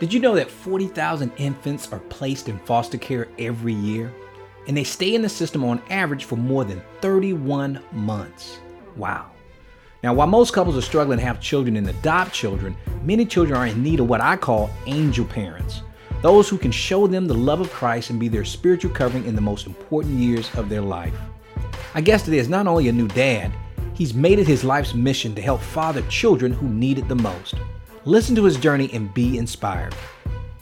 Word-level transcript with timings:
Did 0.00 0.12
you 0.12 0.20
know 0.20 0.36
that 0.36 0.48
40,000 0.48 1.32
infants 1.38 1.92
are 1.92 1.98
placed 1.98 2.48
in 2.48 2.56
foster 2.60 2.98
care 2.98 3.26
every 3.36 3.72
year? 3.72 4.14
And 4.68 4.76
they 4.76 4.84
stay 4.84 5.16
in 5.16 5.22
the 5.22 5.28
system 5.28 5.64
on 5.64 5.82
average 5.90 6.24
for 6.24 6.36
more 6.36 6.62
than 6.64 6.80
31 7.00 7.80
months. 7.90 8.60
Wow. 8.94 9.32
Now, 10.04 10.14
while 10.14 10.28
most 10.28 10.52
couples 10.52 10.76
are 10.76 10.82
struggling 10.82 11.18
to 11.18 11.24
have 11.24 11.40
children 11.40 11.76
and 11.76 11.88
adopt 11.88 12.32
children, 12.32 12.76
many 13.02 13.26
children 13.26 13.58
are 13.58 13.66
in 13.66 13.82
need 13.82 13.98
of 13.98 14.08
what 14.08 14.20
I 14.20 14.36
call 14.36 14.70
angel 14.86 15.24
parents. 15.24 15.82
Those 16.22 16.48
who 16.48 16.58
can 16.58 16.70
show 16.70 17.08
them 17.08 17.26
the 17.26 17.34
love 17.34 17.60
of 17.60 17.72
Christ 17.72 18.10
and 18.10 18.20
be 18.20 18.28
their 18.28 18.44
spiritual 18.44 18.92
covering 18.92 19.26
in 19.26 19.34
the 19.34 19.40
most 19.40 19.66
important 19.66 20.14
years 20.14 20.48
of 20.54 20.68
their 20.68 20.82
life. 20.82 21.14
Our 21.96 22.02
guest 22.02 22.26
today 22.26 22.38
is 22.38 22.48
not 22.48 22.68
only 22.68 22.86
a 22.86 22.92
new 22.92 23.08
dad, 23.08 23.50
he's 23.94 24.14
made 24.14 24.38
it 24.38 24.46
his 24.46 24.62
life's 24.62 24.94
mission 24.94 25.34
to 25.34 25.42
help 25.42 25.60
father 25.60 26.02
children 26.02 26.52
who 26.52 26.68
need 26.68 27.00
it 27.00 27.08
the 27.08 27.16
most. 27.16 27.56
Listen 28.08 28.34
to 28.36 28.44
his 28.44 28.56
journey 28.56 28.88
and 28.94 29.12
be 29.12 29.36
inspired. 29.36 29.94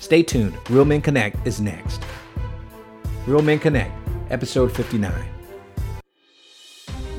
Stay 0.01 0.25
tuned. 0.25 0.59
Real 0.69 0.85
Men 0.85 1.01
Connect 1.01 1.47
is 1.47 1.61
next. 1.61 2.03
Real 3.25 3.41
Men 3.41 3.61
Connect, 3.61 3.93
episode 4.31 4.73
59. 4.73 5.13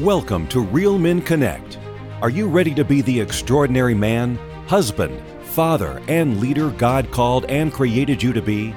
Welcome 0.01 0.45
to 0.49 0.59
Real 0.59 0.99
Men 0.99 1.21
Connect. 1.21 1.79
Are 2.21 2.29
you 2.29 2.49
ready 2.49 2.73
to 2.73 2.83
be 2.83 3.01
the 3.01 3.17
extraordinary 3.17 3.93
man, 3.93 4.35
husband, 4.67 5.17
father, 5.43 6.01
and 6.09 6.41
leader 6.41 6.71
God 6.71 7.09
called 7.09 7.45
and 7.45 7.71
created 7.71 8.21
you 8.21 8.33
to 8.33 8.41
be? 8.41 8.75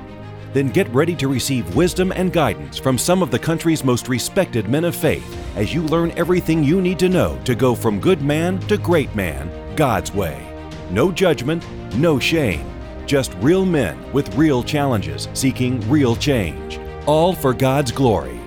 Then 0.52 0.68
get 0.68 0.88
ready 0.90 1.16
to 1.16 1.26
receive 1.26 1.74
wisdom 1.74 2.12
and 2.12 2.32
guidance 2.32 2.78
from 2.78 2.96
some 2.96 3.24
of 3.24 3.32
the 3.32 3.40
country's 3.40 3.82
most 3.82 4.08
respected 4.08 4.68
men 4.68 4.84
of 4.84 4.94
faith 4.94 5.26
as 5.56 5.74
you 5.74 5.82
learn 5.82 6.12
everything 6.12 6.62
you 6.62 6.80
need 6.80 7.00
to 7.00 7.08
know 7.08 7.40
to 7.44 7.56
go 7.56 7.74
from 7.74 7.98
good 7.98 8.22
man 8.22 8.60
to 8.68 8.78
great 8.78 9.12
man, 9.16 9.50
God's 9.74 10.14
way. 10.14 10.49
No 10.90 11.12
judgment, 11.12 11.64
no 11.94 12.18
shame. 12.18 12.66
Just 13.06 13.32
real 13.34 13.64
men 13.64 14.12
with 14.12 14.34
real 14.34 14.60
challenges 14.60 15.28
seeking 15.34 15.88
real 15.88 16.16
change. 16.16 16.80
All 17.06 17.32
for 17.32 17.54
God's 17.54 17.92
glory. 17.92 18.40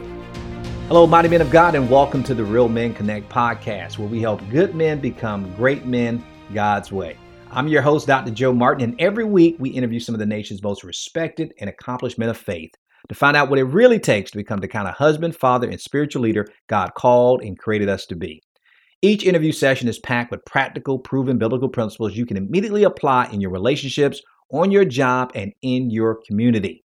Hello, 0.90 1.08
mighty 1.08 1.30
men 1.30 1.40
of 1.40 1.50
God, 1.50 1.74
and 1.74 1.90
welcome 1.90 2.22
to 2.24 2.36
the 2.36 2.44
Real 2.44 2.68
Men 2.68 2.94
Connect 2.94 3.30
podcast, 3.30 3.98
where 3.98 4.10
we 4.10 4.20
help 4.20 4.42
good 4.50 4.76
men 4.76 5.00
become 5.00 5.56
great 5.56 5.86
men 5.86 6.22
God's 6.54 6.92
way. 6.92 7.16
I'm 7.50 7.70
your 7.70 7.82
host, 7.82 8.08
Dr. 8.08 8.32
Joe 8.32 8.52
Martin, 8.52 8.90
and 8.90 9.00
every 9.00 9.24
week 9.24 9.56
we 9.58 9.70
interview 9.70 10.02
some 10.02 10.14
of 10.14 10.20
the 10.20 10.26
nation's 10.26 10.62
most 10.62 10.84
respected 10.84 11.54
and 11.62 11.70
accomplished 11.70 12.20
men 12.20 12.28
of 12.28 12.38
faith 12.38 12.72
to 13.08 13.16
find 13.16 13.38
out 13.38 13.50
what 13.50 13.60
it 13.60 13.64
really 13.64 14.00
takes 14.00 14.32
to 14.32 14.38
become 14.38 14.60
the 14.60 14.68
kind 14.68 14.90
of 14.90 14.96
husband, 14.96 15.34
father, 15.34 15.70
and 15.70 15.80
spiritual 15.80 16.24
leader 16.24 16.50
God 16.68 16.94
called 16.94 17.42
and 17.42 17.58
created 17.58 17.88
us 17.88 18.06
to 18.08 18.18
be. 18.18 18.42
Each 19.04 19.26
interview 19.26 19.52
session 19.52 19.90
is 19.90 20.00
packed 20.00 20.32
with 20.32 20.46
practical, 20.46 20.98
proven 20.98 21.38
biblical 21.38 21.68
principles 21.68 22.16
you 22.16 22.26
can 22.26 22.38
immediately 22.38 22.86
apply 22.86 23.28
in 23.34 23.42
your 23.42 23.52
relationships, 23.52 24.22
on 24.50 24.72
your 24.72 24.86
job, 24.86 25.34
and 25.36 25.52
in 25.62 25.90
your 25.90 26.22
community. 26.26 26.86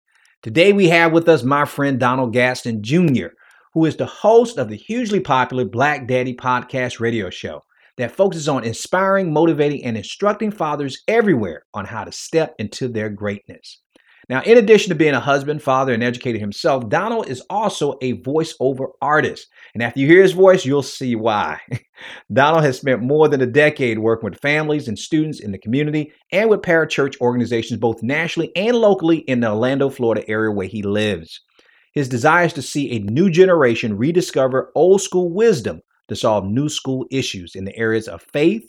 Today 0.43 0.73
we 0.73 0.89
have 0.89 1.13
with 1.13 1.29
us 1.29 1.43
my 1.43 1.63
friend 1.63 2.01
Donald 2.01 2.35
Gadson 2.35 2.81
Jr., 2.81 3.27
who 3.73 3.85
is 3.85 3.95
the 3.95 4.05
host 4.05 4.57
of 4.57 4.67
the 4.67 4.75
hugely 4.75 5.21
popular 5.21 5.63
Black 5.63 6.05
Daddy 6.05 6.35
podcast 6.35 6.99
radio 6.99 7.29
show 7.29 7.63
that 7.95 8.11
focuses 8.11 8.49
on 8.49 8.65
inspiring, 8.65 9.31
motivating, 9.31 9.85
and 9.85 9.95
instructing 9.95 10.51
fathers 10.51 11.03
everywhere 11.07 11.63
on 11.73 11.85
how 11.85 12.03
to 12.03 12.11
step 12.11 12.55
into 12.59 12.89
their 12.89 13.09
greatness. 13.09 13.79
Now, 14.27 14.41
in 14.43 14.57
addition 14.57 14.89
to 14.89 14.95
being 14.95 15.13
a 15.13 15.19
husband, 15.19 15.61
father, 15.63 15.93
and 15.93 16.03
educator 16.03 16.39
himself, 16.39 16.87
Donald 16.89 17.29
is 17.29 17.41
also 17.49 17.97
a 18.01 18.21
voiceover 18.21 18.87
artist. 19.01 19.47
And 19.73 19.81
after 19.81 19.99
you 19.99 20.07
hear 20.07 20.21
his 20.21 20.33
voice, 20.33 20.65
you'll 20.65 20.83
see 20.83 21.15
why. 21.15 21.59
Donald 22.33 22.63
has 22.63 22.77
spent 22.77 23.01
more 23.01 23.29
than 23.29 23.41
a 23.41 23.45
decade 23.45 23.99
working 23.99 24.29
with 24.29 24.39
families 24.39 24.87
and 24.87 24.99
students 24.99 25.39
in 25.39 25.51
the 25.51 25.57
community 25.57 26.11
and 26.31 26.49
with 26.49 26.61
parachurch 26.61 27.19
organizations 27.21 27.79
both 27.79 28.03
nationally 28.03 28.51
and 28.55 28.75
locally 28.75 29.19
in 29.19 29.39
the 29.39 29.49
Orlando, 29.49 29.89
Florida 29.89 30.27
area 30.27 30.51
where 30.51 30.67
he 30.67 30.81
lives. 30.81 31.39
His 31.93 32.09
desire 32.09 32.45
is 32.45 32.53
to 32.53 32.61
see 32.61 32.91
a 32.91 32.99
new 32.99 33.29
generation 33.29 33.97
rediscover 33.97 34.71
old 34.75 35.01
school 35.01 35.31
wisdom 35.33 35.81
to 36.07 36.15
solve 36.15 36.45
new 36.45 36.69
school 36.69 37.05
issues 37.11 37.55
in 37.55 37.65
the 37.65 37.75
areas 37.77 38.07
of 38.07 38.21
faith, 38.33 38.63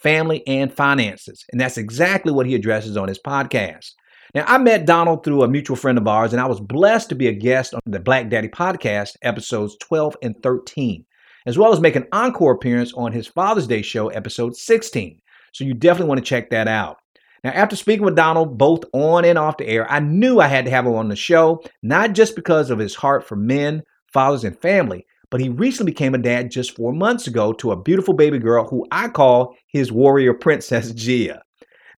family, 0.00 0.46
and 0.46 0.72
finances. 0.72 1.44
And 1.50 1.60
that's 1.60 1.78
exactly 1.78 2.32
what 2.32 2.46
he 2.46 2.54
addresses 2.54 2.96
on 2.96 3.08
his 3.08 3.20
podcast. 3.24 3.90
Now, 4.34 4.44
I 4.48 4.58
met 4.58 4.84
Donald 4.84 5.22
through 5.22 5.44
a 5.44 5.48
mutual 5.48 5.76
friend 5.76 5.96
of 5.96 6.08
ours, 6.08 6.32
and 6.32 6.42
I 6.42 6.46
was 6.46 6.58
blessed 6.58 7.08
to 7.10 7.14
be 7.14 7.28
a 7.28 7.32
guest 7.32 7.72
on 7.72 7.80
the 7.86 8.00
Black 8.00 8.28
Daddy 8.28 8.48
podcast, 8.48 9.16
episodes 9.22 9.76
12 9.80 10.16
and 10.22 10.34
13, 10.42 11.04
as 11.46 11.56
well 11.56 11.72
as 11.72 11.80
make 11.80 11.94
an 11.94 12.08
encore 12.10 12.54
appearance 12.54 12.92
on 12.94 13.12
his 13.12 13.28
Father's 13.28 13.68
Day 13.68 13.80
show, 13.80 14.08
episode 14.08 14.56
16. 14.56 15.20
So 15.52 15.62
you 15.62 15.72
definitely 15.72 16.08
want 16.08 16.18
to 16.18 16.28
check 16.28 16.50
that 16.50 16.66
out. 16.66 16.96
Now, 17.44 17.50
after 17.50 17.76
speaking 17.76 18.04
with 18.04 18.16
Donald 18.16 18.58
both 18.58 18.82
on 18.92 19.24
and 19.24 19.38
off 19.38 19.58
the 19.58 19.68
air, 19.68 19.88
I 19.88 20.00
knew 20.00 20.40
I 20.40 20.48
had 20.48 20.64
to 20.64 20.70
have 20.72 20.84
him 20.84 20.94
on 20.94 21.08
the 21.08 21.14
show, 21.14 21.62
not 21.84 22.12
just 22.12 22.34
because 22.34 22.70
of 22.70 22.80
his 22.80 22.96
heart 22.96 23.24
for 23.24 23.36
men, 23.36 23.84
fathers, 24.12 24.42
and 24.42 24.60
family, 24.60 25.06
but 25.30 25.40
he 25.40 25.48
recently 25.48 25.92
became 25.92 26.14
a 26.14 26.18
dad 26.18 26.50
just 26.50 26.74
four 26.74 26.92
months 26.92 27.28
ago 27.28 27.52
to 27.52 27.70
a 27.70 27.80
beautiful 27.80 28.14
baby 28.14 28.40
girl 28.40 28.66
who 28.66 28.84
I 28.90 29.06
call 29.08 29.54
his 29.68 29.92
warrior 29.92 30.34
princess, 30.34 30.90
Gia. 30.94 31.44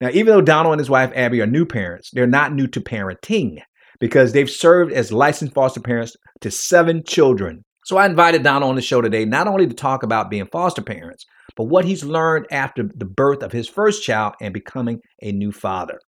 Now, 0.01 0.09
even 0.09 0.33
though 0.33 0.41
Donald 0.41 0.73
and 0.73 0.79
his 0.79 0.89
wife 0.89 1.11
Abby 1.15 1.41
are 1.41 1.47
new 1.47 1.65
parents, 1.65 2.11
they're 2.11 2.27
not 2.27 2.53
new 2.53 2.67
to 2.67 2.81
parenting 2.81 3.59
because 3.99 4.33
they've 4.33 4.49
served 4.49 4.91
as 4.91 5.11
licensed 5.11 5.53
foster 5.53 5.79
parents 5.79 6.15
to 6.41 6.51
seven 6.51 7.03
children. 7.03 7.63
So 7.85 7.97
I 7.97 8.05
invited 8.05 8.43
Donald 8.43 8.69
on 8.69 8.75
the 8.75 8.81
show 8.81 9.01
today 9.01 9.25
not 9.25 9.47
only 9.47 9.67
to 9.67 9.73
talk 9.73 10.03
about 10.03 10.29
being 10.29 10.47
foster 10.47 10.81
parents, 10.81 11.25
but 11.55 11.65
what 11.65 11.85
he's 11.85 12.03
learned 12.03 12.47
after 12.51 12.89
the 12.95 13.05
birth 13.05 13.43
of 13.43 13.51
his 13.51 13.69
first 13.69 14.03
child 14.03 14.33
and 14.41 14.53
becoming 14.53 14.99
a 15.21 15.31
new 15.31 15.51
father. 15.51 15.99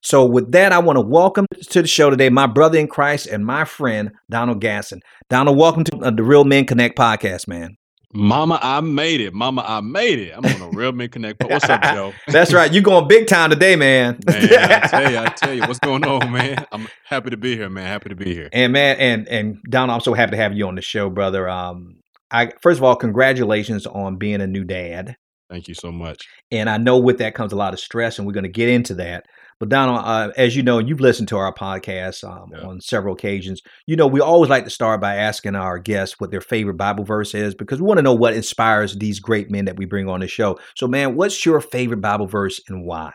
So, 0.00 0.24
with 0.26 0.52
that, 0.52 0.70
I 0.70 0.78
want 0.78 0.98
to 0.98 1.00
welcome 1.00 1.46
to 1.70 1.82
the 1.82 1.88
show 1.88 2.10
today 2.10 2.28
my 2.28 2.46
brother 2.46 2.78
in 2.78 2.88
Christ 2.88 3.26
and 3.26 3.44
my 3.44 3.64
friend, 3.64 4.12
Donald 4.28 4.62
Gadson. 4.62 5.00
Donald, 5.30 5.56
welcome 5.56 5.82
to 5.84 6.10
the 6.10 6.22
Real 6.22 6.44
Men 6.44 6.66
Connect 6.66 6.96
podcast, 6.96 7.48
man. 7.48 7.76
Mama, 8.16 8.60
I 8.62 8.80
made 8.80 9.20
it. 9.20 9.34
Mama, 9.34 9.64
I 9.66 9.80
made 9.80 10.20
it. 10.20 10.32
I'm 10.36 10.44
on 10.44 10.62
a 10.62 10.76
Real 10.76 10.92
Men 10.92 11.08
Connect. 11.08 11.42
What's 11.42 11.68
up, 11.68 11.82
Joe? 11.92 12.12
That's 12.28 12.52
right. 12.52 12.72
You're 12.72 12.84
going 12.84 13.08
big 13.08 13.26
time 13.26 13.50
today, 13.50 13.74
man. 13.74 14.20
man, 14.26 14.72
I 14.72 14.86
tell 14.86 15.10
you, 15.10 15.18
I 15.18 15.26
tell 15.30 15.52
you, 15.52 15.62
what's 15.62 15.80
going 15.80 16.04
on, 16.04 16.30
man? 16.30 16.64
I'm 16.70 16.86
happy 17.04 17.30
to 17.30 17.36
be 17.36 17.56
here, 17.56 17.68
man. 17.68 17.88
Happy 17.88 18.10
to 18.10 18.14
be 18.14 18.32
here. 18.32 18.48
And 18.52 18.72
man, 18.72 18.96
and 18.98 19.28
and 19.28 19.60
Don, 19.68 19.90
I'm 19.90 20.00
so 20.00 20.14
happy 20.14 20.30
to 20.30 20.36
have 20.36 20.54
you 20.54 20.68
on 20.68 20.76
the 20.76 20.80
show, 20.80 21.10
brother. 21.10 21.48
Um, 21.48 21.96
I 22.30 22.52
first 22.62 22.78
of 22.78 22.84
all, 22.84 22.94
congratulations 22.94 23.84
on 23.84 24.16
being 24.16 24.40
a 24.40 24.46
new 24.46 24.62
dad. 24.62 25.16
Thank 25.50 25.66
you 25.66 25.74
so 25.74 25.90
much. 25.90 26.28
And 26.52 26.70
I 26.70 26.78
know 26.78 26.98
with 26.98 27.18
that 27.18 27.34
comes 27.34 27.52
a 27.52 27.56
lot 27.56 27.74
of 27.74 27.80
stress, 27.80 28.18
and 28.18 28.28
we're 28.28 28.32
going 28.32 28.44
to 28.44 28.48
get 28.48 28.68
into 28.68 28.94
that. 28.94 29.26
But 29.58 29.68
Donald, 29.68 30.00
uh, 30.04 30.30
as 30.36 30.56
you 30.56 30.62
know, 30.62 30.78
you've 30.78 31.00
listened 31.00 31.28
to 31.28 31.36
our 31.36 31.52
podcast 31.54 32.24
um, 32.24 32.50
yeah. 32.52 32.66
on 32.66 32.80
several 32.80 33.14
occasions. 33.14 33.62
You 33.86 33.96
know, 33.96 34.06
we 34.06 34.20
always 34.20 34.50
like 34.50 34.64
to 34.64 34.70
start 34.70 35.00
by 35.00 35.16
asking 35.16 35.54
our 35.54 35.78
guests 35.78 36.18
what 36.18 36.30
their 36.30 36.40
favorite 36.40 36.76
Bible 36.76 37.04
verse 37.04 37.34
is 37.34 37.54
because 37.54 37.80
we 37.80 37.86
want 37.86 37.98
to 37.98 38.02
know 38.02 38.14
what 38.14 38.34
inspires 38.34 38.96
these 38.96 39.20
great 39.20 39.50
men 39.50 39.64
that 39.66 39.76
we 39.76 39.84
bring 39.84 40.08
on 40.08 40.20
the 40.20 40.28
show. 40.28 40.58
So, 40.76 40.86
man, 40.86 41.14
what's 41.14 41.44
your 41.44 41.60
favorite 41.60 42.00
Bible 42.00 42.26
verse 42.26 42.60
and 42.68 42.84
why? 42.84 43.12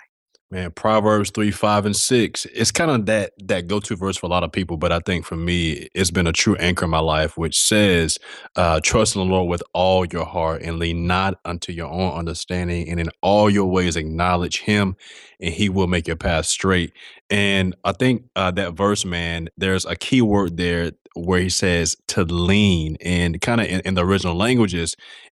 Man, 0.52 0.72
Proverbs 0.72 1.30
three, 1.30 1.52
five, 1.52 1.86
and 1.86 1.96
six. 1.96 2.46
It's 2.46 2.72
kind 2.72 2.90
of 2.90 3.06
that 3.06 3.34
that 3.38 3.68
go 3.68 3.80
to 3.82 3.96
verse 3.96 4.18
for 4.18 4.26
a 4.26 4.30
lot 4.30 4.44
of 4.44 4.52
people, 4.52 4.78
but 4.78 4.92
I 4.92 4.98
think 5.00 5.24
for 5.24 5.36
me, 5.36 5.90
it's 5.94 6.10
been 6.10 6.26
a 6.26 6.34
true 6.34 6.56
anchor 6.56 6.86
in 6.86 6.92
my 6.92 6.98
life, 6.98 7.38
which 7.38 7.56
says, 7.56 8.18
uh, 8.56 8.80
"Trust 8.84 9.16
in 9.16 9.22
the 9.22 9.28
Lord 9.32 9.48
with 9.48 9.62
all 9.76 10.08
your 10.08 10.26
heart, 10.26 10.64
and 10.64 10.80
lean 10.80 11.06
not 11.06 11.36
unto 11.46 11.72
your 11.72 11.86
own 11.86 12.18
understanding, 12.18 12.90
and 12.90 13.00
in 13.00 13.12
all 13.22 13.48
your 13.48 13.68
ways 13.68 13.96
acknowledge 13.96 14.62
Him, 14.62 14.96
and 15.40 15.54
He 15.54 15.70
will 15.70 15.86
make 15.86 16.08
your 16.08 16.16
path 16.16 16.48
straight." 16.48 16.94
And 17.30 17.76
I 17.84 17.92
think 17.92 18.24
uh, 18.36 18.50
that 18.50 18.74
verse, 18.74 19.06
man, 19.06 19.50
there's 19.56 19.86
a 19.86 19.96
key 19.96 20.24
word 20.24 20.58
there 20.58 20.94
where 21.14 21.42
He 21.42 21.50
says 21.50 21.96
to 22.08 22.24
lean, 22.24 22.98
and 23.02 23.40
kind 23.40 23.62
of 23.62 23.68
in, 23.68 23.82
in 23.82 23.94
the 23.94 24.04
original 24.04 24.36
languages, 24.36 24.96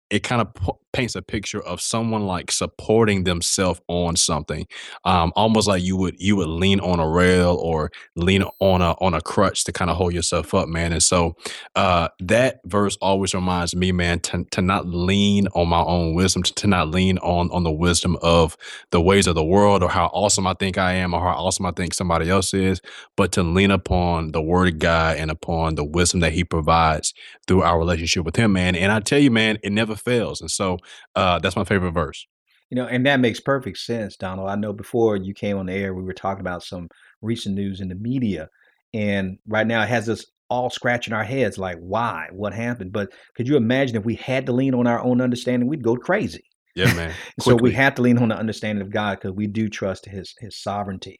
it 0.09 0.23
kind 0.23 0.41
of 0.41 0.79
paints 0.93 1.15
a 1.15 1.21
picture 1.21 1.61
of 1.61 1.81
someone 1.81 2.25
like 2.25 2.51
supporting 2.51 3.23
themselves 3.23 3.81
on 3.87 4.15
something 4.15 4.65
um, 5.03 5.33
almost 5.35 5.67
like 5.67 5.83
you 5.83 5.97
would 5.97 6.15
you 6.19 6.35
would 6.35 6.47
lean 6.47 6.79
on 6.79 6.99
a 6.99 7.07
rail 7.07 7.55
or 7.61 7.91
lean 8.15 8.43
on 8.59 8.81
a 8.81 8.91
on 8.93 9.13
a 9.13 9.21
crutch 9.21 9.63
to 9.63 9.71
kind 9.71 9.89
of 9.89 9.97
hold 9.97 10.13
yourself 10.13 10.53
up 10.53 10.67
man 10.69 10.93
and 10.93 11.03
so 11.03 11.35
uh, 11.75 12.07
that 12.19 12.59
verse 12.65 12.97
always 13.01 13.33
reminds 13.33 13.75
me 13.75 13.91
man 13.91 14.19
to, 14.19 14.45
to 14.51 14.61
not 14.61 14.87
lean 14.87 15.47
on 15.49 15.67
my 15.67 15.81
own 15.81 16.13
wisdom 16.13 16.43
to, 16.43 16.53
to 16.53 16.67
not 16.67 16.89
lean 16.89 17.17
on 17.19 17.49
on 17.51 17.63
the 17.63 17.71
wisdom 17.71 18.15
of 18.21 18.55
the 18.91 19.01
ways 19.01 19.27
of 19.27 19.35
the 19.35 19.43
world 19.43 19.81
or 19.83 19.89
how 19.89 20.05
awesome 20.07 20.45
i 20.45 20.53
think 20.53 20.77
i 20.77 20.93
am 20.93 21.13
or 21.13 21.19
how 21.19 21.33
awesome 21.33 21.65
i 21.65 21.71
think 21.71 21.93
somebody 21.93 22.29
else 22.29 22.53
is 22.53 22.79
but 23.17 23.31
to 23.31 23.43
lean 23.43 23.71
upon 23.71 24.31
the 24.31 24.41
word 24.41 24.67
of 24.67 24.79
god 24.79 25.17
and 25.17 25.31
upon 25.31 25.75
the 25.75 25.83
wisdom 25.83 26.19
that 26.19 26.33
he 26.33 26.43
provides 26.43 27.13
through 27.47 27.61
our 27.63 27.79
relationship 27.79 28.23
with 28.23 28.35
him 28.35 28.53
man 28.53 28.75
and 28.75 28.91
i 28.91 28.99
tell 28.99 29.19
you 29.19 29.31
man 29.31 29.57
it 29.63 29.71
never 29.71 29.95
fails. 29.95 30.41
And 30.41 30.51
so 30.51 30.77
uh, 31.15 31.39
that's 31.39 31.55
my 31.55 31.63
favorite 31.63 31.91
verse. 31.91 32.25
You 32.69 32.75
know, 32.75 32.87
and 32.87 33.05
that 33.05 33.19
makes 33.19 33.39
perfect 33.39 33.77
sense, 33.77 34.15
Donald. 34.15 34.49
I 34.49 34.55
know 34.55 34.73
before 34.73 35.15
you 35.15 35.33
came 35.33 35.57
on 35.57 35.67
the 35.67 35.73
air, 35.73 35.93
we 35.93 36.03
were 36.03 36.13
talking 36.13 36.41
about 36.41 36.63
some 36.63 36.87
recent 37.21 37.55
news 37.55 37.81
in 37.81 37.87
the 37.87 37.95
media, 37.95 38.49
and 38.93 39.37
right 39.47 39.67
now 39.67 39.83
it 39.83 39.89
has 39.89 40.09
us 40.09 40.25
all 40.49 40.69
scratching 40.69 41.13
our 41.13 41.23
heads 41.23 41.57
like, 41.57 41.77
why? 41.79 42.27
What 42.31 42.53
happened? 42.53 42.91
But 42.91 43.11
could 43.35 43.47
you 43.47 43.57
imagine 43.57 43.95
if 43.95 44.05
we 44.05 44.15
had 44.15 44.45
to 44.45 44.51
lean 44.51 44.75
on 44.75 44.87
our 44.87 44.99
own 44.99 45.21
understanding, 45.21 45.67
we'd 45.67 45.83
go 45.83 45.95
crazy. 45.95 46.43
Yeah, 46.75 46.93
man. 46.93 47.13
so 47.39 47.55
we 47.55 47.71
have 47.73 47.95
to 47.95 48.01
lean 48.01 48.17
on 48.17 48.29
the 48.29 48.37
understanding 48.37 48.81
of 48.81 48.91
God 48.91 49.19
because 49.19 49.31
we 49.31 49.47
do 49.47 49.67
trust 49.69 50.05
His 50.05 50.33
His 50.39 50.61
sovereignty. 50.61 51.19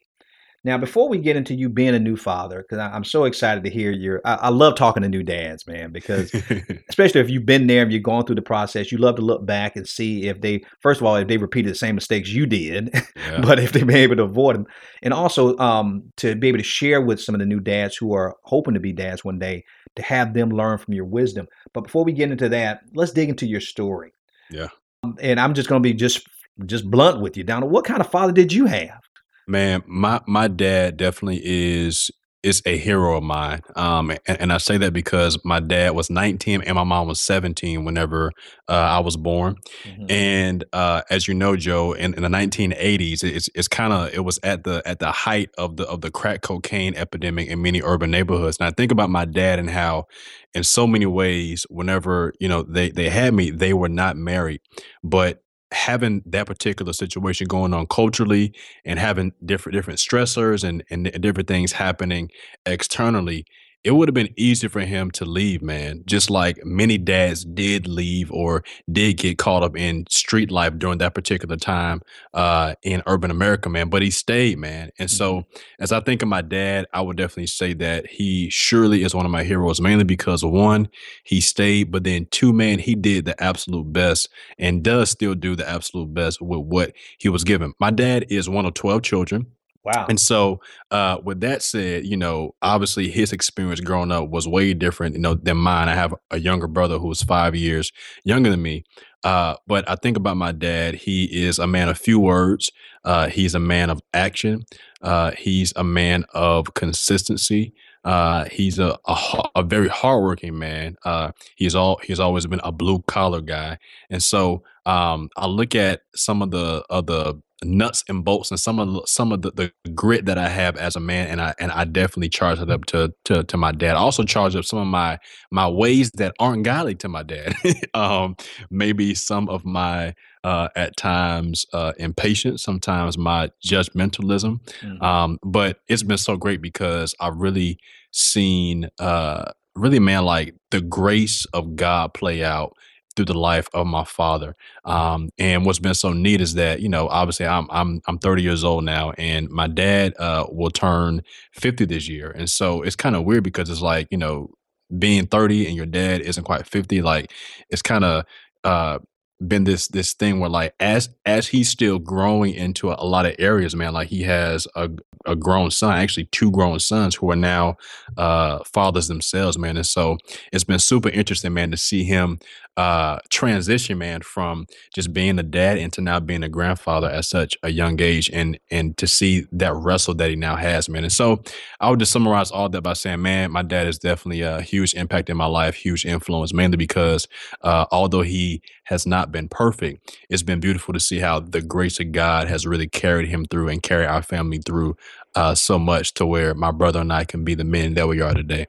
Now, 0.64 0.78
before 0.78 1.10
we 1.10 1.18
get 1.18 1.36
into 1.36 1.54
you 1.54 1.68
being 1.68 1.94
a 1.94 1.98
new 1.98 2.16
father, 2.16 2.62
because 2.62 2.78
I'm 2.78 3.04
so 3.04 3.24
excited 3.24 3.64
to 3.64 3.70
hear 3.70 3.90
your, 3.90 4.22
I, 4.24 4.34
I, 4.34 4.48
love 4.48 4.76
talking 4.76 5.02
to 5.02 5.08
new 5.10 5.22
dads, 5.22 5.66
man, 5.66 5.92
because 5.92 6.32
especially 6.88 7.20
if 7.20 7.28
you've 7.28 7.44
been 7.44 7.66
there 7.66 7.82
and 7.82 7.92
you've 7.92 8.02
gone 8.02 8.24
through 8.24 8.36
the 8.36 8.42
process, 8.42 8.90
you 8.90 8.96
love 8.96 9.16
to 9.16 9.22
look 9.22 9.44
back 9.44 9.76
and 9.76 9.86
see 9.86 10.26
if 10.26 10.40
they, 10.40 10.64
first 10.80 11.02
of 11.02 11.06
all, 11.06 11.16
if 11.16 11.28
they 11.28 11.36
repeated 11.36 11.70
the 11.70 11.76
same 11.76 11.94
mistakes 11.94 12.30
you 12.30 12.46
did, 12.46 12.90
yeah. 13.16 13.42
but 13.42 13.58
if 13.58 13.72
they've 13.72 13.86
been 13.86 13.96
able 13.96 14.16
to 14.16 14.22
avoid 14.22 14.56
them. 14.56 14.66
And 15.02 15.12
also 15.12 15.54
um, 15.58 16.02
to 16.16 16.34
be 16.34 16.48
able 16.48 16.58
to 16.58 16.64
share 16.64 17.02
with 17.02 17.20
some 17.20 17.34
of 17.34 17.40
the 17.40 17.46
new 17.46 17.60
dads 17.60 17.94
who 17.96 18.14
are 18.14 18.34
hoping 18.44 18.72
to 18.72 18.80
be 18.80 18.92
dads 18.92 19.22
one 19.22 19.38
day, 19.38 19.64
to 19.96 20.02
have 20.02 20.32
them 20.32 20.48
learn 20.48 20.78
from 20.78 20.94
your 20.94 21.04
wisdom. 21.04 21.46
But 21.74 21.82
before 21.82 22.04
we 22.04 22.12
get 22.12 22.30
into 22.30 22.48
that, 22.48 22.80
let's 22.94 23.12
dig 23.12 23.28
into 23.28 23.46
your 23.46 23.60
story. 23.60 24.14
Yeah. 24.50 24.68
Um, 25.02 25.18
and 25.20 25.38
I'm 25.38 25.52
just 25.52 25.68
going 25.68 25.82
to 25.82 25.86
be 25.86 25.92
just 25.92 26.26
just 26.64 26.88
blunt 26.90 27.20
with 27.20 27.36
you, 27.36 27.44
Donald. 27.44 27.70
What 27.70 27.84
kind 27.84 28.00
of 28.00 28.10
father 28.10 28.32
did 28.32 28.52
you 28.52 28.64
have? 28.66 29.00
Man, 29.46 29.82
my 29.86 30.20
my 30.26 30.48
dad 30.48 30.96
definitely 30.96 31.40
is 31.44 32.10
is 32.44 32.60
a 32.66 32.76
hero 32.76 33.16
of 33.16 33.22
mine. 33.22 33.62
Um, 33.74 34.10
and, 34.10 34.40
and, 34.40 34.52
I 34.52 34.58
say 34.58 34.76
that 34.76 34.92
because 34.92 35.42
my 35.46 35.60
dad 35.60 35.94
was 35.94 36.10
19 36.10 36.60
and 36.60 36.74
my 36.74 36.84
mom 36.84 37.08
was 37.08 37.20
17 37.22 37.86
whenever 37.86 38.32
uh, 38.68 38.72
I 38.72 38.98
was 38.98 39.16
born. 39.16 39.56
Mm-hmm. 39.84 40.10
And 40.10 40.64
uh, 40.74 41.00
as 41.08 41.26
you 41.26 41.32
know, 41.32 41.56
Joe, 41.56 41.94
in, 41.94 42.12
in 42.12 42.22
the 42.22 42.28
1980s, 42.28 43.24
it's 43.24 43.48
it's 43.54 43.66
kind 43.66 43.94
of 43.94 44.12
it 44.12 44.24
was 44.24 44.38
at 44.42 44.64
the 44.64 44.82
at 44.84 44.98
the 44.98 45.10
height 45.10 45.48
of 45.56 45.78
the 45.78 45.88
of 45.88 46.02
the 46.02 46.10
crack 46.10 46.42
cocaine 46.42 46.94
epidemic 46.94 47.48
in 47.48 47.62
many 47.62 47.80
urban 47.82 48.10
neighborhoods. 48.10 48.58
And 48.60 48.68
I 48.68 48.72
think 48.72 48.92
about 48.92 49.08
my 49.08 49.24
dad 49.24 49.58
and 49.58 49.70
how, 49.70 50.04
in 50.52 50.64
so 50.64 50.86
many 50.86 51.06
ways, 51.06 51.64
whenever 51.70 52.34
you 52.40 52.48
know 52.48 52.62
they 52.62 52.90
they 52.90 53.08
had 53.08 53.32
me, 53.32 53.50
they 53.50 53.72
were 53.72 53.88
not 53.88 54.18
married, 54.18 54.60
but 55.02 55.43
having 55.74 56.22
that 56.26 56.46
particular 56.46 56.92
situation 56.92 57.46
going 57.46 57.74
on 57.74 57.86
culturally 57.88 58.54
and 58.84 58.98
having 58.98 59.32
different 59.44 59.74
different 59.74 59.98
stressors 59.98 60.66
and, 60.66 60.84
and 60.90 61.10
different 61.20 61.48
things 61.48 61.72
happening 61.72 62.30
externally 62.64 63.44
it 63.84 63.90
would 63.90 64.08
have 64.08 64.14
been 64.14 64.32
easy 64.36 64.66
for 64.66 64.80
him 64.80 65.10
to 65.10 65.26
leave, 65.26 65.60
man. 65.60 66.02
Just 66.06 66.30
like 66.30 66.64
many 66.64 66.96
dads 66.96 67.44
did 67.44 67.86
leave 67.86 68.32
or 68.32 68.64
did 68.90 69.18
get 69.18 69.36
caught 69.36 69.62
up 69.62 69.76
in 69.76 70.06
street 70.08 70.50
life 70.50 70.78
during 70.78 70.98
that 70.98 71.14
particular 71.14 71.56
time 71.56 72.00
uh, 72.32 72.74
in 72.82 73.02
urban 73.06 73.30
America, 73.30 73.68
man. 73.68 73.90
But 73.90 74.00
he 74.00 74.10
stayed, 74.10 74.58
man. 74.58 74.90
And 74.98 75.10
so, 75.10 75.40
mm-hmm. 75.40 75.82
as 75.82 75.92
I 75.92 76.00
think 76.00 76.22
of 76.22 76.28
my 76.28 76.40
dad, 76.40 76.86
I 76.94 77.02
would 77.02 77.18
definitely 77.18 77.48
say 77.48 77.74
that 77.74 78.06
he 78.06 78.48
surely 78.48 79.02
is 79.02 79.14
one 79.14 79.26
of 79.26 79.32
my 79.32 79.44
heroes, 79.44 79.82
mainly 79.82 80.04
because 80.04 80.42
one, 80.42 80.88
he 81.22 81.42
stayed, 81.42 81.92
but 81.92 82.04
then 82.04 82.26
two, 82.30 82.54
man, 82.54 82.78
he 82.78 82.94
did 82.94 83.26
the 83.26 83.40
absolute 83.42 83.92
best 83.92 84.30
and 84.58 84.82
does 84.82 85.10
still 85.10 85.34
do 85.34 85.54
the 85.54 85.68
absolute 85.68 86.14
best 86.14 86.40
with 86.40 86.60
what 86.60 86.94
he 87.18 87.28
was 87.28 87.44
given. 87.44 87.74
My 87.78 87.90
dad 87.90 88.24
is 88.30 88.48
one 88.48 88.64
of 88.64 88.72
12 88.72 89.02
children. 89.02 89.46
Wow. 89.84 90.06
And 90.08 90.18
so, 90.18 90.60
uh, 90.90 91.18
with 91.22 91.40
that 91.40 91.62
said, 91.62 92.06
you 92.06 92.16
know, 92.16 92.54
obviously 92.62 93.10
his 93.10 93.32
experience 93.32 93.80
growing 93.80 94.10
up 94.10 94.30
was 94.30 94.48
way 94.48 94.72
different, 94.72 95.14
you 95.14 95.20
know, 95.20 95.34
than 95.34 95.58
mine. 95.58 95.88
I 95.88 95.94
have 95.94 96.14
a 96.30 96.38
younger 96.38 96.66
brother 96.66 96.98
who's 96.98 97.22
five 97.22 97.54
years 97.54 97.92
younger 98.24 98.50
than 98.50 98.62
me. 98.62 98.84
Uh, 99.24 99.56
but 99.66 99.88
I 99.88 99.96
think 99.96 100.16
about 100.16 100.36
my 100.36 100.52
dad. 100.52 100.94
He 100.94 101.24
is 101.24 101.58
a 101.58 101.66
man 101.66 101.88
of 101.88 101.98
few 101.98 102.18
words. 102.18 102.70
Uh, 103.04 103.28
he's 103.28 103.54
a 103.54 103.60
man 103.60 103.90
of 103.90 104.00
action. 104.12 104.64
Uh, 105.02 105.32
he's 105.32 105.72
a 105.76 105.84
man 105.84 106.24
of 106.32 106.74
consistency. 106.74 107.74
Uh, 108.04 108.44
he's 108.50 108.78
a, 108.78 108.98
a, 109.06 109.42
a 109.56 109.62
very 109.62 109.88
hardworking 109.88 110.58
man. 110.58 110.96
Uh, 111.04 111.32
he's 111.56 111.74
all 111.74 111.98
he's 112.02 112.20
always 112.20 112.46
been 112.46 112.60
a 112.62 112.72
blue 112.72 113.00
collar 113.02 113.40
guy, 113.40 113.78
and 114.10 114.22
so 114.22 114.62
um, 114.84 115.30
I 115.36 115.46
look 115.46 115.74
at 115.74 116.02
some 116.14 116.42
of 116.42 116.50
the 116.50 116.84
of 116.90 117.06
the 117.06 117.40
nuts 117.64 118.04
and 118.08 118.24
bolts 118.24 118.50
and 118.50 118.60
some 118.60 118.78
of 118.78 118.92
the, 118.92 119.02
some 119.06 119.32
of 119.32 119.42
the, 119.42 119.50
the 119.52 119.90
grit 119.90 120.26
that 120.26 120.38
I 120.38 120.48
have 120.48 120.76
as 120.76 120.96
a 120.96 121.00
man, 121.00 121.28
and 121.28 121.40
I 121.40 121.54
and 121.58 121.72
I 121.72 121.84
definitely 121.84 122.28
charge 122.28 122.60
it 122.60 122.70
up 122.70 122.84
to 122.86 123.12
to 123.24 123.44
to 123.44 123.56
my 123.56 123.72
dad. 123.72 123.96
I 123.96 124.00
also 124.00 124.24
charge 124.24 124.56
up 124.56 124.64
some 124.64 124.78
of 124.78 124.86
my 124.86 125.18
my 125.50 125.68
ways 125.68 126.10
that 126.12 126.34
aren't 126.38 126.64
godly 126.64 126.94
to 126.96 127.08
my 127.08 127.22
dad. 127.22 127.54
um, 127.94 128.36
maybe 128.70 129.14
some 129.14 129.48
of 129.48 129.64
my 129.64 130.14
uh, 130.44 130.68
at 130.76 130.96
times 130.96 131.64
uh, 131.72 131.92
impatience, 131.98 132.62
sometimes 132.62 133.16
my 133.16 133.50
judgmentalism. 133.66 134.60
Mm-hmm. 134.80 135.02
Um, 135.02 135.38
but 135.42 135.78
it's 135.88 136.02
been 136.02 136.18
so 136.18 136.36
great 136.36 136.60
because 136.60 137.14
I've 137.18 137.36
really 137.36 137.78
seen 138.12 138.88
uh, 138.98 139.52
really 139.74 139.98
man 139.98 140.24
like 140.24 140.54
the 140.70 140.80
grace 140.80 141.46
of 141.46 141.76
God 141.76 142.14
play 142.14 142.44
out 142.44 142.74
through 143.16 143.26
the 143.26 143.38
life 143.38 143.68
of 143.74 143.86
my 143.86 144.04
father. 144.04 144.56
Um, 144.84 145.30
and 145.38 145.64
what's 145.64 145.78
been 145.78 145.94
so 145.94 146.12
neat 146.12 146.40
is 146.40 146.54
that 146.54 146.80
you 146.80 146.88
know, 146.88 147.08
obviously, 147.08 147.46
I'm 147.46 147.66
I'm 147.70 148.00
I'm 148.06 148.18
30 148.18 148.42
years 148.42 148.64
old 148.64 148.84
now, 148.84 149.12
and 149.12 149.48
my 149.50 149.66
dad 149.66 150.14
uh, 150.18 150.46
will 150.50 150.70
turn 150.70 151.22
50 151.52 151.84
this 151.86 152.08
year, 152.08 152.30
and 152.30 152.48
so 152.48 152.82
it's 152.82 152.96
kind 152.96 153.16
of 153.16 153.24
weird 153.24 153.44
because 153.44 153.70
it's 153.70 153.82
like 153.82 154.08
you 154.10 154.18
know, 154.18 154.50
being 154.98 155.26
30 155.26 155.66
and 155.66 155.76
your 155.76 155.86
dad 155.86 156.20
isn't 156.20 156.44
quite 156.44 156.66
50, 156.66 157.02
like 157.02 157.32
it's 157.70 157.82
kind 157.82 158.04
of 158.04 158.24
uh, 158.64 158.98
been 159.46 159.64
this 159.64 159.88
this 159.88 160.12
thing 160.12 160.40
where 160.40 160.50
like 160.50 160.74
as 160.80 161.08
as 161.26 161.48
he's 161.48 161.68
still 161.68 161.98
growing 161.98 162.54
into 162.54 162.90
a, 162.90 162.96
a, 162.98 163.04
lot 163.06 163.26
of 163.26 163.34
areas 163.38 163.74
man 163.74 163.92
like 163.92 164.08
he 164.08 164.22
has 164.22 164.66
a, 164.76 164.88
a 165.26 165.34
grown 165.34 165.70
son 165.70 165.96
actually 165.96 166.24
two 166.26 166.50
grown 166.50 166.78
sons 166.78 167.16
who 167.16 167.30
are 167.30 167.36
now 167.36 167.76
uh 168.16 168.58
fathers 168.64 169.08
themselves 169.08 169.58
man 169.58 169.76
and 169.76 169.86
so 169.86 170.16
it's 170.52 170.64
been 170.64 170.78
super 170.78 171.08
interesting 171.10 171.52
man 171.52 171.70
to 171.70 171.76
see 171.76 172.04
him 172.04 172.38
uh 172.76 173.18
transition 173.30 173.98
man 173.98 174.20
from 174.20 174.66
just 174.94 175.12
being 175.12 175.38
a 175.38 175.42
dad 175.42 175.78
into 175.78 176.00
now 176.00 176.18
being 176.18 176.42
a 176.42 176.48
grandfather 176.48 177.08
at 177.08 177.24
such 177.24 177.56
a 177.62 177.70
young 177.70 178.00
age 178.00 178.28
and 178.32 178.58
and 178.70 178.96
to 178.96 179.06
see 179.06 179.46
that 179.52 179.72
wrestle 179.74 180.14
that 180.14 180.30
he 180.30 180.36
now 180.36 180.56
has 180.56 180.88
man. 180.88 181.04
And 181.04 181.12
so 181.12 181.42
i 181.80 181.88
would 181.88 181.98
just 181.98 182.12
summarize 182.12 182.50
all 182.50 182.68
that 182.68 182.82
by 182.82 182.94
saying 182.94 183.22
man 183.22 183.52
my 183.52 183.62
dad 183.62 183.86
is 183.86 183.98
definitely 183.98 184.42
a 184.42 184.60
huge 184.60 184.94
impact 184.94 185.30
in 185.30 185.36
my 185.36 185.46
life 185.46 185.74
huge 185.74 186.04
influence 186.04 186.52
mainly 186.52 186.76
because 186.76 187.28
uh 187.62 187.86
although 187.92 188.22
he 188.22 188.60
has 188.84 189.06
not 189.06 189.30
been 189.30 189.48
perfect 189.48 190.18
it's 190.28 190.42
been 190.42 190.60
beautiful 190.60 190.92
to 190.92 191.00
see 191.00 191.20
how 191.20 191.38
the 191.40 191.62
grace 191.62 192.00
of 192.00 192.12
god 192.12 192.48
has 192.48 192.66
really 192.66 192.88
carried 192.88 193.28
him 193.28 193.44
through 193.44 193.68
and 193.68 193.82
carried 193.82 194.06
our 194.06 194.22
family 194.22 194.58
through 194.58 194.96
uh 195.36 195.54
so 195.54 195.78
much 195.78 196.12
to 196.14 196.26
where 196.26 196.54
my 196.54 196.70
brother 196.70 197.00
and 197.00 197.12
i 197.12 197.24
can 197.24 197.44
be 197.44 197.54
the 197.54 197.64
men 197.64 197.94
that 197.94 198.08
we 198.08 198.20
are 198.20 198.34
today. 198.34 198.66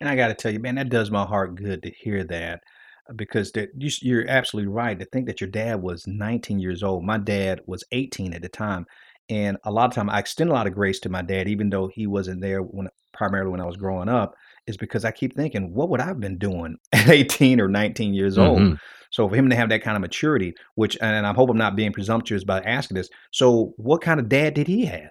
And 0.00 0.08
I 0.08 0.16
got 0.16 0.28
to 0.28 0.34
tell 0.34 0.52
you, 0.52 0.58
man, 0.60 0.74
that 0.74 0.88
does 0.88 1.10
my 1.10 1.24
heart 1.24 1.54
good 1.54 1.82
to 1.82 1.90
hear 1.90 2.24
that 2.24 2.62
because 3.16 3.52
you, 3.76 4.18
are 4.18 4.26
absolutely 4.28 4.72
right 4.72 4.98
to 4.98 5.04
think 5.04 5.26
that 5.26 5.40
your 5.40 5.50
dad 5.50 5.82
was 5.82 6.06
19 6.06 6.58
years 6.58 6.82
old. 6.82 7.04
My 7.04 7.18
dad 7.18 7.60
was 7.66 7.84
18 7.92 8.32
at 8.34 8.42
the 8.42 8.48
time, 8.48 8.86
and 9.28 9.56
a 9.64 9.70
lot 9.70 9.86
of 9.86 9.94
time 9.94 10.10
I 10.10 10.18
extend 10.18 10.50
a 10.50 10.52
lot 10.52 10.66
of 10.66 10.74
grace 10.74 11.00
to 11.00 11.08
my 11.08 11.22
dad, 11.22 11.48
even 11.48 11.70
though 11.70 11.88
he 11.88 12.06
wasn't 12.06 12.40
there 12.40 12.60
when 12.60 12.88
primarily 13.12 13.50
when 13.50 13.60
I 13.60 13.66
was 13.66 13.76
growing 13.76 14.08
up, 14.08 14.34
is 14.66 14.76
because 14.76 15.04
I 15.04 15.10
keep 15.10 15.36
thinking, 15.36 15.72
what 15.72 15.88
would 15.90 16.00
I've 16.00 16.20
been 16.20 16.38
doing 16.38 16.76
at 16.92 17.08
18 17.08 17.60
or 17.60 17.68
19 17.68 18.14
years 18.14 18.38
old? 18.38 18.58
Mm-hmm. 18.58 18.74
So 19.10 19.28
for 19.28 19.36
him 19.36 19.48
to 19.50 19.56
have 19.56 19.68
that 19.68 19.82
kind 19.82 19.96
of 19.96 20.00
maturity, 20.00 20.54
which 20.74 20.98
and 21.00 21.26
I 21.26 21.32
hope 21.32 21.50
I'm 21.50 21.56
not 21.56 21.76
being 21.76 21.92
presumptuous 21.92 22.42
by 22.42 22.60
asking 22.60 22.96
this. 22.96 23.08
So 23.30 23.72
what 23.76 24.02
kind 24.02 24.18
of 24.18 24.28
dad 24.28 24.54
did 24.54 24.66
he 24.66 24.86
have? 24.86 25.10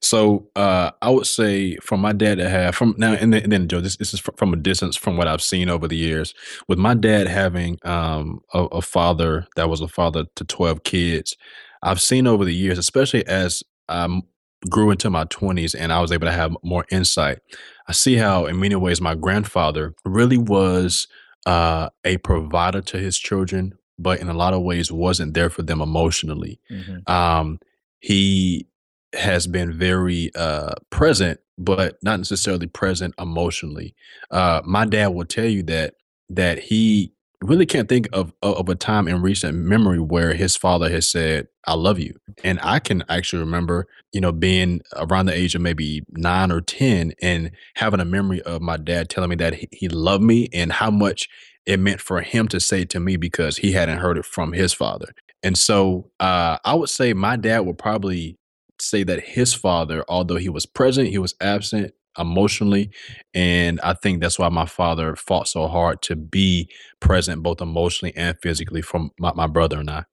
So 0.00 0.48
uh, 0.56 0.92
I 1.02 1.10
would 1.10 1.26
say 1.26 1.76
from 1.76 2.00
my 2.00 2.12
dad 2.12 2.38
to 2.38 2.48
have 2.48 2.74
from 2.74 2.94
now 2.96 3.12
and 3.12 3.32
then, 3.32 3.42
and 3.42 3.52
then 3.52 3.68
Joe, 3.68 3.80
this, 3.80 3.96
this 3.96 4.14
is 4.14 4.20
from 4.20 4.52
a 4.52 4.56
distance 4.56 4.96
from 4.96 5.16
what 5.16 5.28
I've 5.28 5.42
seen 5.42 5.68
over 5.68 5.86
the 5.86 5.96
years. 5.96 6.34
With 6.68 6.78
my 6.78 6.94
dad 6.94 7.26
having 7.26 7.78
um, 7.84 8.40
a, 8.54 8.64
a 8.64 8.82
father 8.82 9.46
that 9.56 9.68
was 9.68 9.80
a 9.80 9.88
father 9.88 10.24
to 10.36 10.44
twelve 10.44 10.84
kids, 10.84 11.36
I've 11.82 12.00
seen 12.00 12.26
over 12.26 12.44
the 12.44 12.54
years, 12.54 12.78
especially 12.78 13.26
as 13.26 13.62
I 13.88 14.22
grew 14.70 14.90
into 14.90 15.10
my 15.10 15.24
twenties 15.24 15.74
and 15.74 15.92
I 15.92 16.00
was 16.00 16.12
able 16.12 16.26
to 16.26 16.32
have 16.32 16.56
more 16.62 16.84
insight. 16.90 17.38
I 17.86 17.92
see 17.92 18.16
how, 18.16 18.46
in 18.46 18.58
many 18.58 18.74
ways, 18.74 19.00
my 19.00 19.14
grandfather 19.14 19.94
really 20.04 20.38
was 20.38 21.08
uh, 21.46 21.90
a 22.04 22.16
provider 22.18 22.80
to 22.80 22.98
his 22.98 23.18
children, 23.18 23.74
but 23.98 24.20
in 24.20 24.28
a 24.28 24.34
lot 24.34 24.54
of 24.54 24.62
ways 24.62 24.90
wasn't 24.90 25.34
there 25.34 25.50
for 25.50 25.62
them 25.62 25.80
emotionally. 25.80 26.60
Mm-hmm. 26.70 27.10
Um, 27.10 27.60
he 28.00 28.67
has 29.14 29.46
been 29.46 29.72
very 29.72 30.30
uh, 30.34 30.74
present, 30.90 31.40
but 31.56 31.96
not 32.02 32.18
necessarily 32.18 32.66
present 32.66 33.14
emotionally. 33.18 33.94
Uh, 34.30 34.60
my 34.64 34.84
dad 34.84 35.08
will 35.08 35.24
tell 35.24 35.46
you 35.46 35.62
that 35.64 35.94
that 36.30 36.58
he 36.58 37.12
really 37.42 37.66
can't 37.66 37.88
think 37.88 38.08
of 38.12 38.32
of 38.42 38.68
a 38.68 38.74
time 38.74 39.06
in 39.08 39.22
recent 39.22 39.56
memory 39.56 40.00
where 40.00 40.34
his 40.34 40.56
father 40.56 40.90
has 40.90 41.08
said 41.08 41.46
"I 41.66 41.74
love 41.74 41.98
you," 41.98 42.16
and 42.44 42.58
I 42.62 42.78
can 42.78 43.02
actually 43.08 43.40
remember, 43.40 43.86
you 44.12 44.20
know, 44.20 44.32
being 44.32 44.80
around 44.96 45.26
the 45.26 45.34
age 45.34 45.54
of 45.54 45.62
maybe 45.62 46.02
nine 46.10 46.52
or 46.52 46.60
ten 46.60 47.12
and 47.22 47.50
having 47.76 48.00
a 48.00 48.04
memory 48.04 48.42
of 48.42 48.60
my 48.60 48.76
dad 48.76 49.08
telling 49.08 49.30
me 49.30 49.36
that 49.36 49.54
he, 49.54 49.68
he 49.72 49.88
loved 49.88 50.24
me 50.24 50.48
and 50.52 50.72
how 50.72 50.90
much 50.90 51.28
it 51.66 51.78
meant 51.78 52.00
for 52.00 52.22
him 52.22 52.48
to 52.48 52.60
say 52.60 52.84
to 52.86 52.98
me 52.98 53.16
because 53.16 53.58
he 53.58 53.72
hadn't 53.72 53.98
heard 53.98 54.18
it 54.18 54.24
from 54.24 54.52
his 54.52 54.72
father. 54.72 55.08
And 55.42 55.56
so 55.56 56.10
uh, 56.18 56.58
I 56.64 56.74
would 56.74 56.88
say 56.88 57.12
my 57.12 57.36
dad 57.36 57.60
would 57.60 57.78
probably 57.78 58.37
say 58.80 59.02
that 59.04 59.20
his 59.20 59.54
father, 59.54 60.04
although 60.08 60.36
he 60.36 60.48
was 60.48 60.66
present, 60.66 61.08
he 61.08 61.18
was 61.18 61.34
absent 61.40 61.92
emotionally. 62.18 62.90
And 63.34 63.80
I 63.82 63.94
think 63.94 64.20
that's 64.20 64.38
why 64.38 64.48
my 64.48 64.66
father 64.66 65.14
fought 65.16 65.48
so 65.48 65.68
hard 65.68 66.02
to 66.02 66.16
be 66.16 66.68
present 67.00 67.42
both 67.42 67.60
emotionally 67.60 68.14
and 68.16 68.36
physically 68.42 68.82
from 68.82 69.10
my, 69.18 69.32
my 69.34 69.46
brother 69.46 69.78
and 69.78 69.90
I. 69.90 70.04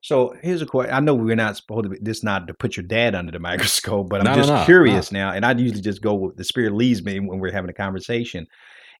So 0.00 0.34
here's 0.42 0.60
a 0.60 0.66
question. 0.66 0.92
I 0.94 1.00
know 1.00 1.14
we're 1.14 1.34
not 1.34 1.56
supposed 1.56 1.84
to 1.84 1.88
be 1.88 1.98
this 2.00 2.22
not 2.22 2.46
to 2.48 2.54
put 2.54 2.76
your 2.76 2.84
dad 2.84 3.14
under 3.14 3.32
the 3.32 3.38
microscope, 3.50 4.10
but 4.10 4.20
I'm 4.20 4.26
No, 4.26 4.34
just 4.34 4.50
no, 4.50 4.64
curious 4.64 5.10
no. 5.10 5.18
now, 5.20 5.32
and 5.32 5.46
I 5.46 5.52
usually 5.52 5.80
just 5.80 6.02
go 6.02 6.12
with 6.14 6.36
the 6.36 6.44
spirit 6.44 6.74
leads 6.74 7.02
me 7.02 7.20
when 7.20 7.38
we're 7.38 7.52
having 7.52 7.70
a 7.70 7.74
conversation. 7.74 8.46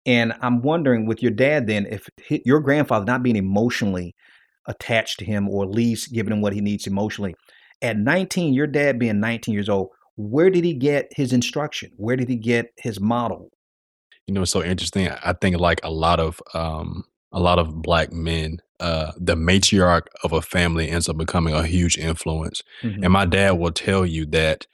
And 0.07 0.33
I'm 0.41 0.63
wondering 0.63 1.07
with 1.07 1.23
your 1.23 1.33
dad 1.33 1.67
then, 1.67 1.87
if 1.87 2.09
your 2.45 2.61
grandfather 2.61 3.05
not 3.05 3.23
being 3.23 3.37
emotionally 3.37 4.15
attached 4.67 5.19
to 5.19 5.25
him 5.25 5.49
or 5.49 5.65
at 5.65 5.71
least 5.71 6.13
giving 6.13 6.33
him 6.33 6.41
what 6.41 6.53
he 6.55 6.61
needs 6.61 6.87
emotionally, 6.87 7.35
at 7.83 7.97
19, 7.99 8.55
your 8.55 8.67
dad 8.67 8.99
being 8.99 9.21
19 9.21 9.53
years 9.55 9.69
old, 9.69 9.91
where 10.17 10.51
did 10.51 10.65
he 10.65 10.75
get 10.75 11.13
his 11.15 11.33
instruction? 11.33 11.91
Where 11.97 12.17
did 12.17 12.29
he 12.29 12.37
get 12.37 12.73
his 12.77 13.01
model? 13.01 13.51
You 14.27 14.35
know, 14.35 14.43
it's 14.43 14.51
so 14.51 14.63
interesting. 14.63 15.09
I 15.09 15.33
think 15.35 15.59
like 15.59 15.81
a 15.85 15.91
lot 15.91 16.21
of 16.21 16.41
um 16.55 17.05
a 17.33 17.41
lot 17.41 17.59
of 17.59 17.83
black 17.83 18.13
men, 18.13 18.59
uh 18.81 19.13
the 19.19 19.35
matriarch 19.35 20.07
of 20.23 20.33
a 20.33 20.41
family 20.41 20.89
ends 20.89 21.09
up 21.09 21.17
becoming 21.17 21.55
a 21.55 21.67
huge 21.67 21.99
influence. 21.99 22.63
Mhm. 22.83 23.05
And 23.05 23.13
my 23.13 23.27
dad 23.27 23.53
will 23.53 23.73
tell 23.73 24.07
you 24.07 24.25
that 24.27 24.67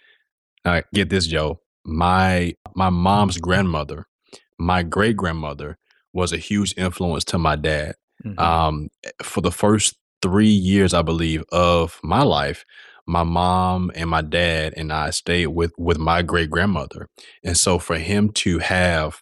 uh, 0.65 0.83
get 0.93 1.09
this, 1.09 1.27
Joe. 1.27 1.61
My 1.85 2.55
my 2.77 2.91
mom's 2.91 3.39
grandmother, 3.39 4.07
my 4.59 4.83
great 4.83 5.17
grandmother, 5.17 5.79
was 6.13 6.33
a 6.33 6.39
huge 6.39 6.75
influence 6.77 7.25
to 7.25 7.39
my 7.39 7.57
dad. 7.57 7.95
Mhm. 8.25 8.39
Um, 8.39 8.89
for 9.23 9.41
the 9.41 9.51
first 9.51 9.97
three 10.23 10.47
years, 10.51 10.93
I 10.93 11.01
believe, 11.03 11.43
of 11.51 11.99
my 12.03 12.23
life, 12.23 12.65
my 13.11 13.25
mom 13.25 13.91
and 13.97 14.09
my 14.09 14.23
dad 14.23 14.73
and 14.77 14.93
I 14.93 15.11
stayed 15.11 15.49
with 15.49 15.73
with 15.77 15.99
my 15.99 16.23
great 16.23 16.49
grandmother. 16.49 17.09
And 17.43 17.57
so 17.57 17.79
for 17.79 17.99
him 17.99 18.31
to 18.35 18.59
have 18.61 19.21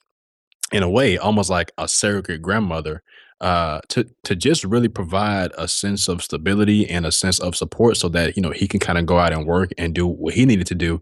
in 0.71 0.83
a 0.83 0.91
way, 0.91 1.17
almost 1.17 1.49
like 1.49 1.73
a 1.79 1.89
surrogate 1.89 2.43
grandmother, 2.43 3.03
uh, 3.41 3.81
to 3.89 4.05
to 4.25 4.35
just 4.35 4.65
really 4.65 4.89
provide 4.89 5.53
a 5.57 5.69
sense 5.69 6.09
of 6.09 6.23
stability 6.23 6.89
and 6.89 7.07
a 7.07 7.13
sense 7.13 7.39
of 7.39 7.57
support, 7.57 7.97
so 7.97 8.09
that 8.09 8.37
you 8.37 8.43
know 8.43 8.51
he 8.51 8.67
can 8.67 8.81
kind 8.81 8.99
of 8.99 9.07
go 9.07 9.19
out 9.19 9.33
and 9.33 9.47
work 9.47 9.71
and 9.79 9.95
do 9.95 10.07
what 10.07 10.35
he 10.35 10.45
needed 10.45 10.67
to 10.67 10.75
do. 10.75 11.01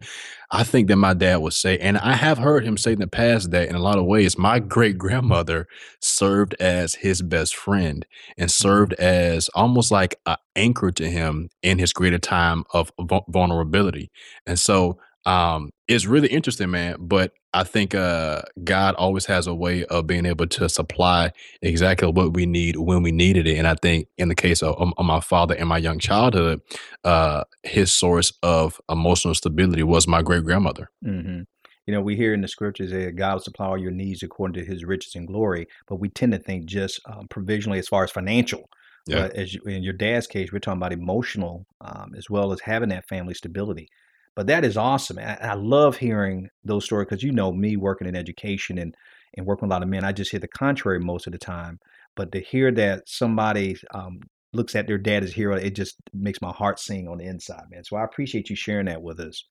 I 0.50 0.62
think 0.62 0.88
that 0.88 0.96
my 0.96 1.12
dad 1.14 1.38
would 1.38 1.54
say, 1.54 1.76
and 1.78 1.98
I 1.98 2.12
have 2.12 2.38
heard 2.38 2.64
him 2.64 2.76
say 2.76 2.92
in 2.92 3.00
the 3.00 3.08
past 3.08 3.50
that 3.50 3.68
in 3.68 3.74
a 3.74 3.80
lot 3.80 3.98
of 3.98 4.04
ways, 4.04 4.38
my 4.38 4.60
great 4.60 4.96
grandmother 4.96 5.66
served 6.00 6.54
as 6.60 6.94
his 6.94 7.20
best 7.20 7.56
friend 7.56 8.06
and 8.38 8.50
served 8.50 8.92
as 8.94 9.48
almost 9.54 9.90
like 9.90 10.20
an 10.26 10.36
anchor 10.54 10.92
to 10.92 11.10
him 11.10 11.48
in 11.62 11.78
his 11.78 11.92
greater 11.92 12.18
time 12.18 12.64
of 12.72 12.92
vulnerability. 13.28 14.10
And 14.46 14.58
so 14.58 14.98
um, 15.26 15.70
it's 15.88 16.06
really 16.06 16.28
interesting, 16.28 16.70
man. 16.70 16.96
But 17.00 17.32
I 17.52 17.64
think 17.64 17.94
uh, 17.94 18.42
God 18.64 18.94
always 18.94 19.26
has 19.26 19.46
a 19.46 19.54
way 19.54 19.84
of 19.86 20.06
being 20.06 20.24
able 20.24 20.46
to 20.46 20.68
supply 20.68 21.32
exactly 21.62 22.08
what 22.08 22.34
we 22.34 22.46
need 22.46 22.76
when 22.76 23.02
we 23.02 23.12
needed 23.12 23.46
it. 23.46 23.58
And 23.58 23.66
I 23.66 23.74
think 23.74 24.08
in 24.16 24.28
the 24.28 24.34
case 24.34 24.62
of, 24.62 24.76
of 24.96 25.04
my 25.04 25.20
father 25.20 25.54
in 25.54 25.66
my 25.66 25.78
young 25.78 25.98
childhood, 25.98 26.60
uh, 27.04 27.44
his 27.62 27.92
source 27.92 28.32
of 28.42 28.80
emotional 28.88 29.34
stability 29.34 29.82
was 29.82 30.06
my 30.06 30.22
great 30.22 30.44
grandmother. 30.44 30.90
hmm 31.02 31.40
You 31.86 31.94
know, 31.94 32.00
we 32.00 32.16
hear 32.16 32.34
in 32.34 32.40
the 32.40 32.48
scriptures 32.48 32.90
that 32.90 33.16
God 33.16 33.34
will 33.34 33.40
supply 33.40 33.66
all 33.66 33.78
your 33.78 33.90
needs 33.90 34.22
according 34.22 34.62
to 34.62 34.70
His 34.70 34.84
riches 34.84 35.14
and 35.14 35.26
glory, 35.26 35.66
but 35.88 35.96
we 35.96 36.08
tend 36.08 36.32
to 36.32 36.38
think 36.38 36.66
just 36.66 37.00
um, 37.06 37.26
provisionally 37.28 37.78
as 37.78 37.88
far 37.88 38.04
as 38.04 38.10
financial. 38.10 38.68
Yeah. 39.06 39.22
But 39.22 39.36
as 39.36 39.54
you, 39.54 39.60
in 39.62 39.82
your 39.82 39.92
dad's 39.92 40.26
case, 40.26 40.52
we're 40.52 40.58
talking 40.58 40.78
about 40.78 40.92
emotional 40.92 41.64
um, 41.80 42.12
as 42.16 42.28
well 42.28 42.52
as 42.52 42.60
having 42.60 42.88
that 42.90 43.08
family 43.08 43.34
stability. 43.34 43.88
But 44.36 44.46
that 44.48 44.64
is 44.64 44.76
awesome. 44.76 45.18
And 45.18 45.30
I, 45.42 45.52
I 45.52 45.54
love 45.54 45.96
hearing 45.96 46.48
those 46.62 46.84
stories 46.84 47.06
because 47.08 47.22
you 47.22 47.32
know 47.32 47.52
me 47.52 47.76
working 47.76 48.06
in 48.06 48.14
education 48.14 48.78
and 48.78 48.94
and 49.36 49.44
working 49.44 49.66
with 49.66 49.72
a 49.72 49.74
lot 49.74 49.82
of 49.82 49.88
men. 49.88 50.04
I 50.04 50.12
just 50.12 50.30
hear 50.30 50.40
the 50.40 50.48
contrary 50.48 51.00
most 51.00 51.26
of 51.26 51.32
the 51.32 51.38
time. 51.38 51.78
But 52.14 52.32
to 52.32 52.40
hear 52.40 52.70
that 52.72 53.02
somebody 53.06 53.76
um, 53.92 54.20
looks 54.52 54.74
at 54.74 54.86
their 54.86 54.98
dad 54.98 55.24
as 55.24 55.30
a 55.30 55.34
hero, 55.34 55.56
it 55.56 55.74
just 55.74 55.96
makes 56.14 56.40
my 56.40 56.52
heart 56.52 56.78
sing 56.78 57.08
on 57.08 57.18
the 57.18 57.24
inside, 57.24 57.64
man. 57.70 57.84
So 57.84 57.96
I 57.96 58.04
appreciate 58.04 58.48
you 58.48 58.56
sharing 58.56 58.86
that 58.86 59.02
with 59.02 59.20
us. 59.20 59.44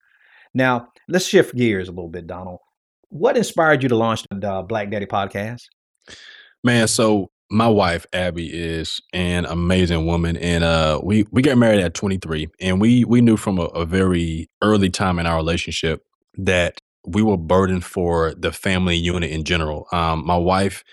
Now, 0.53 0.87
let's 1.07 1.27
shift 1.27 1.55
gears 1.55 1.87
a 1.87 1.91
little 1.91 2.09
bit, 2.09 2.27
Donald. 2.27 2.59
What 3.09 3.37
inspired 3.37 3.83
you 3.83 3.89
to 3.89 3.95
launch 3.95 4.23
the 4.31 4.65
Black 4.67 4.89
Daddy 4.89 5.05
podcast? 5.05 5.63
Man, 6.63 6.87
so 6.87 7.29
my 7.49 7.67
wife 7.67 8.05
Abby 8.13 8.47
is 8.47 9.01
an 9.13 9.45
amazing 9.45 10.05
woman, 10.05 10.37
and 10.37 10.63
uh, 10.63 10.99
we 11.03 11.25
we 11.31 11.41
got 11.41 11.57
married 11.57 11.79
at 11.79 11.93
23, 11.93 12.47
and 12.59 12.81
we 12.81 13.05
we 13.05 13.21
knew 13.21 13.37
from 13.37 13.59
a, 13.59 13.65
a 13.65 13.85
very 13.85 14.49
early 14.61 14.89
time 14.89 15.19
in 15.19 15.25
our 15.25 15.35
relationship 15.37 16.03
that 16.37 16.79
we 17.07 17.21
were 17.21 17.37
burdened 17.37 17.85
for 17.85 18.33
the 18.35 18.51
family 18.51 18.95
unit 18.95 19.29
in 19.29 19.43
general. 19.43 19.87
Um, 19.91 20.25
my 20.25 20.37
wife 20.37 20.83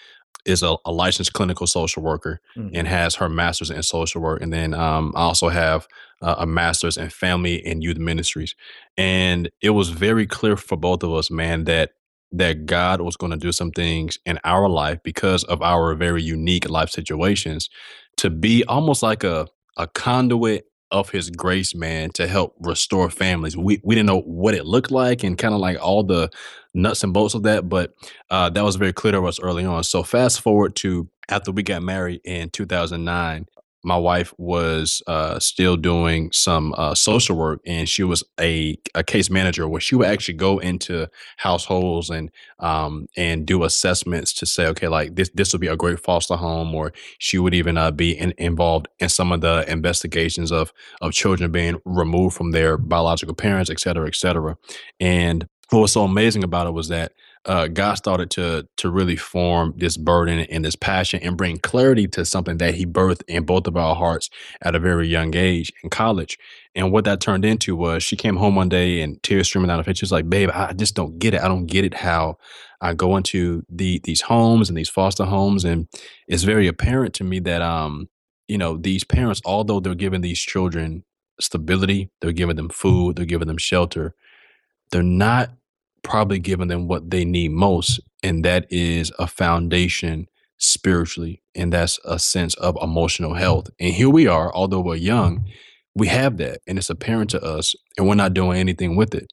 is 0.44 0.62
a, 0.62 0.76
a 0.85 0.92
licensed 0.92 1.32
clinical 1.32 1.66
social 1.66 2.02
worker 2.02 2.40
Mhm. 2.56 2.71
and 2.75 2.88
has 2.88 3.14
her 3.14 3.28
master's 3.28 3.71
in 3.71 3.82
social 3.82 4.21
work, 4.21 4.42
and 4.42 4.52
then 4.52 4.75
um, 4.75 5.12
I 5.16 5.23
also 5.23 5.49
have 5.49 5.87
uh, 6.21 6.35
a 6.38 6.47
master's 6.47 6.97
in 6.97 7.09
family 7.11 7.64
and 7.64 7.82
youth 7.82 7.99
ministries. 7.99 8.54
And 8.97 9.50
it 9.61 9.71
was 9.71 9.88
very 9.88 10.26
clear 10.26 10.56
for 10.56 10.76
both 10.76 11.02
of 11.02 11.12
us, 11.14 11.30
man, 11.30 11.64
that 11.64 11.92
that 12.33 12.67
God 12.67 13.01
was 13.01 13.17
going 13.17 13.33
to 13.33 13.39
do 13.39 13.53
some 13.53 13.71
things 13.71 14.19
in 14.25 14.39
our 14.45 14.69
life 14.69 14.99
because 15.03 15.45
of 15.45 15.62
our 15.62 15.95
very 15.95 16.23
unique 16.23 16.69
life 16.69 16.91
situations 16.91 17.69
to 18.19 18.31
be 18.31 18.65
almost 18.65 19.03
like 19.03 19.25
a 19.25 19.47
a 19.77 19.87
conduit 19.87 20.67
of 20.91 21.09
his 21.09 21.31
grace 21.31 21.75
man 21.75 22.11
to 22.11 22.27
help 22.29 22.55
restore 22.61 23.09
families. 23.11 23.57
We 23.57 23.81
we 23.83 23.95
didn't 23.95 24.09
know 24.09 24.21
what 24.21 24.55
it 24.55 24.67
looked 24.67 24.91
like 24.91 25.25
and 25.25 25.39
kind 25.39 25.55
of 25.55 25.61
like 25.61 25.83
all 25.83 26.03
the 26.03 26.31
nuts 26.75 27.03
and 27.03 27.12
bolts 27.12 27.35
of 27.35 27.43
that 27.43 27.69
but 27.69 27.95
uh, 28.31 28.49
that 28.51 28.65
was 28.65 28.77
very 28.77 28.93
clear 28.93 29.12
to 29.12 29.27
us 29.27 29.41
early 29.41 29.65
on. 29.65 29.85
So 29.85 30.03
fast 30.03 30.41
forward 30.41 30.77
to 30.77 31.09
after 31.29 31.53
we 31.53 31.62
got 31.62 31.83
married 31.83 32.21
in 32.25 32.51
2009 32.51 33.47
my 33.85 33.97
wife 33.97 34.33
was 34.39 35.03
uh, 35.07 35.39
still 35.39 35.77
doing 35.77 36.31
some 36.33 36.75
uh, 36.77 36.95
social 36.95 37.37
work 37.37 37.61
and 37.67 37.89
she 37.89 38.05
was 38.05 38.23
a, 38.41 38.77
a 38.95 39.03
case 39.03 39.29
manager 39.29 39.69
where 39.69 39.81
she 39.81 39.95
would 39.95 40.07
actually 40.07 40.35
go 40.35 40.59
into 40.59 41.09
households 41.37 42.11
and 42.11 42.31
um, 42.61 43.07
and 43.17 43.47
do 43.47 43.65
assessments 43.65 44.33
to 44.33 44.47
say 44.47 44.67
okay 44.67 44.89
like 44.89 45.15
this 45.17 45.31
this 45.35 45.53
would 45.53 45.61
be 45.61 45.67
a 45.67 45.77
great 45.77 45.99
foster 45.99 46.37
home 46.37 46.75
or 46.75 46.93
she 47.19 47.39
would 47.39 47.55
even 47.55 47.77
uh, 47.77 47.91
be 47.91 48.12
in, 48.12 48.33
involved 48.39 48.89
in 49.01 49.09
some 49.09 49.33
of 49.33 49.41
the 49.41 49.65
investigations 49.71 50.53
of 50.53 50.73
of 51.01 51.12
children 51.12 51.51
being 51.51 51.77
removed 51.85 52.37
from 52.37 52.53
their 52.53 52.77
biological 52.79 53.35
parents 53.35 53.71
et 53.71 53.81
cetera 53.81 54.07
et 54.07 54.15
cetera. 54.15 54.57
And 55.01 55.49
what 55.71 55.81
was 55.81 55.93
so 55.93 56.05
amazing 56.05 56.45
about 56.45 56.67
it 56.67 56.73
was 56.73 56.89
that 56.89 57.12
uh, 57.46 57.68
God 57.68 57.94
started 57.94 58.30
to 58.32 58.68
to 58.76 58.90
really 58.90 59.16
form 59.16 59.75
this 59.76 59.96
burden 59.96 60.40
and 60.40 60.64
this 60.64 60.76
passion 60.76 61.20
and 61.22 61.37
bring 61.37 61.58
clarity 61.58 62.06
to 62.08 62.25
something 62.25 62.58
that 62.58 62.75
He 62.75 62.87
birthed 62.87 63.22
in 63.28 63.44
both 63.44 63.66
of 63.66 63.76
our 63.76 63.96
hearts 63.96 64.30
at 64.62 64.75
a 64.75 64.78
very 64.78 65.08
young 65.08 65.34
age 65.37 65.72
in 65.82 65.90
college. 65.90 66.38
And 66.75 66.92
what 66.92 67.04
that 67.04 67.20
turned 67.20 67.44
into 67.44 67.75
was 67.76 68.02
she 68.02 68.16
came 68.16 68.37
home 68.37 68.54
one 68.56 68.68
day 68.68 69.00
and 69.00 69.22
tears 69.22 69.49
streaming 69.49 69.68
down 69.68 69.78
her 69.78 69.84
face. 69.84 69.99
She 69.99 70.04
was 70.04 70.12
like, 70.12 70.30
"Babe, 70.30 70.50
I 70.52 70.72
just 70.72 70.94
don't 70.94 71.18
get 71.18 71.34
it. 71.34 71.40
I 71.42 71.49
don't 71.49 71.66
get 71.66 71.84
it 71.84 71.94
how 71.94 72.38
I 72.80 72.94
go 72.94 73.16
into 73.16 73.64
the 73.68 74.00
these 74.04 74.20
homes 74.22 74.68
and 74.68 74.78
these 74.78 74.88
foster 74.88 75.25
homes, 75.25 75.64
and 75.64 75.88
it's 76.28 76.44
very 76.44 76.66
apparent 76.68 77.14
to 77.14 77.25
me 77.25 77.40
that 77.40 77.62
um, 77.62 78.08
you 78.49 78.58
know, 78.58 78.76
these 78.76 79.04
parents, 79.04 79.40
although 79.44 79.80
they're 79.80 79.94
giving 79.94 80.20
these 80.20 80.40
children 80.40 81.04
stability, 81.40 82.11
they're 82.20 82.32
giving 82.32 82.56
them 82.56 82.68
food, 82.68 83.16
they're 83.16 83.25
giving 83.25 83.49
them 83.49 83.58
shelter, 83.58 84.14
they're 84.90 85.02
not 85.02 85.50
probably 86.02 86.38
giving 86.38 86.68
them 86.68 86.88
what 86.88 87.11
they 87.11 87.25
need 87.25 87.50
most, 87.50 88.00
and 88.23 88.44
that 88.44 88.66
is 88.71 89.12
a 89.18 89.26
foundation 89.26 90.26
spiritually, 90.59 91.42
and 91.54 91.73
that's 91.73 91.99
a 92.04 92.18
sense 92.18 92.54
of 92.54 92.76
emotional 92.80 93.35
health. 93.35 93.68
And 93.80 93.92
here 93.92 94.11
we 94.11 94.26
are, 94.26 94.54
although 94.54 94.80
we're 94.80 94.97
young, 94.97 95.44
we 95.94 96.09
have 96.09 96.37
that, 96.38 96.61
and 96.66 96.78
it's 96.78 96.90
apparent 96.90 97.30
to 97.30 97.42
us, 97.42 97.75
and 97.99 98.09
we're 98.09 98.14
not 98.14 98.35
doing 98.35 98.59
anything 98.59 98.97
with 98.97 99.14
it. 99.14 99.32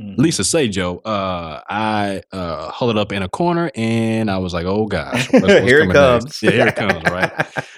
Mhm. 0.00 0.16
Lisa 0.16 0.42
say, 0.44 0.68
Joe, 0.68 0.98
uh, 1.04 1.60
I 1.68 2.22
uh, 2.32 2.70
huddled 2.70 2.98
up 2.98 3.12
in 3.12 3.22
a 3.22 3.28
corner, 3.28 3.70
and 3.74 4.30
I 4.30 4.38
was 4.38 4.54
like, 4.54 4.64
"Oh 4.64 4.86
gosh, 4.86 5.30
what's, 5.32 5.54
what's 5.54 5.68
Here 5.68 5.80
it 5.82 5.90
coming 5.92 5.98
next?" 6.00 6.24
comes. 6.24 6.42
Yeah, 6.42 6.50
here 6.50 6.66
it 6.68 6.76
comes, 6.76 7.04
right? 7.10 7.30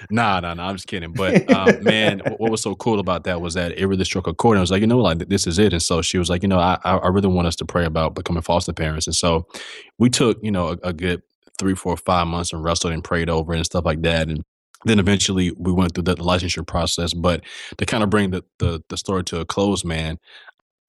Nah, 0.09 0.39
nah, 0.39 0.53
nah. 0.53 0.69
I'm 0.69 0.75
just 0.75 0.87
kidding. 0.87 1.13
But 1.13 1.49
um, 1.51 1.77
man, 1.83 2.21
what, 2.37 2.51
was 2.51 2.61
so 2.61 2.75
cool 2.75 2.99
about 2.99 3.25
that 3.25 3.41
was 3.41 3.53
that 3.55 3.73
it 3.77 3.85
really 3.87 4.05
struck 4.05 4.27
a 4.27 4.33
chord. 4.33 4.55
And 4.55 4.59
I 4.59 4.63
was 4.63 4.71
like, 4.71 4.81
you 4.81 4.87
know, 4.87 4.99
like 4.99 5.27
this 5.27 5.45
is 5.45 5.59
it. 5.59 5.73
And 5.73 5.81
so 5.81 6.01
she 6.01 6.17
was 6.17 6.29
like, 6.29 6.41
you 6.41 6.47
know, 6.49 6.59
I 6.59 6.79
I 6.83 7.07
really 7.09 7.27
want 7.27 7.47
us 7.47 7.55
to 7.57 7.65
pray 7.65 7.85
about 7.85 8.15
becoming 8.15 8.43
foster 8.43 8.73
parents. 8.73 9.07
And 9.07 9.15
so 9.15 9.47
we 9.99 10.09
took, 10.09 10.37
you 10.41 10.51
know, 10.51 10.69
a, 10.69 10.89
a 10.89 10.93
good 10.93 11.21
three, 11.59 11.75
four, 11.75 11.97
five 11.97 12.27
months 12.27 12.53
and 12.53 12.63
wrestled 12.63 12.93
and 12.93 13.03
prayed 13.03 13.29
over 13.29 13.53
and 13.53 13.65
stuff 13.65 13.85
like 13.85 14.01
that. 14.03 14.29
And 14.29 14.43
then 14.85 14.99
eventually 14.99 15.51
we 15.57 15.71
went 15.71 15.93
through 15.95 16.03
the, 16.03 16.15
the 16.15 16.23
licensure 16.23 16.65
process. 16.65 17.13
But 17.13 17.43
to 17.77 17.85
kind 17.85 18.03
of 18.03 18.09
bring 18.09 18.31
the, 18.31 18.43
the 18.59 18.81
the 18.89 18.97
story 18.97 19.23
to 19.25 19.41
a 19.41 19.45
close, 19.45 19.83
man, 19.85 20.17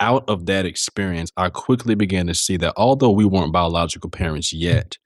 out 0.01 0.25
of 0.29 0.47
that 0.47 0.67
experience, 0.67 1.31
I 1.37 1.49
quickly 1.49 1.95
began 1.95 2.27
to 2.27 2.35
see 2.35 2.57
that 2.59 2.75
although 2.77 3.11
we 3.11 3.25
weren't 3.25 3.53
biological 3.53 4.11
parents 4.11 4.53
yet, 4.53 4.99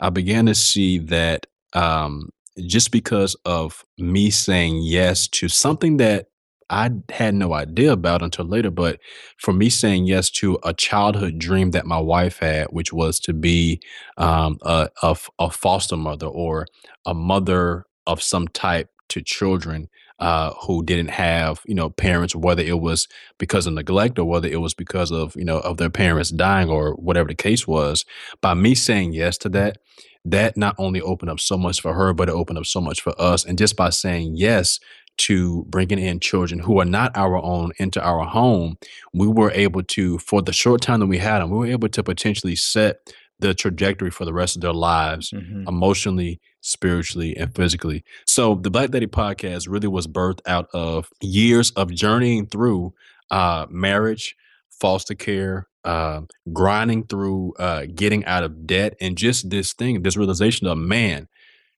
I 0.00 0.10
began 0.10 0.46
to 0.46 0.54
see 0.54 0.98
that 0.98 1.46
um, 1.74 2.30
just 2.66 2.90
because 2.90 3.36
of 3.44 3.84
me 3.98 4.30
saying 4.30 4.80
yes 4.82 5.28
to 5.28 5.48
something 5.48 5.98
that 5.98 6.26
I 6.70 6.90
had 7.10 7.34
no 7.34 7.52
idea 7.52 7.92
about 7.92 8.22
until 8.22 8.44
later, 8.44 8.70
but 8.70 9.00
for 9.38 9.52
me 9.52 9.68
saying 9.70 10.04
yes 10.06 10.30
to 10.30 10.56
a 10.62 10.72
childhood 10.72 11.38
dream 11.38 11.72
that 11.72 11.84
my 11.84 11.98
wife 11.98 12.38
had, 12.38 12.68
which 12.70 12.92
was 12.92 13.18
to 13.20 13.32
be 13.32 13.80
um, 14.16 14.56
a, 14.62 14.88
a 15.02 15.16
a 15.40 15.50
foster 15.50 15.96
mother 15.96 16.28
or 16.28 16.66
a 17.04 17.12
mother 17.12 17.86
of 18.06 18.22
some 18.22 18.46
type 18.46 18.88
to 19.08 19.20
children, 19.20 19.88
uh, 20.20 20.52
who 20.62 20.84
didn't 20.84 21.10
have 21.10 21.60
you 21.66 21.74
know 21.74 21.90
parents, 21.90 22.36
whether 22.36 22.62
it 22.62 22.80
was 22.80 23.08
because 23.38 23.66
of 23.66 23.74
neglect 23.74 24.18
or 24.18 24.24
whether 24.24 24.48
it 24.48 24.60
was 24.60 24.74
because 24.74 25.10
of 25.10 25.34
you 25.36 25.44
know 25.44 25.58
of 25.60 25.78
their 25.78 25.90
parents 25.90 26.30
dying 26.30 26.68
or 26.68 26.94
whatever 26.94 27.28
the 27.28 27.34
case 27.34 27.66
was. 27.66 28.04
By 28.40 28.54
me 28.54 28.74
saying 28.74 29.14
yes 29.14 29.38
to 29.38 29.48
that, 29.50 29.78
that 30.24 30.56
not 30.56 30.74
only 30.78 31.00
opened 31.00 31.30
up 31.30 31.40
so 31.40 31.56
much 31.56 31.80
for 31.80 31.94
her, 31.94 32.12
but 32.12 32.28
it 32.28 32.34
opened 32.34 32.58
up 32.58 32.66
so 32.66 32.80
much 32.80 33.00
for 33.00 33.18
us. 33.20 33.44
And 33.44 33.58
just 33.58 33.76
by 33.76 33.90
saying 33.90 34.36
yes 34.36 34.78
to 35.18 35.64
bringing 35.68 35.98
in 35.98 36.20
children 36.20 36.60
who 36.60 36.80
are 36.80 36.86
not 36.86 37.16
our 37.16 37.36
own 37.36 37.72
into 37.78 38.02
our 38.02 38.24
home, 38.24 38.78
we 39.12 39.26
were 39.26 39.50
able 39.52 39.82
to, 39.82 40.18
for 40.18 40.40
the 40.40 40.52
short 40.52 40.80
time 40.80 41.00
that 41.00 41.06
we 41.06 41.18
had 41.18 41.40
them, 41.40 41.50
we 41.50 41.58
were 41.58 41.66
able 41.66 41.88
to 41.88 42.02
potentially 42.02 42.56
set 42.56 42.96
the 43.38 43.54
trajectory 43.54 44.10
for 44.10 44.24
the 44.24 44.32
rest 44.32 44.56
of 44.56 44.62
their 44.62 44.72
lives 44.72 45.30
mm-hmm. 45.30 45.66
emotionally, 45.66 46.40
spiritually, 46.60 47.36
and 47.36 47.54
physically. 47.54 48.04
So 48.26 48.54
the 48.54 48.70
Black 48.70 48.90
Daddy 48.90 49.06
podcast 49.06 49.66
really 49.68 49.88
was 49.88 50.06
birthed 50.06 50.40
out 50.46 50.68
of 50.72 51.08
years 51.20 51.70
of 51.72 51.90
journeying 51.92 52.46
through 52.46 52.94
uh, 53.30 53.66
marriage, 53.70 54.36
foster 54.70 55.14
care, 55.14 55.68
uh, 55.84 56.22
grinding 56.52 57.06
through 57.06 57.54
uh, 57.58 57.86
getting 57.94 58.24
out 58.26 58.42
of 58.42 58.66
debt, 58.66 58.94
and 59.00 59.16
just 59.16 59.50
this 59.50 59.72
thing, 59.72 60.02
this 60.02 60.16
realization 60.16 60.66
of 60.66 60.78
man, 60.78 61.28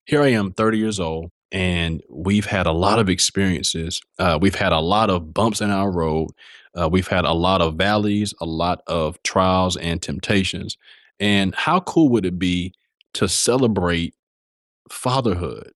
here 0.05 0.23
I 0.23 0.29
am, 0.29 0.53
30 0.53 0.79
years 0.79 0.99
old, 0.99 1.31
and 1.53 2.03
we've 2.09 2.47
had 2.47 2.67
a 2.67 2.73
lot 2.73 2.99
of 2.99 3.09
experiences. 3.09 4.01
Uh, 4.19 4.39
we've 4.41 4.55
had 4.55 4.73
a 4.73 4.81
lot 4.81 5.11
of 5.11 5.33
bumps 5.33 5.61
in 5.61 5.71
our 5.71 5.91
road. 5.91 6.31
Uh, 6.75 6.89
we've 6.91 7.09
had 7.09 7.25
a 7.25 7.33
lot 7.33 7.61
of 7.61 7.75
valleys, 7.77 8.35
a 8.41 8.47
lot 8.47 8.81
of 8.87 9.23
trials 9.23 9.77
and 9.77 10.01
temptations. 10.01 10.77
And 11.21 11.55
how 11.55 11.81
cool 11.81 12.09
would 12.09 12.25
it 12.25 12.39
be 12.39 12.73
to 13.15 13.29
celebrate 13.29 14.15
fatherhood? 14.93 15.73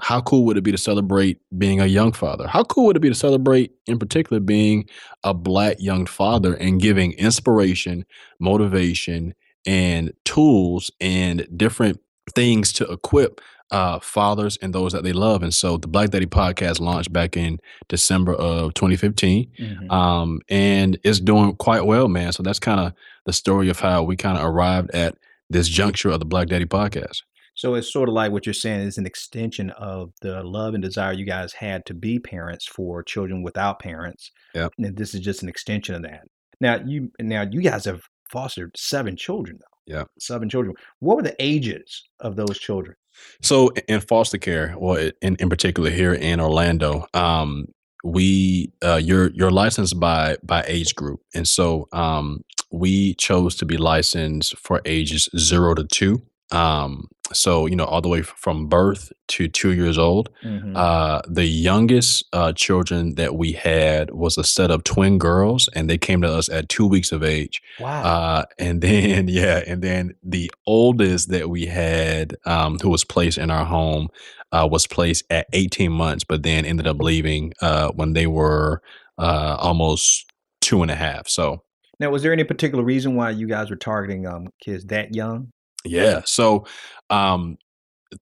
How 0.00 0.20
cool 0.20 0.44
would 0.44 0.56
it 0.56 0.62
be 0.62 0.70
to 0.70 0.78
celebrate 0.78 1.40
being 1.56 1.80
a 1.80 1.86
young 1.86 2.12
father? 2.12 2.46
How 2.46 2.62
cool 2.62 2.86
would 2.86 2.96
it 2.96 3.00
be 3.00 3.08
to 3.08 3.14
celebrate, 3.14 3.72
in 3.86 3.98
particular, 3.98 4.38
being 4.38 4.88
a 5.24 5.34
black 5.34 5.76
young 5.80 6.06
father 6.06 6.54
and 6.54 6.80
giving 6.80 7.12
inspiration, 7.14 8.04
motivation, 8.38 9.34
and 9.66 10.12
tools 10.24 10.92
and 11.00 11.48
different 11.56 11.98
things 12.34 12.72
to 12.74 12.84
equip 12.84 13.40
uh, 13.70 13.98
fathers 13.98 14.56
and 14.62 14.72
those 14.72 14.92
that 14.92 15.02
they 15.02 15.12
love. 15.12 15.42
And 15.42 15.52
so 15.52 15.76
the 15.76 15.88
Black 15.88 16.10
Daddy 16.10 16.26
podcast 16.26 16.80
launched 16.80 17.12
back 17.12 17.36
in 17.36 17.58
December 17.88 18.34
of 18.34 18.74
2015. 18.74 19.50
Mm-hmm. 19.58 19.90
Um, 19.90 20.40
and 20.48 20.98
it's 21.04 21.20
doing 21.20 21.54
quite 21.56 21.84
well, 21.84 22.08
man. 22.08 22.32
So 22.32 22.42
that's 22.42 22.60
kind 22.60 22.80
of 22.80 22.92
the 23.26 23.32
story 23.32 23.68
of 23.68 23.80
how 23.80 24.04
we 24.04 24.16
kind 24.16 24.38
of 24.38 24.44
arrived 24.44 24.90
at 24.92 25.16
this 25.50 25.68
juncture 25.68 26.10
of 26.10 26.20
the 26.20 26.26
Black 26.26 26.48
Daddy 26.48 26.66
podcast. 26.66 27.22
So 27.58 27.74
it's 27.74 27.92
sort 27.92 28.08
of 28.08 28.14
like 28.14 28.30
what 28.30 28.46
you're 28.46 28.52
saying 28.52 28.82
is 28.82 28.98
an 28.98 29.06
extension 29.06 29.70
of 29.70 30.12
the 30.22 30.44
love 30.44 30.74
and 30.74 30.82
desire 30.82 31.12
you 31.12 31.24
guys 31.24 31.52
had 31.52 31.84
to 31.86 31.94
be 31.94 32.20
parents 32.20 32.64
for 32.64 33.02
children 33.02 33.42
without 33.42 33.80
parents. 33.80 34.30
Yeah. 34.54 34.68
And 34.78 34.96
this 34.96 35.12
is 35.12 35.22
just 35.22 35.42
an 35.42 35.48
extension 35.48 35.96
of 35.96 36.02
that. 36.02 36.22
Now 36.60 36.78
you 36.86 37.10
now 37.20 37.44
you 37.50 37.60
guys 37.60 37.84
have 37.86 38.02
fostered 38.30 38.76
seven 38.76 39.16
children 39.16 39.58
though. 39.58 39.92
Yeah. 39.92 40.04
Seven 40.20 40.48
children. 40.48 40.76
What 41.00 41.16
were 41.16 41.24
the 41.24 41.34
ages 41.40 42.04
of 42.20 42.36
those 42.36 42.60
children? 42.60 42.94
So 43.42 43.70
in 43.88 44.02
foster 44.02 44.38
care, 44.38 44.76
well, 44.78 45.10
in, 45.20 45.34
in 45.40 45.48
particular 45.48 45.90
here 45.90 46.14
in 46.14 46.38
Orlando, 46.38 47.06
um, 47.12 47.66
we 48.04 48.70
uh, 48.84 49.00
you're 49.02 49.32
you're 49.32 49.50
licensed 49.50 49.98
by 49.98 50.36
by 50.44 50.62
age 50.68 50.94
group, 50.94 51.22
and 51.34 51.48
so 51.48 51.88
um, 51.92 52.44
we 52.70 53.14
chose 53.14 53.56
to 53.56 53.66
be 53.66 53.78
licensed 53.78 54.56
for 54.58 54.80
ages 54.84 55.28
zero 55.36 55.74
to 55.74 55.82
two. 55.82 56.22
Um, 56.50 57.08
so 57.32 57.66
you 57.66 57.76
know 57.76 57.84
all 57.84 58.00
the 58.00 58.08
way 58.08 58.22
from 58.22 58.66
birth 58.68 59.12
to 59.28 59.48
two 59.48 59.72
years 59.72 59.98
old 59.98 60.30
mm-hmm. 60.42 60.74
uh, 60.76 61.20
the 61.28 61.44
youngest 61.44 62.24
uh, 62.32 62.52
children 62.52 63.14
that 63.16 63.36
we 63.36 63.52
had 63.52 64.10
was 64.12 64.38
a 64.38 64.44
set 64.44 64.70
of 64.70 64.84
twin 64.84 65.18
girls 65.18 65.68
and 65.74 65.88
they 65.88 65.98
came 65.98 66.22
to 66.22 66.32
us 66.32 66.48
at 66.48 66.68
two 66.68 66.86
weeks 66.86 67.12
of 67.12 67.22
age 67.22 67.60
wow 67.80 68.02
uh, 68.02 68.44
and 68.58 68.80
then 68.82 69.28
yeah 69.28 69.62
and 69.66 69.82
then 69.82 70.14
the 70.22 70.50
oldest 70.66 71.30
that 71.30 71.50
we 71.50 71.66
had 71.66 72.34
um, 72.46 72.78
who 72.78 72.88
was 72.88 73.04
placed 73.04 73.38
in 73.38 73.50
our 73.50 73.64
home 73.64 74.08
uh, 74.52 74.66
was 74.70 74.86
placed 74.86 75.24
at 75.30 75.46
18 75.52 75.92
months 75.92 76.24
but 76.24 76.42
then 76.42 76.64
ended 76.64 76.86
up 76.86 76.98
leaving 76.98 77.52
uh, 77.60 77.88
when 77.92 78.12
they 78.12 78.26
were 78.26 78.80
uh, 79.18 79.56
almost 79.58 80.24
two 80.60 80.82
and 80.82 80.90
a 80.90 80.96
half 80.96 81.28
so 81.28 81.62
now 82.00 82.10
was 82.10 82.22
there 82.22 82.32
any 82.32 82.44
particular 82.44 82.84
reason 82.84 83.16
why 83.16 83.30
you 83.30 83.46
guys 83.46 83.70
were 83.70 83.76
targeting 83.76 84.26
um, 84.26 84.48
kids 84.62 84.84
that 84.86 85.14
young 85.14 85.50
yeah. 85.84 86.22
So, 86.24 86.66
um, 87.10 87.58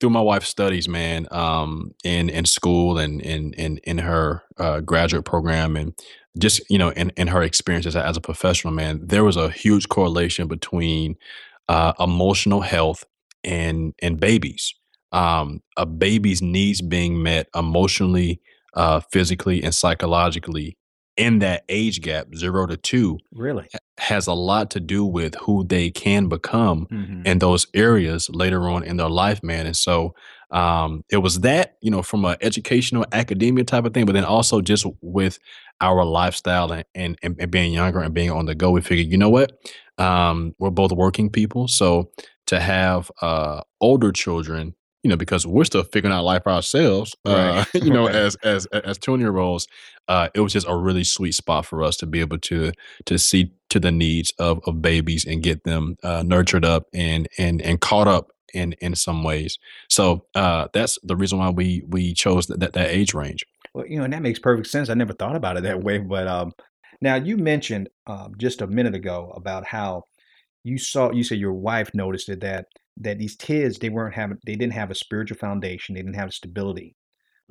through 0.01 0.11
my 0.11 0.21
wife's 0.21 0.49
studies, 0.49 0.89
man, 0.89 1.27
um, 1.31 1.93
in 2.05 2.29
in 2.29 2.45
school 2.45 2.99
and 2.99 3.21
in 3.21 3.53
in 3.55 3.79
in 3.79 3.99
her 3.99 4.43
uh, 4.59 4.81
graduate 4.81 5.25
program, 5.25 5.77
and 5.77 5.95
just 6.39 6.61
you 6.69 6.79
know, 6.79 6.91
in 6.91 7.11
in 7.17 7.29
her 7.29 7.43
experiences 7.43 7.97
as 7.97 8.17
a 8.17 8.21
professional, 8.21 8.73
man, 8.73 9.01
there 9.03 9.25
was 9.25 9.37
a 9.37 9.51
huge 9.51 9.89
correlation 9.89 10.49
between 10.49 11.17
uh, 11.69 11.93
emotional 11.99 12.61
health 12.61 13.05
and 13.45 13.95
and 14.03 14.19
babies. 14.21 14.75
Um, 15.13 15.63
a 15.77 15.87
baby's 15.87 16.43
needs 16.43 16.83
being 16.83 17.23
met 17.23 17.49
emotionally, 17.55 18.41
uh, 18.75 19.01
physically, 19.13 19.63
and 19.63 19.75
psychologically 19.75 20.77
in 21.17 21.39
that 21.41 21.65
age 21.69 22.01
gap, 22.01 22.35
zero 22.35 22.67
to 22.67 22.77
two, 22.77 23.19
really 23.33 23.67
has 23.99 24.27
a 24.27 24.35
lot 24.35 24.71
to 24.71 24.81
do 24.81 25.05
with 25.05 25.35
who 25.37 25.65
they 25.65 25.91
can 25.91 26.29
become 26.29 26.87
mm-hmm. 26.87 27.23
in 27.25 27.39
those 27.39 27.67
areas 27.75 28.29
later 28.31 28.69
on 28.69 28.85
in 28.85 28.99
their 28.99 29.09
life, 29.09 29.43
man. 29.43 29.67
And 29.67 29.77
so 29.77 30.15
um, 30.51 31.03
it 31.11 31.19
was 31.19 31.41
that, 31.41 31.77
you 31.81 31.91
know, 31.91 32.03
from 32.03 32.25
an 32.25 32.37
educational 32.43 33.07
academia 33.13 33.65
type 33.65 33.85
of 33.85 33.95
thing, 33.95 34.05
but 34.05 34.13
then 34.13 34.25
also 34.25 34.61
just 34.61 34.87
with 35.01 35.39
our 35.81 36.05
lifestyle 36.05 36.73
and, 36.73 36.85
and, 36.95 37.19
and 37.23 37.51
being 37.51 37.73
younger 37.73 38.01
and 38.01 38.15
being 38.15 38.31
on 38.31 38.47
the 38.47 38.55
go, 38.55 38.71
we 38.71 38.81
figured, 38.81 39.09
you 39.09 39.17
know 39.17 39.31
what? 39.31 39.53
Um, 39.99 40.55
we're 40.59 40.71
both 40.71 40.93
working 40.93 41.31
people. 41.31 41.67
So 41.67 42.11
to 42.47 42.61
have 42.61 43.11
uh, 43.23 43.63
older 43.81 44.13
children 44.13 44.75
you 45.07 45.11
know, 45.11 45.17
because 45.17 45.47
we're 45.47 45.63
still 45.63 45.85
figuring 45.85 46.13
out 46.13 46.25
life 46.25 46.49
ourselves, 46.49 47.15
uh, 47.25 47.65
right. 47.73 47.75
you 47.85 47.93
know, 47.93 48.09
as 48.09 48.35
as 48.43 48.67
as 48.67 48.99
twenty 48.99 49.23
year 49.23 49.37
olds, 49.37 49.69
uh, 50.09 50.29
it 50.35 50.41
was 50.41 50.53
just 50.53 50.67
a 50.69 50.75
really 50.75 51.05
sweet 51.05 51.33
spot 51.33 51.65
for 51.65 51.85
us 51.85 51.97
to 51.99 52.07
be 52.07 52.19
able 52.19 52.39
to 52.39 52.73
to 53.05 53.17
see 53.17 53.53
to 53.69 53.79
the 53.79 53.93
needs 53.93 54.33
of 54.41 54.59
of 54.67 54.83
babies 54.83 55.25
and 55.25 55.45
get 55.45 55.63
them 55.63 55.97
uh, 56.03 56.25
nurtured 56.27 56.65
up 56.65 56.89
and 56.93 57.29
and 57.39 57.63
and 57.63 57.81
caught 57.81 58.09
up 58.09 58.33
in 58.53 58.73
in 58.81 58.97
some 58.97 59.23
ways. 59.23 59.61
So 59.89 60.27
uh, 60.35 60.67
that's 60.73 60.99
the 61.05 61.15
reason 61.15 61.39
why 61.39 61.51
we 61.51 61.85
we 61.87 62.13
chose 62.13 62.49
that, 62.49 62.59
that 62.59 62.73
that 62.73 62.91
age 62.91 63.15
range. 63.15 63.47
Well, 63.73 63.87
you 63.87 63.99
know, 63.99 64.05
and 64.05 64.13
that 64.13 64.23
makes 64.23 64.41
perfect 64.41 64.67
sense. 64.67 64.91
I 64.91 64.95
never 64.95 65.13
thought 65.13 65.37
about 65.37 65.57
it 65.57 65.63
that 65.63 65.85
way, 65.85 65.99
but 65.99 66.27
um, 66.27 66.51
now 67.01 67.15
you 67.15 67.37
mentioned 67.37 67.91
um, 68.09 68.33
just 68.39 68.61
a 68.61 68.67
minute 68.67 68.97
ago 68.97 69.33
about 69.37 69.67
how 69.67 70.03
you 70.65 70.79
saw 70.79 71.13
you 71.13 71.23
said 71.23 71.39
your 71.39 71.53
wife 71.53 71.95
noticed 71.95 72.29
it 72.29 72.41
that 72.41 72.67
that 72.99 73.19
these 73.19 73.37
kids 73.37 73.79
they 73.79 73.89
weren't 73.89 74.15
having 74.15 74.39
they 74.47 74.55
didn't 74.55 74.73
have 74.73 74.91
a 74.91 74.95
spiritual 74.95 75.37
foundation 75.37 75.95
they 75.95 76.03
didn't 76.03 76.15
have 76.15 76.33
stability. 76.33 76.95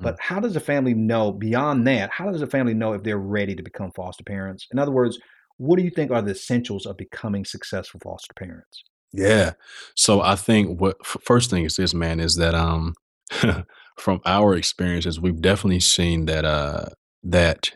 Mm. 0.00 0.04
but 0.04 0.16
how 0.20 0.40
does 0.40 0.56
a 0.56 0.60
family 0.60 0.94
know 0.94 1.32
beyond 1.32 1.86
that 1.86 2.10
how 2.10 2.30
does 2.30 2.42
a 2.42 2.46
family 2.46 2.74
know 2.74 2.92
if 2.92 3.02
they're 3.02 3.18
ready 3.18 3.54
to 3.54 3.62
become 3.62 3.90
foster 3.92 4.24
parents? 4.24 4.66
In 4.72 4.78
other 4.78 4.92
words 4.92 5.18
what 5.58 5.78
do 5.78 5.84
you 5.84 5.90
think 5.90 6.10
are 6.10 6.20
the 6.20 6.32
essentials 6.32 6.84
of 6.84 6.98
becoming 6.98 7.44
successful 7.44 7.98
foster 8.02 8.34
parents? 8.34 8.82
Yeah. 9.12 9.52
So 9.94 10.20
i 10.20 10.36
think 10.36 10.80
what 10.80 11.04
first 11.06 11.50
thing 11.50 11.64
is 11.64 11.76
this 11.76 11.94
man 11.94 12.20
is 12.20 12.36
that 12.36 12.54
um 12.54 12.94
from 13.98 14.20
our 14.26 14.54
experiences 14.54 15.20
we've 15.20 15.40
definitely 15.40 15.80
seen 15.80 16.26
that 16.26 16.44
uh 16.44 16.86
that 17.22 17.70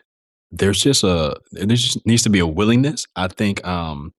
there's 0.53 0.81
just 0.81 1.05
a 1.05 1.37
there 1.53 1.67
just 1.67 2.05
needs 2.07 2.23
to 2.25 2.31
be 2.31 2.41
a 2.41 2.47
willingness. 2.47 3.07
I 3.17 3.29
think 3.29 3.67
um 3.67 4.13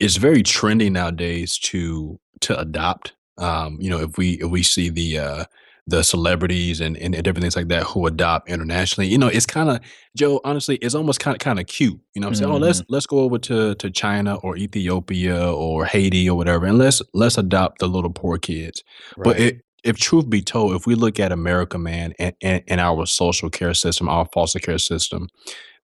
it's 0.00 0.16
very 0.16 0.42
trendy 0.42 0.90
nowadays 0.90 1.58
to 1.58 2.18
to 2.40 2.58
adopt. 2.58 3.14
Um, 3.36 3.78
you 3.80 3.90
know, 3.90 4.00
if 4.00 4.18
we 4.18 4.32
if 4.34 4.50
we 4.50 4.62
see 4.62 4.90
the 4.90 5.18
uh, 5.18 5.44
the 5.86 6.02
celebrities 6.02 6.80
and, 6.82 6.98
and, 6.98 7.14
different 7.14 7.40
things 7.40 7.56
like 7.56 7.68
that 7.68 7.82
who 7.84 8.06
adopt 8.06 8.50
internationally, 8.50 9.08
you 9.08 9.16
know, 9.16 9.28
it's 9.28 9.46
kind 9.46 9.70
of 9.70 9.80
Joe. 10.16 10.40
Honestly, 10.44 10.76
it's 10.76 10.94
almost 10.94 11.20
kind 11.20 11.34
of 11.34 11.38
kind 11.38 11.58
of 11.58 11.66
cute. 11.66 11.98
You 12.14 12.20
know, 12.20 12.28
I'm 12.28 12.34
saying, 12.34 12.48
mm-hmm. 12.48 12.62
oh, 12.62 12.66
let's 12.66 12.82
mm-hmm. 12.82 12.92
let's 12.92 13.06
go 13.06 13.20
over 13.20 13.38
to 13.38 13.74
to 13.76 13.90
China 13.90 14.36
or 14.36 14.56
Ethiopia 14.56 15.50
or 15.50 15.84
Haiti 15.86 16.28
or 16.28 16.36
whatever, 16.36 16.66
and 16.66 16.78
let's 16.78 17.00
let's 17.14 17.38
adopt 17.38 17.78
the 17.78 17.88
little 17.88 18.10
poor 18.10 18.38
kids. 18.38 18.82
Right. 19.16 19.24
But 19.24 19.40
it, 19.40 19.60
if 19.84 19.96
truth 19.96 20.28
be 20.28 20.42
told, 20.42 20.74
if 20.74 20.86
we 20.86 20.94
look 20.94 21.20
at 21.20 21.32
America, 21.32 21.78
man, 21.78 22.12
and, 22.18 22.34
and, 22.42 22.62
and, 22.66 22.80
our 22.80 23.06
social 23.06 23.48
care 23.48 23.74
system, 23.74 24.08
our 24.08 24.26
foster 24.34 24.58
care 24.58 24.76
system, 24.76 25.28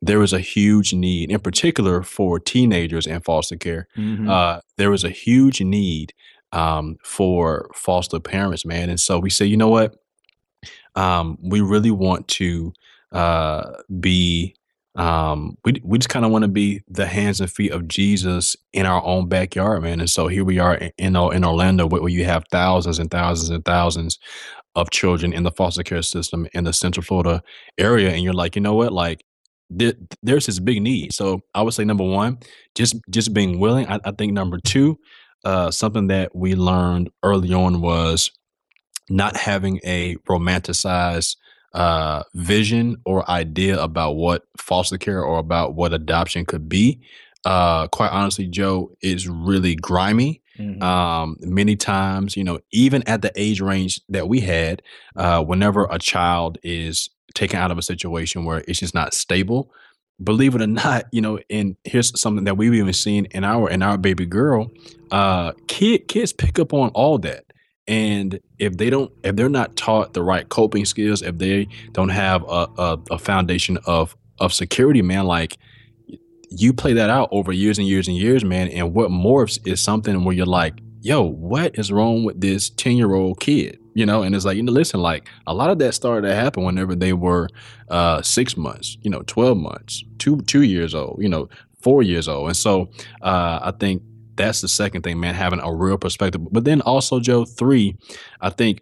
there 0.02 0.22
is 0.22 0.32
a 0.32 0.40
huge 0.40 0.92
need, 0.92 1.30
in 1.30 1.38
particular 1.40 2.02
for 2.02 2.38
teenagers 2.40 3.06
in 3.06 3.20
foster 3.20 3.56
care. 3.56 3.86
Mm-hmm. 3.96 4.28
Uh, 4.28 4.60
there 4.76 4.92
is 4.92 5.04
a 5.04 5.10
huge 5.10 5.60
need 5.60 6.12
um, 6.54 6.96
for 7.04 7.68
foster 7.74 8.20
parents, 8.20 8.64
man. 8.64 8.88
And 8.88 9.00
so 9.00 9.18
we 9.18 9.30
say, 9.30 9.44
you 9.44 9.56
know 9.56 9.68
what? 9.68 9.96
Um, 10.94 11.36
we 11.42 11.60
really 11.60 11.90
want 11.90 12.28
to 12.28 12.72
uh, 13.12 13.72
be 14.00 14.54
um, 14.96 15.58
we 15.64 15.80
we 15.82 15.98
just 15.98 16.08
kind 16.08 16.24
of 16.24 16.30
want 16.30 16.42
to 16.42 16.48
be 16.48 16.82
the 16.88 17.06
hands 17.06 17.40
and 17.40 17.50
feet 17.50 17.72
of 17.72 17.88
Jesus 17.88 18.56
in 18.72 18.86
our 18.86 19.04
own 19.04 19.28
backyard, 19.28 19.82
man. 19.82 19.98
And 19.98 20.08
so 20.08 20.28
here 20.28 20.44
we 20.44 20.60
are 20.60 20.76
in 20.76 20.92
in, 20.98 21.16
in 21.16 21.44
Orlando, 21.44 21.86
where 21.86 22.08
you 22.08 22.24
have 22.24 22.44
thousands 22.52 23.00
and 23.00 23.10
thousands 23.10 23.50
and 23.50 23.64
thousands 23.64 24.20
of 24.76 24.90
children 24.90 25.32
in 25.32 25.42
the 25.42 25.50
foster 25.50 25.82
care 25.82 26.02
system 26.02 26.46
in 26.54 26.64
the 26.64 26.72
Central 26.72 27.02
Florida 27.02 27.42
area, 27.76 28.10
and 28.10 28.22
you're 28.22 28.32
like, 28.32 28.54
you 28.54 28.62
know 28.62 28.74
what, 28.74 28.92
like 28.92 29.24
th- 29.76 29.96
there's 30.22 30.46
this 30.46 30.60
big 30.60 30.80
need. 30.80 31.12
So 31.12 31.40
I 31.54 31.62
would 31.62 31.74
say 31.74 31.84
number 31.84 32.04
one, 32.04 32.38
just 32.76 32.94
just 33.10 33.34
being 33.34 33.58
willing. 33.58 33.88
I, 33.88 33.98
I 34.04 34.12
think 34.12 34.32
number 34.32 34.58
two, 34.58 34.96
uh, 35.44 35.70
something 35.70 36.08
that 36.08 36.34
we 36.34 36.54
learned 36.54 37.10
early 37.22 37.52
on 37.52 37.80
was 37.80 38.30
not 39.08 39.36
having 39.36 39.80
a 39.84 40.16
romanticized 40.28 41.36
uh, 41.74 42.22
vision 42.34 42.96
or 43.04 43.28
idea 43.28 43.80
about 43.82 44.12
what 44.12 44.44
foster 44.56 44.96
care 44.96 45.22
or 45.22 45.38
about 45.38 45.74
what 45.74 45.92
adoption 45.92 46.44
could 46.44 46.68
be. 46.68 47.00
Uh, 47.44 47.86
quite 47.88 48.10
honestly, 48.10 48.46
Joe, 48.46 48.90
is 49.02 49.28
really 49.28 49.74
grimy. 49.74 50.40
Mm-hmm. 50.58 50.82
Um, 50.82 51.36
many 51.40 51.76
times, 51.76 52.36
you 52.36 52.44
know, 52.44 52.60
even 52.70 53.02
at 53.06 53.22
the 53.22 53.32
age 53.34 53.60
range 53.60 54.00
that 54.08 54.28
we 54.28 54.40
had, 54.40 54.82
uh, 55.16 55.42
whenever 55.42 55.86
a 55.90 55.98
child 55.98 56.58
is 56.62 57.10
taken 57.34 57.58
out 57.58 57.72
of 57.72 57.78
a 57.78 57.82
situation 57.82 58.44
where 58.44 58.62
it's 58.68 58.78
just 58.78 58.94
not 58.94 59.12
stable, 59.12 59.72
believe 60.22 60.54
it 60.54 60.62
or 60.62 60.66
not, 60.66 61.06
you 61.12 61.20
know, 61.20 61.38
and 61.50 61.76
here's 61.84 62.18
something 62.20 62.44
that 62.44 62.56
we've 62.56 62.74
even 62.74 62.92
seen 62.92 63.26
in 63.26 63.44
our 63.44 63.68
in 63.68 63.82
our 63.82 63.98
baby 63.98 64.26
girl, 64.26 64.70
uh, 65.10 65.52
kid 65.66 66.08
kids 66.08 66.32
pick 66.32 66.58
up 66.58 66.72
on 66.72 66.90
all 66.90 67.18
that. 67.18 67.44
And 67.86 68.40
if 68.58 68.78
they 68.78 68.88
don't, 68.88 69.12
if 69.22 69.36
they're 69.36 69.50
not 69.50 69.76
taught 69.76 70.14
the 70.14 70.22
right 70.22 70.48
coping 70.48 70.86
skills, 70.86 71.20
if 71.20 71.36
they 71.36 71.68
don't 71.92 72.08
have 72.08 72.42
a, 72.44 72.66
a, 72.78 72.98
a 73.12 73.18
foundation 73.18 73.78
of 73.86 74.16
of 74.38 74.52
security, 74.52 75.02
man, 75.02 75.26
like 75.26 75.58
you 76.50 76.72
play 76.72 76.92
that 76.94 77.10
out 77.10 77.28
over 77.32 77.52
years 77.52 77.78
and 77.78 77.86
years 77.86 78.08
and 78.08 78.16
years, 78.16 78.44
man. 78.44 78.68
And 78.68 78.94
what 78.94 79.10
morphs 79.10 79.58
is 79.66 79.82
something 79.82 80.24
where 80.24 80.34
you're 80.34 80.46
like, 80.46 80.74
yo, 81.04 81.20
what 81.22 81.78
is 81.78 81.92
wrong 81.92 82.24
with 82.24 82.40
this 82.40 82.70
10 82.70 82.96
year 82.96 83.14
old 83.14 83.38
kid? 83.38 83.78
You 83.92 84.06
know, 84.06 84.22
and 84.22 84.34
it's 84.34 84.44
like, 84.44 84.56
you 84.56 84.62
know, 84.62 84.72
listen, 84.72 85.00
like 85.00 85.28
a 85.46 85.54
lot 85.54 85.70
of 85.70 85.78
that 85.78 85.92
started 85.92 86.26
to 86.26 86.34
happen 86.34 86.64
whenever 86.64 86.96
they 86.96 87.12
were 87.12 87.48
uh, 87.90 88.22
six 88.22 88.56
months, 88.56 88.96
you 89.02 89.10
know, 89.10 89.22
12 89.26 89.56
months, 89.56 90.02
two, 90.18 90.40
two 90.42 90.62
years 90.62 90.94
old, 90.94 91.22
you 91.22 91.28
know, 91.28 91.48
four 91.80 92.02
years 92.02 92.26
old. 92.26 92.48
And 92.48 92.56
so 92.56 92.88
uh, 93.22 93.60
I 93.62 93.72
think 93.78 94.02
that's 94.34 94.62
the 94.62 94.68
second 94.68 95.02
thing, 95.02 95.20
man, 95.20 95.34
having 95.34 95.60
a 95.60 95.72
real 95.72 95.98
perspective. 95.98 96.40
But 96.50 96.64
then 96.64 96.80
also, 96.80 97.20
Joe, 97.20 97.44
three, 97.44 97.96
I 98.40 98.50
think 98.50 98.80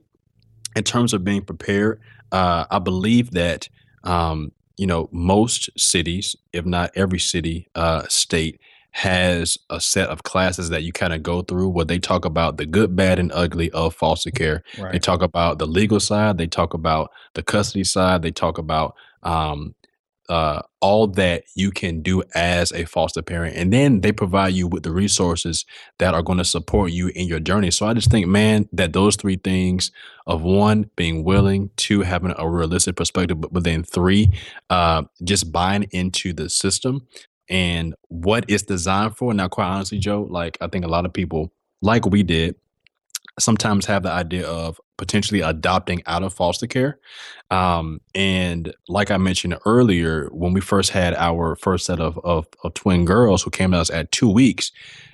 in 0.77 0.85
terms 0.85 1.13
of 1.13 1.25
being 1.25 1.43
prepared, 1.43 2.01
uh, 2.31 2.65
I 2.71 2.79
believe 2.79 3.33
that 3.33 3.69
um, 4.05 4.53
you 4.79 4.87
know 4.87 5.11
most 5.13 5.69
cities, 5.77 6.37
if 6.53 6.65
not 6.65 6.91
every 6.95 7.19
city, 7.19 7.69
uh, 7.75 8.05
state 8.09 8.61
has 8.93 9.57
a 9.71 9.81
set 9.81 10.09
of 10.11 10.23
classes 10.23 10.69
that 10.69 10.83
you 10.83 10.93
kind 10.93 11.13
of 11.13 11.23
go 11.23 11.43
through 11.43 11.69
where 11.69 11.85
they 11.85 11.99
talk 11.99 12.25
about 12.25 12.59
the 12.59 12.67
good, 12.67 12.95
bad, 12.95 13.19
and 13.19 13.33
ugly 13.33 13.71
of 13.71 13.95
foster 13.95 14.31
care. 14.31 14.63
Right. 14.79 14.93
They 14.93 14.99
talk 14.99 15.23
about 15.23 15.59
the 15.59 15.67
legal 15.67 15.99
side. 15.99 16.39
They 16.39 16.47
talk 16.47 16.75
about 16.75 17.11
the 17.35 17.43
custody 17.43 17.85
side. 17.85 18.23
They 18.23 18.31
talk 18.31 18.59
about 18.59 18.95
um, 19.23 19.75
uh, 20.29 20.63
all 20.81 21.07
that 21.07 21.45
you 21.55 21.71
can 21.71 22.03
do 22.03 22.23
as 22.35 22.71
a 22.73 22.85
foster 22.85 23.23
parent. 23.23 23.57
And 23.57 23.73
then 23.73 24.03
they 24.03 24.13
provide 24.13 24.53
you 24.53 24.67
with 24.69 24.83
the 24.83 24.93
resources 24.93 25.65
that 25.99 26.15
are 26.15 26.23
going 26.23 26.39
to 26.39 26.45
support 26.45 26.93
you 26.93 27.09
in 27.09 27.27
your 27.27 27.41
journey. 27.41 27.71
So 27.71 27.87
I 27.87 27.95
just 27.95 28.11
think, 28.11 28.27
man, 28.27 28.69
that 28.73 28.93
those 28.93 29.17
three 29.17 29.37
things 29.37 29.91
of 30.27 30.43
one, 30.43 30.91
being 30.97 31.25
willing, 31.25 31.71
two, 31.77 32.03
having 32.03 32.35
a 32.37 32.49
realistic 32.49 32.97
perspective, 32.97 33.41
but 33.41 33.65
then 33.65 33.83
three, 33.83 34.29
uh, 34.71 35.05
just 35.25 35.51
buying 35.51 35.85
into 35.93 36.33
the 36.33 36.49
system 36.49 37.07
and 37.49 37.95
what 38.09 38.45
it's 38.49 38.63
designed 38.63 39.17
for. 39.17 39.33
Now, 39.35 39.49
quite 39.49 39.67
honestly, 39.67 39.99
Joe, 39.99 40.27
like 40.31 40.59
I 40.61 40.69
think 40.69 40.85
a 40.85 40.89
lot 40.89 41.07
of 41.07 41.13
people, 41.13 41.53
like 41.81 42.07
we 42.07 42.23
did, 42.23 42.57
sometimes 43.39 43.87
have 43.87 44.03
the 44.03 44.11
idea 44.11 44.47
of 44.47 44.81
potentially 44.99 45.41
adopting 45.41 46.03
out 46.07 46.23
of 46.23 46.33
foster 46.33 46.67
care. 46.67 46.99
Um, 47.51 48.01
and 48.15 48.75
like 48.89 49.11
I 49.11 49.17
mentioned 49.17 49.57
earlier, 49.67 50.29
when 50.33 50.53
we 50.53 50.61
first 50.61 50.91
had 50.91 51.15
our 51.15 51.57
first 51.57 51.87
set 51.87 51.99
of, 51.99 52.19
of, 52.25 52.47
of 52.63 52.75
twin 52.75 53.05
girls 53.05 53.43
who 53.43 53.51
came 53.51 53.73
to 53.73 53.79
us 53.79 53.91
at 53.91 54.13
two 54.13 54.31
weeks, 54.31 54.71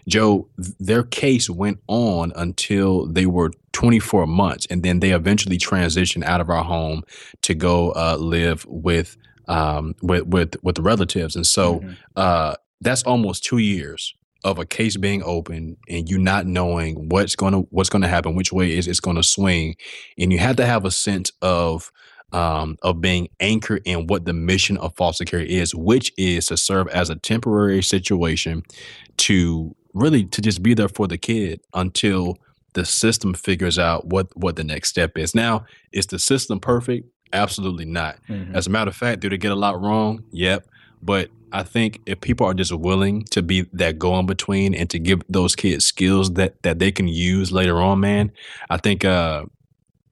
Joe, 0.08 0.48
their 0.78 1.04
case 1.04 1.48
went 1.48 1.78
on 1.86 2.32
until 2.34 3.06
they 3.06 3.26
were 3.26 3.52
24 3.72 4.26
months. 4.26 4.66
And 4.68 4.82
then 4.82 5.00
they 5.00 5.12
eventually 5.12 5.58
transitioned 5.58 6.24
out 6.24 6.40
of 6.40 6.50
our 6.50 6.64
home 6.64 7.04
to 7.42 7.54
go 7.54 7.92
uh, 7.92 8.16
live 8.18 8.66
with, 8.68 9.16
um, 9.48 9.94
with, 10.02 10.26
with, 10.26 10.56
with 10.62 10.78
relatives. 10.78 11.34
And 11.36 11.46
so 11.46 11.80
mm-hmm. 11.80 11.92
uh, 12.16 12.54
that's 12.80 13.02
almost 13.02 13.44
two 13.44 13.58
years 13.58 14.14
of 14.44 14.58
a 14.58 14.66
case 14.66 14.96
being 14.96 15.22
open 15.24 15.76
and 15.88 16.08
you 16.08 16.18
not 16.18 16.46
knowing 16.46 17.08
what's 17.08 17.34
going 17.34 17.52
to 17.52 17.60
what's 17.70 17.90
going 17.90 18.02
to 18.02 18.08
happen, 18.08 18.34
which 18.34 18.52
way 18.52 18.76
is 18.76 18.86
it's 18.86 19.00
going 19.00 19.16
to 19.16 19.22
swing, 19.22 19.74
and 20.16 20.32
you 20.32 20.38
have 20.38 20.56
to 20.56 20.66
have 20.66 20.84
a 20.84 20.90
sense 20.90 21.32
of 21.42 21.90
um, 22.32 22.76
of 22.82 23.00
being 23.00 23.28
anchored 23.40 23.82
in 23.84 24.06
what 24.06 24.26
the 24.26 24.32
mission 24.32 24.76
of 24.78 24.94
foster 24.96 25.24
care 25.24 25.40
is, 25.40 25.74
which 25.74 26.12
is 26.16 26.46
to 26.46 26.56
serve 26.56 26.88
as 26.88 27.10
a 27.10 27.16
temporary 27.16 27.82
situation 27.82 28.62
to 29.16 29.74
really 29.94 30.24
to 30.24 30.40
just 30.40 30.62
be 30.62 30.74
there 30.74 30.88
for 30.88 31.08
the 31.08 31.18
kid 31.18 31.60
until 31.74 32.36
the 32.74 32.84
system 32.84 33.34
figures 33.34 33.78
out 33.78 34.06
what 34.06 34.28
what 34.36 34.56
the 34.56 34.64
next 34.64 34.90
step 34.90 35.16
is. 35.18 35.34
Now, 35.34 35.66
is 35.92 36.06
the 36.06 36.18
system 36.18 36.60
perfect? 36.60 37.08
Absolutely 37.32 37.84
not. 37.84 38.18
Mm-hmm. 38.28 38.54
As 38.54 38.66
a 38.66 38.70
matter 38.70 38.88
of 38.88 38.96
fact, 38.96 39.20
do 39.20 39.28
they 39.28 39.38
get 39.38 39.52
a 39.52 39.56
lot 39.56 39.80
wrong? 39.80 40.24
Yep. 40.32 40.66
But 41.02 41.30
I 41.52 41.62
think 41.62 42.00
if 42.06 42.20
people 42.20 42.46
are 42.46 42.54
just 42.54 42.72
willing 42.72 43.24
to 43.24 43.42
be 43.42 43.62
that 43.72 43.98
go 43.98 44.18
in 44.18 44.26
between 44.26 44.74
and 44.74 44.88
to 44.90 44.98
give 44.98 45.22
those 45.28 45.54
kids 45.56 45.86
skills 45.86 46.34
that 46.34 46.62
that 46.62 46.78
they 46.78 46.92
can 46.92 47.08
use 47.08 47.52
later 47.52 47.80
on, 47.80 48.00
man, 48.00 48.32
I 48.70 48.76
think 48.76 49.04
uh, 49.04 49.44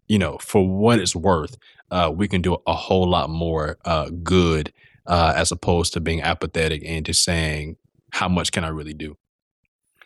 you 0.09 0.19
know, 0.19 0.39
for 0.39 0.67
what 0.67 0.99
it's 0.99 1.17
worth, 1.17 1.57
uh, 1.91 2.11
we 2.15 2.29
can 2.29 2.43
do 2.43 2.57
a 2.67 2.75
whole 2.75 3.09
lot 3.09 3.31
more 3.31 3.79
uh, 3.85 4.11
good 4.23 4.73
uh, 5.07 5.33
as 5.37 5.53
opposed 5.53 5.93
to 5.95 6.01
being 6.01 6.23
apathetic 6.23 6.83
and 6.85 7.05
just 7.05 7.25
saying, 7.25 7.77
how 8.11 8.29
much 8.29 8.53
can 8.53 8.65
I 8.65 8.69
really 8.69 8.95
do? 8.95 9.17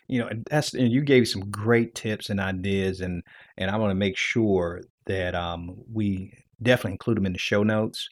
You 0.07 0.19
know, 0.19 0.29
that's 0.49 0.73
and 0.73 0.91
you 0.91 1.01
gave 1.01 1.27
some 1.27 1.49
great 1.49 1.95
tips 1.95 2.29
and 2.29 2.39
ideas, 2.39 2.99
and 2.99 3.23
and 3.57 3.71
I 3.71 3.77
want 3.77 3.91
to 3.91 3.95
make 3.95 4.17
sure 4.17 4.81
that 5.05 5.35
um, 5.35 5.77
we 5.91 6.33
definitely 6.61 6.93
include 6.93 7.17
them 7.17 7.25
in 7.25 7.33
the 7.33 7.39
show 7.39 7.63
notes 7.63 8.09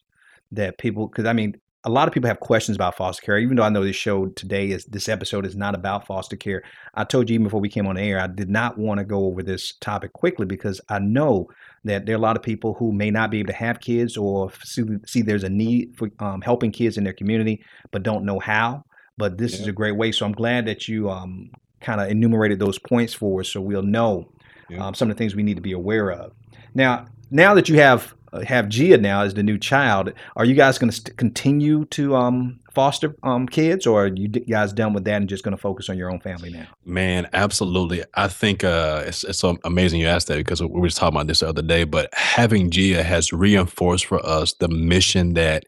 that 0.52 0.78
people 0.78 1.08
because 1.08 1.26
I 1.26 1.34
mean 1.34 1.60
a 1.86 1.90
lot 1.90 2.08
of 2.08 2.14
people 2.14 2.28
have 2.28 2.42
questions 2.42 2.76
about 2.76 2.98
foster 2.98 3.22
care. 3.22 3.38
Even 3.38 3.56
though 3.56 3.64
I 3.64 3.70
know 3.70 3.84
this 3.84 3.96
show 3.96 4.28
today 4.28 4.72
is 4.72 4.84
this 4.86 5.08
episode 5.08 5.46
is 5.46 5.56
not 5.56 5.76
about 5.76 6.06
foster 6.06 6.36
care, 6.36 6.62
I 6.94 7.06
told 7.06 7.30
you 7.30 7.36
even 7.36 7.46
before 7.46 7.62
we 7.62 7.70
came 7.70 7.88
on 7.88 7.98
air, 7.98 8.20
I 8.20 8.28
did 8.28 8.50
not 8.50 8.78
want 8.78 8.98
to 8.98 9.06
go 9.06 9.26
over 9.26 9.42
this 9.42 9.74
topic 9.80 10.12
quickly 10.12 10.46
because 10.46 10.82
I 10.90 11.00
know 11.00 11.48
that 11.86 12.06
there 12.06 12.16
are 12.16 12.18
a 12.18 12.22
lot 12.22 12.36
of 12.36 12.44
people 12.44 12.74
who 12.74 12.92
may 12.92 13.12
not 13.12 13.32
be 13.32 13.40
able 13.40 13.54
to 13.54 13.58
have 13.58 13.80
kids 13.80 14.18
or 14.18 14.52
see, 14.64 14.84
see 15.06 15.22
there's 15.22 15.46
a 15.46 15.50
need 15.50 15.96
for 15.96 16.10
um, 16.20 16.42
helping 16.42 16.72
kids 16.72 16.98
in 16.98 17.06
their 17.06 17.14
community, 17.14 17.64
but 17.92 18.04
don't 18.04 18.26
know 18.26 18.40
how. 18.40 18.84
But 19.18 19.38
this 19.38 19.56
yeah. 19.56 19.62
is 19.62 19.68
a 19.68 19.74
great 19.74 19.96
way. 19.96 20.12
So 20.12 20.26
I'm 20.26 20.34
glad 20.34 20.66
that 20.66 20.90
you 20.90 21.10
um, 21.10 21.50
kind 21.80 22.02
of 22.02 22.10
enumerated 22.10 22.60
those 22.60 22.78
points 22.78 23.14
for 23.14 23.40
us, 23.40 23.50
so 23.50 23.62
we'll 23.62 23.84
know 23.84 24.30
yeah. 24.70 24.86
um, 24.86 24.94
some 24.94 25.10
of 25.10 25.16
the 25.16 25.18
things 25.18 25.34
we 25.34 25.44
need 25.44 25.56
to 25.56 25.62
be 25.62 25.72
aware 25.72 26.12
of. 26.12 26.34
Now, 26.74 27.08
now 27.32 27.54
that 27.54 27.70
you 27.70 27.76
have 27.76 28.14
have 28.46 28.70
Gia 28.70 28.98
now 28.98 29.22
as 29.22 29.34
the 29.34 29.44
new 29.44 29.58
child. 29.58 30.14
Are 30.36 30.46
you 30.46 30.56
guys 30.56 30.78
going 30.78 30.90
to 30.90 30.96
st- 30.96 31.18
continue 31.18 31.86
to 31.86 32.16
um, 32.16 32.60
foster 32.74 33.16
um, 33.24 33.48
kids, 33.48 33.88
or 33.88 34.06
are 34.06 34.08
you 34.08 34.28
guys 34.28 34.74
done 34.74 34.94
with 34.94 35.04
that 35.06 35.16
and 35.16 35.30
just 35.30 35.44
going 35.44 35.56
to 35.56 35.62
focus 35.62 35.90
on 35.90 35.98
your 35.98 36.12
own 36.12 36.20
family 36.20 36.52
now? 36.52 36.68
Man, 36.86 37.28
absolutely. 37.34 38.04
I 38.16 38.28
think 38.28 38.64
uh, 38.64 39.04
it's, 39.08 39.24
it's 39.24 39.40
so 39.40 39.58
amazing 39.64 40.00
you 40.00 40.08
asked 40.08 40.28
that 40.28 40.38
because 40.38 40.62
we 40.62 40.68
were 40.68 40.88
just 40.88 40.98
talking 40.98 41.16
about 41.16 41.28
this 41.28 41.40
the 41.40 41.50
other 41.50 41.62
day. 41.62 41.84
But 41.84 42.10
having 42.14 42.70
Gia 42.70 43.04
has 43.04 43.34
reinforced 43.34 44.06
for 44.06 44.26
us 44.26 44.54
the 44.54 44.70
mission 44.70 45.34
that 45.34 45.64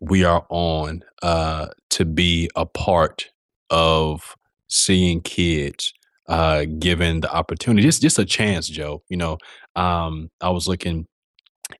we 0.00 0.24
are 0.24 0.46
on 0.50 1.02
uh, 1.22 1.68
to 1.90 2.04
be 2.04 2.50
a 2.54 2.66
part 2.66 3.30
of 3.70 4.36
seeing 4.68 5.20
kids 5.20 5.92
uh, 6.28 6.64
given 6.78 7.20
the 7.20 7.32
opportunity, 7.32 7.86
just 7.86 8.02
just 8.02 8.18
a 8.18 8.24
chance, 8.24 8.68
Joe. 8.68 9.02
You 9.08 9.16
know, 9.16 9.38
um, 9.76 10.30
I 10.40 10.50
was 10.50 10.66
looking 10.66 11.06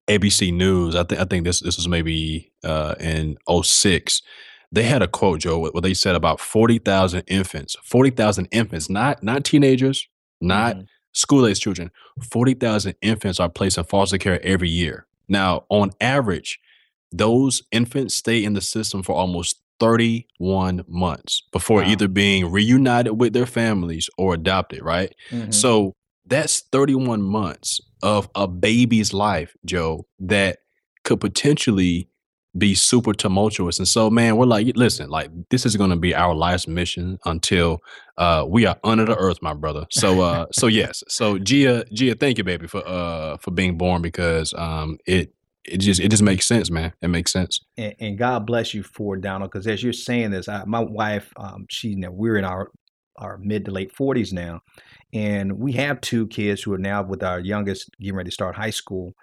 ABC 0.08 0.52
News. 0.52 0.94
I 0.96 1.04
think 1.04 1.20
I 1.20 1.24
think 1.24 1.44
this 1.44 1.60
this 1.60 1.76
was 1.76 1.88
maybe 1.88 2.52
uh, 2.64 2.94
in 3.00 3.36
06. 3.62 4.22
They 4.72 4.82
had 4.82 5.02
a 5.02 5.08
quote, 5.08 5.40
Joe, 5.40 5.58
where 5.58 5.80
they 5.80 5.94
said 5.94 6.14
about 6.14 6.40
forty 6.40 6.78
thousand 6.78 7.22
infants, 7.26 7.76
forty 7.82 8.10
thousand 8.10 8.46
infants, 8.50 8.90
not 8.90 9.22
not 9.22 9.44
teenagers, 9.44 10.08
not 10.40 10.76
mm-hmm. 10.76 10.84
school 11.12 11.46
age 11.46 11.60
children. 11.60 11.90
Forty 12.30 12.54
thousand 12.54 12.94
infants 13.00 13.40
are 13.40 13.48
placed 13.48 13.78
in 13.78 13.84
foster 13.84 14.18
care 14.18 14.44
every 14.44 14.68
year. 14.68 15.06
Now, 15.28 15.64
on 15.68 15.92
average, 16.00 16.60
those 17.12 17.62
infants 17.72 18.14
stay 18.14 18.44
in 18.44 18.54
the 18.54 18.60
system 18.60 19.02
for 19.02 19.14
almost 19.14 19.60
31 19.80 20.84
months 20.88 21.42
before 21.52 21.82
wow. 21.82 21.88
either 21.88 22.08
being 22.08 22.50
reunited 22.50 23.18
with 23.18 23.32
their 23.32 23.46
families 23.46 24.08
or 24.16 24.34
adopted, 24.34 24.82
right? 24.82 25.14
Mm-hmm. 25.30 25.50
So 25.50 25.92
that's 26.24 26.60
31 26.60 27.22
months 27.22 27.80
of 28.02 28.28
a 28.34 28.46
baby's 28.46 29.12
life, 29.12 29.56
Joe, 29.64 30.06
that 30.20 30.58
could 31.04 31.20
potentially 31.20 32.08
be 32.56 32.74
super 32.74 33.12
tumultuous. 33.12 33.78
And 33.78 33.86
so, 33.86 34.10
man, 34.10 34.36
we're 34.36 34.46
like, 34.46 34.74
listen, 34.76 35.10
like 35.10 35.30
this 35.50 35.66
is 35.66 35.76
going 35.76 35.90
to 35.90 35.96
be 35.96 36.14
our 36.14 36.34
life's 36.34 36.66
mission 36.66 37.18
until 37.24 37.80
uh, 38.16 38.44
we 38.48 38.66
are 38.66 38.78
under 38.82 39.04
the 39.04 39.16
earth, 39.16 39.38
my 39.42 39.54
brother. 39.54 39.86
So, 39.90 40.20
uh, 40.22 40.46
so 40.52 40.66
yes, 40.68 41.02
so 41.08 41.38
Gia, 41.38 41.84
Gia, 41.92 42.14
thank 42.14 42.38
you, 42.38 42.44
baby, 42.44 42.66
for 42.66 42.86
uh 42.86 43.36
for 43.38 43.50
being 43.50 43.76
born 43.76 44.02
because 44.02 44.54
um 44.56 44.98
it 45.06 45.34
it 45.64 45.78
just 45.78 46.00
it 46.00 46.10
just 46.10 46.22
makes 46.22 46.46
sense, 46.46 46.70
man. 46.70 46.92
It 47.02 47.08
makes 47.08 47.32
sense. 47.32 47.60
And, 47.76 47.94
and 47.98 48.18
God 48.18 48.46
bless 48.46 48.72
you 48.72 48.82
for 48.82 49.16
Donald, 49.16 49.50
because 49.50 49.66
as 49.66 49.82
you're 49.82 49.92
saying 49.92 50.30
this, 50.30 50.48
I, 50.48 50.64
my 50.64 50.80
wife, 50.80 51.32
um, 51.36 51.66
she, 51.68 51.88
you 51.88 51.96
know, 51.96 52.10
we're 52.10 52.36
in 52.36 52.44
our 52.44 52.70
our 53.18 53.38
mid 53.38 53.64
to 53.64 53.70
late 53.70 53.94
40s 53.94 54.32
now, 54.32 54.60
and 55.12 55.58
we 55.58 55.72
have 55.72 56.00
two 56.00 56.26
kids 56.26 56.62
who 56.62 56.72
are 56.72 56.78
now 56.78 57.02
with 57.02 57.22
our 57.22 57.40
youngest 57.40 57.90
getting 57.98 58.16
ready 58.16 58.30
to 58.30 58.34
start 58.34 58.56
high 58.56 58.70
school, 58.70 59.14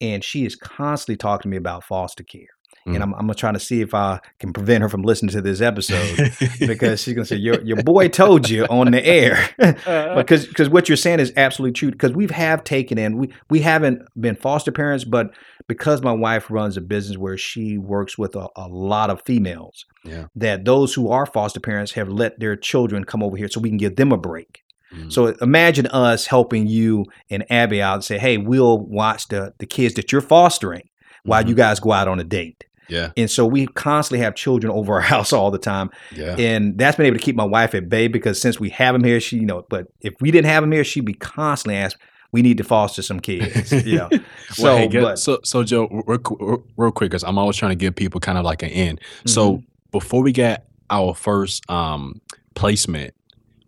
and 0.00 0.22
she 0.24 0.44
is 0.44 0.56
constantly 0.56 1.16
talking 1.16 1.42
to 1.42 1.48
me 1.48 1.56
about 1.56 1.84
foster 1.84 2.22
care. 2.22 2.48
Mm. 2.86 2.94
And 2.94 3.02
I'm, 3.02 3.14
I'm 3.14 3.34
trying 3.34 3.54
to 3.54 3.60
see 3.60 3.82
if 3.82 3.92
I 3.92 4.20
can 4.38 4.54
prevent 4.54 4.82
her 4.82 4.88
from 4.88 5.02
listening 5.02 5.32
to 5.32 5.42
this 5.42 5.60
episode 5.60 6.32
because 6.60 7.02
she's 7.02 7.14
gonna 7.14 7.26
say 7.26 7.36
your 7.36 7.60
your 7.62 7.76
boy 7.82 8.08
told 8.08 8.48
you 8.48 8.64
on 8.64 8.90
the 8.90 9.04
air 9.04 9.50
uh-huh. 9.58 10.14
because 10.16 10.46
because 10.46 10.70
what 10.70 10.88
you're 10.88 10.96
saying 10.96 11.20
is 11.20 11.30
absolutely 11.36 11.74
true 11.74 11.90
because 11.90 12.12
we 12.12 12.26
have 12.28 12.64
taken 12.64 12.96
in 12.96 13.18
we 13.18 13.30
we 13.50 13.60
haven't 13.60 14.00
been 14.18 14.34
foster 14.34 14.72
parents 14.72 15.04
but 15.04 15.30
because 15.68 16.00
my 16.00 16.12
wife 16.12 16.50
runs 16.50 16.78
a 16.78 16.80
business 16.80 17.18
where 17.18 17.36
she 17.36 17.76
works 17.76 18.16
with 18.16 18.34
a, 18.34 18.48
a 18.56 18.66
lot 18.68 19.10
of 19.10 19.20
females 19.22 19.84
yeah. 20.04 20.26
that 20.34 20.64
those 20.64 20.94
who 20.94 21.10
are 21.10 21.26
foster 21.26 21.60
parents 21.60 21.92
have 21.92 22.08
let 22.08 22.40
their 22.40 22.56
children 22.56 23.04
come 23.04 23.22
over 23.22 23.36
here 23.36 23.48
so 23.48 23.60
we 23.60 23.68
can 23.68 23.78
give 23.78 23.96
them 23.96 24.12
a 24.12 24.16
break. 24.16 24.62
Mm. 24.94 25.12
So 25.12 25.28
imagine 25.40 25.86
us 25.86 26.26
helping 26.26 26.66
you 26.66 27.06
and 27.30 27.44
Abby 27.50 27.80
out 27.80 27.94
and 27.94 28.04
say, 28.04 28.18
"Hey, 28.18 28.38
we'll 28.38 28.78
watch 28.78 29.28
the 29.28 29.54
the 29.58 29.66
kids 29.66 29.94
that 29.94 30.12
you're 30.12 30.20
fostering 30.20 30.88
while 31.24 31.40
mm-hmm. 31.40 31.50
you 31.50 31.54
guys 31.54 31.80
go 31.80 31.92
out 31.92 32.08
on 32.08 32.18
a 32.20 32.24
date." 32.24 32.64
Yeah. 32.90 33.12
And 33.16 33.30
so 33.30 33.46
we 33.46 33.66
constantly 33.68 34.22
have 34.24 34.34
children 34.34 34.72
over 34.72 34.94
our 34.94 35.00
house 35.14 35.32
all 35.32 35.50
the 35.50 35.58
time. 35.58 35.90
Yeah. 36.12 36.36
And 36.36 36.76
that's 36.76 36.96
been 36.96 37.06
able 37.06 37.18
to 37.18 37.22
keep 37.22 37.36
my 37.36 37.44
wife 37.44 37.74
at 37.74 37.88
bay 37.88 38.08
because 38.08 38.40
since 38.40 38.60
we 38.60 38.68
have 38.70 38.94
them 38.94 39.04
here, 39.04 39.20
she, 39.20 39.36
you 39.36 39.46
know, 39.46 39.64
but 39.70 39.86
if 40.00 40.14
we 40.20 40.30
didn't 40.30 40.48
have 40.48 40.62
them 40.62 40.72
here, 40.72 40.84
she'd 40.84 41.04
be 41.04 41.14
constantly 41.14 41.76
asking, 41.76 42.02
we 42.32 42.42
need 42.42 42.58
to 42.58 42.64
foster 42.64 43.02
some 43.02 43.20
kids. 43.20 43.72
You 43.86 43.96
know. 43.96 44.10
so, 44.50 44.76
hey, 44.76 44.88
get, 44.88 45.02
but, 45.02 45.18
so, 45.18 45.40
so 45.42 45.62
Joe, 45.64 45.88
real, 46.06 46.64
real 46.76 46.92
quick, 46.92 47.10
because 47.10 47.24
I'm 47.24 47.38
always 47.38 47.56
trying 47.56 47.70
to 47.70 47.76
give 47.76 47.94
people 47.94 48.20
kind 48.20 48.38
of 48.38 48.44
like 48.44 48.62
an 48.62 48.70
end. 48.70 49.00
Mm-hmm. 49.00 49.28
So 49.28 49.62
before 49.90 50.22
we 50.22 50.32
got 50.32 50.64
our 50.90 51.14
first 51.14 51.68
um, 51.70 52.20
placement, 52.54 53.14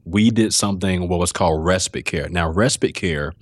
we 0.05 0.31
did 0.31 0.53
something 0.53 1.09
what 1.09 1.19
was 1.19 1.33
called 1.33 1.65
respite 1.65 2.05
care. 2.05 2.29
Now, 2.29 2.49
respite 2.49 2.95
care 2.95 3.33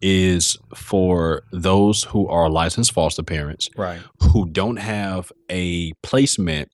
is 0.00 0.56
for 0.74 1.42
those 1.52 2.04
who 2.04 2.28
are 2.28 2.48
licensed 2.48 2.92
foster 2.92 3.22
parents, 3.22 3.68
right, 3.76 4.00
who 4.32 4.46
don't 4.46 4.76
have 4.76 5.32
a 5.50 5.92
placement 6.02 6.70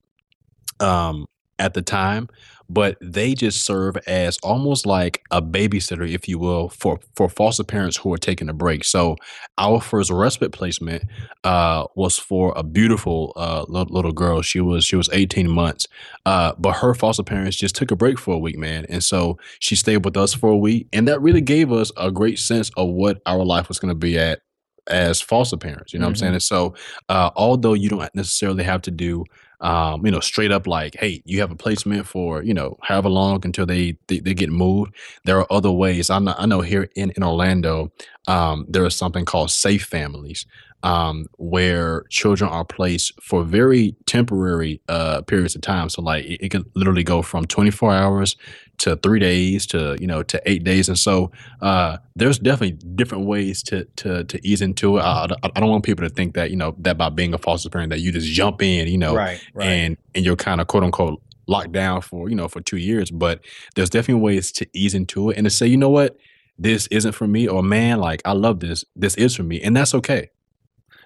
um, 0.80 1.26
at 1.58 1.74
the 1.74 1.82
time, 1.82 2.28
but 2.68 2.96
they 3.00 3.34
just 3.34 3.64
serve 3.64 3.96
as 4.06 4.38
almost 4.38 4.86
like 4.86 5.22
a 5.30 5.42
babysitter, 5.42 6.08
if 6.08 6.28
you 6.28 6.38
will, 6.38 6.68
for 6.68 6.98
for 7.14 7.28
foster 7.28 7.64
parents 7.64 7.96
who 7.96 8.12
are 8.12 8.18
taking 8.18 8.48
a 8.48 8.52
break. 8.52 8.84
So 8.84 9.16
our 9.58 9.80
first 9.80 10.10
respite 10.10 10.52
placement 10.52 11.04
uh, 11.44 11.86
was 11.94 12.18
for 12.18 12.52
a 12.56 12.62
beautiful 12.62 13.32
uh, 13.36 13.64
little 13.68 14.12
girl. 14.12 14.42
She 14.42 14.60
was 14.60 14.84
she 14.84 14.96
was 14.96 15.08
18 15.12 15.48
months, 15.48 15.86
uh, 16.26 16.52
but 16.58 16.74
her 16.76 16.94
foster 16.94 17.22
parents 17.22 17.56
just 17.56 17.76
took 17.76 17.90
a 17.90 17.96
break 17.96 18.18
for 18.18 18.34
a 18.34 18.38
week, 18.38 18.58
man, 18.58 18.86
and 18.88 19.02
so 19.02 19.38
she 19.58 19.76
stayed 19.76 20.04
with 20.04 20.16
us 20.16 20.34
for 20.34 20.50
a 20.50 20.56
week, 20.56 20.88
and 20.92 21.06
that 21.08 21.20
really 21.20 21.40
gave 21.40 21.72
us 21.72 21.92
a 21.96 22.10
great 22.10 22.38
sense 22.38 22.70
of 22.76 22.88
what 22.90 23.20
our 23.26 23.44
life 23.44 23.68
was 23.68 23.78
going 23.78 23.90
to 23.90 23.94
be 23.94 24.18
at 24.18 24.40
as 24.88 25.20
foster 25.20 25.56
parents. 25.56 25.92
You 25.92 25.98
know 25.98 26.04
mm-hmm. 26.04 26.08
what 26.08 26.10
I'm 26.10 26.16
saying? 26.16 26.30
Mm-hmm. 26.30 26.34
And 26.34 26.42
so, 26.42 26.74
uh, 27.08 27.30
although 27.36 27.74
you 27.74 27.88
don't 27.88 28.14
necessarily 28.14 28.64
have 28.64 28.82
to 28.82 28.90
do 28.90 29.24
um, 29.60 30.04
you 30.04 30.12
know, 30.12 30.20
straight 30.20 30.52
up 30.52 30.66
like, 30.66 30.96
hey, 30.98 31.22
you 31.24 31.40
have 31.40 31.50
a 31.50 31.56
placement 31.56 32.06
for, 32.06 32.42
you 32.42 32.54
know, 32.54 32.76
however 32.82 33.08
long 33.08 33.40
until 33.44 33.66
they 33.66 33.96
they, 34.08 34.20
they 34.20 34.34
get 34.34 34.50
moved. 34.50 34.94
There 35.24 35.38
are 35.38 35.46
other 35.50 35.70
ways. 35.70 36.10
I 36.10 36.18
know, 36.18 36.34
I 36.36 36.46
know 36.46 36.60
here 36.60 36.88
in, 36.94 37.10
in 37.16 37.22
Orlando, 37.22 37.92
um, 38.28 38.66
there 38.68 38.84
is 38.84 38.94
something 38.94 39.24
called 39.24 39.50
safe 39.50 39.84
families 39.84 40.46
um, 40.84 41.26
where 41.38 42.04
children 42.10 42.50
are 42.50 42.64
placed 42.64 43.20
for 43.22 43.42
very 43.42 43.96
temporary 44.04 44.82
uh, 44.88 45.22
periods 45.22 45.54
of 45.54 45.62
time. 45.62 45.88
So 45.88 46.02
like 46.02 46.26
it, 46.26 46.44
it, 46.44 46.48
can 46.50 46.66
literally 46.74 47.02
go 47.02 47.22
from 47.22 47.46
24 47.46 47.92
hours 47.92 48.36
to 48.78 48.96
three 48.96 49.18
days 49.18 49.66
to 49.66 49.96
you 50.00 50.06
know 50.06 50.22
to 50.22 50.40
eight 50.44 50.64
days, 50.64 50.88
and 50.88 50.98
so 50.98 51.30
uh, 51.60 51.98
there's 52.16 52.38
definitely 52.38 52.78
different 52.94 53.26
ways 53.26 53.62
to 53.64 53.84
to 53.96 54.24
to 54.24 54.46
ease 54.46 54.60
into 54.60 54.98
it. 54.98 55.02
I, 55.02 55.28
I, 55.42 55.60
don't 55.60 55.70
want 55.70 55.84
people 55.84 56.06
to 56.06 56.14
think 56.14 56.34
that 56.34 56.50
you 56.50 56.56
know 56.56 56.74
that 56.78 56.98
by 56.98 57.08
being 57.08 57.34
a 57.34 57.38
foster 57.38 57.70
parent 57.70 57.90
that 57.90 58.00
you 58.00 58.12
just 58.12 58.28
jump 58.28 58.62
in, 58.62 58.88
you 58.88 58.98
know, 58.98 59.14
right, 59.14 59.40
right. 59.54 59.66
and 59.66 59.96
and 60.14 60.24
you're 60.24 60.36
kind 60.36 60.60
of 60.60 60.66
quote 60.66 60.84
unquote 60.84 61.20
locked 61.46 61.72
down 61.72 62.00
for 62.00 62.28
you 62.28 62.34
know 62.34 62.48
for 62.48 62.60
two 62.60 62.78
years. 62.78 63.10
But 63.10 63.40
there's 63.74 63.90
definitely 63.90 64.22
ways 64.22 64.52
to 64.52 64.66
ease 64.72 64.94
into 64.94 65.30
it 65.30 65.36
and 65.36 65.44
to 65.44 65.50
say, 65.50 65.66
you 65.66 65.76
know 65.76 65.90
what, 65.90 66.16
this 66.58 66.86
isn't 66.88 67.12
for 67.12 67.26
me, 67.26 67.48
or 67.48 67.62
man, 67.62 68.00
like 68.00 68.22
I 68.24 68.32
love 68.32 68.60
this, 68.60 68.84
this 68.96 69.14
is 69.16 69.34
for 69.34 69.42
me, 69.42 69.60
and 69.60 69.76
that's 69.76 69.94
okay. 69.94 70.30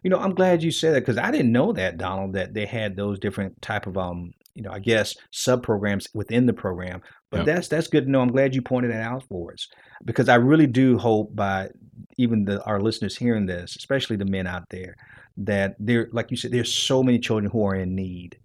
You 0.02 0.11
know, 0.11 0.18
I'm 0.18 0.35
glad 0.35 0.62
you 0.62 0.70
said 0.70 0.94
that 0.94 1.00
because 1.00 1.18
I 1.18 1.31
didn't 1.31 1.50
know 1.50 1.72
that, 1.72 1.98
Donald, 1.98 2.35
that 2.35 2.54
they 2.54 2.66
had 2.66 2.96
those 2.96 3.18
different 3.18 3.61
type 3.61 3.87
of 3.87 3.98
um, 3.98 4.33
you 4.58 4.64
know, 4.64 4.72
I 4.72 4.80
guess 4.80 5.14
sub 5.30 5.62
programs 5.62 6.08
within 6.14 6.44
the 6.44 6.52
program. 6.52 7.00
But 7.30 7.38
yep. 7.38 7.46
that's 7.46 7.68
that's 7.68 7.86
good 7.86 8.06
to 8.06 8.10
know. 8.10 8.20
I'm 8.20 8.32
glad 8.32 8.56
you 8.56 8.60
pointed 8.60 8.90
that 8.90 9.02
out 9.02 9.22
for 9.28 9.52
us 9.52 9.68
because 10.04 10.28
I 10.28 10.34
really 10.34 10.66
do 10.66 10.98
hope 10.98 11.34
by 11.34 11.68
even 12.16 12.44
the 12.44 12.60
our 12.64 12.80
listeners 12.80 13.16
hearing 13.16 13.46
this, 13.46 13.76
especially 13.76 14.16
the 14.16 14.24
men 14.24 14.48
out 14.48 14.68
there, 14.68 14.96
that 15.36 15.76
there, 15.78 16.08
like 16.10 16.32
you 16.32 16.36
said, 16.36 16.50
there's 16.50 16.74
so 16.74 17.04
many 17.04 17.20
children 17.20 17.48
who 17.48 17.64
are 17.64 17.76
in 17.76 17.94
need. 17.94 18.36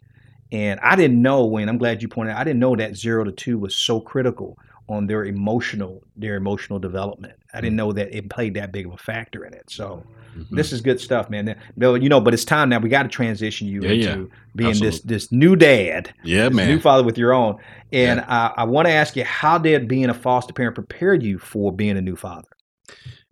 And 0.52 0.80
I 0.82 0.96
didn't 0.96 1.20
know 1.20 1.46
when 1.46 1.68
I'm 1.68 1.80
glad 1.80 2.04
you 2.04 2.08
pointed 2.08 2.34
out, 2.34 2.42
I 2.42 2.44
didn't 2.44 2.60
know 2.60 2.76
that 2.76 2.96
zero 2.96 3.24
to 3.24 3.32
two 3.32 3.58
was 3.58 3.76
so 3.76 4.00
critical 4.00 4.56
on 4.88 5.08
their 5.08 5.26
emotional 5.26 6.04
their 6.16 6.36
emotional 6.36 6.78
development. 6.78 7.34
I 7.54 7.62
didn't 7.62 7.74
mm. 7.74 7.78
know 7.78 7.92
that 7.94 8.16
it 8.16 8.30
played 8.30 8.56
that 8.56 8.72
big 8.72 8.86
of 8.86 8.94
a 8.94 8.98
factor 8.98 9.46
in 9.46 9.54
it. 9.54 9.70
So 9.70 10.04
mm-hmm. 10.36 10.56
this 10.56 10.72
is 10.72 10.82
good 10.82 11.00
stuff, 11.00 11.30
man. 11.30 11.56
No, 11.76 11.96
you 11.96 12.10
know, 12.10 12.20
but 12.20 12.34
it's 12.34 12.46
time 12.46 12.70
now. 12.70 12.80
We 12.80 12.90
got 12.90 13.04
to 13.04 13.10
transition 13.10 13.68
you 13.68 13.82
yeah, 13.82 13.90
into 13.90 14.06
yeah. 14.06 14.38
being 14.56 14.70
Absolutely. 14.72 14.98
this 14.98 15.02
this 15.02 15.32
new 15.32 15.56
dad, 15.56 16.14
yeah, 16.24 16.50
man, 16.50 16.68
new 16.68 16.80
father 16.80 17.04
with 17.04 17.18
your 17.18 17.34
own. 17.34 17.58
And 17.92 18.20
yeah. 18.20 18.52
I, 18.58 18.62
I 18.62 18.64
want 18.64 18.88
to 18.88 18.92
ask 18.92 19.16
you, 19.16 19.24
how 19.24 19.58
did 19.58 19.88
being 19.88 20.10
a 20.10 20.14
foster 20.14 20.54
parent 20.54 20.76
prepare 20.76 21.14
you 21.14 21.38
for 21.38 21.72
being 21.72 21.98
a 21.98 22.02
new 22.02 22.16
father? 22.16 22.48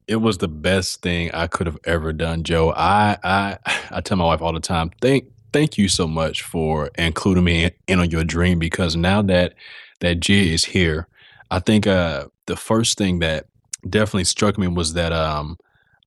It 0.08 0.18
was 0.18 0.40
the 0.40 0.48
best 0.48 1.02
thing 1.02 1.32
I 1.32 1.48
could 1.48 1.68
have 1.68 1.78
ever 1.86 2.14
done, 2.14 2.44
Joe. 2.44 2.74
I 2.76 3.18
I 3.24 3.58
I 3.92 4.02
tell 4.02 4.18
my 4.18 4.26
wife 4.26 4.42
all 4.42 4.54
the 4.54 4.60
time, 4.60 4.92
thank 5.02 5.26
thank 5.54 5.78
you 5.78 5.90
so 5.90 6.08
much 6.08 6.44
for 6.44 6.92
including 6.98 7.44
me 7.44 7.72
in 7.88 8.00
on 8.00 8.10
your 8.10 8.24
dream 8.24 8.60
because 8.60 8.96
now 8.96 9.22
that 9.24 9.54
that 10.00 10.20
Gia 10.20 10.34
is 10.34 10.66
here, 10.66 11.08
I 11.50 11.60
think 11.60 11.88
uh, 11.88 12.26
the 12.46 12.56
first 12.56 12.98
thing 12.98 13.20
that 13.20 13.46
definitely 13.90 14.26
struck 14.26 14.58
me 14.58 14.68
was 14.68 14.94
that 14.94 15.12
um, 15.12 15.58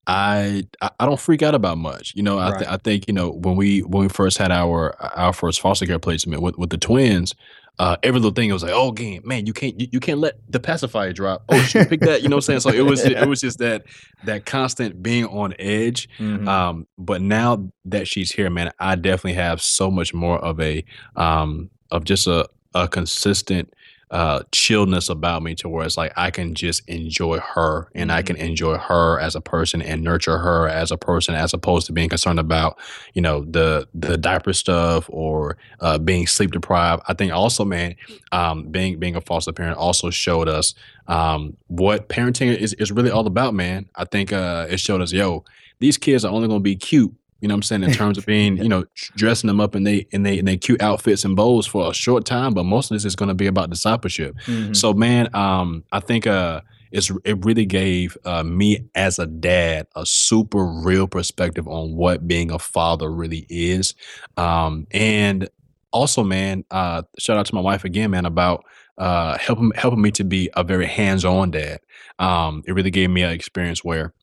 I 0.07 0.65
I 0.81 1.07
don't 1.07 1.21
freak 1.21 1.43
out 1.43 1.55
about 1.55 1.79
much. 1.79 2.15
You 2.15 2.23
know, 2.23 2.39
I, 2.39 2.51
th- 2.57 2.69
I 2.71 2.77
think 2.77 3.07
you 3.09 3.15
know 3.15 3.31
when 3.31 3.57
we 3.57 3.81
when 3.81 4.03
we 4.03 4.09
first 4.09 4.39
had 4.39 4.53
our 4.53 4.95
our 5.17 5.33
first 5.33 5.61
foster 5.61 5.87
care 5.87 5.99
placement 5.99 6.43
with 6.43 6.59
with 6.59 6.71
the 6.71 6.79
twins, 6.79 7.35
uh, 7.79 7.97
every 8.03 8.21
little 8.21 8.35
thing 8.35 8.51
it 8.51 8.53
was 8.53 8.63
like, 8.63 8.73
oh, 8.73 8.93
game, 8.93 9.23
man, 9.25 9.47
you 9.47 9.53
can't 9.53 9.81
you, 9.81 9.89
you 9.93 10.01
can't 10.01 10.21
let 10.21 10.35
the 10.49 10.61
pacifier 10.61 11.13
drop. 11.13 11.45
Oh, 11.49 11.59
should 11.63 11.89
pick 11.89 12.01
that. 12.01 12.23
You 12.23 12.29
know 12.29 12.37
what 12.37 12.49
I'm 12.49 12.61
saying? 12.61 12.61
So 12.61 12.71
it 12.71 12.83
was 12.83 13.05
it 13.05 13.27
was 13.27 13.41
just 13.41 13.59
that 13.59 13.85
that 14.25 14.47
constant 14.47 15.03
being 15.03 15.25
on 15.27 15.55
edge. 15.59 16.09
Mm-hmm. 16.19 16.47
Um, 16.47 16.87
but 16.99 17.21
now 17.21 17.71
that 17.87 18.07
she's 18.07 18.31
here, 18.31 18.51
man, 18.51 18.71
I 18.79 18.95
definitely 18.95 19.35
have 19.35 19.61
so 19.61 19.91
much 19.91 20.15
more 20.15 20.39
of 20.39 20.61
a 20.61 20.85
um 21.17 21.71
of 21.91 22.05
just 22.05 22.27
a 22.27 22.49
a 22.75 22.89
consistent 22.89 23.73
uh, 24.11 24.43
chillness 24.53 25.09
about 25.09 25.43
me 25.43 25.55
to 25.57 25.69
where 25.69 25.85
it's 25.85 25.97
like 25.97 26.13
I 26.17 26.31
can 26.31 26.55
just 26.55 26.87
enjoy 26.89 27.39
her 27.39 27.89
and 27.95 28.13
I 28.13 28.23
can 28.23 28.37
mm-hmm. 28.37 28.47
enjoy 28.47 28.79
her 28.79 29.19
as 29.19 29.35
a 29.35 29.41
person 29.41 29.83
and 29.83 30.03
nurture 30.03 30.39
her 30.39 30.69
as 30.69 30.91
a 30.91 30.97
person 30.97 31.35
as 31.35 31.53
opposed 31.53 31.87
to 31.87 31.93
being 31.93 32.09
concerned 32.09 32.39
about 32.39 32.79
you 33.15 33.23
know 33.23 33.45
the 33.45 33.89
the 33.95 34.17
diaper 34.17 34.53
stuff 34.53 35.09
or 35.09 35.57
uh, 35.81 35.99
being 35.99 36.27
sleep 36.27 36.53
deprived. 36.53 37.03
I 37.09 37.15
think 37.15 37.33
also, 37.33 37.65
man, 37.65 37.97
um, 38.33 38.69
being 38.69 38.99
being 38.99 39.17
a 39.17 39.21
foster 39.21 39.53
parent 39.53 39.79
also 39.79 40.11
showed 40.11 40.49
us 40.49 40.75
um, 41.09 41.57
what 41.69 42.09
parenting 42.09 42.57
is 42.57 42.75
is 42.75 42.93
really 42.93 43.11
all 43.11 43.27
about, 43.27 43.55
man. 43.55 43.89
I 43.97 44.05
think 44.05 44.33
uh, 44.33 44.67
it 44.71 44.81
showed 44.81 45.01
us, 45.01 45.13
yo, 45.13 45.45
these 45.81 45.99
kids 45.99 46.25
are 46.25 46.33
only 46.33 46.49
going 46.49 46.61
to 46.61 46.65
be 46.65 46.77
cute 46.77 47.15
you 47.45 47.49
know 47.49 47.57
what 47.57 47.59
I'm 47.59 47.63
saying? 47.65 47.83
In 47.83 47.93
terms 47.93 48.17
of 48.17 48.25
being, 48.25 48.57
you 48.57 48.71
know, 48.71 48.87
dressing 49.17 49.49
them 49.49 49.61
up 49.61 49.77
in 49.77 49.85
they 49.85 50.07
in 50.13 50.23
they 50.23 50.39
in 50.39 50.47
they 50.47 50.57
cute 50.57 50.81
outfits 50.81 51.27
and 51.27 51.37
bows 51.37 51.67
for 51.67 51.91
a 51.91 51.93
short 51.93 52.25
time, 52.25 52.55
but 52.55 52.65
most 52.65 52.91
of 52.91 52.95
this 52.95 53.05
is 53.05 53.15
going 53.15 53.29
to 53.29 53.35
be 53.35 53.47
about 53.47 53.69
discipleship. 53.69 54.35
Mm-hmm. 54.47 54.73
So, 54.73 54.95
man, 54.95 55.29
um, 55.35 55.85
I 55.93 56.01
think 56.01 56.27
uh, 56.27 56.63
it's 56.91 57.13
it 57.23 57.45
really 57.45 57.67
gave 57.67 58.17
uh, 58.25 58.45
me 58.45 58.89
as 58.95 59.19
a 59.19 59.27
dad 59.27 59.89
a 59.95 60.07
super 60.07 60.65
real 60.65 61.07
perspective 61.07 61.69
on 61.69 61.97
what 61.97 62.27
being 62.27 62.51
a 62.51 62.59
father 62.59 63.13
really 63.13 63.45
is, 63.51 63.93
um, 64.39 64.87
and 64.91 65.47
also, 65.93 66.25
man, 66.25 66.65
uh, 66.71 67.03
shout 67.19 67.37
out 67.37 67.45
to 67.45 67.55
my 67.55 67.61
wife 67.61 67.85
again, 67.85 68.11
man, 68.11 68.25
about 68.25 68.65
uh, 68.97 69.37
helping 69.37 69.71
helping 69.77 70.01
me 70.01 70.13
to 70.13 70.25
be 70.25 70.49
a 70.57 70.65
very 70.65 70.87
hands 70.87 71.27
on 71.27 71.51
dad. 71.51 71.81
Um, 72.19 72.63
it 72.67 72.73
really 72.73 72.91
gave 72.91 73.11
me 73.11 73.23
an 73.23 73.33
experience 73.33 73.85
where 73.85 74.15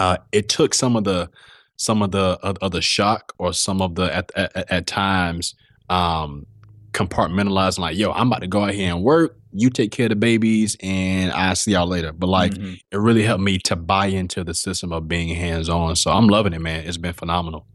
uh, 0.00 0.16
it 0.32 0.48
took 0.48 0.74
some 0.74 0.96
of 0.96 1.04
the 1.04 1.30
some 1.78 2.02
of 2.02 2.10
the 2.10 2.38
of 2.42 2.70
the 2.72 2.82
shock 2.82 3.32
or 3.38 3.54
some 3.54 3.80
of 3.80 3.94
the 3.94 4.14
at 4.14 4.30
at, 4.36 4.70
at 4.70 4.86
times 4.86 5.54
um 5.88 6.44
compartmentalizing 6.92 7.78
like 7.78 7.96
yo 7.96 8.12
i'm 8.12 8.26
about 8.26 8.40
to 8.40 8.46
go 8.46 8.64
out 8.64 8.74
here 8.74 8.94
and 8.94 9.02
work. 9.02 9.36
You 9.50 9.70
take 9.70 9.92
care 9.92 10.06
of 10.06 10.10
the 10.10 10.16
babies 10.16 10.76
and 10.82 11.32
i 11.32 11.54
see 11.54 11.72
y'all 11.72 11.86
later. 11.86 12.12
But 12.12 12.26
like 12.26 12.52
mm-hmm. 12.52 12.74
it 12.92 12.96
really 12.98 13.22
helped 13.22 13.42
me 13.42 13.58
to 13.60 13.76
buy 13.76 14.06
into 14.06 14.44
the 14.44 14.52
system 14.52 14.92
of 14.92 15.08
being 15.08 15.34
hands-on. 15.34 15.96
So 15.96 16.10
i'm 16.10 16.28
loving 16.28 16.52
it 16.52 16.60
man. 16.60 16.84
It's 16.84 16.98
been 16.98 17.14
phenomenal. 17.14 17.66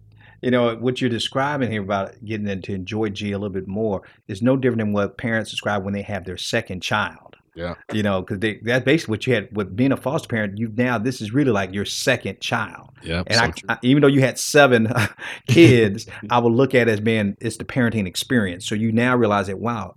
You 0.44 0.52
know 0.52 0.76
what 0.76 1.00
you're 1.00 1.10
describing 1.10 1.72
here 1.72 1.82
about 1.82 2.24
getting 2.26 2.46
them 2.46 2.62
to 2.64 2.74
enjoy 2.74 3.10
G 3.10 3.32
a 3.32 3.40
little 3.40 3.54
bit 3.54 3.68
more 3.68 4.04
is 4.28 4.42
no 4.42 4.58
different 4.58 4.80
than 4.80 4.94
what 4.94 5.18
parents 5.18 5.50
describe 5.50 5.86
when 5.86 5.94
they 5.94 6.02
have 6.02 6.26
their 6.26 6.38
second 6.38 6.84
child. 6.84 7.33
Yeah. 7.56 7.76
You 7.92 8.04
know, 8.04 8.22
because 8.22 8.40
that's 8.64 8.84
basically 8.84 9.12
what 9.12 9.28
you 9.28 9.34
had 9.36 9.50
with 9.52 9.76
being 9.76 9.92
a 9.92 9.98
foster 9.98 10.28
parent. 10.28 10.58
You 10.58 10.72
now 10.76 10.98
this 10.98 11.22
is 11.22 11.34
really 11.34 11.52
like 11.52 11.74
your 11.74 11.86
second 11.86 12.42
child. 12.42 12.90
Yeah. 13.04 13.24
And 13.28 13.56
so 13.56 13.64
I, 13.70 13.74
I, 13.74 13.78
even 13.84 14.02
though 14.02 14.08
you 14.08 14.22
had 14.22 14.40
seven 14.40 14.92
kids, 15.48 16.08
I 16.30 16.40
would 16.40 16.54
look 16.54 16.74
at 16.74 16.88
it 16.88 16.92
as 16.92 17.00
being 17.00 17.38
it's 17.40 17.58
the 17.58 17.66
parenting 17.66 18.08
experience. 18.08 18.68
So 18.68 18.76
you 18.76 18.92
now 18.92 19.16
realize 19.16 19.48
that 19.48 19.60
wow, 19.60 19.96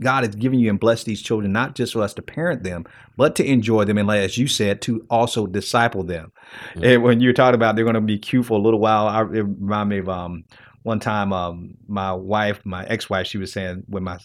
God 0.00 0.24
has 0.24 0.34
given 0.34 0.58
you 0.58 0.68
and 0.68 0.80
blessed 0.80 1.06
these 1.06 1.22
children 1.22 1.52
not 1.52 1.74
just 1.74 1.92
for 1.92 2.02
us 2.02 2.14
to 2.14 2.22
parent 2.22 2.62
them, 2.62 2.84
but 3.16 3.34
to 3.36 3.44
enjoy 3.44 3.84
them 3.84 3.98
and, 3.98 4.10
as 4.10 4.36
you 4.36 4.46
said, 4.46 4.82
to 4.82 5.06
also 5.08 5.46
disciple 5.46 6.02
them. 6.02 6.32
Mm-hmm. 6.70 6.84
And 6.84 7.02
when 7.02 7.20
you're 7.20 7.32
talking 7.32 7.54
about 7.54 7.76
they're 7.76 7.84
going 7.84 7.94
to 7.94 8.00
be 8.00 8.18
cute 8.18 8.46
for 8.46 8.58
a 8.58 8.62
little 8.62 8.80
while, 8.80 9.06
I, 9.08 9.22
it 9.22 9.42
reminded 9.42 9.86
me 9.86 9.98
of 9.98 10.08
um, 10.08 10.44
one 10.82 11.00
time 11.00 11.32
um, 11.32 11.76
my 11.88 12.12
wife, 12.12 12.60
my 12.64 12.84
ex-wife, 12.86 13.26
she 13.26 13.38
was 13.38 13.52
saying 13.52 13.84
when 13.86 14.04
my 14.04 14.18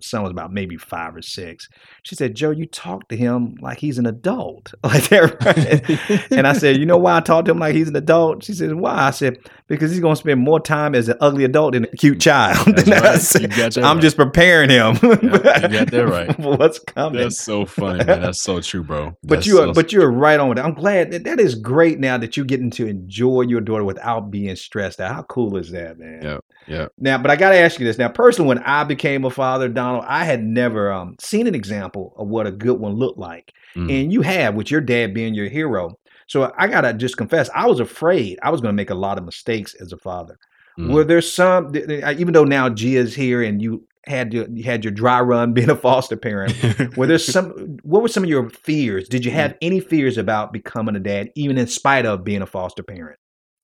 son 0.00 0.22
was 0.22 0.30
about 0.30 0.52
maybe 0.52 0.76
five 0.76 1.16
or 1.16 1.22
six. 1.22 1.68
She 2.02 2.14
said, 2.14 2.34
Joe, 2.34 2.50
you 2.50 2.66
talk 2.66 3.08
to 3.08 3.16
him 3.16 3.56
like 3.60 3.78
he's 3.78 3.98
an 3.98 4.06
adult. 4.06 4.72
Like 4.94 5.08
that, 5.08 6.28
and 6.30 6.46
I 6.46 6.52
said, 6.52 6.76
You 6.76 6.86
know 6.86 6.98
why 6.98 7.16
I 7.16 7.20
talk 7.20 7.46
to 7.46 7.50
him 7.50 7.58
like 7.58 7.74
he's 7.74 7.88
an 7.88 7.96
adult? 7.96 8.44
She 8.44 8.52
said, 8.52 8.74
Why? 8.74 8.92
I 8.92 9.10
said, 9.10 9.38
Because 9.66 9.90
he's 9.90 9.98
gonna 9.98 10.14
spend 10.14 10.40
more 10.40 10.60
time 10.60 10.94
as 10.94 11.08
an 11.08 11.16
ugly 11.20 11.42
adult 11.44 11.72
than 11.72 11.84
a 11.84 11.88
cute 11.88 12.18
mm. 12.18 12.22
child. 12.22 12.68
Right. 12.94 13.20
Said, 13.20 13.78
I'm 13.78 13.96
right. 13.96 14.02
just 14.02 14.16
preparing 14.16 14.70
him. 14.70 14.98
Yeah, 15.02 15.66
you 15.66 15.68
got 15.68 15.90
that 15.90 16.06
right. 16.10 16.38
What's 16.38 16.78
coming? 16.78 17.20
That's 17.20 17.40
so 17.40 17.64
funny, 17.64 18.04
man. 18.04 18.20
That's 18.20 18.42
so 18.42 18.60
true, 18.60 18.84
bro. 18.84 19.06
That's 19.06 19.16
but 19.22 19.46
you 19.46 19.58
are 19.60 19.66
so 19.68 19.72
but 19.72 19.92
you're 19.92 20.10
right 20.10 20.38
on 20.38 20.50
with 20.50 20.58
it. 20.58 20.64
I'm 20.64 20.74
glad 20.74 21.10
that 21.10 21.24
that 21.24 21.40
is 21.40 21.54
great 21.54 21.98
now 21.98 22.18
that 22.18 22.36
you're 22.36 22.46
getting 22.46 22.70
to 22.72 22.86
enjoy 22.86 23.42
your 23.42 23.60
daughter 23.60 23.84
without 23.84 24.30
being 24.30 24.54
stressed 24.56 25.00
out. 25.00 25.14
How 25.14 25.22
cool 25.22 25.56
is 25.56 25.70
that, 25.70 25.98
man? 25.98 26.22
Yeah. 26.22 26.38
Yeah. 26.66 26.88
Now, 26.98 27.18
but 27.18 27.30
I 27.30 27.36
gotta 27.36 27.56
ask 27.56 27.78
you 27.78 27.86
this. 27.86 27.98
Now, 27.98 28.08
personally, 28.08 28.48
when 28.48 28.58
I 28.60 28.84
became 28.84 29.24
a 29.24 29.30
father, 29.30 29.68
Donald, 29.68 30.04
I 30.06 30.24
had 30.24 30.42
never 30.42 30.92
um, 30.92 31.16
seen 31.20 31.46
an 31.46 31.54
example 31.54 32.14
of 32.16 32.28
what 32.28 32.46
a 32.46 32.52
good 32.52 32.78
one 32.78 32.94
looked 32.94 33.18
like. 33.18 33.52
Mm. 33.76 34.02
And 34.02 34.12
you 34.12 34.22
have, 34.22 34.54
with 34.54 34.70
your 34.70 34.80
dad 34.80 35.14
being 35.14 35.34
your 35.34 35.48
hero. 35.48 35.98
So 36.26 36.52
I 36.58 36.68
gotta 36.68 36.94
just 36.94 37.16
confess, 37.16 37.50
I 37.54 37.66
was 37.66 37.80
afraid 37.80 38.38
I 38.42 38.50
was 38.50 38.60
gonna 38.60 38.72
make 38.72 38.90
a 38.90 38.94
lot 38.94 39.18
of 39.18 39.24
mistakes 39.24 39.74
as 39.74 39.92
a 39.92 39.98
father. 39.98 40.38
Mm. 40.78 40.92
Were 40.92 41.04
there 41.04 41.20
some, 41.20 41.74
even 41.76 42.32
though 42.32 42.44
now 42.44 42.68
Gia's 42.68 43.14
here 43.14 43.42
and 43.42 43.62
you 43.62 43.86
had 44.06 44.32
your, 44.32 44.46
you 44.50 44.64
had 44.64 44.84
your 44.84 44.92
dry 44.92 45.20
run 45.20 45.52
being 45.54 45.70
a 45.70 45.76
foster 45.76 46.16
parent, 46.16 46.54
were 46.96 47.06
there 47.06 47.18
some? 47.18 47.78
What 47.82 48.02
were 48.02 48.08
some 48.08 48.24
of 48.24 48.30
your 48.30 48.50
fears? 48.50 49.08
Did 49.08 49.24
you 49.24 49.30
have 49.30 49.52
mm. 49.52 49.58
any 49.62 49.80
fears 49.80 50.18
about 50.18 50.52
becoming 50.52 50.96
a 50.96 51.00
dad, 51.00 51.30
even 51.34 51.58
in 51.58 51.66
spite 51.66 52.06
of 52.06 52.24
being 52.24 52.42
a 52.42 52.46
foster 52.46 52.82
parent? 52.82 53.18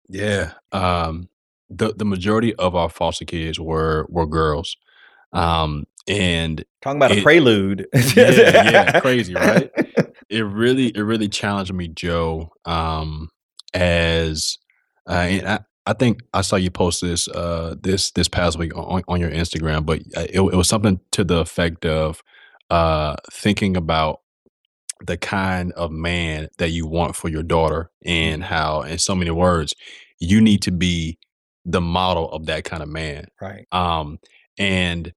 Yeah, 0.09 0.53
um, 0.72 1.29
the 1.70 1.94
the 1.94 2.04
majority 2.04 2.54
of 2.56 2.74
our 2.74 2.88
foster 2.88 3.24
kids 3.24 3.59
were 3.59 4.06
were 4.09 4.26
girls. 4.26 4.76
Um, 5.33 5.87
and 6.09 6.64
talking 6.83 6.98
about 6.98 7.12
it, 7.12 7.18
a 7.18 7.22
prelude. 7.22 7.87
yeah, 8.16 8.70
yeah, 8.70 9.00
crazy, 9.00 9.35
right? 9.35 9.70
It 10.28 10.42
really, 10.42 10.88
it 10.88 11.02
really 11.02 11.28
challenged 11.28 11.72
me, 11.72 11.88
Joe. 11.88 12.50
Um, 12.64 13.28
as 13.72 14.59
uh, 15.09 15.12
and 15.12 15.48
I, 15.48 15.61
I 15.87 15.92
think 15.92 16.20
I 16.35 16.42
saw 16.42 16.56
you 16.56 16.70
post 16.70 17.00
this 17.00 17.28
uh 17.28 17.76
this 17.80 18.11
this 18.12 18.28
past 18.28 18.59
week 18.59 18.76
on, 18.76 19.02
on 19.09 19.20
your 19.20 19.30
Instagram, 19.30 19.87
but 19.87 20.00
uh, 20.16 20.26
it, 20.28 20.40
it 20.40 20.56
was 20.56 20.68
something 20.68 21.00
to 21.12 21.24
the 21.24 21.38
effect 21.38 21.87
of 21.87 22.22
uh 22.70 23.16
thinking 23.33 23.76
about 23.76 24.20
the 25.06 25.16
kind 25.16 25.72
of 25.72 25.90
man 25.90 26.48
that 26.59 26.70
you 26.70 26.87
want 26.87 27.16
for 27.16 27.28
your 27.28 27.42
daughter 27.42 27.90
and 28.04 28.42
mm-hmm. 28.42 28.52
how 28.52 28.83
in 28.83 28.98
so 28.98 29.14
many 29.14 29.30
words 29.30 29.74
you 30.18 30.40
need 30.40 30.62
to 30.62 30.70
be 30.70 31.18
the 31.64 31.81
model 31.81 32.31
of 32.31 32.46
that 32.46 32.64
kind 32.64 32.83
of 32.83 32.88
man 32.88 33.27
right 33.40 33.66
um 33.73 34.18
and 34.59 35.12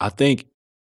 I 0.00 0.08
think 0.08 0.46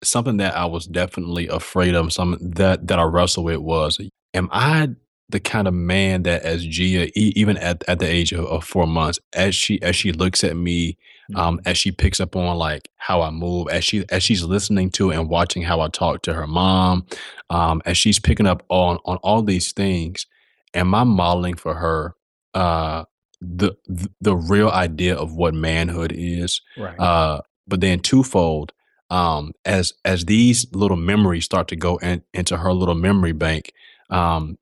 something 0.03 0.37
that 0.37 0.57
I 0.57 0.67
was 0.67 0.87
definitely 0.87 1.49
afraid 1.49 1.95
of, 1.95 2.13
something 2.13 2.51
that 2.51 2.87
that 2.87 2.99
I 2.99 3.03
wrestled 3.05 3.47
with 3.47 3.59
was, 3.59 4.01
am 4.35 4.49
I 4.53 4.91
the 5.31 5.41
kind 5.41 5.69
of 5.69 5.75
man 5.75 6.23
that 6.23 6.43
as 6.43 6.65
Gia, 6.65 7.11
even 7.19 7.59
at, 7.59 7.85
at 7.87 7.99
the 7.99 8.07
age 8.07 8.33
of, 8.33 8.47
of, 8.47 8.65
four 8.65 8.87
months, 8.87 9.19
as 9.35 9.55
she 9.55 9.81
as 9.83 9.97
she 9.97 10.13
looks 10.13 10.45
at 10.45 10.57
me, 10.57 10.97
um, 11.35 11.59
mm-hmm. 11.59 11.69
as 11.69 11.77
she 11.77 11.91
picks 11.91 12.21
up 12.21 12.37
on 12.37 12.57
like 12.57 12.89
how 12.97 13.23
I 13.23 13.31
move, 13.31 13.69
as 13.69 13.85
she 13.85 14.05
as 14.11 14.23
she's 14.23 14.45
listening 14.45 14.91
to 14.93 15.11
and 15.11 15.29
watching 15.29 15.63
how 15.63 15.81
I 15.81 15.89
talk 15.89 16.23
to 16.23 16.35
her 16.35 16.47
mom, 16.47 17.07
um, 17.51 17.83
as 17.85 17.99
she's 17.99 18.19
picking 18.19 18.47
up 18.47 18.63
on 18.69 18.99
on 19.05 19.17
all 19.19 19.43
these 19.43 19.73
things, 19.73 20.27
am 20.75 20.95
I 20.95 21.05
modeling 21.05 21.55
for 21.55 21.75
her 21.75 22.15
uh 22.55 23.05
the 23.41 23.75
the 24.21 24.37
real 24.37 24.71
idea 24.71 25.15
of 25.15 25.35
what 25.35 25.55
manhood 25.55 26.13
is? 26.15 26.61
Right. 26.77 26.99
Uh, 26.99 27.43
but 27.67 27.81
then 27.81 28.01
twofold, 28.01 28.73
um, 29.11 29.53
as 29.65 29.93
as 30.05 30.25
these 30.25 30.67
little 30.73 30.97
memories 30.97 31.45
start 31.45 31.69
to 31.69 31.77
go 31.77 31.97
in, 31.99 32.23
into 32.35 32.57
her 32.57 32.73
little 32.73 32.95
memory 32.95 33.33
bank, 33.33 33.73
um, 34.11 34.57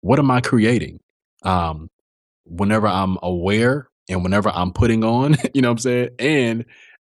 what 0.00 0.18
am 0.18 0.30
I 0.30 0.40
creating? 0.40 1.00
Um, 1.42 1.90
whenever 2.44 2.86
I'm 2.86 3.18
aware 3.22 3.88
and 4.08 4.22
whenever 4.22 4.50
I'm 4.50 4.72
putting 4.72 5.04
on, 5.04 5.36
you 5.54 5.62
know 5.62 5.68
what 5.68 5.72
I'm 5.72 5.78
saying, 5.78 6.08
and 6.18 6.64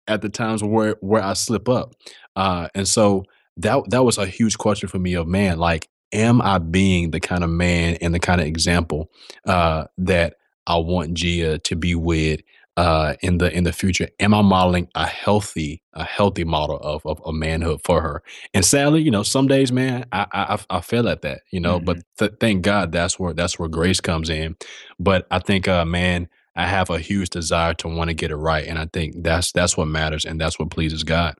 at 0.07 0.21
the 0.21 0.29
times 0.29 0.63
where 0.63 0.95
where 1.01 1.23
I 1.23 1.33
slip 1.33 1.69
up, 1.69 1.93
uh, 2.35 2.69
and 2.73 2.87
so 2.87 3.25
that 3.57 3.83
that 3.89 4.03
was 4.03 4.17
a 4.17 4.25
huge 4.25 4.57
question 4.57 4.89
for 4.89 4.99
me 4.99 5.13
of 5.13 5.27
man, 5.27 5.59
like, 5.59 5.87
am 6.11 6.41
I 6.41 6.57
being 6.57 7.11
the 7.11 7.19
kind 7.19 7.43
of 7.43 7.49
man 7.49 7.97
and 8.01 8.13
the 8.13 8.19
kind 8.19 8.41
of 8.41 8.47
example 8.47 9.09
uh, 9.45 9.85
that 9.97 10.35
I 10.67 10.77
want 10.77 11.13
Gia 11.13 11.59
to 11.59 11.75
be 11.75 11.95
with 11.95 12.41
uh, 12.75 13.15
in 13.21 13.37
the 13.37 13.55
in 13.55 13.63
the 13.63 13.73
future? 13.73 14.09
Am 14.19 14.33
I 14.33 14.41
modeling 14.41 14.87
a 14.95 15.05
healthy 15.05 15.83
a 15.93 16.03
healthy 16.03 16.43
model 16.43 16.77
of 16.77 17.05
of, 17.05 17.21
of 17.23 17.33
manhood 17.33 17.81
for 17.83 18.01
her? 18.01 18.23
And 18.53 18.65
sadly, 18.65 19.01
you 19.01 19.11
know, 19.11 19.23
some 19.23 19.47
days, 19.47 19.71
man, 19.71 20.05
I 20.11 20.25
I, 20.31 20.59
I 20.69 20.81
fail 20.81 21.07
at 21.07 21.21
that, 21.21 21.41
you 21.51 21.59
know. 21.59 21.77
Mm-hmm. 21.77 21.85
But 21.85 21.97
th- 22.17 22.33
thank 22.39 22.63
God 22.63 22.91
that's 22.91 23.19
where 23.19 23.33
that's 23.33 23.59
where 23.59 23.69
grace 23.69 24.01
comes 24.01 24.29
in. 24.29 24.55
But 24.99 25.27
I 25.29 25.39
think, 25.39 25.67
uh, 25.67 25.85
man, 25.85 26.29
I 26.55 26.67
have 26.67 26.89
a 26.89 26.99
huge 26.99 27.29
desire 27.29 27.73
to 27.75 27.87
want 27.87 28.09
to 28.09 28.15
get 28.15 28.31
it 28.31 28.35
right, 28.35 28.67
and 28.67 28.79
I 28.79 28.87
think 28.91 29.23
that's 29.23 29.51
that's 29.51 29.77
what 29.77 29.87
matters, 29.87 30.25
and 30.25 30.39
that's 30.39 30.57
what 30.57 30.71
pleases 30.71 31.03
God. 31.03 31.35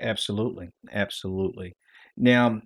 Absolutely, 0.00 0.70
absolutely. 0.92 1.74
Now, 2.16 2.62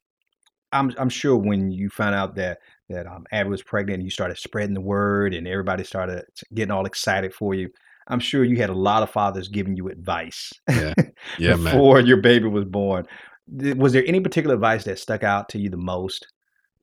I'm 0.71 0.95
I'm 0.97 1.09
sure 1.09 1.37
when 1.37 1.73
you 1.73 1.91
find 1.91 2.15
out 2.15 2.37
that 2.37 2.59
that 2.93 3.07
um, 3.07 3.25
Abby 3.33 3.51
was 3.51 3.63
pregnant, 3.63 3.97
and 3.97 4.05
you 4.05 4.11
started 4.11 4.39
spreading 4.39 4.75
the 4.75 4.81
word, 4.81 5.35
and 5.35 5.47
everybody 5.47 5.85
started 5.85 6.25
getting 6.55 6.71
all 6.71 6.87
excited 6.87 7.35
for 7.35 7.55
you. 7.55 7.71
I'm 8.09 8.21
sure 8.21 8.45
you 8.45 8.57
had 8.57 8.71
a 8.71 8.75
lot 8.75 9.03
of 9.03 9.11
fathers 9.11 9.49
giving 9.49 9.77
you 9.77 9.89
advice. 9.89 10.53
Yeah, 10.69 10.95
yeah, 11.39 11.57
before 11.57 11.97
man. 11.97 12.07
your 12.07 12.19
baby 12.19 12.49
was 12.49 12.65
born. 12.65 13.07
Was 13.49 13.93
there 13.93 14.05
any 14.07 14.21
particular 14.21 14.55
advice 14.55 14.85
that 14.85 14.99
stuck 14.99 15.23
out 15.23 15.49
to 15.51 15.59
you 15.59 15.69
the 15.69 15.77
most 15.77 16.27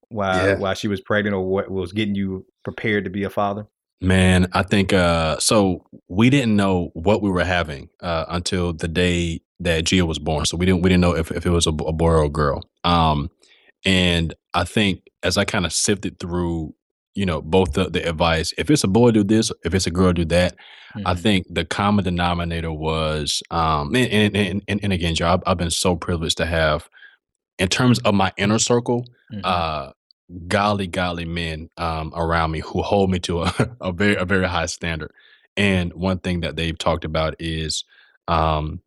while 0.09 0.47
yeah. 0.47 0.57
while 0.57 0.73
she 0.73 0.87
was 0.87 1.01
pregnant, 1.01 1.35
or 1.35 1.45
what 1.45 1.69
was 1.69 1.93
getting 1.93 2.15
you 2.15 2.45
prepared 2.63 3.05
to 3.05 3.09
be 3.09 3.23
a 3.23 3.29
father? 3.29 3.65
Man, 4.01 4.47
I 4.53 4.63
think 4.63 4.93
uh, 4.93 5.39
so. 5.39 5.85
We 6.07 6.29
didn't 6.29 6.55
know 6.55 6.89
what 6.93 7.21
we 7.21 7.29
were 7.29 7.43
having 7.43 7.89
uh, 8.01 8.25
until 8.29 8.73
the 8.73 8.87
day 8.87 9.41
that 9.59 9.85
Gia 9.85 10.05
was 10.05 10.19
born. 10.19 10.45
So 10.45 10.57
we 10.57 10.65
didn't 10.65 10.81
we 10.81 10.89
didn't 10.89 11.01
know 11.01 11.15
if, 11.15 11.31
if 11.31 11.45
it 11.45 11.49
was 11.49 11.67
a, 11.67 11.71
a 11.71 11.93
boy 11.93 12.11
or 12.11 12.23
a 12.23 12.29
girl. 12.29 12.63
Um, 12.83 13.29
and 13.85 14.33
I 14.53 14.63
think 14.63 15.03
as 15.23 15.37
I 15.37 15.45
kind 15.45 15.65
of 15.65 15.73
sifted 15.73 16.19
through 16.19 16.73
you 17.15 17.25
know 17.25 17.41
both 17.41 17.73
the, 17.73 17.89
the 17.89 18.07
advice 18.07 18.53
if 18.57 18.69
it's 18.69 18.83
a 18.83 18.87
boy 18.87 19.11
do 19.11 19.23
this 19.23 19.51
if 19.65 19.73
it's 19.73 19.87
a 19.87 19.91
girl 19.91 20.13
do 20.13 20.25
that 20.25 20.53
mm-hmm. 20.95 21.07
i 21.07 21.15
think 21.15 21.45
the 21.49 21.65
common 21.65 22.03
denominator 22.03 22.71
was 22.71 23.41
um 23.51 23.93
and 23.95 24.35
and, 24.35 24.63
and, 24.67 24.79
and 24.83 24.93
again 24.93 25.15
joe 25.15 25.27
I've, 25.27 25.43
I've, 25.45 25.57
been 25.57 25.71
so 25.71 25.95
privileged 25.95 26.37
to 26.37 26.45
have 26.45 26.87
in 27.57 27.67
terms 27.67 27.99
of 27.99 28.13
my 28.13 28.31
inner 28.37 28.59
circle 28.59 29.05
mm-hmm. 29.33 29.41
uh 29.43 29.91
godly 30.47 30.87
godly 30.87 31.25
men 31.25 31.69
um 31.77 32.13
around 32.15 32.51
me 32.51 32.59
who 32.59 32.81
hold 32.83 33.09
me 33.09 33.19
to 33.19 33.43
a, 33.43 33.53
a 33.81 33.91
very 33.91 34.15
a 34.15 34.25
very 34.25 34.47
high 34.47 34.67
standard 34.67 35.11
and 35.57 35.93
one 35.93 36.19
thing 36.19 36.41
that 36.41 36.55
they've 36.55 36.77
talked 36.77 37.05
about 37.05 37.35
is 37.39 37.83
um 38.27 38.81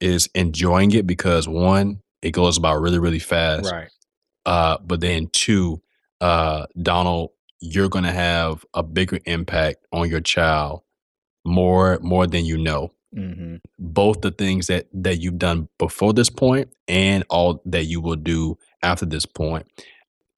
is 0.00 0.28
enjoying 0.34 0.92
it 0.92 1.06
because 1.06 1.48
one 1.48 2.00
it 2.22 2.30
goes 2.30 2.56
about 2.56 2.80
really 2.80 2.98
really 2.98 3.18
fast 3.18 3.70
right 3.70 3.90
uh 4.46 4.78
but 4.84 5.00
then 5.00 5.28
two 5.32 5.80
uh 6.20 6.66
donald 6.80 7.30
you're 7.60 7.88
going 7.88 8.04
to 8.04 8.12
have 8.12 8.64
a 8.74 8.82
bigger 8.82 9.18
impact 9.24 9.86
on 9.92 10.08
your 10.08 10.20
child 10.20 10.82
more 11.44 11.98
more 12.02 12.26
than 12.26 12.44
you 12.44 12.58
know 12.58 12.90
mm-hmm. 13.14 13.56
both 13.78 14.20
the 14.20 14.30
things 14.30 14.66
that 14.66 14.86
that 14.92 15.20
you've 15.20 15.38
done 15.38 15.68
before 15.78 16.12
this 16.12 16.30
point 16.30 16.68
and 16.88 17.24
all 17.30 17.62
that 17.64 17.84
you 17.84 18.00
will 18.00 18.16
do 18.16 18.58
after 18.82 19.06
this 19.06 19.26
point 19.26 19.66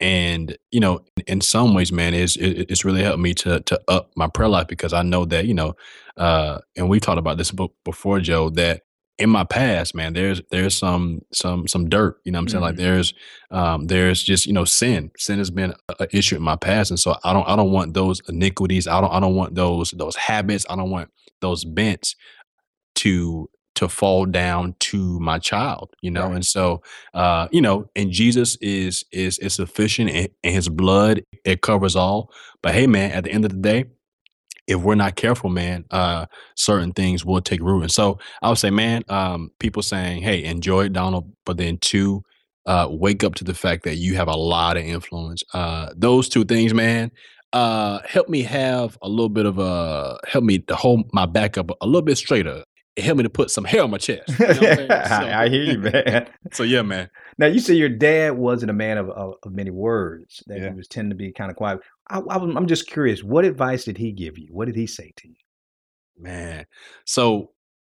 and 0.00 0.56
you 0.70 0.80
know, 0.80 1.00
in 1.26 1.40
some 1.40 1.74
ways, 1.74 1.90
man, 1.90 2.12
it's 2.12 2.36
it's 2.36 2.84
really 2.84 3.02
helped 3.02 3.20
me 3.20 3.32
to 3.34 3.60
to 3.60 3.80
up 3.88 4.10
my 4.14 4.28
prayer 4.28 4.48
life 4.48 4.66
because 4.66 4.92
I 4.92 5.02
know 5.02 5.24
that 5.26 5.46
you 5.46 5.54
know, 5.54 5.74
uh, 6.16 6.58
and 6.76 6.88
we've 6.88 7.00
talked 7.00 7.18
about 7.18 7.38
this 7.38 7.50
book 7.50 7.74
before, 7.84 8.20
Joe, 8.20 8.50
that 8.50 8.82
in 9.18 9.30
my 9.30 9.44
past, 9.44 9.94
man, 9.94 10.12
there's 10.12 10.42
there's 10.50 10.76
some 10.76 11.20
some 11.32 11.66
some 11.68 11.88
dirt. 11.88 12.20
You 12.24 12.32
know 12.32 12.38
what 12.38 12.42
I'm 12.42 12.48
saying? 12.48 12.62
Like 12.62 12.74
Mhm. 12.74 12.78
there's 12.78 13.14
um 13.50 13.86
there's 13.86 14.22
just, 14.22 14.46
you 14.46 14.52
know, 14.52 14.64
sin. 14.64 15.10
Sin 15.16 15.38
has 15.38 15.50
been 15.50 15.74
an 15.98 16.06
issue 16.12 16.36
in 16.36 16.42
my 16.42 16.56
past. 16.56 16.90
And 16.90 17.00
so 17.00 17.16
I 17.24 17.32
don't 17.32 17.48
I 17.48 17.56
don't 17.56 17.72
want 17.72 17.94
those 17.94 18.20
iniquities. 18.28 18.86
I 18.86 19.00
don't 19.00 19.12
I 19.12 19.20
don't 19.20 19.34
want 19.34 19.54
those 19.54 19.92
those 19.92 20.16
habits. 20.16 20.66
I 20.68 20.76
don't 20.76 20.90
want 20.90 21.10
those 21.40 21.64
bents 21.64 22.14
to 22.96 23.48
to 23.76 23.88
fall 23.88 24.24
down 24.24 24.74
to 24.80 25.20
my 25.20 25.38
child, 25.38 25.90
you 26.00 26.10
know. 26.10 26.26
Right. 26.28 26.36
And 26.36 26.46
so 26.46 26.82
uh, 27.14 27.48
you 27.52 27.60
know, 27.60 27.90
and 27.94 28.10
Jesus 28.10 28.56
is 28.60 29.04
is 29.12 29.38
is 29.38 29.54
sufficient 29.54 30.10
and, 30.10 30.28
and 30.44 30.54
his 30.54 30.68
blood 30.68 31.22
it 31.44 31.60
covers 31.62 31.96
all. 31.96 32.32
But 32.62 32.74
hey 32.74 32.86
man, 32.86 33.12
at 33.12 33.24
the 33.24 33.30
end 33.30 33.44
of 33.44 33.50
the 33.52 33.58
day, 33.58 33.84
if 34.66 34.80
we're 34.80 34.94
not 34.96 35.16
careful, 35.16 35.50
man, 35.50 35.84
uh, 35.90 36.26
certain 36.56 36.92
things 36.92 37.24
will 37.24 37.40
take 37.40 37.60
root. 37.60 37.82
And 37.82 37.90
so 37.92 38.18
I 38.42 38.48
would 38.48 38.58
say, 38.58 38.70
man, 38.70 39.02
um, 39.08 39.50
people 39.60 39.82
saying, 39.82 40.22
hey, 40.22 40.44
enjoy 40.44 40.86
it, 40.86 40.92
Donald, 40.92 41.30
but 41.44 41.56
then 41.56 41.78
two, 41.78 42.22
uh, 42.66 42.88
wake 42.90 43.22
up 43.22 43.34
to 43.36 43.44
the 43.44 43.54
fact 43.54 43.84
that 43.84 43.96
you 43.96 44.16
have 44.16 44.28
a 44.28 44.36
lot 44.36 44.76
of 44.76 44.82
influence. 44.84 45.42
Uh, 45.54 45.90
those 45.96 46.28
two 46.28 46.44
things, 46.44 46.74
man, 46.74 47.12
uh, 47.52 48.00
help 48.04 48.28
me 48.28 48.42
have 48.42 48.98
a 49.02 49.08
little 49.08 49.28
bit 49.28 49.46
of 49.46 49.58
a, 49.58 50.18
help 50.26 50.42
me 50.44 50.58
to 50.58 50.74
hold 50.74 51.08
my 51.12 51.26
back 51.26 51.56
up 51.56 51.70
a 51.80 51.86
little 51.86 52.02
bit 52.02 52.18
straighter. 52.18 52.64
It 52.96 53.04
helped 53.04 53.18
me 53.18 53.22
to 53.24 53.30
put 53.30 53.50
some 53.50 53.64
hair 53.64 53.82
on 53.82 53.90
my 53.90 53.98
chest. 53.98 54.22
You 54.28 54.46
know 54.46 54.46
what 54.54 54.62
I'm 54.62 54.88
saying? 54.88 54.90
I, 54.90 55.42
I 55.44 55.48
hear 55.48 55.62
you, 55.62 55.78
man. 55.78 56.28
So 56.52 56.62
yeah, 56.62 56.80
man. 56.82 57.10
Now 57.38 57.46
you 57.46 57.60
say 57.60 57.74
your 57.74 57.90
dad 57.90 58.30
wasn't 58.38 58.70
a 58.70 58.74
man 58.74 58.96
of, 58.96 59.10
of, 59.10 59.34
of 59.42 59.52
many 59.52 59.70
words; 59.70 60.42
that 60.46 60.58
Yeah. 60.58 60.70
he 60.70 60.74
was 60.76 60.88
tend 60.88 61.10
to 61.10 61.16
be 61.16 61.30
kind 61.32 61.50
of 61.50 61.56
quiet. 61.56 61.80
I, 62.08 62.20
I'm 62.30 62.66
just 62.66 62.86
curious. 62.86 63.22
What 63.22 63.44
advice 63.44 63.84
did 63.84 63.98
he 63.98 64.12
give 64.12 64.38
you? 64.38 64.48
What 64.50 64.66
did 64.66 64.76
he 64.76 64.86
say 64.86 65.12
to 65.16 65.28
you? 65.28 65.34
Man. 66.18 66.66
So 67.04 67.50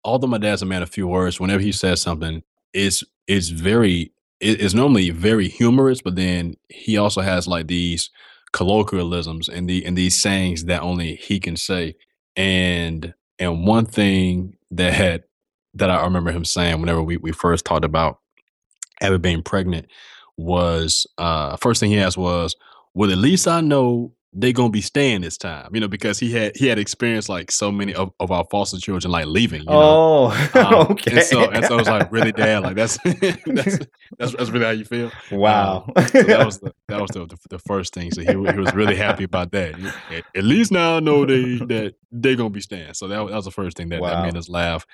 although 0.05 0.27
my 0.27 0.39
dad's 0.39 0.63
a 0.63 0.67
man 0.67 0.83
of 0.83 0.91
few 0.91 1.07
words, 1.07 1.41
whenever 1.41 1.61
he 1.63 1.73
says 1.73 2.03
something, 2.03 2.43
it's 2.73 3.05
it's 3.27 3.49
very 3.49 4.13
it- 4.41 4.61
it's 4.61 4.75
normally 4.75 5.11
very 5.11 5.49
humorous, 5.49 6.01
but 6.03 6.17
then 6.17 6.55
he 6.69 6.97
also 6.97 7.21
has 7.21 7.47
like 7.49 7.67
these 7.69 8.11
colloquialisms 8.53 9.49
and 9.49 9.69
the 9.69 9.85
and 9.85 9.97
these 9.97 10.21
sayings 10.21 10.65
that 10.65 10.83
only 10.83 11.17
he 11.17 11.39
can 11.41 11.57
say. 11.57 11.95
And 12.37 13.15
and 13.39 13.67
one 13.67 13.87
thing 13.87 14.57
that 14.71 14.95
had 14.95 15.25
that 15.75 15.91
I 15.91 16.03
remember 16.05 16.33
him 16.33 16.45
saying 16.45 16.81
whenever 16.81 17.03
we, 17.03 17.19
we 17.19 17.31
first 17.33 17.65
talked 17.65 17.85
about 17.85 18.19
ever 19.01 19.19
being 19.19 19.43
pregnant 19.43 19.87
was 20.37 21.07
uh 21.19 21.57
first 21.57 21.81
thing 21.81 21.91
he 21.91 21.99
asked 22.01 22.17
was, 22.19 22.57
Well, 22.95 23.11
at 23.11 23.18
least 23.18 23.47
I 23.49 23.61
know 23.61 24.12
they're 24.34 24.53
gonna 24.53 24.68
be 24.70 24.82
staying 24.82 25.22
this 25.22 25.39
time, 25.39 25.70
you 25.74 25.80
know, 25.80 25.89
because 25.89 26.18
he 26.18 26.30
had 26.32 26.55
he 26.55 26.66
had 26.66 26.78
experienced 26.78 27.30
like 27.30 27.51
so 27.51 27.72
many 27.72 27.95
of, 27.95 28.12
of 28.20 28.30
our 28.30 28.45
foster 28.51 28.78
children 28.78 29.11
like 29.11 29.24
leaving, 29.26 29.61
you 29.62 29.66
know. 29.66 30.30
oh, 30.32 30.51
Um, 30.55 30.74
okay. 30.93 31.12
And 31.16 31.22
so 31.22 31.51
and 31.51 31.64
so 31.64 31.74
it 31.74 31.78
was 31.78 31.89
like 31.89 32.12
really 32.12 32.32
dad, 32.45 32.62
like 32.62 32.76
that's 32.76 32.99
that's 33.47 33.78
that's 34.18 34.32
that's 34.34 34.51
really 34.51 34.64
how 34.66 34.70
you 34.72 34.84
feel. 34.84 35.11
wow. 35.32 35.91
So 36.09 36.22
that 36.24 36.45
was 36.45 36.59
the, 36.61 36.72
that 36.89 37.01
was 37.01 37.11
the, 37.12 37.26
the, 37.26 37.39
the 37.49 37.59
first 37.61 37.95
thing. 37.95 38.11
So 38.12 38.20
he, 38.20 38.28
he 38.28 38.36
was 38.36 38.74
really 38.74 38.97
happy 38.97 39.24
about 39.24 39.51
that. 39.53 39.74
At, 40.11 40.24
at 40.36 40.45
least 40.45 40.72
now 40.72 40.97
I 40.99 41.01
know 41.01 41.24
they 41.24 41.57
that 41.59 41.95
they're 42.12 42.36
gonna 42.36 42.51
be 42.51 42.61
staying. 42.61 42.95
So 42.95 43.09
that, 43.09 43.20
was- 43.20 43.30
that 43.30 43.36
was 43.36 43.45
the 43.47 43.51
first 43.51 43.76
thing 43.78 43.89
that, 43.89 44.03
that 44.03 44.24
made 44.24 44.36
us 44.36 44.49
laugh. 44.51 44.86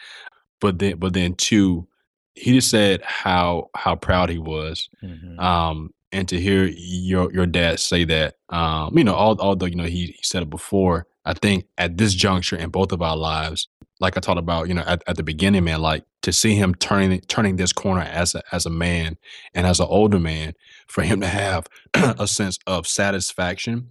But 0.61 0.79
then 0.79 0.99
but 0.99 1.13
then 1.13 1.35
two, 1.35 1.89
he 2.37 2.53
just 2.53 2.71
said 2.71 3.03
how 3.03 3.69
how 3.75 3.97
proud 3.97 4.31
he 4.31 4.39
was. 4.39 4.89
Mhm. 5.03 5.39
Um 5.41 5.91
and 6.15 6.29
to 6.29 6.41
hear 6.41 6.65
your 6.73 7.33
your 7.33 7.47
dad 7.47 7.81
say 7.81 8.05
that, 8.05 8.37
um, 8.51 8.97
you 8.97 9.05
know, 9.05 9.15
although 9.15 9.67
you 9.67 9.77
know 9.77 9.85
he, 9.85 10.07
he 10.07 10.21
said 10.23 10.43
it 10.43 10.51
before, 10.51 11.07
I 11.25 11.35
think 11.35 11.67
at 11.77 11.99
this 11.99 12.15
juncture 12.15 12.57
in 12.57 12.71
both 12.71 12.93
of 12.93 13.03
our 13.03 13.17
lives, 13.17 13.69
like 14.01 14.17
I 14.17 14.21
talked 14.21 14.39
about, 14.39 14.69
you 14.69 14.75
know, 14.75 14.85
at, 14.87 15.03
at 15.07 15.17
the 15.17 15.23
beginning, 15.23 15.65
man, 15.65 15.83
like 15.83 16.05
to 16.23 16.33
see 16.33 16.55
him 16.55 16.75
turning 16.77 17.21
turning 17.23 17.57
this 17.57 17.73
corner 17.73 18.03
as 18.03 18.35
a 18.35 18.43
as 18.53 18.65
a 18.67 18.71
man 18.71 19.19
and 19.55 19.67
as 19.67 19.81
an 19.81 19.87
older 19.89 20.19
man, 20.21 20.55
for 20.87 21.03
him 21.03 21.21
to 21.21 21.27
have 21.29 21.67
a 21.95 22.27
sense 22.29 22.59
of 22.67 22.87
satisfaction 22.87 23.89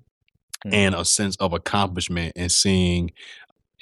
Mhm. 0.65 0.74
and 0.74 0.95
a 0.95 1.03
sense 1.03 1.36
of 1.38 1.51
accomplishment 1.51 2.34
and 2.38 2.49
seeing 2.51 3.11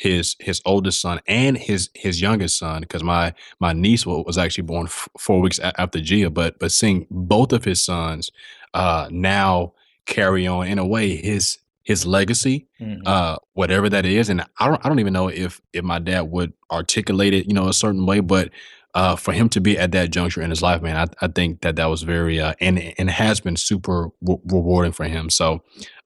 his 0.01 0.35
his 0.39 0.61
oldest 0.65 0.99
son 0.99 1.19
and 1.27 1.57
his 1.57 1.89
his 1.93 2.19
youngest 2.21 2.57
son 2.57 2.81
because 2.81 3.03
my 3.03 3.33
my 3.59 3.71
niece 3.71 4.03
was 4.05 4.37
actually 4.37 4.63
born 4.63 4.87
f- 4.87 5.07
four 5.19 5.39
weeks 5.41 5.59
a- 5.59 5.79
after 5.79 5.99
Gia 6.01 6.29
but 6.31 6.57
but 6.59 6.71
seeing 6.71 7.05
both 7.11 7.53
of 7.53 7.63
his 7.65 7.83
sons 7.83 8.31
uh 8.73 9.07
now 9.11 9.73
carry 10.07 10.47
on 10.47 10.65
in 10.67 10.79
a 10.79 10.85
way 10.85 11.15
his 11.15 11.59
his 11.83 12.05
legacy 12.05 12.67
Mhm. 12.81 13.01
uh 13.05 13.35
whatever 13.53 13.89
that 13.89 14.05
is 14.05 14.29
and 14.29 14.41
I 14.59 14.67
don't 14.67 14.83
I 14.83 14.89
don't 14.89 14.99
even 14.99 15.13
know 15.13 15.27
if 15.27 15.61
if 15.71 15.83
my 15.83 15.99
dad 15.99 16.21
would 16.31 16.53
articulate 16.71 17.33
it 17.35 17.45
you 17.47 17.53
know 17.53 17.67
a 17.67 17.73
certain 17.73 18.05
way 18.07 18.21
but 18.21 18.49
uh 18.95 19.15
for 19.15 19.33
him 19.33 19.49
to 19.49 19.61
be 19.61 19.77
at 19.77 19.91
that 19.91 20.09
juncture 20.11 20.41
in 20.41 20.49
his 20.49 20.63
life 20.63 20.81
man 20.81 20.97
I, 20.97 21.25
I 21.25 21.27
think 21.27 21.61
that 21.61 21.75
that 21.75 21.85
was 21.85 22.01
very 22.01 22.39
uh 22.39 22.53
and 22.59 22.79
and 22.97 23.09
has 23.09 23.39
been 23.39 23.55
super 23.55 24.09
re- 24.21 24.37
rewarding 24.45 24.93
for 24.93 25.05
him 25.05 25.29
so 25.29 25.61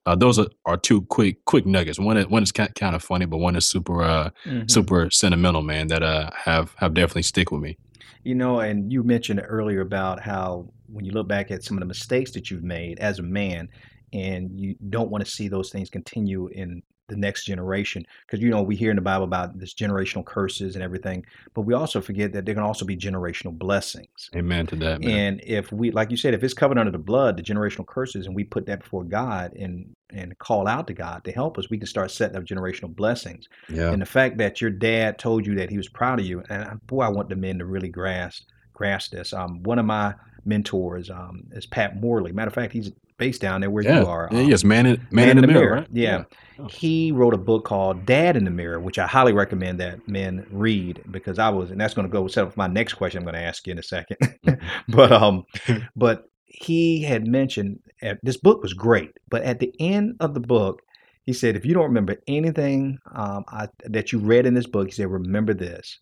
uh, 0.06 0.14
those 0.14 0.38
are, 0.38 0.46
are 0.64 0.76
two 0.76 1.02
quick 1.02 1.44
quick 1.44 1.66
nuggets. 1.66 1.98
One 1.98 2.16
is 2.16 2.26
one 2.28 2.42
is 2.42 2.52
kind 2.52 2.74
kind 2.74 2.94
of 2.94 3.02
funny, 3.02 3.26
but 3.26 3.38
one 3.38 3.56
is 3.56 3.66
super 3.66 4.02
uh 4.02 4.30
Mhm. 4.46 4.70
super 4.70 5.10
sentimental, 5.10 5.62
man. 5.62 5.88
That 5.88 6.02
uh 6.02 6.30
have 6.34 6.74
have 6.76 6.94
definitely 6.94 7.22
stick 7.22 7.50
with 7.50 7.60
me. 7.60 7.76
You 8.24 8.34
know, 8.34 8.60
and 8.60 8.92
you 8.92 9.02
mentioned 9.04 9.42
earlier 9.44 9.80
about 9.80 10.20
how 10.20 10.68
when 10.86 11.04
you 11.04 11.12
look 11.12 11.28
back 11.28 11.50
at 11.50 11.64
some 11.64 11.76
of 11.76 11.80
the 11.80 11.86
mistakes 11.86 12.30
that 12.32 12.50
you've 12.50 12.62
made 12.64 12.98
as 13.00 13.18
a 13.18 13.22
man, 13.22 13.68
and 14.12 14.58
you 14.58 14.76
don't 14.90 15.10
want 15.10 15.24
to 15.24 15.30
see 15.30 15.48
those 15.48 15.70
things 15.70 15.90
continue 15.90 16.48
in 16.48 16.82
the 17.08 17.16
next 17.16 17.44
generation, 17.44 18.04
because 18.26 18.40
you 18.40 18.50
know 18.50 18.62
we 18.62 18.76
hear 18.76 18.90
in 18.90 18.96
the 18.96 19.02
Bible 19.02 19.24
about 19.24 19.58
this 19.58 19.74
generational 19.74 20.24
curses 20.24 20.74
and 20.74 20.82
everything, 20.82 21.24
but 21.54 21.62
we 21.62 21.74
also 21.74 22.00
forget 22.00 22.32
that 22.32 22.44
there 22.44 22.54
can 22.54 22.64
also 22.64 22.84
be 22.84 22.96
generational 22.96 23.56
blessings. 23.56 24.30
Amen 24.34 24.66
to 24.66 24.76
that, 24.76 25.00
man. 25.00 25.10
And 25.10 25.40
if 25.44 25.72
we, 25.72 25.90
like 25.90 26.10
you 26.10 26.16
said, 26.16 26.34
if 26.34 26.42
it's 26.42 26.54
covered 26.54 26.78
under 26.78 26.90
the 26.90 26.98
blood, 26.98 27.36
the 27.36 27.42
generational 27.42 27.86
curses, 27.86 28.26
and 28.26 28.34
we 28.34 28.44
put 28.44 28.66
that 28.66 28.80
before 28.80 29.04
God 29.04 29.52
and 29.54 29.94
and 30.10 30.38
call 30.38 30.68
out 30.68 30.86
to 30.86 30.94
God 30.94 31.24
to 31.24 31.32
help 31.32 31.58
us, 31.58 31.68
we 31.68 31.78
can 31.78 31.86
start 31.86 32.10
setting 32.10 32.36
up 32.36 32.44
generational 32.44 32.94
blessings. 32.94 33.48
yeah, 33.68 33.90
And 33.90 34.00
the 34.00 34.06
fact 34.06 34.38
that 34.38 34.60
your 34.60 34.70
dad 34.70 35.18
told 35.18 35.44
you 35.46 35.56
that 35.56 35.68
he 35.68 35.76
was 35.76 35.88
proud 35.88 36.20
of 36.20 36.26
you, 36.26 36.42
and 36.48 36.84
boy, 36.86 37.02
I 37.02 37.08
want 37.08 37.28
the 37.28 37.36
men 37.36 37.58
to 37.58 37.64
really 37.64 37.88
grasp 37.88 38.44
grasp 38.72 39.12
this. 39.12 39.32
Um, 39.32 39.62
one 39.62 39.78
of 39.78 39.86
my 39.86 40.14
mentors 40.44 41.10
um, 41.10 41.44
is 41.52 41.66
Pat 41.66 42.00
Morley. 42.00 42.30
Matter 42.32 42.48
of 42.48 42.54
fact, 42.54 42.72
he's 42.72 42.92
based 43.18 43.40
down 43.40 43.60
there 43.60 43.70
where 43.70 43.84
yeah, 43.84 44.00
you 44.00 44.06
are. 44.06 44.28
um, 44.32 44.48
yes, 44.48 44.64
man, 44.64 44.86
in, 44.86 45.06
man, 45.10 45.30
in 45.30 45.40
the, 45.40 45.46
mirror, 45.46 45.74
right? 45.76 45.88
Yeah. 45.92 46.24
Oh. 46.58 46.66
He 46.68 47.12
wrote 47.12 47.34
a 47.34 47.38
book 47.38 47.64
called 47.64 48.06
Dad 48.06 48.36
in 48.36 48.44
the 48.44 48.50
Mirror, 48.50 48.80
which 48.80 48.98
I 48.98 49.06
highly 49.06 49.32
recommend 49.32 49.80
that 49.80 50.06
men 50.08 50.46
read 50.50 51.02
because 51.10 51.38
I 51.38 51.48
was, 51.48 51.70
and 51.70 51.80
that's 51.80 51.94
going 51.94 52.06
to 52.06 52.12
go 52.12 52.26
set 52.28 52.46
up 52.46 52.56
my 52.56 52.66
next 52.66 52.94
question 52.94 53.18
I'm 53.18 53.24
going 53.24 53.34
to 53.34 53.40
ask 53.40 53.66
you 53.66 53.72
in 53.72 53.78
a 53.78 53.82
second. 53.82 54.16
but 54.88 55.12
um, 55.12 55.44
but 55.96 56.30
he 56.46 57.02
had 57.02 57.26
mentioned 57.26 57.80
uh, 58.02 58.14
this 58.22 58.36
book 58.36 58.62
was 58.62 58.72
great, 58.72 59.10
but 59.28 59.42
at 59.42 59.60
the 59.60 59.72
end 59.80 60.16
of 60.20 60.34
the 60.34 60.40
book, 60.40 60.82
he 61.24 61.32
said, 61.32 61.56
if 61.56 61.66
you 61.66 61.74
don't 61.74 61.84
remember 61.84 62.16
anything 62.28 62.98
um, 63.14 63.44
I, 63.48 63.68
that 63.84 64.12
you 64.12 64.20
read 64.20 64.46
in 64.46 64.54
this 64.54 64.66
book, 64.66 64.86
he 64.86 64.92
said, 64.92 65.08
remember 65.08 65.54
this: 65.54 65.98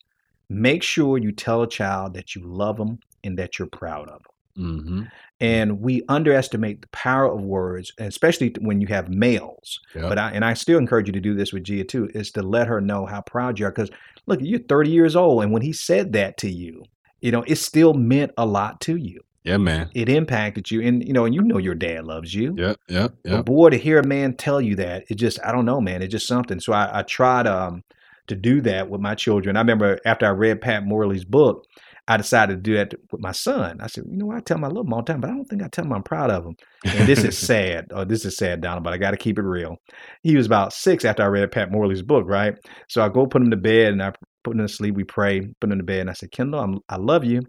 make 0.48 0.82
sure 0.82 1.18
you 1.18 1.32
tell 1.32 1.62
a 1.62 1.68
child 1.68 2.14
that 2.14 2.34
you 2.34 2.42
love 2.44 2.76
them 2.76 2.98
and 3.24 3.38
that 3.38 3.58
you're 3.58 3.68
proud 3.68 4.08
of 4.08 4.22
them. 4.22 4.33
Hmm 4.56 5.02
And 5.40 5.80
we 5.80 6.02
underestimate 6.08 6.80
the 6.82 6.88
power 6.88 7.26
of 7.32 7.42
words, 7.42 7.92
especially 7.98 8.54
when 8.60 8.80
you 8.80 8.86
have 8.88 9.08
males. 9.08 9.80
Yeah. 9.94 10.08
But 10.08 10.18
I, 10.18 10.30
and 10.30 10.44
I 10.44 10.54
still 10.54 10.78
encourage 10.78 11.06
you 11.08 11.12
to 11.12 11.20
do 11.20 11.34
this 11.34 11.52
with 11.52 11.64
Gia 11.64 11.84
too, 11.84 12.08
is 12.14 12.30
to 12.32 12.42
let 12.42 12.68
her 12.68 12.80
know 12.80 13.06
how 13.06 13.20
proud 13.22 13.58
you 13.58 13.66
are. 13.66 13.70
Because 13.72 13.90
look, 14.26 14.40
you're 14.42 14.60
30 14.60 14.90
years 14.90 15.16
old, 15.16 15.42
and 15.42 15.52
when 15.52 15.62
he 15.62 15.72
said 15.72 16.12
that 16.12 16.36
to 16.38 16.50
you, 16.50 16.84
you 17.20 17.32
know, 17.32 17.42
it 17.46 17.56
still 17.56 17.94
meant 17.94 18.32
a 18.36 18.46
lot 18.46 18.80
to 18.82 18.96
you. 18.96 19.20
yeah, 19.44 19.56
man. 19.56 19.90
It 19.94 20.08
impacted 20.08 20.70
you, 20.70 20.82
and 20.82 21.06
you 21.06 21.12
know, 21.12 21.24
and 21.24 21.34
you 21.34 21.42
know 21.42 21.58
your 21.58 21.74
dad 21.74 22.04
loves 22.04 22.34
you. 22.34 22.56
Yeah, 22.56 22.74
yeah, 22.88 23.08
But 23.24 23.38
yep. 23.38 23.44
boy, 23.44 23.70
to 23.70 23.76
hear 23.78 23.98
a 23.98 24.06
man 24.06 24.36
tell 24.36 24.60
you 24.60 24.76
that, 24.76 25.04
it 25.08 25.14
just 25.16 25.38
I 25.44 25.52
don't 25.52 25.64
know, 25.64 25.80
man. 25.80 26.02
It's 26.02 26.12
just 26.12 26.26
something. 26.26 26.60
So 26.60 26.72
I, 26.72 27.00
I 27.00 27.02
tried 27.02 27.46
um 27.46 27.82
to 28.28 28.34
do 28.36 28.60
that 28.62 28.88
with 28.88 29.00
my 29.00 29.14
children. 29.14 29.56
I 29.56 29.60
remember 29.60 29.98
after 30.06 30.26
I 30.26 30.30
read 30.30 30.60
Pat 30.60 30.84
Morley's 30.84 31.24
book, 31.24 31.64
I 32.06 32.18
decided 32.18 32.56
to 32.56 32.60
do 32.60 32.76
that 32.76 32.94
with 33.10 33.20
my 33.20 33.32
son. 33.32 33.80
I 33.80 33.86
said, 33.86 34.04
you 34.10 34.18
know, 34.18 34.26
what? 34.26 34.36
I 34.36 34.40
tell 34.40 34.58
him 34.58 34.64
I 34.64 34.68
love 34.68 34.86
him 34.86 34.92
all 34.92 35.02
the 35.02 35.10
time, 35.10 35.20
but 35.20 35.30
I 35.30 35.32
don't 35.32 35.46
think 35.46 35.62
I 35.62 35.68
tell 35.68 35.84
him 35.84 35.92
I'm 35.92 36.02
proud 36.02 36.30
of 36.30 36.44
him. 36.44 36.54
And 36.84 37.08
this 37.08 37.24
is 37.24 37.38
sad. 37.46 37.86
Oh, 37.92 38.04
this 38.04 38.26
is 38.26 38.36
sad, 38.36 38.60
Donald, 38.60 38.84
but 38.84 38.92
I 38.92 38.98
got 38.98 39.12
to 39.12 39.16
keep 39.16 39.38
it 39.38 39.42
real. 39.42 39.76
He 40.22 40.36
was 40.36 40.44
about 40.44 40.74
six 40.74 41.04
after 41.04 41.22
I 41.22 41.26
read 41.26 41.50
Pat 41.50 41.70
Morley's 41.70 42.02
book, 42.02 42.26
right? 42.26 42.54
So 42.88 43.02
I 43.02 43.08
go 43.08 43.26
put 43.26 43.40
him 43.40 43.50
to 43.50 43.56
bed 43.56 43.92
and 43.92 44.02
I 44.02 44.12
put 44.42 44.54
him 44.54 44.66
to 44.66 44.68
sleep. 44.68 44.94
We 44.94 45.04
pray, 45.04 45.48
put 45.60 45.70
him 45.70 45.78
to 45.78 45.84
bed, 45.84 46.00
and 46.00 46.10
I 46.10 46.12
said, 46.12 46.30
Kendall, 46.30 46.60
I'm, 46.60 46.78
I 46.90 46.96
love 46.96 47.24
you. 47.24 47.40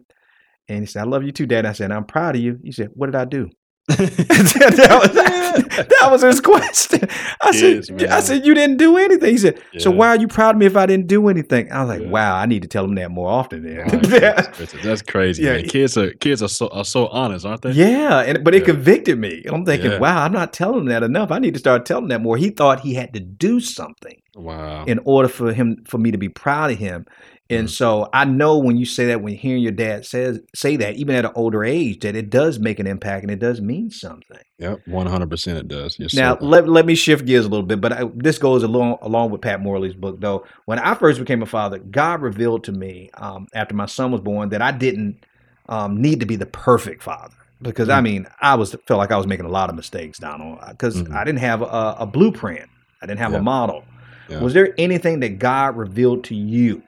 And 0.70 0.80
he 0.80 0.86
said, 0.86 1.02
I 1.02 1.06
love 1.06 1.24
you 1.24 1.32
too, 1.32 1.46
Dad. 1.46 1.60
And 1.60 1.68
I 1.68 1.74
said, 1.74 1.92
I'm 1.92 2.06
proud 2.06 2.36
of 2.36 2.42
you. 2.42 2.58
He 2.64 2.72
said, 2.72 2.90
What 2.94 3.08
did 3.08 3.16
I 3.16 3.26
do? 3.26 3.50
that, 3.88 5.00
was, 5.00 5.86
that 5.88 6.08
was 6.12 6.22
his 6.24 6.42
question. 6.42 7.08
I 7.42 7.52
said, 7.52 7.86
Kids, 7.86 8.12
I 8.12 8.20
said, 8.20 8.44
you 8.46 8.56
didn't 8.56 8.78
do 8.78 8.98
anything. 8.98 9.30
He 9.30 9.38
said, 9.38 9.62
so 9.78 9.92
why 9.92 10.08
are 10.08 10.16
you 10.18 10.28
proud 10.28 10.56
of 10.56 10.60
me 10.60 10.66
if 10.66 10.76
I 10.76 10.88
didn't 10.88 11.06
do 11.06 11.28
anything? 11.30 11.72
I 11.72 11.82
was 11.84 11.90
like, 11.90 12.02
Yeah. 12.02 12.10
wow, 12.10 12.36
I 12.36 12.48
need 12.48 12.64
to 12.64 12.68
tell 12.68 12.86
him 12.86 12.96
that 12.96 13.12
more 13.12 13.30
often. 13.30 13.62
Then. 13.64 13.84
Oh, 13.94 13.98
that's, 14.00 14.48
crazy. 14.58 14.78
That's 14.82 15.02
crazy. 15.04 15.44
Yeah. 15.44 15.54
man. 15.58 15.66
Kids 15.68 15.98
are 15.98 16.12
kids 16.14 16.42
are 16.42 16.50
so 16.50 16.68
are 16.70 16.84
so 16.84 17.08
honest, 17.10 17.46
aren't 17.46 17.62
they? 17.62 17.72
Yeah, 17.74 18.22
and 18.22 18.44
but 18.44 18.56
it 18.56 18.66
convicted 18.66 19.20
me. 19.20 19.44
And 19.46 19.56
I'm 19.56 19.66
thinking, 19.66 19.92
Yeah. 19.92 20.00
wow, 20.00 20.24
I'm 20.24 20.34
not 20.34 20.52
telling 20.52 20.80
him 20.80 20.86
that 20.88 21.04
enough. 21.04 21.30
I 21.30 21.38
need 21.38 21.54
to 21.54 21.60
start 21.60 21.86
telling 21.86 22.06
him 22.06 22.10
that 22.10 22.22
more. 22.22 22.38
He 22.38 22.50
thought 22.50 22.80
he 22.80 22.96
had 22.96 23.14
to 23.14 23.20
do 23.20 23.60
something 23.60 24.20
Wow. 24.36 24.86
in 24.86 25.00
order 25.06 25.28
for 25.30 25.54
him 25.54 25.84
for 25.88 26.00
me 26.00 26.10
to 26.12 26.18
be 26.18 26.28
proud 26.30 26.72
of 26.72 26.78
him. 26.80 27.06
And 27.48 27.68
Mhm. 27.68 27.72
so 27.72 28.10
I 28.12 28.26
know 28.26 28.58
when 28.58 28.76
you 28.76 28.86
say 28.86 29.06
that, 29.06 29.22
when 29.22 29.36
hearing 29.36 29.62
your 29.62 29.72
dad 29.72 30.04
says 30.06 30.40
say 30.56 30.78
that, 30.78 30.96
even 30.96 31.16
at 31.16 31.26
an 31.26 31.32
older 31.36 31.64
age, 31.64 32.00
that 32.00 32.16
it 32.16 32.32
does 32.32 32.58
make 32.58 32.80
an 32.80 32.88
impact 32.88 33.22
and 33.24 33.30
it 33.32 33.40
does 33.40 33.62
mean 33.62 33.92
something. 33.92 34.40
Yep. 34.58 34.80
One 34.88 35.06
hundred 35.06 35.30
percent. 35.30 35.60
It 35.60 35.68
does. 35.68 35.96
Yes, 36.00 36.16
Now 36.16 36.38
let, 36.42 36.68
let 36.68 36.88
me 36.88 36.96
shift 36.96 37.26
gears 37.26 37.46
a 37.46 37.50
little 37.50 37.66
bit, 37.66 37.82
but 37.82 37.94
I, 37.94 38.10
this 38.16 38.40
goes 38.40 38.64
along 38.64 38.98
along 39.04 39.30
with 39.30 39.42
Pat 39.42 39.62
Morley's 39.62 39.94
book. 39.94 40.20
Though 40.22 40.44
when 40.66 40.80
I 40.80 40.96
first 40.96 41.20
became 41.20 41.44
a 41.44 41.46
father, 41.46 41.78
God 41.78 42.22
revealed 42.22 42.64
to 42.64 42.72
me 42.72 43.12
um, 43.16 43.48
after 43.54 43.76
my 43.76 43.86
son 43.86 44.12
was 44.12 44.22
born 44.22 44.50
that 44.50 44.62
I 44.64 44.72
didn't 44.72 45.24
um, 45.70 46.02
need 46.02 46.20
to 46.22 46.26
be 46.26 46.36
the 46.38 46.46
perfect 46.48 47.04
father 47.04 47.36
because 47.62 47.90
I 47.90 48.00
Mhm. 48.00 48.04
mean 48.04 48.28
I 48.42 48.56
was 48.56 48.76
felt 48.88 48.98
like 48.98 49.12
I 49.12 49.18
was 49.18 49.28
making 49.28 49.46
a 49.46 49.50
lot 49.50 49.70
of 49.70 49.76
mistakes, 49.76 50.18
Donald, 50.18 50.60
because 50.70 51.02
Mhm. 51.04 51.14
I 51.16 51.24
didn't 51.24 51.40
have 51.40 51.62
a, 51.62 51.96
a 52.00 52.06
blueprint, 52.08 52.70
I 53.04 53.06
didn't 53.06 53.20
have 53.20 53.34
Yeah. 53.34 53.40
a 53.40 53.42
model. 53.44 53.84
Yeah. 54.30 54.40
Was 54.42 54.54
there 54.56 54.74
anything 54.80 55.20
that 55.20 55.38
God 55.38 55.78
revealed 55.78 56.24
to 56.26 56.36
you 56.36 56.82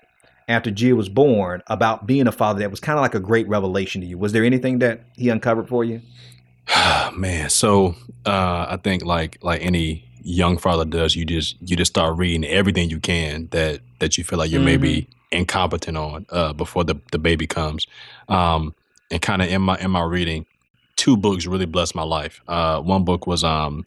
after 0.47 0.71
Gia 0.71 0.95
was 0.95 1.09
born 1.09 1.61
about 1.67 2.07
being 2.07 2.27
a 2.27 2.31
father 2.31 2.59
that 2.59 2.71
was 2.71 2.79
kind 2.79 2.97
of 2.97 3.01
like 3.01 3.15
a 3.15 3.19
great 3.19 3.47
revelation 3.47 4.01
to 4.01 4.07
you? 4.07 4.17
Was 4.17 4.31
there 4.31 4.43
anything 4.43 4.79
that 4.79 5.01
He 5.15 5.29
uncovered 5.29 5.67
for 5.67 5.83
you? 5.83 6.01
Man, 7.13 7.49
so 7.49 7.95
uh, 8.25 8.67
I 8.69 8.77
think 8.83 9.03
like 9.03 9.37
like 9.41 9.61
any 9.61 10.05
young 10.21 10.57
father 10.57 10.85
does, 10.85 11.15
you 11.15 11.25
just 11.25 11.55
you 11.61 11.75
just 11.75 11.91
start 11.91 12.17
reading 12.17 12.45
everything 12.45 12.89
you 12.89 12.99
can 12.99 13.47
that 13.51 13.81
that 13.99 14.17
you 14.17 14.23
feel 14.23 14.39
like 14.39 14.51
you're 14.51 14.61
maybe 14.61 15.07
incompetent 15.31 15.97
on 15.97 16.25
uh, 16.29 16.53
before 16.53 16.83
the 16.83 16.95
the 17.11 17.19
baby 17.19 17.47
comes. 17.47 17.87
Um, 18.29 18.73
and 19.11 19.21
kind 19.21 19.41
of 19.41 19.49
in 19.49 19.61
my 19.61 19.77
in 19.77 19.91
my 19.91 20.03
reading, 20.03 20.45
two 20.95 21.17
books 21.17 21.45
really 21.45 21.65
blessed 21.65 21.95
my 21.95 22.03
life. 22.03 22.41
Uh, 22.47 22.81
one 22.81 23.05
book 23.05 23.27
was 23.27 23.43
um, 23.43 23.85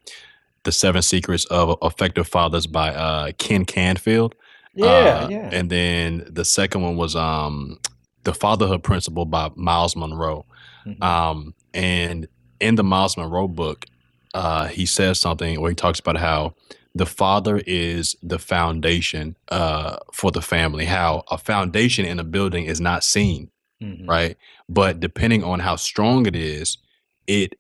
the 0.65 0.73
Seven 0.73 1.03
Secrets 1.03 1.45
of 1.47 1.77
Effective 1.83 2.27
Fathers 2.27 2.67
by 2.67 2.95
uh, 2.95 3.33
Ken 3.39 3.65
Canfield. 3.65 4.35
Yeah, 4.75 4.87
uh, 4.87 5.29
yeah. 5.29 5.51
And 5.53 5.71
then 5.71 6.27
the 6.31 6.45
second 6.45 6.83
one 6.83 6.97
was 6.97 7.17
um, 7.17 7.79
the 8.25 8.35
Fatherhood 8.35 8.83
Principle 8.83 9.25
by 9.25 9.51
Myles 9.57 9.97
Munroe. 9.97 10.47
Mhm. 10.87 11.03
Um, 11.03 11.55
and 11.75 12.29
in 12.61 12.75
the 12.77 12.85
Myles 12.85 13.17
Munroe 13.17 13.49
book, 13.49 13.87
uh, 14.35 14.67
he 14.69 14.87
says 14.87 15.19
something 15.19 15.61
where 15.61 15.71
he 15.71 15.75
talks 15.75 15.99
about 16.01 16.17
how 16.17 16.55
the 16.95 17.07
father 17.07 17.61
is 17.67 18.17
the 18.23 18.39
foundation 18.39 19.37
uh, 19.51 19.97
for 20.13 20.31
the 20.31 20.43
family. 20.43 20.85
How 20.85 21.25
a 21.31 21.39
foundation 21.39 22.05
in 22.05 22.19
a 22.19 22.25
building 22.25 22.65
is 22.65 22.81
not 22.81 23.05
seen, 23.05 23.51
Mhm. 23.83 24.09
right? 24.09 24.37
But 24.69 25.01
depending 25.01 25.43
on 25.45 25.61
how 25.61 25.77
strong 25.77 26.27
it 26.27 26.35
is, 26.37 26.79
it 27.27 27.55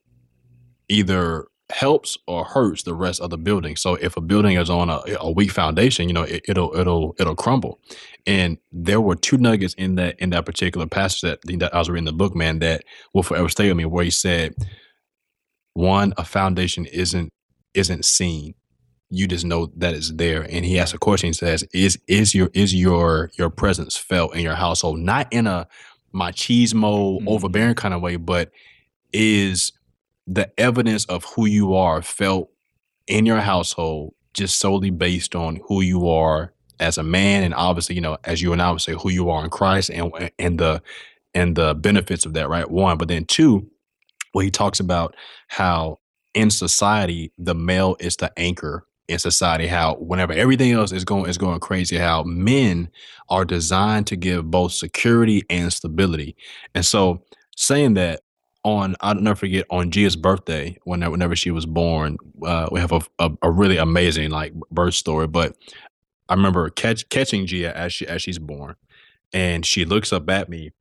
either 0.88 1.46
helps 1.70 2.16
or 2.26 2.44
hurts 2.44 2.82
the 2.82 2.94
rest 2.94 3.20
of 3.20 3.30
the 3.30 3.38
building. 3.38 3.76
So 3.76 3.94
if 3.94 4.16
a 4.16 4.20
building 4.20 4.56
is 4.56 4.70
on 4.70 4.90
a, 4.90 5.00
a 5.20 5.30
weak 5.30 5.50
foundation, 5.50 6.08
you 6.08 6.14
know, 6.14 6.22
it, 6.22 6.42
it'll 6.48 6.74
it'll 6.76 7.14
it'll 7.18 7.36
crumble. 7.36 7.80
And 8.26 8.58
there 8.72 9.00
were 9.00 9.16
two 9.16 9.38
nuggets 9.38 9.74
in 9.74 9.94
that 9.96 10.18
in 10.20 10.30
that 10.30 10.46
particular 10.46 10.86
passage 10.86 11.22
that, 11.22 11.40
that 11.60 11.74
I 11.74 11.78
was 11.78 11.88
reading 11.90 12.04
the 12.06 12.12
book, 12.12 12.34
man, 12.36 12.58
that 12.60 12.84
will 13.14 13.22
forever 13.22 13.48
stay 13.48 13.68
with 13.68 13.76
me. 13.76 13.84
Where 13.84 14.04
he 14.04 14.10
said, 14.10 14.54
one, 15.74 16.12
a 16.16 16.24
foundation 16.24 16.86
isn't 16.86 17.32
isn't 17.74 18.04
seen. 18.04 18.54
You 19.10 19.26
just 19.26 19.44
know 19.44 19.72
that 19.76 19.94
it's 19.94 20.12
there. 20.12 20.42
And 20.42 20.64
he 20.64 20.78
asked 20.78 20.94
a 20.94 20.98
question. 20.98 21.28
He 21.28 21.32
says, 21.32 21.64
"Is 21.72 21.98
is 22.08 22.34
your 22.34 22.50
is 22.54 22.74
your 22.74 23.30
your 23.38 23.50
presence 23.50 23.96
felt 23.96 24.34
in 24.34 24.42
your 24.42 24.54
household? 24.54 24.98
Not 25.00 25.32
in 25.32 25.46
a 25.46 25.66
machismo, 26.14 27.20
Mhm. 27.20 27.28
overbearing 27.28 27.74
kind 27.74 27.94
of 27.94 28.02
way, 28.02 28.16
but 28.16 28.50
is 29.12 29.72
the 30.26 30.50
evidence 30.58 31.04
of 31.06 31.24
who 31.24 31.46
you 31.46 31.74
are 31.74 32.02
felt 32.02 32.50
in 33.06 33.26
your 33.26 33.40
household 33.40 34.14
just 34.34 34.58
solely 34.58 34.90
based 34.90 35.34
on 35.34 35.60
who 35.66 35.80
you 35.80 36.08
are 36.08 36.52
as 36.78 36.96
a 36.96 37.02
man 37.02 37.42
and 37.42 37.54
obviously 37.54 37.94
you 37.94 38.00
know 38.00 38.16
as 38.24 38.40
you 38.40 38.52
and 38.52 38.62
I 38.62 38.70
would 38.70 38.80
say 38.80 38.92
who 38.92 39.10
you 39.10 39.30
are 39.30 39.44
in 39.44 39.50
Christ 39.50 39.90
and 39.90 40.12
and 40.38 40.58
the 40.58 40.82
and 41.34 41.56
the 41.56 41.74
benefits 41.74 42.24
of 42.24 42.34
that 42.34 42.48
right? 42.48 42.70
One 42.70 42.96
but 42.96 43.08
then 43.08 43.24
two 43.24 43.68
where 44.32 44.44
he 44.44 44.50
talks 44.50 44.80
about 44.80 45.14
how 45.48 45.98
in 46.34 46.50
society 46.50 47.32
the 47.38 47.54
male 47.54 47.96
is 47.98 48.16
the 48.16 48.32
anchor 48.38 48.86
in 49.08 49.18
society 49.18 49.66
how 49.66 49.96
whenever 49.96 50.32
everything 50.32 50.70
else 50.70 50.92
is 50.92 51.04
going 51.04 51.28
is 51.28 51.36
going 51.36 51.58
crazy 51.58 51.96
how 51.96 52.22
men 52.22 52.88
are 53.28 53.44
designed 53.44 54.06
to 54.06 54.16
give 54.16 54.50
both 54.50 54.72
security 54.72 55.42
and 55.50 55.72
stability. 55.72 56.36
And 56.74 56.86
so 56.86 57.24
saying 57.56 57.94
that 57.94 58.20
on 58.64 58.94
I'll 59.00 59.14
never 59.14 59.36
forget 59.36 59.66
on 59.70 59.90
Gia's 59.90 60.16
birthday 60.16 60.76
whenever 60.84 61.10
whenever 61.12 61.34
she 61.36 61.50
was 61.50 61.66
born 61.66 62.18
uh, 62.44 62.68
we 62.70 62.80
have 62.80 62.92
a, 62.92 63.00
a, 63.18 63.30
a 63.42 63.50
really 63.50 63.78
amazing 63.78 64.30
like 64.30 64.52
birth 64.70 64.94
story 64.94 65.26
but 65.26 65.56
I 66.28 66.34
remember 66.34 66.68
catch, 66.70 67.08
catching 67.08 67.46
Gia 67.46 67.76
as 67.76 67.92
she 67.92 68.06
as 68.06 68.22
she's 68.22 68.38
born 68.38 68.76
and 69.32 69.64
she 69.64 69.84
looks 69.84 70.12
up 70.12 70.28
at 70.30 70.48
me 70.48 70.72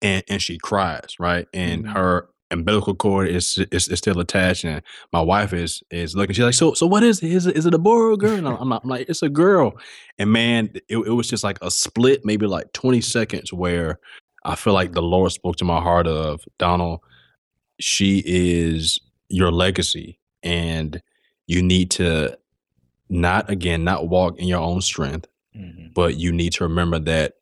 and 0.00 0.22
and 0.28 0.40
she 0.40 0.58
cries 0.58 1.16
right? 1.18 1.46
And 1.52 1.84
Mhm. 1.84 1.92
her 1.92 2.28
umbilical 2.50 2.94
cord 2.94 3.28
is, 3.28 3.58
is 3.72 3.88
is 3.88 3.98
still 3.98 4.20
attached 4.20 4.64
and 4.64 4.82
my 5.12 5.20
wife 5.22 5.52
is 5.54 5.82
is 5.90 6.14
looking 6.14 6.34
she's 6.34 6.44
like 6.44 6.54
so 6.54 6.74
so 6.74 6.86
what 6.86 7.02
is 7.02 7.22
it? 7.22 7.32
Is 7.32 7.46
it, 7.46 7.56
is 7.56 7.66
it 7.66 7.74
a 7.74 7.78
boy 7.78 7.96
or 7.96 8.12
a 8.12 8.16
girl? 8.16 8.36
And 8.36 8.46
I'm, 8.46 8.68
like, 8.68 8.80
I'm 8.84 8.88
like 8.90 9.08
it's 9.08 9.22
a 9.22 9.28
girl. 9.28 9.72
And 10.18 10.30
man 10.30 10.70
it, 10.88 10.98
it 10.98 11.10
was 11.10 11.28
just 11.28 11.42
like 11.44 11.58
a 11.62 11.70
split 11.70 12.24
maybe 12.24 12.46
like 12.46 12.72
20 12.74 13.00
seconds 13.00 13.52
where 13.52 13.98
I 14.44 14.54
feel 14.56 14.72
like 14.72 14.92
the 14.92 15.02
Lord 15.02 15.32
spoke 15.32 15.56
to 15.56 15.64
my 15.64 15.80
heart 15.80 16.06
of 16.06 16.40
Donald 16.58 17.00
she 17.80 18.22
is 18.24 18.98
your 19.28 19.50
legacy 19.50 20.18
and 20.42 21.00
you 21.46 21.62
need 21.62 21.90
to 21.90 22.36
not 23.08 23.48
again 23.50 23.82
not 23.84 24.08
walk 24.08 24.38
in 24.38 24.46
your 24.46 24.60
own 24.60 24.80
strength 24.80 25.26
Mhm. 25.56 25.92
but 25.94 26.16
you 26.16 26.32
need 26.32 26.52
to 26.54 26.64
remember 26.64 26.98
that 26.98 27.34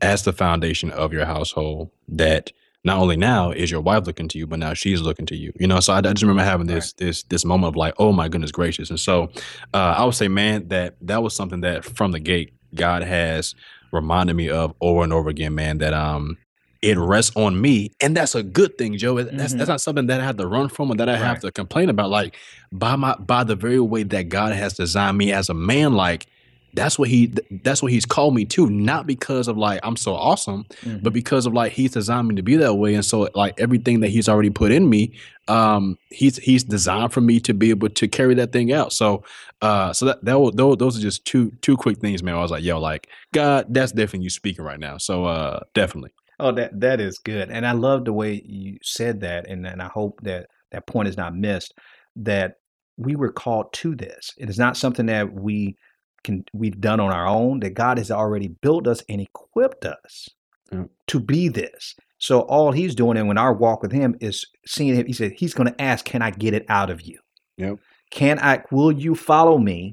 as 0.00 0.22
the 0.24 0.32
foundation 0.32 0.90
of 0.90 1.12
your 1.12 1.24
household 1.24 1.90
that 2.08 2.52
not 2.84 2.98
only 2.98 3.16
now 3.16 3.50
is 3.50 3.70
your 3.70 3.80
wife 3.80 4.06
looking 4.06 4.28
to 4.28 4.38
you 4.38 4.46
but 4.46 4.58
now 4.58 4.74
she's 4.74 5.00
looking 5.00 5.26
to 5.26 5.36
you. 5.36 5.52
You 5.58 5.66
know 5.68 5.80
so 5.80 5.92
i, 5.94 5.98
I 5.98 6.02
just 6.02 6.22
remember 6.22 6.42
having 6.44 6.66
this 6.66 6.92
this 6.94 7.22
this 7.24 7.44
moment 7.44 7.68
of 7.68 7.76
like 7.76 7.94
oh 7.98 8.12
my 8.12 8.28
goodness 8.28 8.52
gracious. 8.52 8.90
And 8.90 9.00
so 9.00 9.30
uh, 9.72 9.94
i 9.96 10.04
would 10.04 10.14
say 10.14 10.28
man 10.28 10.68
that 10.68 10.96
that 11.02 11.22
was 11.22 11.34
something 11.34 11.60
that 11.62 11.84
from 11.84 12.12
the 12.12 12.20
gate 12.20 12.52
god 12.74 13.02
has 13.02 13.54
reminded 13.92 14.34
me 14.36 14.48
of 14.48 14.74
over 14.80 15.02
and 15.04 15.12
over 15.12 15.28
again 15.28 15.54
man 15.54 15.78
that 15.78 15.92
um 15.94 16.36
it 16.80 16.98
rests 16.98 17.30
on 17.36 17.60
me 17.60 17.92
and 18.00 18.16
that's 18.16 18.34
a 18.34 18.42
good 18.42 18.76
thing 18.76 18.96
joe. 18.98 19.22
That's, 19.22 19.54
Mhm. 19.54 19.58
that's 19.58 19.68
not 19.68 19.80
something 19.80 20.06
that 20.06 20.20
i 20.20 20.24
have 20.24 20.36
to 20.38 20.46
run 20.46 20.68
from 20.68 20.90
or 20.90 20.96
that 20.96 21.08
i 21.08 21.16
have 21.16 21.40
to 21.40 21.52
complain 21.52 21.88
about. 21.88 22.10
Like 22.10 22.36
by 22.72 22.96
my 22.96 23.14
by 23.16 23.44
the 23.44 23.54
very 23.54 23.78
way 23.80 24.02
that 24.02 24.28
god 24.28 24.52
has 24.52 24.72
designed 24.74 25.18
me 25.18 25.32
as 25.32 25.48
a 25.48 25.54
man 25.54 25.92
like 25.92 26.26
that's 26.74 26.98
what 26.98 27.08
he 27.08 27.32
that's 27.62 27.82
what 27.82 27.92
he's 27.92 28.04
called 28.06 28.34
me 28.34 28.44
to 28.44 28.68
not 28.70 29.06
because 29.06 29.48
of 29.48 29.56
like 29.58 29.78
i'm 29.82 29.96
so 29.96 30.14
awesome 30.14 30.64
Mhm. 30.82 31.02
but 31.02 31.12
because 31.12 31.44
of 31.46 31.52
like 31.52 31.72
he's 31.72 31.90
designed 31.92 32.28
me 32.28 32.34
to 32.36 32.42
be 32.42 32.56
that 32.56 32.74
way 32.74 32.94
and 32.94 33.04
so 33.04 33.28
like 33.34 33.54
everything 33.60 34.00
that 34.00 34.08
he's 34.08 34.28
already 34.28 34.50
put 34.50 34.72
in 34.72 34.88
me 34.88 35.12
um 35.48 35.98
he's 36.10 36.36
he's 36.38 36.64
designed 36.64 37.12
for 37.12 37.20
me 37.20 37.40
to 37.40 37.52
be 37.52 37.70
able 37.70 37.88
to 37.90 38.08
carry 38.08 38.34
that 38.34 38.52
thing 38.52 38.72
out 38.72 38.92
so 38.92 39.22
uh 39.60 39.92
so 39.92 40.06
that 40.06 40.24
that 40.24 40.38
was, 40.40 40.54
those, 40.54 40.76
those 40.78 40.98
are 40.98 41.02
just 41.02 41.24
two 41.24 41.50
two 41.60 41.76
quick 41.76 41.98
things 41.98 42.22
man 42.22 42.34
i 42.34 42.40
was 42.40 42.50
like 42.50 42.62
yo 42.64 42.78
like 42.80 43.08
god 43.32 43.66
that's 43.70 43.92
definitely 43.92 44.24
you 44.24 44.30
speaking 44.30 44.64
right 44.64 44.80
now 44.80 44.96
so 44.98 45.24
uh 45.24 45.60
definitely 45.74 46.10
Oh, 46.40 46.50
that 46.50 46.80
that 46.80 47.00
is 47.00 47.18
good, 47.18 47.50
and 47.52 47.64
I 47.64 47.70
love 47.70 48.04
the 48.04 48.12
way 48.12 48.42
you 48.44 48.78
said 48.82 49.20
that, 49.20 49.48
and 49.48 49.64
and 49.64 49.80
I 49.80 49.86
hope 49.86 50.18
that 50.22 50.46
that 50.72 50.88
point 50.88 51.06
is 51.06 51.16
not 51.16 51.36
missed. 51.36 51.72
That 52.16 52.54
we 52.96 53.14
were 53.14 53.30
called 53.30 53.72
to 53.74 53.94
this. 53.94 54.32
It 54.38 54.50
is 54.50 54.58
not 54.58 54.76
something 54.76 55.06
that 55.06 55.32
we 55.32 55.76
can 56.24 56.44
we've 56.52 56.80
done 56.80 57.00
on 57.00 57.12
our 57.12 57.26
own. 57.26 57.60
That 57.60 57.74
God 57.74 57.98
has 57.98 58.10
already 58.10 58.48
built 58.48 58.86
us 58.86 59.02
and 59.08 59.20
equipped 59.20 59.84
us 59.84 60.28
Yeah. 60.72 60.84
to 61.08 61.20
be 61.20 61.48
this. 61.48 61.94
So 62.18 62.40
all 62.42 62.72
He's 62.72 62.94
doing, 62.94 63.16
and 63.16 63.28
when 63.28 63.38
our 63.38 63.52
walk 63.52 63.82
with 63.82 63.92
Him 63.92 64.14
is 64.20 64.46
seeing 64.66 64.94
Him, 64.94 65.06
He 65.06 65.12
said 65.12 65.32
He's 65.36 65.54
going 65.54 65.68
to 65.68 65.80
ask, 65.82 66.04
"Can 66.04 66.22
I 66.22 66.30
get 66.30 66.54
it 66.54 66.64
out 66.68 66.90
of 66.90 67.02
you? 67.02 67.18
Yep. 67.58 67.78
Can 68.10 68.38
I? 68.38 68.62
Will 68.70 68.92
you 68.92 69.14
follow 69.14 69.58
me?" 69.58 69.92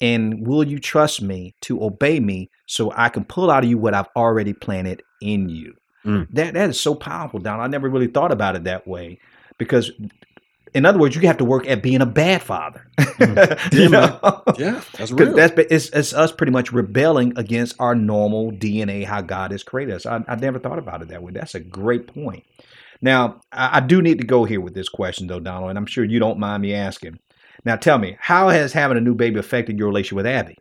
And 0.00 0.46
will 0.46 0.62
you 0.62 0.78
trust 0.78 1.22
me 1.22 1.54
to 1.62 1.82
obey 1.82 2.20
me 2.20 2.50
so 2.66 2.92
I 2.94 3.08
can 3.08 3.24
pull 3.24 3.50
out 3.50 3.64
of 3.64 3.70
you 3.70 3.78
what 3.78 3.94
I've 3.94 4.08
already 4.14 4.52
planted 4.52 5.02
in 5.22 5.48
you? 5.48 5.72
Mm. 6.04 6.28
That 6.32 6.52
that 6.54 6.68
is 6.70 6.78
so 6.78 6.94
powerful, 6.94 7.40
Don. 7.40 7.60
I 7.60 7.66
never 7.66 7.88
really 7.88 8.06
thought 8.06 8.30
about 8.30 8.56
it 8.56 8.64
that 8.64 8.86
way. 8.86 9.18
Because 9.58 9.90
in 10.76 10.86
other 10.86 10.98
words, 10.98 11.16
you 11.16 11.22
have 11.22 11.38
to 11.38 11.44
work 11.44 11.66
at 11.68 11.82
being 11.82 12.02
a 12.02 12.06
bad 12.06 12.42
father. 12.42 12.86
Mm. 13.20 13.46
you 13.72 13.88
Yeah, 13.88 13.88
know? 13.88 14.44
yeah 14.58 14.82
that's 14.98 15.12
real 15.12 15.34
that's 15.34 15.54
it's, 15.70 15.90
it's 15.90 16.14
us 16.14 16.32
pretty 16.32 16.52
much 16.52 16.72
rebelling 16.72 17.32
against 17.38 17.76
our 17.80 17.94
normal 17.94 18.52
DNA, 18.52 19.04
how 19.04 19.22
God 19.22 19.52
has 19.52 19.64
created 19.64 19.94
us. 19.96 20.06
I, 20.06 20.24
I 20.28 20.36
never 20.36 20.58
thought 20.60 20.78
about 20.78 21.02
it 21.02 21.08
that 21.08 21.22
way. 21.22 21.32
That's 21.32 21.54
a 21.56 21.60
great 21.60 22.08
point. 22.08 22.44
Now, 23.02 23.40
I, 23.52 23.78
I 23.78 23.80
do 23.80 24.02
need 24.02 24.18
to 24.20 24.26
go 24.26 24.44
here 24.44 24.60
with 24.60 24.74
this 24.74 24.88
question, 24.90 25.26
though, 25.28 25.40
Donald, 25.40 25.70
and 25.70 25.78
I'm 25.78 25.86
sure 25.86 26.04
you 26.04 26.18
don't 26.20 26.38
mind 26.38 26.62
me 26.62 26.74
asking. 26.74 27.18
Now, 27.64 27.76
tell 27.76 27.98
me, 27.98 28.16
how 28.20 28.48
has 28.50 28.72
having 28.72 28.98
a 28.98 29.00
new 29.02 29.14
baby 29.14 29.40
affected 29.40 29.78
your 29.78 29.88
relationship 29.88 30.16
with 30.16 30.26
Abby? 30.26 30.56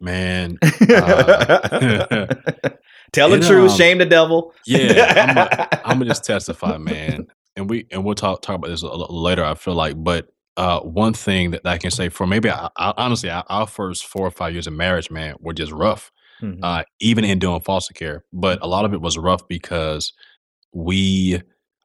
Man, 0.00 0.58
uh, 0.62 2.26
tell 3.12 3.30
the 3.30 3.40
truth, 3.40 3.70
um, 3.70 3.76
shame 3.76 3.98
the 3.98 4.06
devil. 4.06 4.54
yeah, 4.66 5.66
I'm 5.84 5.98
gonna 5.98 6.04
just 6.10 6.24
testify, 6.26 6.78
man, 6.78 7.28
and 7.56 7.68
we 7.70 7.86
and 7.90 8.04
we'll 8.04 8.14
talk 8.14 8.42
talk 8.42 8.56
about 8.56 8.68
this 8.68 8.82
a 8.82 8.86
little 8.88 9.22
later. 9.22 9.44
I 9.44 9.54
feel 9.54 9.74
like, 9.74 9.94
but 10.02 10.28
uh, 10.56 10.80
one 10.80 11.12
thing 11.12 11.50
that 11.50 11.62
I 11.66 11.78
can 11.78 11.90
say 11.90 12.08
for 12.08 12.26
maybe 12.26 12.48
I, 12.50 12.68
I, 12.76 12.94
honestly, 12.96 13.28
our, 13.30 13.44
our 13.48 13.66
first 13.66 14.06
four 14.06 14.26
or 14.26 14.30
five 14.30 14.52
years 14.54 14.66
of 14.66 14.72
marriage, 14.72 15.10
man, 15.10 15.34
were 15.40 15.52
just 15.54 15.72
rough. 15.72 16.10
Mhm. 16.42 16.58
uh, 16.62 16.84
even 17.00 17.24
in 17.24 17.38
doing 17.38 17.60
foster 17.62 17.94
care. 17.94 18.22
But 18.30 18.58
a 18.60 18.66
lot 18.66 18.84
of 18.84 18.92
it 18.92 19.00
was 19.00 19.16
rough 19.16 19.48
because 19.48 20.12
we, 20.74 21.40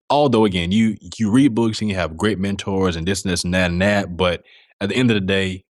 although 0.10 0.44
again, 0.44 0.72
you 0.74 0.98
you 1.18 1.32
read 1.32 1.56
books 1.56 1.80
and 1.80 1.90
you 1.90 1.96
have 1.96 2.18
great 2.18 2.38
mentors 2.38 2.98
and 2.98 3.08
this 3.08 3.24
and 3.24 3.32
this 3.32 3.46
and 3.46 3.54
that 3.54 3.72
and 3.72 3.82
that, 3.82 4.18
but 4.18 4.44
at 4.82 4.90
the 4.90 4.96
end 4.96 5.10
of 5.10 5.16
the 5.16 5.22
day, 5.22 5.64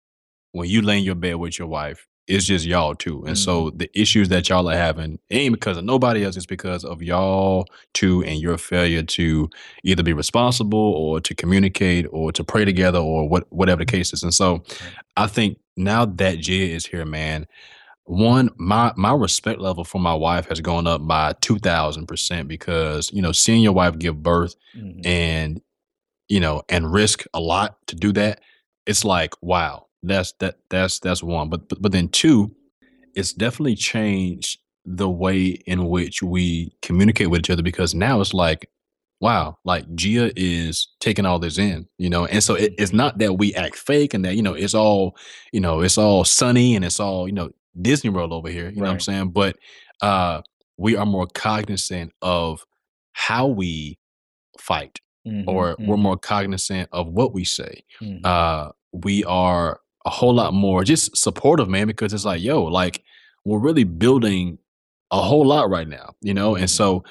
when 0.50 0.68
you 0.68 0.82
lay 0.82 0.98
in 0.98 1.04
your 1.04 1.14
bed 1.14 1.36
with 1.36 1.58
your 1.60 1.68
wife, 1.68 2.08
it's 2.28 2.44
just 2.44 2.64
y'all 2.64 2.94
too. 2.94 3.24
And 3.26 3.36
so 3.36 3.70
the 3.70 3.90
issues 4.00 4.28
that 4.28 4.48
y'all 4.48 4.68
are 4.70 4.76
having 4.76 5.18
ain't 5.30 5.54
because 5.54 5.76
of 5.76 5.84
nobody 5.84 6.24
else, 6.24 6.36
it's 6.36 6.46
because 6.46 6.84
of 6.84 7.02
y'all 7.02 7.66
too 7.94 8.22
and 8.24 8.40
your 8.40 8.56
failure 8.58 9.02
to 9.02 9.50
either 9.82 10.02
be 10.02 10.12
responsible 10.12 10.78
or 10.78 11.20
to 11.20 11.34
communicate 11.34 12.06
or 12.10 12.30
to 12.32 12.44
pray 12.44 12.64
together 12.64 13.00
or 13.00 13.28
what 13.28 13.52
whatever 13.52 13.80
the 13.80 13.90
case 13.90 14.12
is. 14.12 14.22
And 14.22 14.32
so 14.32 14.62
I 15.16 15.26
think 15.26 15.58
now 15.76 16.04
that 16.04 16.38
Gia 16.38 16.52
is 16.74 16.86
here, 16.86 17.04
man, 17.04 17.46
one, 18.04 18.50
my 18.56 18.92
my 18.96 19.12
respect 19.14 19.60
level 19.60 19.84
for 19.84 20.00
my 20.00 20.14
wife 20.14 20.46
has 20.48 20.60
gone 20.60 20.86
up 20.86 21.06
by 21.06 21.34
two 21.40 21.58
thousand 21.58 22.06
percent 22.06 22.46
because 22.48 23.12
you 23.12 23.20
know 23.22 23.32
seeing 23.32 23.62
your 23.62 23.72
wife 23.72 23.98
give 23.98 24.22
birth 24.22 24.54
Mhm. 24.76 25.06
and 25.06 25.60
you 26.28 26.40
know 26.40 26.62
and 26.68 26.92
risk 26.92 27.24
a 27.34 27.40
lot 27.40 27.76
to 27.88 27.96
do 27.96 28.12
that, 28.12 28.40
it's 28.86 29.04
like 29.04 29.34
wow, 29.42 29.86
that's 30.02 30.32
that 30.40 30.56
that's 30.70 30.98
that's 31.00 31.22
one. 31.22 31.48
But 31.48 31.68
but, 31.68 31.82
but 31.82 31.92
then 31.92 32.08
two, 32.08 32.54
it's 33.14 33.32
definitely 33.32 33.76
changed 33.76 34.58
the 34.84 35.08
way 35.08 35.46
in 35.66 35.88
which 35.88 36.22
we 36.22 36.72
communicate 36.82 37.30
with 37.30 37.40
each 37.40 37.50
other 37.50 37.62
because 37.62 37.94
now 37.94 38.20
it's 38.20 38.34
like 38.34 38.68
wow 39.20 39.56
like 39.64 39.84
gia 39.94 40.32
is 40.34 40.88
taking 40.98 41.24
all 41.24 41.38
this 41.38 41.56
in 41.58 41.86
you 41.98 42.10
know 42.10 42.26
and 42.26 42.42
so 42.42 42.54
it, 42.54 42.74
it's 42.78 42.92
not 42.92 43.18
that 43.18 43.34
we 43.34 43.54
act 43.54 43.76
fake 43.76 44.12
and 44.14 44.24
that 44.24 44.34
you 44.34 44.42
know 44.42 44.54
it's 44.54 44.74
all 44.74 45.16
you 45.52 45.60
know 45.60 45.80
it's 45.80 45.96
all 45.98 46.24
sunny 46.24 46.74
and 46.74 46.84
it's 46.84 46.98
all 46.98 47.28
you 47.28 47.34
know 47.34 47.50
disney 47.80 48.10
world 48.10 48.32
over 48.32 48.48
here 48.48 48.70
you 48.70 48.82
know 48.82 48.88
what 48.88 48.94
i'm 48.94 49.00
saying 49.00 49.28
but 49.30 49.56
uh 50.00 50.42
we 50.76 50.96
are 50.96 51.06
more 51.06 51.28
cognizant 51.28 52.12
of 52.22 52.64
how 53.12 53.46
we 53.46 53.98
fight 54.58 55.00
Mhm, 55.26 55.44
or 55.46 55.76
we're 55.78 55.96
mhm, 55.96 56.02
more 56.02 56.16
cognizant 56.18 56.88
of 56.92 57.06
what 57.06 57.32
we 57.32 57.44
say 57.44 57.84
mhm. 58.02 58.20
uh 58.24 58.72
we 58.92 59.22
are 59.24 59.80
a 60.04 60.10
whole 60.10 60.34
lot 60.34 60.52
more 60.54 60.84
just 60.84 61.16
supportive 61.16 61.68
man 61.68 61.86
because 61.86 62.12
it's 62.12 62.24
like 62.24 62.40
yo 62.42 62.64
like 62.64 63.02
we're 63.44 63.58
really 63.58 63.84
building 63.84 64.58
a 65.10 65.20
whole 65.20 65.46
lot 65.46 65.68
right 65.70 65.88
now 65.88 66.14
you 66.20 66.34
know 66.34 66.54
and 66.56 66.64
Mhm. 66.66 66.70
so 66.70 67.04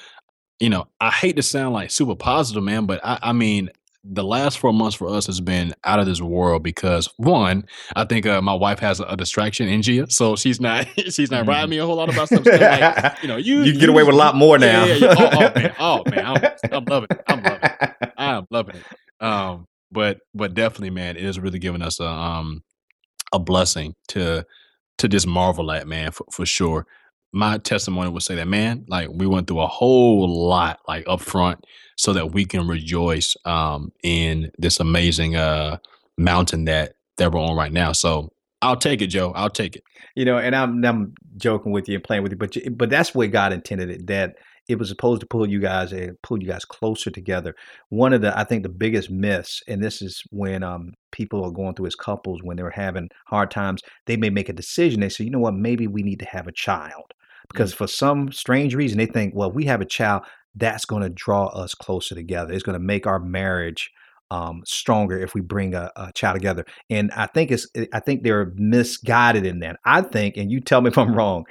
you 0.60 0.68
know 0.68 0.86
i 1.00 1.10
hate 1.10 1.36
to 1.36 1.42
sound 1.42 1.72
like 1.74 1.90
super 1.90 2.14
positive 2.16 2.62
man 2.62 2.86
but 2.86 3.00
i, 3.04 3.18
I 3.22 3.32
mean 3.32 3.70
the 4.04 4.24
last 4.24 4.58
four 4.58 4.72
months 4.72 4.96
for 4.96 5.06
us 5.08 5.26
has 5.26 5.40
been 5.40 5.72
out 5.84 6.00
of 6.00 6.06
this 6.06 6.20
world 6.20 6.64
because 6.64 7.08
one, 7.18 7.64
I 7.94 8.04
think 8.04 8.26
uh, 8.26 8.42
my 8.42 8.52
wife 8.52 8.80
has 8.80 8.98
a, 8.98 9.04
a 9.04 9.16
distraction 9.16 9.68
in 9.68 9.80
Gia, 9.80 10.10
so 10.10 10.34
she's 10.34 10.60
not 10.60 10.88
she's 10.96 11.30
not 11.30 11.44
Mhm. 11.44 11.48
writing 11.48 11.70
me 11.70 11.78
a 11.78 11.86
whole 11.86 11.94
lot 11.94 12.08
about 12.08 12.26
stuff. 12.26 12.44
Like, 12.44 13.22
you 13.22 13.28
know, 13.28 13.36
you 13.48 13.62
You 13.62 13.70
can 13.70 13.78
get 13.80 13.88
away 13.90 14.02
with 14.02 14.16
a 14.16 14.18
lot 14.18 14.34
more 14.34 14.58
now. 14.58 14.86
Yeah, 14.86 14.94
yeah, 14.96 15.06
yeah. 15.06 15.14
Oh, 15.20 15.30
oh 15.38 15.52
man, 15.54 15.74
oh 15.78 16.04
man, 16.10 16.24
I'm, 16.26 16.42
I'm 16.72 16.84
loving 16.88 17.08
it. 17.12 17.20
I'm 17.28 17.42
loving 17.44 17.62
it. 17.62 18.02
I'm 18.18 18.46
loving 18.50 18.74
it. 18.74 19.24
Um, 19.24 19.66
but 19.92 20.18
but 20.34 20.54
definitely, 20.54 20.90
man, 20.90 21.16
it 21.16 21.24
is 21.24 21.38
really 21.38 21.60
giving 21.60 21.80
us 21.82 22.00
a 22.00 22.08
um 22.08 22.64
a 23.32 23.38
blessing 23.38 23.94
to 24.08 24.44
to 24.98 25.08
just 25.08 25.26
marvel 25.26 25.72
at, 25.72 25.86
man, 25.88 26.12
for, 26.12 26.26
for 26.30 26.46
sure. 26.46 26.86
My 27.32 27.58
testimony 27.58 28.10
would 28.10 28.22
say 28.22 28.34
that, 28.36 28.46
man, 28.48 28.84
like 28.88 29.08
we 29.10 29.26
went 29.26 29.46
through 29.46 29.60
a 29.60 29.66
whole 29.66 30.28
lot, 30.28 30.80
like 30.86 31.04
up 31.08 31.20
front, 31.20 31.64
so 31.96 32.12
that 32.12 32.32
we 32.32 32.44
can 32.44 32.68
rejoice 32.68 33.36
um 33.44 33.92
in 34.02 34.50
this 34.58 34.80
amazing 34.80 35.36
uh 35.36 35.78
mountain 36.18 36.66
that 36.66 36.94
that 37.16 37.32
we're 37.32 37.40
on 37.40 37.56
right 37.56 37.72
now. 37.72 37.92
So 37.92 38.30
I'll 38.60 38.76
take 38.76 39.02
it, 39.02 39.08
Joe. 39.08 39.32
I'll 39.34 39.50
take 39.50 39.76
it. 39.76 39.82
you 40.14 40.24
know, 40.24 40.38
and 40.38 40.54
I'm 40.54 40.84
I'm 40.84 41.14
joking 41.36 41.72
with 41.72 41.88
you 41.88 41.96
and 41.96 42.04
playing 42.04 42.22
with 42.22 42.32
you, 42.32 42.38
but 42.38 42.56
but 42.76 42.90
that's 42.90 43.14
where 43.14 43.28
God 43.28 43.52
intended 43.52 43.90
it. 43.90 44.06
That 44.06 44.36
it 44.68 44.78
was 44.78 44.88
supposed 44.88 45.20
to 45.20 45.26
pull 45.26 45.48
you 45.48 45.60
guys 45.60 45.92
and 45.92 46.20
pull 46.22 46.40
you 46.40 46.48
guys 46.48 46.64
closer 46.64 47.10
together. 47.10 47.54
One 47.88 48.12
of 48.12 48.20
the 48.20 48.38
I 48.38 48.44
think 48.44 48.62
the 48.62 48.68
biggest 48.68 49.10
myths, 49.10 49.62
and 49.68 49.82
this 49.82 50.02
is 50.02 50.22
when 50.30 50.62
um 50.62 50.94
people 51.10 51.44
are 51.44 51.50
going 51.50 51.74
through 51.74 51.86
as 51.86 51.94
couples 51.94 52.40
when 52.42 52.56
they're 52.56 52.70
having 52.70 53.08
hard 53.26 53.50
times, 53.50 53.82
they 54.06 54.16
may 54.16 54.30
make 54.30 54.48
a 54.48 54.54
decision. 54.54 55.00
They 55.00 55.08
say, 55.08 55.24
you 55.24 55.30
know 55.30 55.38
what, 55.38 55.54
maybe 55.54 55.86
we 55.86 56.02
need 56.02 56.20
to 56.20 56.26
have 56.26 56.46
a 56.46 56.52
child 56.52 57.12
because 57.48 57.74
for 57.74 57.86
some 57.86 58.32
strange 58.32 58.74
reason 58.74 58.98
they 58.98 59.06
think, 59.06 59.34
well, 59.34 59.50
we 59.50 59.64
have 59.64 59.80
a 59.80 59.86
child 59.86 60.22
that's 60.54 60.84
going 60.84 61.02
to 61.02 61.08
draw 61.08 61.46
us 61.46 61.74
closer 61.74 62.14
together. 62.14 62.52
It's 62.52 62.62
going 62.62 62.74
to 62.74 62.84
make 62.84 63.06
our 63.06 63.18
marriage 63.18 63.90
um, 64.30 64.62
stronger 64.64 65.18
if 65.18 65.34
we 65.34 65.42
bring 65.42 65.74
a, 65.74 65.90
a 65.96 66.12
child 66.12 66.36
together. 66.36 66.64
And 66.88 67.10
I 67.12 67.26
think 67.26 67.50
it's 67.50 67.66
I 67.92 68.00
think 68.00 68.22
they're 68.22 68.52
misguided 68.54 69.44
in 69.44 69.60
that. 69.60 69.76
I 69.84 70.02
think, 70.02 70.36
and 70.36 70.50
you 70.50 70.60
tell 70.60 70.80
me 70.80 70.88
if 70.88 70.98
I'm 70.98 71.14
wrong. 71.14 71.44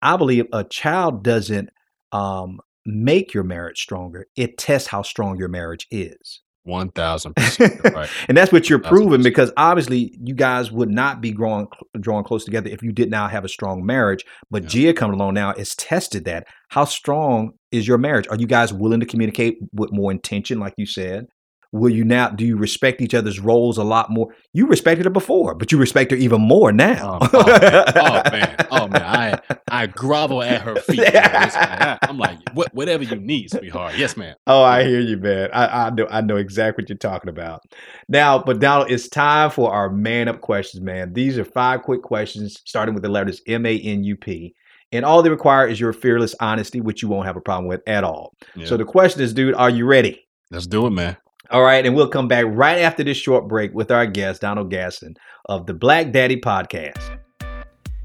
I 0.00 0.16
believe 0.16 0.46
a 0.52 0.62
child 0.62 1.24
doesn't 1.24 1.70
um, 2.12 2.60
make 2.86 3.34
your 3.34 3.44
marriage 3.44 3.80
stronger. 3.80 4.26
It 4.36 4.58
tests 4.58 4.88
how 4.88 5.02
strong 5.02 5.36
your 5.38 5.48
marriage 5.48 5.86
is. 5.90 6.40
One 6.64 6.90
thousand 6.90 7.34
percent. 7.36 7.80
Right. 7.82 8.10
and 8.28 8.36
that's 8.36 8.52
what 8.52 8.68
you're 8.68 8.82
Thousand 8.82 8.98
proving 8.98 9.22
because 9.22 9.50
obviously 9.56 10.14
you 10.22 10.34
guys 10.34 10.70
would 10.70 10.90
not 10.90 11.22
be 11.22 11.32
growing 11.32 11.66
drawing 11.98 12.24
close 12.24 12.44
together 12.44 12.68
if 12.68 12.82
you 12.82 12.92
did 12.92 13.10
not 13.10 13.30
have 13.30 13.44
a 13.44 13.48
strong 13.48 13.86
marriage. 13.86 14.22
But 14.50 14.64
Yeah. 14.64 14.68
Gia 14.68 14.92
coming 14.94 15.14
along 15.18 15.34
now 15.34 15.54
has 15.54 15.74
tested 15.76 16.26
that. 16.26 16.46
How 16.68 16.84
strong 16.84 17.52
is 17.72 17.88
your 17.88 17.96
marriage? 17.96 18.26
Are 18.28 18.36
you 18.36 18.46
guys 18.46 18.72
willing 18.72 19.00
to 19.00 19.06
communicate 19.06 19.56
with 19.72 19.92
more 19.92 20.10
intention, 20.12 20.58
like 20.60 20.74
you 20.76 20.84
said? 20.84 21.26
Will 21.70 21.90
you 21.90 22.02
now? 22.02 22.30
Do 22.30 22.46
you 22.46 22.56
respect 22.56 23.02
each 23.02 23.14
other's 23.14 23.38
roles 23.38 23.76
a 23.76 23.84
lot 23.84 24.10
more? 24.10 24.28
You 24.54 24.66
respected 24.66 25.04
her 25.04 25.10
before, 25.10 25.54
but 25.54 25.70
you 25.70 25.76
respect 25.76 26.10
her 26.12 26.16
even 26.16 26.40
more 26.40 26.72
now. 26.72 27.18
Um, 27.20 27.30
oh, 27.32 27.46
man. 27.46 27.84
oh 27.96 28.30
man, 28.30 28.66
oh 28.70 28.88
man, 28.88 29.02
I 29.02 29.38
I 29.70 29.86
grovel 29.86 30.42
at 30.42 30.62
her 30.62 30.76
feet. 30.76 30.98
man. 30.98 31.12
I, 31.14 31.98
am 32.08 32.16
like, 32.16 32.38
what, 32.54 32.74
whatever 32.74 33.02
you 33.02 33.16
need, 33.16 33.50
sweetheart. 33.50 33.98
Yes, 33.98 34.16
ma'am. 34.16 34.34
Oh, 34.46 34.62
I 34.62 34.84
hear 34.84 35.00
you, 35.00 35.18
man. 35.18 35.50
I, 35.52 35.86
I 35.86 35.90
know 35.90 36.06
I 36.10 36.22
know 36.22 36.36
exactly 36.36 36.82
what 36.82 36.88
you're 36.88 36.96
talking 36.96 37.28
about. 37.28 37.60
Now, 38.08 38.38
but 38.38 38.60
Donald, 38.60 38.90
it's 38.90 39.08
time 39.08 39.50
for 39.50 39.70
our 39.70 39.90
man 39.90 40.28
up 40.28 40.40
questions, 40.40 40.82
man. 40.82 41.12
These 41.12 41.36
are 41.36 41.44
five 41.44 41.82
quick 41.82 42.02
questions, 42.02 42.62
starting 42.64 42.94
with 42.94 43.02
the 43.02 43.10
letters 43.10 43.42
M 43.46 43.66
A 43.66 43.78
N 43.78 44.04
U 44.04 44.16
P. 44.16 44.54
And 44.90 45.04
all 45.04 45.22
they 45.22 45.28
require 45.28 45.68
is 45.68 45.78
your 45.78 45.92
fearless 45.92 46.34
honesty, 46.40 46.80
which 46.80 47.02
you 47.02 47.08
won't 47.08 47.26
have 47.26 47.36
a 47.36 47.42
problem 47.42 47.68
with 47.68 47.82
at 47.86 48.04
all. 48.04 48.34
Yeah. 48.56 48.66
So 48.66 48.78
the 48.78 48.86
question 48.86 49.20
is, 49.20 49.34
dude, 49.34 49.54
are 49.54 49.68
you 49.68 49.84
ready? 49.84 50.26
Let's 50.50 50.66
do 50.66 50.86
it, 50.86 50.90
man. 50.90 51.18
All 51.50 51.62
right, 51.62 51.86
and 51.86 51.96
we'll 51.96 52.08
come 52.08 52.28
back 52.28 52.44
right 52.46 52.80
after 52.80 53.02
this 53.02 53.16
short 53.16 53.48
break 53.48 53.72
with 53.72 53.90
our 53.90 54.04
guest, 54.04 54.42
Donald 54.42 54.70
Gadson 54.70 55.16
of 55.46 55.64
the 55.66 55.72
Black 55.72 56.12
Daddy 56.12 56.38
Podcast. 56.38 57.18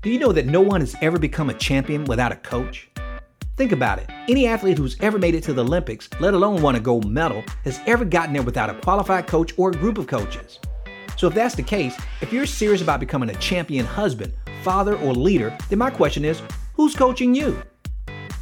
Do 0.01 0.09
you 0.09 0.17
know 0.17 0.31
that 0.31 0.45
no 0.45 0.61
one 0.61 0.79
has 0.79 0.95
ever 1.01 1.19
become 1.19 1.49
a 1.49 1.53
champion 1.53 2.05
without 2.05 2.31
a 2.31 2.37
coach? 2.37 2.89
Think 3.57 3.73
about 3.73 3.99
it. 3.99 4.09
Any 4.29 4.47
athlete 4.47 4.77
who's 4.77 4.95
ever 5.01 5.19
made 5.19 5.35
it 5.35 5.43
to 5.43 5.53
the 5.53 5.61
Olympics, 5.61 6.07
let 6.21 6.33
alone 6.33 6.61
won 6.61 6.75
a 6.75 6.79
gold 6.79 7.11
medal, 7.11 7.43
has 7.65 7.81
ever 7.85 8.05
gotten 8.05 8.31
there 8.31 8.43
without 8.43 8.69
a 8.69 8.75
qualified 8.75 9.27
coach 9.27 9.53
or 9.57 9.71
a 9.71 9.73
group 9.73 9.97
of 9.97 10.07
coaches. 10.07 10.59
So, 11.17 11.27
if 11.27 11.33
that's 11.33 11.55
the 11.55 11.63
case, 11.63 11.99
if 12.21 12.31
you're 12.31 12.45
serious 12.45 12.81
about 12.81 13.01
becoming 13.01 13.29
a 13.29 13.35
champion 13.35 13.85
husband, 13.85 14.31
father, 14.63 14.97
or 14.99 15.13
leader, 15.13 15.55
then 15.67 15.79
my 15.79 15.89
question 15.89 16.23
is 16.23 16.41
who's 16.75 16.95
coaching 16.95 17.35
you? 17.35 17.61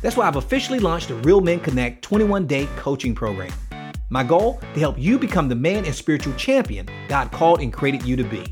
That's 0.04 0.16
why 0.16 0.28
I've 0.28 0.36
officially 0.36 0.80
launched 0.80 1.08
the 1.08 1.16
Real 1.16 1.42
Men 1.42 1.60
Connect 1.60 2.04
21 2.04 2.46
day 2.46 2.68
coaching 2.76 3.16
program. 3.16 3.52
My 4.14 4.26
goal 4.26 4.60
to 4.74 4.80
help 4.82 5.00
you 5.00 5.18
become 5.18 5.48
the 5.48 5.56
man 5.56 5.86
and 5.86 5.96
spiritual 5.96 6.34
champion 6.34 6.86
God 7.08 7.32
called 7.32 7.62
and 7.62 7.72
created 7.72 8.04
you 8.04 8.18
to 8.18 8.26
be. 8.26 8.44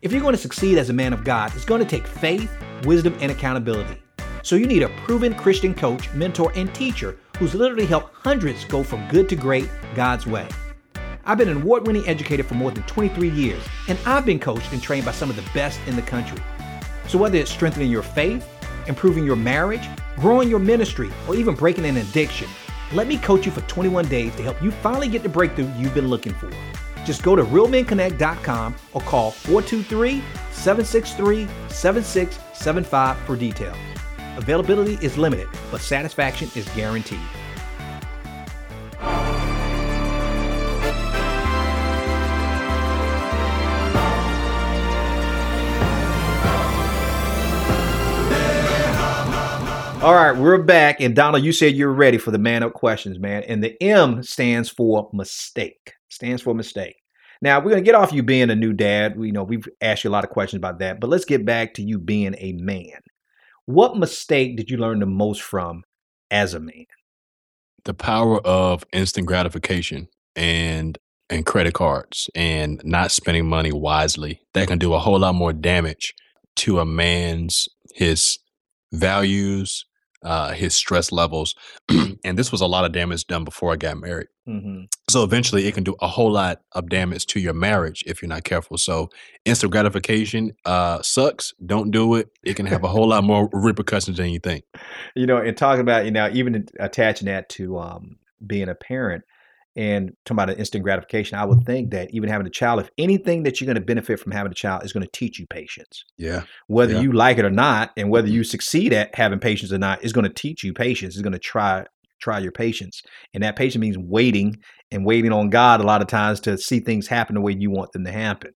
If 0.00 0.12
you're 0.12 0.22
going 0.22 0.34
to 0.34 0.40
succeed 0.40 0.78
as 0.78 0.88
a 0.88 0.94
man 0.94 1.12
of 1.12 1.24
God, 1.24 1.54
it's 1.54 1.66
going 1.66 1.82
to 1.82 1.86
take 1.86 2.06
faith, 2.06 2.50
wisdom, 2.84 3.14
and 3.20 3.30
accountability. 3.30 4.00
So 4.42 4.56
you 4.56 4.64
need 4.64 4.82
a 4.82 4.88
proven 5.04 5.34
Christian 5.34 5.74
coach, 5.74 6.10
mentor, 6.14 6.52
and 6.54 6.74
teacher 6.74 7.18
who's 7.36 7.54
literally 7.54 7.84
helped 7.84 8.14
hundreds 8.14 8.64
go 8.64 8.82
from 8.82 9.06
good 9.08 9.28
to 9.28 9.36
great 9.36 9.68
God's 9.94 10.26
way. 10.26 10.48
I've 11.26 11.36
been 11.36 11.50
an 11.50 11.58
award 11.58 11.86
winning 11.86 12.08
educator 12.08 12.42
for 12.42 12.54
more 12.54 12.70
than 12.70 12.82
23 12.84 13.28
years, 13.28 13.62
and 13.88 13.98
I've 14.06 14.24
been 14.24 14.40
coached 14.40 14.72
and 14.72 14.82
trained 14.82 15.04
by 15.04 15.12
some 15.12 15.28
of 15.28 15.36
the 15.36 15.44
best 15.52 15.78
in 15.86 15.96
the 15.96 16.02
country. 16.02 16.40
So 17.08 17.18
whether 17.18 17.36
it's 17.36 17.50
strengthening 17.50 17.90
your 17.90 18.02
faith, 18.02 18.48
improving 18.86 19.26
your 19.26 19.36
marriage, 19.36 19.86
growing 20.16 20.48
your 20.48 20.60
ministry, 20.60 21.10
or 21.28 21.34
even 21.34 21.54
breaking 21.54 21.84
an 21.84 21.98
addiction, 21.98 22.48
let 22.92 23.06
me 23.06 23.18
coach 23.18 23.46
you 23.46 23.52
for 23.52 23.60
21 23.62 24.06
days 24.08 24.34
to 24.36 24.42
help 24.42 24.62
you 24.62 24.70
finally 24.70 25.08
get 25.08 25.22
the 25.22 25.28
breakthrough 25.28 25.70
you've 25.76 25.94
been 25.94 26.08
looking 26.08 26.32
for. 26.32 26.50
Just 27.04 27.22
go 27.22 27.34
to 27.34 27.42
realmenconnect.com 27.42 28.76
or 28.92 29.00
call 29.02 29.30
423 29.30 30.22
763 30.50 31.48
7675 31.68 33.16
for 33.18 33.36
details. 33.36 33.76
Availability 34.36 34.98
is 35.04 35.16
limited, 35.18 35.48
but 35.70 35.80
satisfaction 35.80 36.50
is 36.54 36.68
guaranteed. 36.70 37.18
All 50.00 50.14
right, 50.14 50.30
we're 50.30 50.62
back. 50.62 51.00
And 51.00 51.16
Donald, 51.16 51.42
you 51.42 51.50
said 51.50 51.74
you're 51.74 51.92
ready 51.92 52.18
for 52.18 52.30
the 52.30 52.38
man 52.38 52.62
up 52.62 52.72
questions, 52.72 53.18
man. 53.18 53.42
And 53.42 53.64
the 53.64 53.82
M 53.82 54.22
stands 54.22 54.68
for 54.68 55.10
mistake. 55.12 55.94
Stands 56.08 56.40
for 56.40 56.54
mistake. 56.54 56.94
Now 57.42 57.58
we're 57.58 57.70
gonna 57.70 57.82
get 57.82 57.96
off 57.96 58.12
you 58.12 58.22
being 58.22 58.48
a 58.48 58.54
new 58.54 58.72
dad. 58.72 59.18
We 59.18 59.26
you 59.26 59.32
know 59.32 59.42
we've 59.42 59.66
asked 59.80 60.04
you 60.04 60.10
a 60.10 60.12
lot 60.12 60.22
of 60.22 60.30
questions 60.30 60.58
about 60.58 60.78
that, 60.78 61.00
but 61.00 61.10
let's 61.10 61.24
get 61.24 61.44
back 61.44 61.74
to 61.74 61.82
you 61.82 61.98
being 61.98 62.36
a 62.38 62.52
man. 62.52 63.00
What 63.66 63.96
mistake 63.96 64.56
did 64.56 64.70
you 64.70 64.76
learn 64.76 65.00
the 65.00 65.06
most 65.06 65.42
from 65.42 65.82
as 66.30 66.54
a 66.54 66.60
man? 66.60 66.86
The 67.84 67.92
power 67.92 68.38
of 68.46 68.84
instant 68.92 69.26
gratification 69.26 70.06
and 70.36 70.96
and 71.28 71.44
credit 71.44 71.74
cards 71.74 72.30
and 72.36 72.80
not 72.84 73.10
spending 73.10 73.46
money 73.46 73.72
wisely. 73.72 74.42
That 74.54 74.68
can 74.68 74.78
do 74.78 74.94
a 74.94 75.00
whole 75.00 75.18
lot 75.18 75.34
more 75.34 75.52
damage 75.52 76.14
to 76.56 76.78
a 76.78 76.84
man's 76.84 77.68
his 77.94 78.38
values, 78.92 79.84
uh, 80.22 80.52
his 80.52 80.74
stress 80.74 81.12
levels. 81.12 81.54
and 82.24 82.38
this 82.38 82.50
was 82.50 82.60
a 82.60 82.66
lot 82.66 82.84
of 82.84 82.92
damage 82.92 83.26
done 83.26 83.44
before 83.44 83.72
I 83.72 83.76
got 83.76 83.98
married. 83.98 84.28
Mm-hmm. 84.48 84.84
So 85.10 85.24
eventually 85.24 85.66
it 85.66 85.74
can 85.74 85.84
do 85.84 85.94
a 86.00 86.08
whole 86.08 86.30
lot 86.30 86.60
of 86.72 86.88
damage 86.88 87.26
to 87.26 87.40
your 87.40 87.54
marriage 87.54 88.02
if 88.06 88.22
you're 88.22 88.28
not 88.28 88.44
careful. 88.44 88.78
So 88.78 89.10
instant 89.44 89.72
gratification 89.72 90.52
uh, 90.64 91.02
sucks. 91.02 91.54
Don't 91.64 91.90
do 91.90 92.14
it. 92.14 92.28
It 92.42 92.56
can 92.56 92.66
have 92.66 92.84
a 92.84 92.88
whole 92.88 93.08
lot 93.08 93.24
more 93.24 93.48
repercussions 93.52 94.16
than 94.16 94.30
you 94.30 94.40
think. 94.40 94.64
You 95.14 95.26
know, 95.26 95.36
and 95.38 95.56
talking 95.56 95.80
about, 95.80 96.04
you 96.04 96.10
know, 96.10 96.28
even 96.32 96.66
attaching 96.80 97.26
that 97.26 97.48
to 97.50 97.78
um, 97.78 98.16
being 98.46 98.68
a 98.68 98.74
parent, 98.74 99.24
and 99.78 100.10
talking 100.24 100.34
about 100.34 100.50
an 100.50 100.58
instant 100.58 100.82
gratification, 100.82 101.38
I 101.38 101.44
would 101.44 101.64
think 101.64 101.92
that 101.92 102.10
even 102.12 102.28
having 102.28 102.48
a 102.48 102.50
child, 102.50 102.80
if 102.80 102.90
anything 102.98 103.44
that 103.44 103.60
you're 103.60 103.66
going 103.66 103.76
to 103.76 103.80
benefit 103.80 104.18
from 104.18 104.32
having 104.32 104.50
a 104.50 104.54
child 104.54 104.84
is 104.84 104.92
going 104.92 105.04
to 105.04 105.10
teach 105.12 105.38
you 105.38 105.46
patience. 105.46 106.04
Yeah. 106.16 106.42
Whether 106.66 106.94
yeah. 106.94 107.02
you 107.02 107.12
like 107.12 107.38
it 107.38 107.44
or 107.44 107.50
not, 107.50 107.92
and 107.96 108.10
whether 108.10 108.26
mm-hmm. 108.26 108.34
you 108.34 108.44
succeed 108.44 108.92
at 108.92 109.14
having 109.14 109.38
patience 109.38 109.72
or 109.72 109.78
not, 109.78 110.02
is 110.02 110.12
going 110.12 110.26
to 110.26 110.34
teach 110.34 110.64
you 110.64 110.74
patience. 110.74 111.14
It's 111.14 111.22
going 111.22 111.32
to 111.32 111.38
try 111.38 111.86
try 112.20 112.40
your 112.40 112.50
patience, 112.50 113.02
and 113.32 113.44
that 113.44 113.54
patience 113.54 113.80
means 113.80 113.96
waiting 113.96 114.56
and 114.90 115.06
waiting 115.06 115.32
on 115.32 115.48
God 115.48 115.80
a 115.80 115.84
lot 115.84 116.02
of 116.02 116.08
times 116.08 116.40
to 116.40 116.58
see 116.58 116.80
things 116.80 117.06
happen 117.06 117.36
the 117.36 117.40
way 117.40 117.54
you 117.56 117.70
want 117.70 117.92
them 117.92 118.04
to 118.04 118.10
happen. 118.10 118.50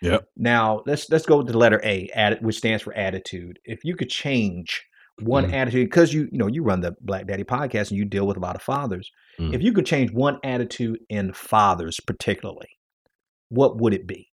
Yep. 0.00 0.24
Now 0.38 0.82
let's 0.86 1.10
let's 1.10 1.26
go 1.26 1.42
to 1.42 1.52
the 1.52 1.58
letter 1.58 1.82
A, 1.84 2.38
which 2.40 2.56
stands 2.56 2.82
for 2.82 2.94
attitude. 2.94 3.58
If 3.66 3.84
you 3.84 3.94
could 3.94 4.08
change 4.08 4.82
one 5.22 5.46
mm. 5.46 5.52
attitude 5.52 5.88
because 5.88 6.12
you 6.12 6.28
you 6.30 6.38
know 6.38 6.46
you 6.46 6.62
run 6.62 6.80
the 6.80 6.94
Black 7.00 7.26
Daddy 7.26 7.44
podcast 7.44 7.90
and 7.90 7.98
you 7.98 8.04
deal 8.04 8.26
with 8.26 8.36
a 8.36 8.40
lot 8.40 8.56
of 8.56 8.62
fathers. 8.62 9.10
Mm. 9.38 9.54
If 9.54 9.62
you 9.62 9.72
could 9.72 9.86
change 9.86 10.12
one 10.12 10.38
attitude 10.44 10.98
in 11.08 11.32
fathers, 11.32 11.98
particularly, 12.00 12.68
what 13.48 13.78
would 13.78 13.94
it 13.94 14.06
be? 14.06 14.28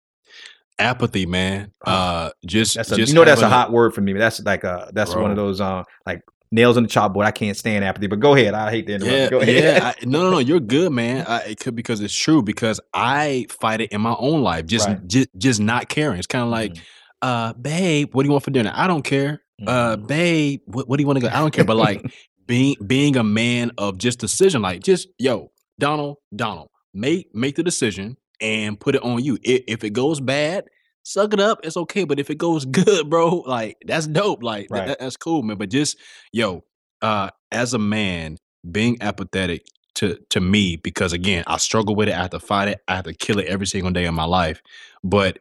Apathy, 0.78 1.26
man. 1.26 1.72
Oh, 1.86 1.92
uh, 1.92 2.30
just, 2.46 2.76
that's 2.76 2.92
a, 2.92 2.96
just 2.96 3.10
you 3.10 3.14
know 3.14 3.24
that's 3.24 3.42
a 3.42 3.48
hot 3.48 3.72
word 3.72 3.94
for 3.94 4.00
me. 4.00 4.12
That's 4.12 4.40
like 4.40 4.64
a 4.64 4.90
that's 4.92 5.12
bro. 5.12 5.22
one 5.22 5.30
of 5.30 5.36
those 5.36 5.60
uh 5.60 5.82
like 6.06 6.22
nails 6.50 6.76
on 6.76 6.84
the 6.84 6.88
chalkboard. 6.88 7.24
I 7.24 7.30
can't 7.30 7.56
stand 7.56 7.84
apathy. 7.84 8.06
But 8.06 8.20
go 8.20 8.34
ahead. 8.34 8.54
I 8.54 8.70
hate 8.70 8.86
to 8.86 8.94
interrupt. 8.94 9.14
Yeah, 9.14 9.30
go 9.30 9.40
ahead. 9.40 9.64
yeah. 9.82 9.92
I, 10.00 10.04
no, 10.04 10.22
no, 10.22 10.30
no. 10.30 10.38
You're 10.38 10.60
good, 10.60 10.92
man. 10.92 11.26
I, 11.26 11.40
it 11.40 11.60
could 11.60 11.74
because 11.74 12.00
it's 12.00 12.14
true. 12.14 12.42
Because 12.42 12.80
I 12.94 13.46
fight 13.50 13.80
it 13.80 13.92
in 13.92 14.00
my 14.00 14.14
own 14.18 14.42
life. 14.42 14.66
Just, 14.66 14.86
right. 14.88 15.06
just, 15.06 15.28
just 15.36 15.60
not 15.60 15.88
caring. 15.88 16.18
It's 16.18 16.26
kind 16.26 16.44
of 16.44 16.50
like, 16.50 16.74
mm. 16.74 16.80
uh, 17.22 17.52
babe, 17.54 18.14
what 18.14 18.22
do 18.22 18.28
you 18.28 18.32
want 18.32 18.44
for 18.44 18.50
dinner? 18.50 18.72
I 18.74 18.86
don't 18.86 19.02
care 19.02 19.42
uh, 19.66 19.96
mm-hmm. 19.96 20.06
babe, 20.06 20.60
what, 20.66 20.88
what 20.88 20.96
do 20.96 21.02
you 21.02 21.06
want 21.06 21.18
to 21.18 21.22
go? 21.22 21.28
I 21.28 21.40
don't 21.40 21.52
care, 21.52 21.64
but 21.64 21.76
like 21.76 22.04
being 22.46 22.76
being 22.86 23.16
a 23.16 23.24
man 23.24 23.72
of 23.78 23.98
just 23.98 24.18
decision, 24.18 24.62
like 24.62 24.82
just 24.82 25.08
yo, 25.18 25.50
Donald, 25.78 26.18
Donald, 26.34 26.70
make 26.94 27.34
make 27.34 27.56
the 27.56 27.62
decision 27.62 28.16
and 28.40 28.78
put 28.78 28.94
it 28.94 29.02
on 29.02 29.22
you. 29.22 29.38
If, 29.42 29.64
if 29.66 29.84
it 29.84 29.90
goes 29.90 30.20
bad, 30.20 30.64
suck 31.02 31.32
it 31.32 31.40
up. 31.40 31.60
It's 31.64 31.76
okay. 31.76 32.04
But 32.04 32.20
if 32.20 32.30
it 32.30 32.38
goes 32.38 32.64
good, 32.66 33.10
bro, 33.10 33.42
like 33.46 33.76
that's 33.86 34.06
dope. 34.06 34.42
Like 34.42 34.68
right. 34.70 34.88
that, 34.88 35.00
that's 35.00 35.16
cool, 35.16 35.42
man. 35.42 35.56
But 35.56 35.70
just 35.70 35.96
yo, 36.32 36.64
uh, 37.02 37.30
as 37.50 37.74
a 37.74 37.78
man, 37.78 38.38
being 38.70 38.98
apathetic 39.00 39.66
to 39.96 40.18
to 40.30 40.40
me 40.40 40.76
because 40.76 41.12
again, 41.12 41.44
I 41.46 41.56
struggle 41.56 41.96
with 41.96 42.08
it. 42.08 42.14
I 42.14 42.22
have 42.22 42.30
to 42.30 42.40
fight 42.40 42.68
it. 42.68 42.80
I 42.86 42.96
have 42.96 43.04
to 43.04 43.14
kill 43.14 43.38
it 43.38 43.46
every 43.46 43.66
single 43.66 43.90
day 43.90 44.04
of 44.04 44.14
my 44.14 44.24
life. 44.24 44.62
But 45.02 45.40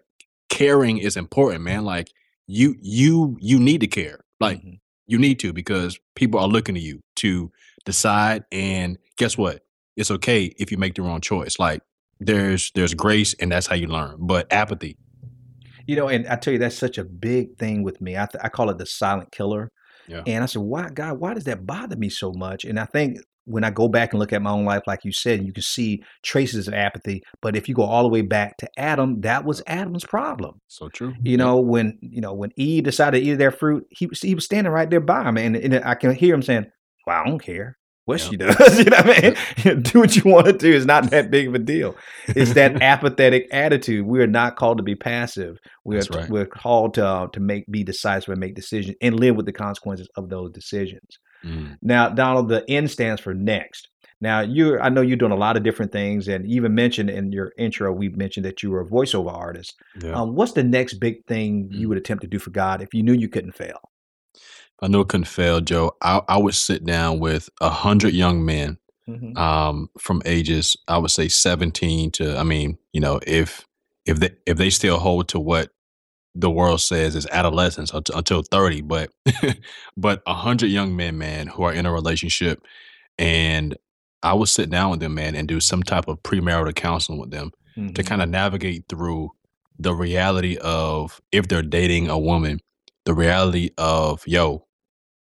caring 0.50 0.98
is 0.98 1.18
important, 1.18 1.64
man. 1.64 1.86
Like 1.86 2.10
you 2.48 2.76
you 2.82 3.38
you 3.40 3.60
need 3.60 3.82
to 3.82 3.88
care. 3.88 4.22
Like 4.40 4.60
mm-hmm. 4.60 4.76
you 5.06 5.20
need 5.20 5.40
to 5.40 5.54
because 5.54 6.00
people 6.16 6.40
are 6.40 6.48
looking 6.48 6.76
to 6.76 6.82
you 6.82 7.02
to 7.18 7.52
decide 7.86 8.46
and 8.52 8.98
guess 9.18 9.38
what? 9.38 9.62
It's 9.96 10.12
okay 10.12 10.54
if 10.58 10.72
you 10.72 10.78
make 10.78 10.96
the 10.96 11.02
wrong 11.02 11.22
choice. 11.22 11.60
Like 11.60 11.82
there's 12.20 12.72
there's 12.74 12.94
grace 12.94 13.36
and 13.40 13.52
that's 13.52 13.68
how 13.68 13.76
you 13.76 13.88
learn. 13.88 14.18
But 14.20 14.52
apathy. 14.52 14.98
You 15.86 15.96
know, 15.96 16.10
and 16.10 16.28
I 16.28 16.36
tell 16.36 16.54
you 16.54 16.60
that's 16.60 16.78
such 16.78 16.98
a 16.98 17.06
big 17.06 17.58
thing 17.58 17.84
with 17.84 18.02
me. 18.02 18.18
I 18.18 18.26
th- 18.26 18.44
I 18.44 18.50
call 18.50 18.70
it 18.70 18.78
the 18.78 18.86
silent 18.86 19.32
killer. 19.32 19.72
Yeah. 20.08 20.24
And 20.26 20.44
I 20.44 20.48
said, 20.48 20.62
"Why, 20.62 20.90
God? 20.90 21.20
Why 21.20 21.34
does 21.34 21.46
that 21.46 21.66
bother 21.66 21.96
me 21.96 22.10
so 22.10 22.34
much?" 22.34 22.66
And 22.66 22.80
I 22.80 22.86
think 22.86 23.20
when 23.48 23.64
I 23.64 23.70
go 23.70 23.88
back 23.88 24.12
and 24.12 24.20
look 24.20 24.34
at 24.34 24.42
my 24.42 24.52
own 24.52 24.66
life, 24.66 24.84
like 24.86 25.06
you 25.06 25.12
said, 25.12 25.46
you 25.46 25.54
can 25.54 25.64
see 25.64 26.04
traces 26.22 26.68
of 26.68 26.74
apathy. 26.74 27.24
But 27.42 27.56
if 27.56 27.70
you 27.70 27.74
go 27.74 27.84
all 27.84 28.04
the 28.04 28.10
way 28.10 28.22
back 28.22 28.58
to 28.58 28.70
Adam, 28.78 29.22
that 29.22 29.46
was 29.46 29.64
Adam's 29.68 30.04
problem. 30.04 30.60
So 30.68 30.90
true. 30.90 31.14
You 31.24 31.38
know, 31.38 31.58
when 31.58 31.98
you 32.02 32.22
know 32.22 32.34
when 32.34 32.52
Eve 32.58 32.84
decided 32.84 33.20
to 33.20 33.26
eat 33.26 33.36
their 33.36 33.52
fruit, 33.52 33.86
he 33.90 34.06
was 34.06 34.22
he 34.22 34.36
was 34.36 34.46
standing 34.46 34.72
right 34.72 34.90
there 34.90 35.00
by 35.00 35.24
him, 35.24 35.38
and, 35.38 35.56
and 35.56 35.76
I 35.84 35.96
can 35.96 36.14
hear 36.14 36.36
him 36.36 36.42
saying, 36.42 36.66
"Well, 37.06 37.22
I 37.22 37.26
don't 37.26 37.40
care." 37.40 37.78
What 38.04 38.22
she 38.22 38.38
does, 38.38 38.80
you 38.80 38.86
know 38.86 38.98
what 38.98 39.24
I 39.24 39.36
mean? 39.66 39.82
do 39.82 40.00
what 40.00 40.16
you 40.16 40.32
want 40.32 40.46
to 40.46 40.54
do. 40.54 40.74
It's 40.74 40.86
not 40.86 41.10
that 41.10 41.30
big 41.30 41.50
of 41.50 41.56
a 41.56 41.60
deal. 41.60 41.94
It's 42.28 42.54
that 42.54 42.82
apathetic 42.82 43.48
attitude. 43.52 44.06
We 44.06 44.22
are 44.22 44.28
not 44.28 44.56
called 44.56 44.78
to 44.78 44.84
be 44.84 44.96
passive. 44.96 45.58
We 45.84 45.98
are 45.98 46.04
right. 46.14 46.30
we're 46.30 46.46
called 46.46 46.94
to 46.94 47.06
uh, 47.06 47.28
to 47.28 47.42
make 47.42 47.66
be 47.70 47.84
decisive 47.84 48.30
and 48.30 48.40
make 48.40 48.56
decisions 48.56 48.96
and 49.02 49.20
live 49.20 49.36
with 49.36 49.46
the 49.46 49.52
consequences 49.52 50.08
of 50.16 50.30
those 50.30 50.52
decisions. 50.52 51.20
Mm. 51.44 51.78
Now, 51.82 52.10
Donald, 52.10 52.50
the 52.50 52.70
N 52.70 52.88
stands 52.88 53.22
for 53.22 53.34
next. 53.34 53.90
Now, 54.20 54.42
you 54.42 54.80
I 54.80 54.90
know 54.90 55.02
you're 55.02 55.18
doing 55.18 55.32
a 55.32 55.38
lot 55.38 55.58
of 55.58 55.64
different 55.64 55.92
things, 55.92 56.28
and 56.28 56.46
even 56.48 56.74
mentioned 56.74 57.10
in 57.10 57.32
your 57.32 57.54
intro, 57.58 57.92
we 57.92 58.10
mentioned 58.10 58.46
that 58.46 58.64
you 58.64 58.72
were 58.72 58.82
a 58.82 58.86
voiceover 58.86 59.34
artist. 59.34 59.76
Yeah. 60.02 60.14
Um, 60.14 60.36
what's 60.36 60.54
the 60.54 60.64
next 60.64 60.96
big 60.96 61.26
thing 61.28 61.70
you 61.72 61.86
mm. 61.86 61.90
would 61.90 61.98
attempt 61.98 62.22
to 62.22 62.28
do 62.28 62.40
for 62.40 62.50
God 62.50 62.82
if 62.82 62.94
you 62.94 63.04
knew 63.04 63.14
you 63.14 63.30
couldn't 63.30 63.54
fail? 63.54 63.80
I 64.82 64.88
know 64.88 65.02
it 65.02 65.08
couldn't 65.08 65.26
fail, 65.26 65.62
Joe. 65.62 65.96
I, 66.02 66.22
I 66.28 66.38
would 66.38 66.54
sit 66.54 66.86
down 66.86 67.20
with 67.20 67.50
a 67.62 67.70
hundred 67.70 68.14
young 68.14 68.46
men 68.46 68.78
mm-hmm. 69.08 69.38
um, 69.38 69.90
from 69.98 70.22
ages, 70.26 70.78
I 70.88 70.98
would 70.98 71.12
say 71.12 71.28
17 71.28 72.12
to, 72.12 72.38
I 72.38 72.44
mean, 72.44 72.78
you 72.94 73.02
know, 73.02 73.20
if 73.26 73.66
if 74.06 74.20
they 74.20 74.32
if 74.46 74.58
they 74.58 74.70
still 74.70 75.00
hold 75.00 75.28
to 75.30 75.40
what 75.40 75.70
the 76.40 76.52
world 76.52 76.82
says 76.82 77.16
is 77.16 77.28
adolescence 77.28 77.92
until, 77.94 78.18
until 78.18 78.42
30 78.44 78.82
but 78.82 79.10
but 79.98 80.22
100 80.26 80.68
young 80.68 80.96
men 80.96 81.18
man 81.18 81.48
who 81.48 81.64
are 81.64 81.74
in 81.74 81.86
a 81.86 81.92
relationship 81.92 82.62
and 83.18 83.76
i 84.24 84.34
would 84.34 84.50
sit 84.50 84.70
down 84.70 84.92
with 84.92 85.00
them 85.00 85.16
man 85.16 85.36
and 85.36 85.48
do 85.48 85.60
some 85.60 85.84
type 85.84 86.08
of 86.08 86.22
premarital 86.24 86.76
counseling 86.76 87.20
with 87.20 87.32
them 87.32 87.52
mm-hmm. 87.78 87.94
to 87.94 88.04
kind 88.04 88.22
of 88.22 88.30
navigate 88.30 88.86
through 88.88 89.30
the 89.80 89.94
reality 89.94 90.58
of 90.58 91.22
if 91.32 91.48
they're 91.48 91.62
dating 91.62 92.10
a 92.10 92.18
woman 92.18 92.60
the 93.06 93.14
reality 93.14 93.70
of 93.78 94.22
yo 94.28 94.68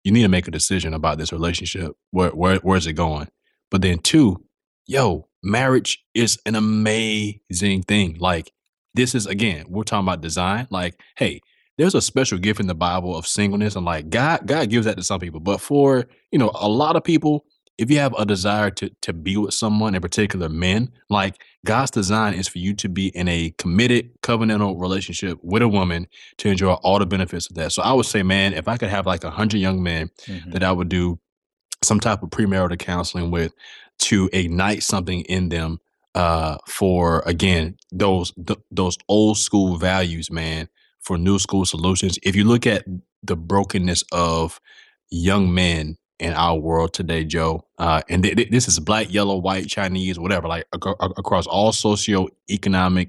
you 0.07 0.12
need 0.12 0.23
to 0.23 0.29
make 0.29 0.47
a 0.47 0.53
decision 0.53 0.95
about 0.95 1.19
this 1.19 1.33
relationship. 1.33 1.97
Where, 2.12 2.31
where 2.31 2.59
where's 2.59 2.87
it 2.87 2.93
going? 2.93 3.27
But 3.73 3.83
then 3.83 3.99
two 3.99 4.45
yo 4.87 5.27
marriage 5.43 6.05
is 6.14 6.39
an 6.47 6.55
amazing 6.55 7.83
thing. 7.89 8.17
Like 8.21 8.53
this 8.97 9.14
is 9.14 9.26
again, 9.26 9.66
we're 9.68 9.84
talking 9.84 10.07
about 10.07 10.20
design. 10.20 10.66
Like, 10.70 11.01
hey, 11.16 11.40
there's 11.78 11.94
a 11.94 12.01
special 12.01 12.38
gift 12.38 12.59
in 12.59 12.66
the 12.66 12.74
Bible 12.74 13.16
of 13.16 13.26
singleness, 13.26 13.76
and 13.76 13.84
like 13.84 14.09
God, 14.09 14.47
God 14.47 14.70
gives 14.70 14.86
that 14.86 14.97
to 14.97 15.05
some 15.05 15.20
people. 15.20 15.40
But 15.40 15.61
for 15.61 16.07
you 16.32 16.38
know, 16.38 16.51
a 16.55 16.68
lot 16.68 16.97
of 16.97 17.05
people, 17.05 17.44
if 17.78 17.90
you 17.90 17.99
have 17.99 18.14
a 18.18 18.24
desire 18.24 18.70
to 18.70 18.90
to 19.03 19.12
be 19.12 19.36
with 19.36 19.55
someone, 19.55 19.94
in 19.94 20.01
particular 20.01 20.49
men, 20.49 20.90
like 21.11 21.40
God's 21.64 21.90
design 21.90 22.34
is 22.34 22.49
for 22.49 22.59
you 22.59 22.74
to 22.74 22.88
be 22.88 23.09
in 23.09 23.28
a 23.28 23.55
committed 23.59 24.11
covenantal 24.22 24.80
relationship 24.80 25.38
with 25.42 25.62
a 25.62 25.68
woman 25.68 26.07
to 26.38 26.49
enjoy 26.49 26.72
all 26.72 26.99
the 26.99 27.07
benefits 27.07 27.49
of 27.51 27.57
that. 27.57 27.72
So 27.72 27.82
I 27.82 27.92
would 27.92 28.07
say, 28.07 28.22
man, 28.22 28.55
if 28.55 28.66
I 28.66 28.78
could 28.78 28.88
have 28.88 29.07
like 29.07 29.24
a 29.24 29.30
hundred 29.30 29.59
young 29.59 29.82
men 29.82 30.11
mm-hmm. 30.26 30.51
that 30.53 30.64
I 30.64 30.72
would 30.72 30.88
do 30.88 31.18
some 31.84 32.01
type 32.01 32.22
of 32.22 32.30
premarital 32.30 32.78
counseling 32.78 33.30
with 33.30 33.53
to 33.99 34.30
ignite 34.32 34.82
something 34.82 35.22
in 35.22 35.51
them 35.51 35.78
uh, 36.17 36.57
for 36.67 37.23
again 37.27 37.77
those 37.93 38.33
th- 38.45 38.59
those 38.71 38.97
old 39.09 39.37
school 39.37 39.77
values, 39.77 40.31
man, 40.31 40.69
for 41.01 41.19
new 41.19 41.39
school 41.39 41.67
solutions. 41.67 42.19
If 42.23 42.35
you 42.35 42.45
look 42.45 42.67
at 42.67 42.85
the 43.23 43.37
brokenness 43.37 44.03
of 44.12 44.59
young 45.11 45.55
men 45.55 45.99
in 46.19 46.33
our 46.33 46.59
world 46.59 46.95
today, 46.95 47.25
Joe, 47.25 47.67
uh, 47.79 48.01
and 48.09 48.23
th- 48.23 48.35
th- 48.35 48.51
this 48.51 48.67
is 48.67 48.81
black, 48.81 49.12
yellow, 49.12 49.37
white, 49.37 49.69
Chinese, 49.69 50.19
whatever, 50.19 50.49
like 50.49 50.67
ac- 50.75 50.95
across 51.19 51.47
all 51.47 51.71
socioeconomic 51.73 52.31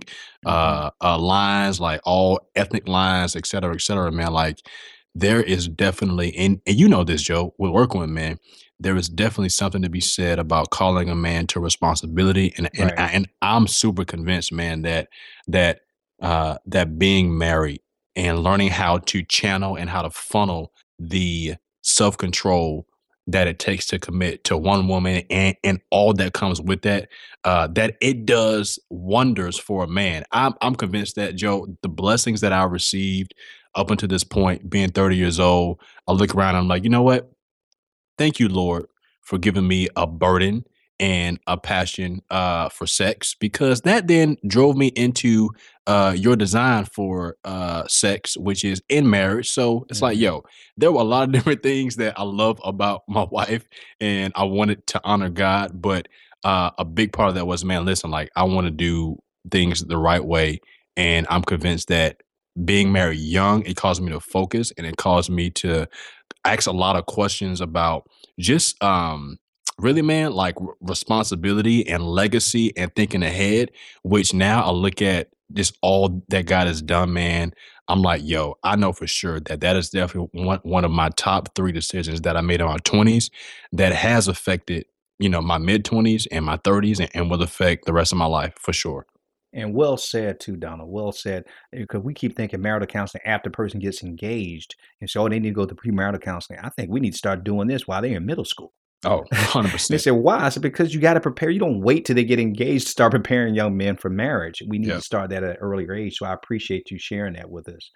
mm-hmm. 0.04 0.48
uh, 0.48 0.90
uh, 1.02 1.18
lines, 1.18 1.80
like 1.80 2.02
all 2.04 2.42
ethnic 2.58 2.90
lines, 2.90 3.38
et 3.38 3.48
cetera, 3.48 3.74
et 3.74 3.82
cetera, 3.82 4.12
man. 4.12 4.34
Like 4.34 4.60
there 5.16 5.42
is 5.42 5.70
definitely, 5.70 6.36
and, 6.36 6.60
and 6.68 6.76
you 6.78 6.90
know 6.90 7.06
this, 7.06 7.22
Joe, 7.22 7.54
we're 7.58 7.72
working 7.72 8.02
with 8.02 8.10
men 8.10 8.38
there 8.80 8.96
is 8.96 9.10
definitely 9.10 9.50
something 9.50 9.82
to 9.82 9.90
be 9.90 10.02
said 10.02 10.40
about 10.40 10.70
calling 10.70 11.10
a 11.10 11.16
man 11.16 11.48
to 11.48 11.60
responsibility 11.60 12.54
and 12.58 12.70
and, 12.78 12.92
right. 12.92 13.00
I, 13.00 13.08
and 13.08 13.28
I'm 13.42 13.68
super 13.68 14.06
convinced 14.06 14.52
man 14.52 14.84
that 14.84 15.10
that 15.48 15.82
uh 16.22 16.58
that 16.66 16.98
being 16.98 17.38
married 17.38 17.82
and 18.16 18.40
learning 18.40 18.70
how 18.70 18.98
to 18.98 19.24
channel 19.24 19.76
and 19.76 19.90
how 19.90 20.02
to 20.02 20.10
funnel 20.10 20.74
the 21.00 21.56
self-control 21.84 22.88
that 23.28 23.48
it 23.48 23.60
takes 23.60 23.86
to 23.88 24.00
commit 24.00 24.44
to 24.46 24.58
one 24.58 24.88
woman 24.88 25.24
and, 25.30 25.56
and 25.64 25.82
all 25.92 26.14
that 26.14 26.34
comes 26.34 26.62
with 26.62 26.82
that, 26.84 27.10
uh, 27.44 27.68
that 27.68 27.96
it 28.02 28.26
does 28.26 28.80
wonders 28.90 29.60
for 29.60 29.84
a 29.84 29.88
man. 29.88 30.24
I'm, 30.32 30.54
I'm 30.62 30.76
convinced 30.76 31.16
that, 31.18 31.36
Joe, 31.36 31.68
the 31.82 31.90
blessings 31.90 32.42
that 32.42 32.54
I 32.54 32.64
received 32.64 33.36
up 33.76 33.92
until 33.92 34.08
this 34.08 34.24
point, 34.24 34.70
being 34.70 34.90
30 34.90 35.18
years 35.18 35.40
old, 35.40 35.82
I 36.08 36.14
look 36.14 36.34
around 36.34 36.56
and 36.56 36.60
I'm 36.60 36.68
like, 36.70 36.86
you 36.86 36.90
know 36.90 37.04
what? 37.04 37.30
Thank 38.18 38.40
you, 38.40 38.50
Lord, 38.50 38.86
for 39.22 39.38
giving 39.38 39.68
me 39.68 39.88
a 39.96 40.08
burden 40.08 40.66
and 41.00 41.40
a 41.46 41.58
passion 41.58 42.22
uh, 42.32 42.70
for 42.70 42.88
sex 42.88 43.36
because 43.40 43.82
that 43.82 44.08
then 44.08 44.38
drove 44.48 44.76
me 44.76 44.88
into 44.88 45.52
uh, 45.86 46.14
your 46.18 46.36
design 46.36 46.86
for 46.86 47.38
uh, 47.46 47.88
sex, 47.88 48.36
which 48.36 48.64
is 48.64 48.82
in 48.90 49.10
marriage. 49.10 49.50
So 49.50 49.86
it's 49.90 49.98
mm-hmm. 49.98 50.06
like, 50.06 50.18
yo, 50.18 50.44
there 50.76 50.92
were 50.92 51.02
a 51.02 51.06
lot 51.06 51.24
of 51.24 51.32
different 51.34 51.64
things 51.64 51.98
that 51.98 52.20
I 52.20 52.24
love 52.24 52.60
about 52.64 53.04
my 53.08 53.24
wife, 53.32 53.68
and 54.00 54.34
I 54.36 54.44
wanted 54.44 54.86
to 54.88 55.02
honor 55.04 55.30
God. 55.30 55.82
But 55.82 56.08
uh, 56.44 56.72
a 56.78 56.86
big 56.86 57.14
part 57.14 57.30
of 57.30 57.36
that 57.36 57.46
was, 57.46 57.64
man, 57.64 57.86
listen, 57.86 58.10
like 58.10 58.30
I 58.36 58.44
want 58.44 58.66
to 58.66 58.72
do 58.72 59.18
things 59.52 59.82
the 59.82 59.98
right 59.98 60.24
way, 60.24 60.60
and 60.96 61.28
I'm 61.30 61.44
convinced 61.44 61.90
that 61.90 62.22
being 62.66 62.92
married 62.92 63.20
young, 63.20 63.64
it 63.66 63.76
caused 63.76 64.02
me 64.02 64.12
to 64.12 64.20
focus, 64.20 64.74
and 64.78 64.88
it 64.88 64.98
caused 64.98 65.30
me 65.30 65.52
to 65.52 65.88
ask 66.46 66.68
a 66.68 66.72
lot 66.72 66.96
of 66.96 67.06
questions 67.06 67.62
about 67.62 68.10
just 68.40 68.82
um 68.84 69.38
really 69.80 70.02
man 70.02 70.32
like 70.34 70.56
responsibility 70.82 71.88
and 71.88 72.04
legacy 72.04 72.76
and 72.78 72.94
thinking 72.96 73.24
ahead 73.24 73.72
which 74.04 74.34
now 74.34 74.64
i 74.64 74.72
look 74.72 75.02
at 75.02 75.30
just 75.54 75.78
all 75.82 76.24
that 76.30 76.46
god 76.46 76.68
has 76.68 76.82
done 76.82 77.14
man 77.14 77.54
i'm 77.88 78.02
like 78.02 78.22
yo 78.24 78.56
i 78.64 78.76
know 78.76 78.92
for 78.92 79.08
sure 79.08 79.40
that 79.40 79.62
that 79.62 79.76
is 79.76 79.90
definitely 79.90 80.30
one, 80.44 80.60
one 80.64 80.84
of 80.86 80.92
my 80.92 81.10
top 81.10 81.54
three 81.56 81.72
decisions 81.72 82.22
that 82.22 82.36
i 82.36 82.42
made 82.42 82.60
in 82.62 82.68
my 82.68 82.78
20s 82.78 83.30
that 83.72 83.94
has 83.94 84.28
affected 84.28 84.86
you 85.20 85.30
know 85.30 85.42
my 85.42 85.58
mid 85.58 85.84
20s 85.84 86.28
and 86.32 86.46
my 86.46 86.58
30s 86.58 87.00
and, 87.00 87.10
and 87.14 87.30
will 87.30 87.42
affect 87.42 87.86
the 87.86 87.94
rest 87.94 88.12
of 88.12 88.18
my 88.18 88.26
life 88.26 88.54
for 88.58 88.74
sure 88.74 89.06
and 89.54 89.74
well 89.74 89.98
said 89.98 90.40
too, 90.40 90.56
Donald. 90.56 90.90
Well 90.92 91.12
said. 91.12 91.44
Eh, 91.74 91.80
because 91.80 92.04
we 92.04 92.14
keep 92.14 92.36
thinking 92.36 92.62
marital 92.62 92.88
counseling 92.88 93.24
after 93.26 93.50
a 93.50 93.52
person 93.52 93.80
gets 93.80 94.04
engaged, 94.04 94.76
and 95.02 95.10
so 95.10 95.24
oh, 95.24 95.30
they 95.30 95.40
need 95.40 95.50
to 95.50 95.56
go 95.56 95.66
to 95.66 95.76
premarital 95.76 96.22
counseling. 96.22 96.60
I 96.62 96.70
think 96.70 96.90
we 96.90 97.00
need 97.00 97.12
to 97.12 97.18
start 97.18 97.44
doing 97.44 97.68
this 97.68 97.88
while 97.88 98.02
they're 98.02 98.18
in 98.18 98.26
middle 98.26 98.46
school. 98.46 98.74
Oh, 99.06 99.24
100%. 99.32 99.88
they 99.90 99.98
said, 99.98 100.12
why? 100.12 100.40
I 100.40 100.50
said, 100.50 100.64
because 100.64 100.94
you 100.94 101.00
got 101.00 101.14
to 101.14 101.20
prepare. 101.20 101.50
You 101.50 101.60
don't 101.60 101.82
wait 101.82 102.06
till 102.06 102.16
they 102.16 102.24
get 102.24 102.40
engaged 102.40 102.86
to 102.86 102.92
start 102.92 103.12
preparing 103.14 103.54
young 103.54 103.78
men 103.78 103.96
for 103.96 104.10
marriage. 104.10 104.62
We 104.68 104.80
need 104.80 104.88
yep. 104.88 104.98
to 104.98 105.04
start 105.04 105.30
that 105.30 105.44
at 105.44 105.52
an 105.52 105.58
earlier 105.58 105.94
age. 105.94 106.18
So 106.18 106.26
I 106.26 106.34
appreciate 106.34 106.90
you 106.90 106.98
sharing 106.98 107.34
that 107.34 107.50
with 107.50 107.70
us. 107.70 107.92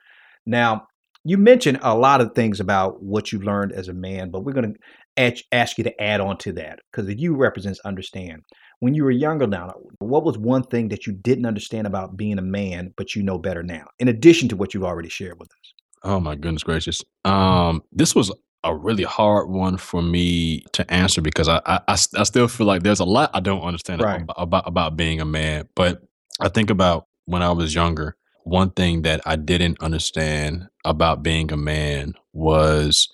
Now, 0.46 0.88
you 1.24 1.38
mentioned 1.38 1.80
a 1.82 1.96
lot 1.96 2.22
of 2.22 2.34
things 2.34 2.60
about 2.60 3.02
what 3.04 3.32
you've 3.32 3.44
learned 3.44 3.74
as 3.74 3.88
a 3.88 3.94
man, 3.94 4.32
but 4.32 4.44
we're 4.44 4.54
going 4.54 4.74
to 4.74 5.44
ask 5.52 5.78
you 5.78 5.84
to 5.84 6.02
add 6.02 6.20
on 6.20 6.38
to 6.38 6.54
that 6.54 6.80
because 6.92 7.14
you 7.16 7.36
represents 7.36 7.80
understand. 7.86 8.42
When 8.82 8.96
you 8.96 9.04
were 9.04 9.12
younger 9.12 9.46
now, 9.46 9.76
what 10.00 10.24
was 10.24 10.40
one 10.40 10.64
thing 10.64 10.90
that 10.90 11.06
you 11.06 11.14
didn't 11.14 11.46
understand 11.46 11.86
about 11.86 12.18
being 12.18 12.40
a 12.40 12.42
man, 12.42 12.94
but 12.98 13.16
you 13.16 13.22
know 13.22 13.38
better 13.38 13.62
now, 13.62 13.86
in 14.00 14.08
addition 14.08 14.50
to 14.50 14.56
what 14.56 14.74
you've 14.74 14.84
already 14.84 15.08
shared 15.08 15.40
with 15.40 15.52
us? 15.52 15.74
Oh 16.04 16.20
my 16.20 16.34
goodness 16.34 16.64
gracious. 16.64 17.04
Um, 17.24 17.84
this 17.92 18.16
was 18.16 18.32
a 18.64 18.76
really 18.76 19.04
hard 19.04 19.50
one 19.50 19.78
for 19.78 20.02
me 20.02 20.64
to 20.74 20.92
answer 20.92 21.22
because 21.22 21.48
I, 21.48 21.62
I, 21.68 21.80
I 21.88 22.24
still 22.24 22.48
feel 22.48 22.66
like 22.66 22.82
there's 22.82 23.00
a 23.00 23.06
lot 23.06 23.30
I 23.36 23.40
don't 23.40 23.62
understand 23.62 24.02
right. 24.02 24.24
about, 24.24 24.36
about, 24.40 24.68
about 24.68 24.98
being 24.98 25.22
a 25.22 25.26
man. 25.26 25.70
But 25.76 26.02
I 26.40 26.50
think 26.50 26.72
about 26.72 27.06
when 27.26 27.44
I 27.44 27.52
was 27.52 27.76
younger, 27.76 28.18
one 28.46 28.72
thing 28.72 29.04
that 29.04 29.22
I 29.28 29.36
didn't 29.36 29.80
understand 29.82 30.68
about 30.86 31.22
being 31.22 31.52
a 31.52 31.58
man 31.58 32.16
was 32.34 33.10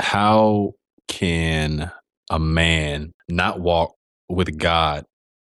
how 0.00 0.74
can 1.06 1.92
a 2.28 2.40
man 2.40 3.14
not 3.28 3.60
walk 3.60 3.95
with 4.28 4.58
God 4.58 5.04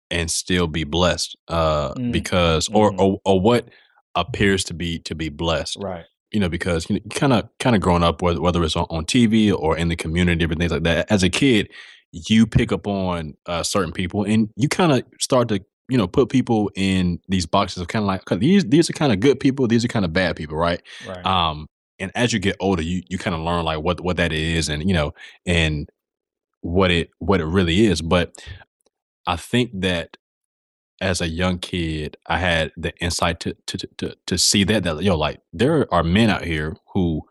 and 0.09 0.29
still 0.29 0.67
be 0.67 0.83
blessed? 0.83 1.37
Uh, 1.47 1.93
mm. 1.93 2.11
because 2.11 2.69
or, 2.69 2.91
mm. 2.91 2.99
or 2.99 3.21
or 3.25 3.41
what 3.41 3.69
appears 4.15 4.63
to 4.65 4.73
be 4.73 4.99
to 4.99 5.15
be 5.15 5.29
blessed, 5.29 5.77
right? 5.79 6.05
you 6.31 6.39
know, 6.39 6.49
because 6.49 6.89
you 6.89 6.99
kind 7.11 7.33
of 7.33 7.49
kind 7.59 7.75
of 7.75 7.81
growing 7.81 8.03
up, 8.03 8.21
whether, 8.21 8.41
whether 8.41 8.63
it's 8.63 8.75
on, 8.75 8.85
on 8.89 9.05
TV 9.05 9.53
or 9.53 9.77
in 9.77 9.87
the 9.87 9.95
community, 9.95 10.37
different 10.37 10.59
things 10.59 10.71
like 10.71 10.83
that. 10.83 11.09
As 11.11 11.23
a 11.23 11.29
kid, 11.29 11.69
you 12.11 12.45
pick 12.45 12.71
up 12.71 12.87
on 12.87 13.35
uh, 13.45 13.63
certain 13.63 13.93
people, 13.93 14.23
and 14.23 14.49
you 14.55 14.67
kind 14.67 14.91
of 14.91 15.03
start 15.19 15.47
to 15.49 15.63
you 15.89 15.97
know 15.97 16.07
put 16.07 16.29
people 16.29 16.69
in 16.75 17.19
these 17.29 17.45
boxes 17.45 17.81
of 17.81 17.87
kind 17.87 18.03
of 18.03 18.07
like 18.07 18.39
these 18.39 18.65
these 18.65 18.89
are 18.89 18.93
kind 18.93 19.13
of 19.13 19.19
good 19.19 19.39
people, 19.39 19.67
these 19.67 19.85
are 19.85 19.89
kind 19.89 20.05
of 20.05 20.13
bad 20.13 20.35
people, 20.35 20.57
right? 20.57 20.81
Right. 21.07 21.25
Um, 21.25 21.67
and 21.99 22.11
as 22.13 22.33
you 22.33 22.39
get 22.39 22.57
older, 22.59 22.81
you 22.81 23.03
you 23.09 23.17
kind 23.17 23.35
of 23.35 23.41
learn 23.41 23.63
like 23.63 23.79
what 23.79 24.01
what 24.01 24.17
that 24.17 24.33
is, 24.33 24.69
and 24.69 24.87
you 24.87 24.93
know, 24.93 25.13
and 25.45 25.89
what 26.67 26.91
it 26.91 27.11
what 27.19 27.39
it 27.39 27.45
really 27.45 27.85
is. 27.85 28.01
But 28.01 28.35
I 29.25 29.37
think 29.37 29.71
that 29.73 30.17
as 30.99 31.21
a 31.21 31.27
young 31.27 31.59
kid, 31.59 32.17
I 32.27 32.39
had 32.39 32.71
the 32.75 32.93
insight 32.97 33.39
to 33.41 33.55
to 33.67 33.77
to 33.97 34.15
to 34.25 34.37
see 34.37 34.63
that 34.65 34.83
that 34.83 35.01
yo 35.01 35.15
like 35.15 35.39
there 35.53 35.91
are 35.93 36.03
men 36.03 36.29
out 36.29 36.43
here 36.43 36.75
who, 36.93 37.21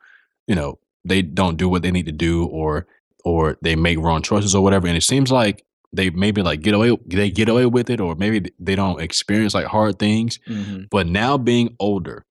you 0.46 0.54
know, 0.54 0.78
they 1.04 1.20
don't 1.20 1.58
do 1.58 1.68
what 1.68 1.82
they 1.82 1.90
need 1.90 2.06
to 2.06 2.12
do 2.12 2.46
or 2.46 2.86
or 3.24 3.58
they 3.62 3.76
make 3.76 3.98
wrong 3.98 4.22
choices 4.22 4.54
or 4.54 4.62
whatever, 4.62 4.86
and 4.86 4.96
it 4.96 5.02
seems 5.02 5.30
like 5.30 5.64
they 5.92 6.10
maybe 6.10 6.42
like 6.42 6.62
get 6.62 6.72
away 6.72 6.96
they 7.06 7.30
get 7.30 7.48
away 7.48 7.66
with 7.66 7.90
it 7.90 8.00
or 8.00 8.14
maybe 8.14 8.50
they 8.58 8.74
don't 8.74 9.02
experience 9.02 9.52
like 9.52 9.66
hard 9.66 9.98
things. 9.98 10.38
Mm-hmm. 10.48 10.84
But 10.90 11.06
now 11.08 11.36
being 11.36 11.76
older, 11.78 12.24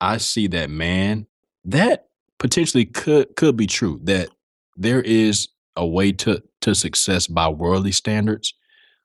I 0.00 0.16
see 0.16 0.48
that 0.48 0.68
man 0.68 1.26
that 1.64 2.08
potentially 2.38 2.86
could 2.86 3.36
could 3.36 3.56
be 3.56 3.68
true 3.68 4.00
that 4.02 4.30
there 4.76 5.00
is 5.00 5.48
a 5.76 5.86
way 5.86 6.12
to 6.12 6.42
to 6.60 6.74
success 6.74 7.26
by 7.26 7.48
worldly 7.48 7.92
standards 7.92 8.54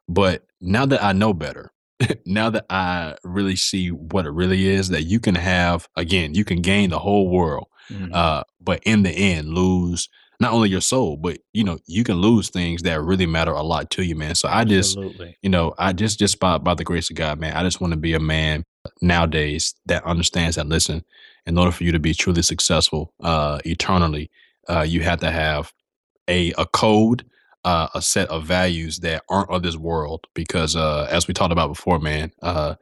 but 0.09 0.43
now 0.59 0.87
that 0.87 1.03
I 1.03 1.13
know 1.13 1.33
better, 1.33 1.71
now 2.25 2.49
that 2.49 2.65
I 2.69 3.15
really 3.23 3.55
see 3.55 3.89
what 3.89 4.25
it 4.25 4.31
really 4.31 4.67
is, 4.67 4.89
that 4.89 5.03
you 5.03 5.19
can 5.19 5.35
have 5.35 5.87
again, 5.95 6.33
you 6.33 6.43
can 6.43 6.61
gain 6.61 6.89
the 6.89 6.99
whole 6.99 7.29
world, 7.29 7.67
mm-hmm. 7.89 8.11
uh, 8.11 8.43
but 8.59 8.81
in 8.85 9.03
the 9.03 9.11
end, 9.11 9.49
lose 9.53 10.09
not 10.41 10.53
only 10.53 10.69
your 10.69 10.81
soul, 10.81 11.15
but 11.15 11.37
you 11.53 11.63
know, 11.63 11.77
you 11.85 12.03
can 12.03 12.15
lose 12.15 12.49
things 12.49 12.81
that 12.81 13.01
really 13.01 13.27
matter 13.27 13.51
a 13.51 13.61
lot 13.61 13.91
to 13.91 14.03
you, 14.03 14.15
man. 14.15 14.33
So 14.35 14.49
I 14.49 14.63
just, 14.63 14.97
Absolutely. 14.97 15.37
you 15.43 15.49
know, 15.49 15.75
I 15.77 15.93
just 15.93 16.17
just 16.17 16.39
by 16.39 16.57
by 16.57 16.73
the 16.73 16.83
grace 16.83 17.11
of 17.11 17.15
God, 17.15 17.39
man, 17.39 17.55
I 17.55 17.61
just 17.61 17.79
want 17.79 17.93
to 17.93 17.99
be 17.99 18.13
a 18.13 18.19
man 18.19 18.65
nowadays 19.01 19.75
that 19.85 20.03
understands 20.05 20.55
that. 20.55 20.67
Listen, 20.67 21.05
in 21.45 21.57
order 21.57 21.71
for 21.71 21.83
you 21.83 21.91
to 21.91 21.99
be 21.99 22.15
truly 22.15 22.41
successful, 22.41 23.13
uh, 23.21 23.59
eternally, 23.63 24.31
uh, 24.67 24.81
you 24.81 25.01
have 25.01 25.19
to 25.19 25.29
have 25.29 25.71
a 26.29 26.53
a 26.57 26.65
code 26.65 27.25
uh, 27.65 27.89
a 27.93 28.01
set 28.01 28.29
of 28.29 28.45
values 28.45 28.99
that 28.99 29.23
aren't 29.29 29.49
of 29.49 29.63
this 29.63 29.75
world 29.75 30.25
because 30.33 30.75
uh, 30.75 31.07
as 31.11 31.27
we 31.27 31.33
talked 31.33 31.51
about 31.51 31.67
before 31.67 31.99
man 31.99 32.31
uh, 32.41 32.75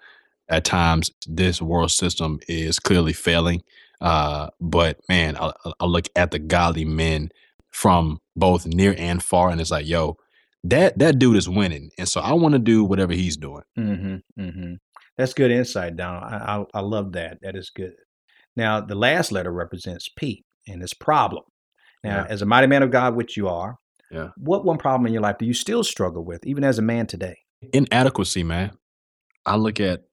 at 0.49 0.63
times 0.63 1.09
this 1.25 1.61
world 1.61 1.91
system 1.91 2.39
is 2.47 2.77
clearly 2.79 3.13
failing 3.13 3.63
uh, 4.01 4.49
but 4.61 4.99
man 5.09 5.35
I, 5.37 5.51
I, 5.79 5.85
look 5.85 6.07
at 6.15 6.29
the 6.31 6.39
godly 6.39 6.85
men 6.85 7.29
from 7.71 8.21
both 8.35 8.67
near 8.67 8.93
and 8.97 9.21
far 9.23 9.49
and 9.49 9.59
it's 9.59 9.71
like 9.71 9.87
yo 9.87 10.17
that 10.63 10.97
that 10.99 11.19
dude 11.19 11.37
is 11.37 11.47
winning. 11.47 11.91
And 11.97 12.07
so 12.07 12.21
i 12.21 12.33
want 12.33 12.53
to 12.53 12.59
do 12.59 12.83
whatever 12.83 13.13
he's 13.13 13.37
doing. 13.37 13.63
Mm-hmm, 13.77 14.41
mm-hmm. 14.41 14.73
that's 15.17 15.33
good 15.33 15.51
insight 15.51 15.95
Donald. 15.95 16.23
I, 16.23 16.65
I, 16.73 16.79
I 16.79 16.81
love 16.81 17.13
that. 17.13 17.39
That 17.41 17.55
is 17.55 17.69
good. 17.69 17.93
Now 18.55 18.81
the 18.81 18.95
last 18.95 19.31
letter 19.31 19.51
represents 19.51 20.09
p 20.15 20.43
and 20.67 20.83
it's 20.83 20.93
problem 20.93 21.43
now, 22.03 22.23
yeah. 22.23 22.27
as 22.29 22.41
a 22.41 22.45
mighty 22.45 22.67
man 22.67 22.83
of 22.83 22.91
God, 22.91 23.15
which 23.15 23.37
you 23.37 23.47
are, 23.47 23.77
yeah. 24.11 24.29
What 24.37 24.65
one 24.65 24.77
problem 24.77 25.05
in 25.07 25.13
your 25.13 25.21
life 25.21 25.37
do 25.37 25.45
you 25.45 25.53
still 25.53 25.83
struggle 25.83 26.23
with, 26.23 26.45
even 26.45 26.63
as 26.63 26.79
a 26.79 26.81
man 26.81 27.07
today? 27.07 27.37
Inadequacy, 27.73 28.43
man. 28.43 28.71
I 29.45 29.55
look 29.55 29.79
at 29.79 30.03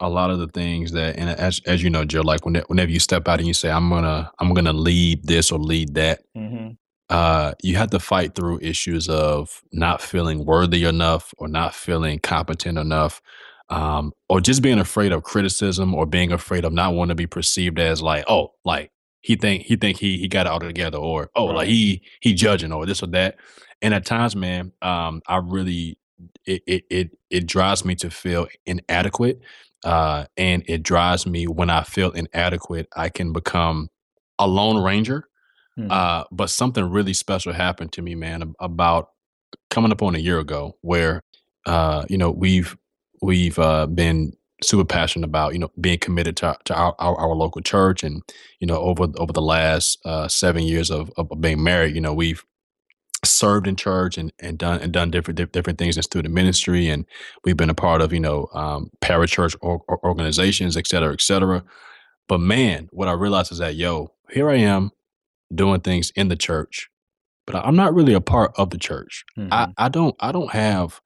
a 0.00 0.08
lot 0.08 0.30
of 0.30 0.38
the 0.38 0.48
things 0.48 0.92
that, 0.92 1.16
and 1.16 1.28
as 1.30 1.60
as 1.66 1.82
you 1.82 1.90
know, 1.90 2.04
Joe, 2.04 2.22
like 2.22 2.44
when, 2.44 2.56
whenever 2.66 2.90
you 2.90 3.00
step 3.00 3.28
out 3.28 3.38
and 3.38 3.48
you 3.48 3.54
say, 3.54 3.70
"I'm 3.70 3.88
gonna 3.90 4.30
I'm 4.38 4.54
gonna 4.54 4.72
lead 4.72 5.24
this 5.24 5.50
or 5.50 5.58
lead 5.58 5.94
that," 5.94 6.22
mm-hmm. 6.36 6.72
uh, 7.10 7.52
you 7.62 7.76
have 7.76 7.90
to 7.90 8.00
fight 8.00 8.34
through 8.34 8.60
issues 8.60 9.08
of 9.08 9.62
not 9.72 10.00
feeling 10.00 10.44
worthy 10.44 10.84
enough 10.84 11.32
or 11.38 11.48
not 11.48 11.74
feeling 11.74 12.18
competent 12.20 12.78
enough. 12.78 13.20
Um, 13.70 14.12
or 14.28 14.42
just 14.42 14.62
being 14.62 14.78
afraid 14.78 15.10
of 15.10 15.22
criticism 15.22 15.94
or 15.94 16.04
being 16.04 16.32
afraid 16.32 16.66
of 16.66 16.74
not 16.74 16.92
wanting 16.92 17.08
to 17.08 17.14
be 17.14 17.26
perceived 17.26 17.78
as 17.78 18.02
like, 18.02 18.24
oh, 18.28 18.52
like 18.62 18.92
he 19.24 19.36
think 19.36 19.62
he 19.62 19.74
think 19.74 19.98
he 19.98 20.18
he 20.18 20.28
got 20.28 20.46
it 20.46 20.52
all 20.52 20.60
together 20.60 20.98
or 20.98 21.30
oh 21.34 21.46
right. 21.46 21.56
like 21.56 21.68
he 21.68 22.02
he 22.20 22.34
judging 22.34 22.70
or 22.72 22.84
this 22.84 23.02
or 23.02 23.06
that 23.06 23.36
and 23.80 23.94
at 23.94 24.04
times 24.04 24.36
man 24.36 24.70
um 24.82 25.22
i 25.26 25.36
really 25.38 25.98
it 26.44 26.62
it 26.66 26.84
it, 26.90 27.10
it 27.30 27.46
drives 27.46 27.86
me 27.86 27.94
to 27.94 28.10
feel 28.10 28.46
inadequate 28.66 29.40
uh 29.84 30.26
and 30.36 30.62
it 30.68 30.82
drives 30.82 31.26
me 31.26 31.46
when 31.46 31.70
i 31.70 31.82
feel 31.82 32.10
inadequate 32.10 32.86
i 32.94 33.08
can 33.08 33.32
become 33.32 33.88
a 34.38 34.46
lone 34.46 34.82
ranger 34.82 35.26
hmm. 35.74 35.90
uh 35.90 36.24
but 36.30 36.50
something 36.50 36.84
really 36.84 37.14
special 37.14 37.54
happened 37.54 37.92
to 37.92 38.02
me 38.02 38.14
man 38.14 38.52
about 38.60 39.08
coming 39.70 39.90
up 39.90 40.02
on 40.02 40.14
a 40.14 40.18
year 40.18 40.38
ago 40.38 40.76
where 40.82 41.22
uh 41.64 42.04
you 42.10 42.18
know 42.18 42.30
we've 42.30 42.76
we've 43.22 43.58
uh 43.58 43.86
been 43.86 44.34
super 44.68 44.84
passionate 44.84 45.26
about 45.26 45.52
you 45.52 45.58
know 45.58 45.70
being 45.80 45.98
committed 45.98 46.36
to, 46.38 46.56
to 46.64 46.74
our, 46.74 46.94
our, 46.98 47.16
our 47.16 47.34
local 47.34 47.62
church. 47.62 48.02
And 48.02 48.22
you 48.60 48.66
know 48.66 48.78
over 48.78 49.06
over 49.16 49.32
the 49.32 49.42
last 49.42 49.98
uh, 50.04 50.28
seven 50.28 50.62
years 50.64 50.90
of, 50.90 51.10
of 51.16 51.30
being 51.40 51.62
married 51.62 51.94
you 51.94 52.00
know 52.00 52.14
we've 52.14 52.44
served 53.24 53.66
in 53.66 53.76
church 53.76 54.18
and, 54.18 54.32
and 54.38 54.58
done 54.58 54.80
and 54.80 54.92
done 54.92 55.10
different 55.10 55.52
different 55.52 55.78
things 55.78 55.96
in 55.96 56.02
student 56.02 56.34
ministry. 56.34 56.88
And 56.88 57.06
we've 57.44 57.56
been 57.56 57.70
a 57.70 57.74
part 57.74 58.00
of 58.00 58.12
you 58.12 58.20
know 58.20 58.48
um, 58.52 58.90
parachurch 59.00 59.56
or, 59.60 59.82
or 59.88 60.04
organizations 60.04 60.76
et 60.76 60.86
cetera 60.86 61.12
et 61.12 61.20
cetera. 61.20 61.62
But 62.28 62.38
man 62.38 62.88
what 62.90 63.08
i 63.08 63.12
realized 63.12 63.52
is 63.52 63.58
that 63.58 63.74
yo 63.74 64.12
here 64.30 64.48
i 64.48 64.56
am 64.56 64.90
doing 65.54 65.80
things 65.80 66.10
in 66.16 66.28
the 66.28 66.36
church 66.36 66.88
but 67.46 67.54
i'm 67.54 67.76
not 67.76 67.94
really 67.94 68.14
a 68.14 68.20
part 68.20 68.52
of 68.56 68.70
the 68.70 68.78
church. 68.78 69.24
Mm-hmm. 69.38 69.52
I, 69.52 69.72
I 69.76 69.88
don't 69.90 70.16
i 70.20 70.32
don't 70.32 70.50
have 70.52 71.00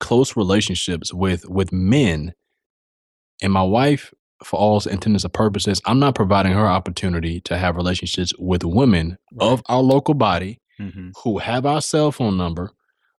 close 0.00 0.36
relationships 0.36 1.12
with 1.12 1.48
with 1.48 1.72
men 1.72 2.34
and 3.42 3.52
my 3.52 3.62
wife 3.62 4.12
for 4.44 4.58
all 4.58 4.80
intents 4.88 5.24
and 5.24 5.32
purposes 5.32 5.80
i'm 5.86 5.98
not 5.98 6.14
providing 6.14 6.52
her 6.52 6.66
opportunity 6.66 7.40
to 7.40 7.58
have 7.58 7.76
relationships 7.76 8.32
with 8.38 8.64
women 8.64 9.18
right. 9.34 9.46
of 9.46 9.62
our 9.68 9.82
local 9.82 10.14
body 10.14 10.60
mm-hmm. 10.80 11.10
who 11.22 11.38
have 11.38 11.66
our 11.66 11.80
cell 11.80 12.10
phone 12.10 12.36
number, 12.36 12.70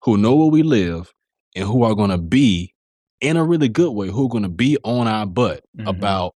who 0.03 0.17
know 0.17 0.35
where 0.35 0.51
we 0.51 0.63
live, 0.63 1.13
and 1.55 1.67
who 1.67 1.83
are 1.83 1.95
going 1.95 2.11
to 2.11 2.19
be 2.19 2.75
in 3.21 3.37
a 3.37 3.45
really 3.45 3.69
good 3.69 3.93
way, 3.93 4.09
who 4.09 4.27
are 4.27 4.31
going 4.31 4.43
to 4.43 4.49
be 4.49 4.79
on 4.83 5.07
our 5.07 5.27
butt 5.27 5.65
mm-hmm. 5.77 5.87
about 5.87 6.35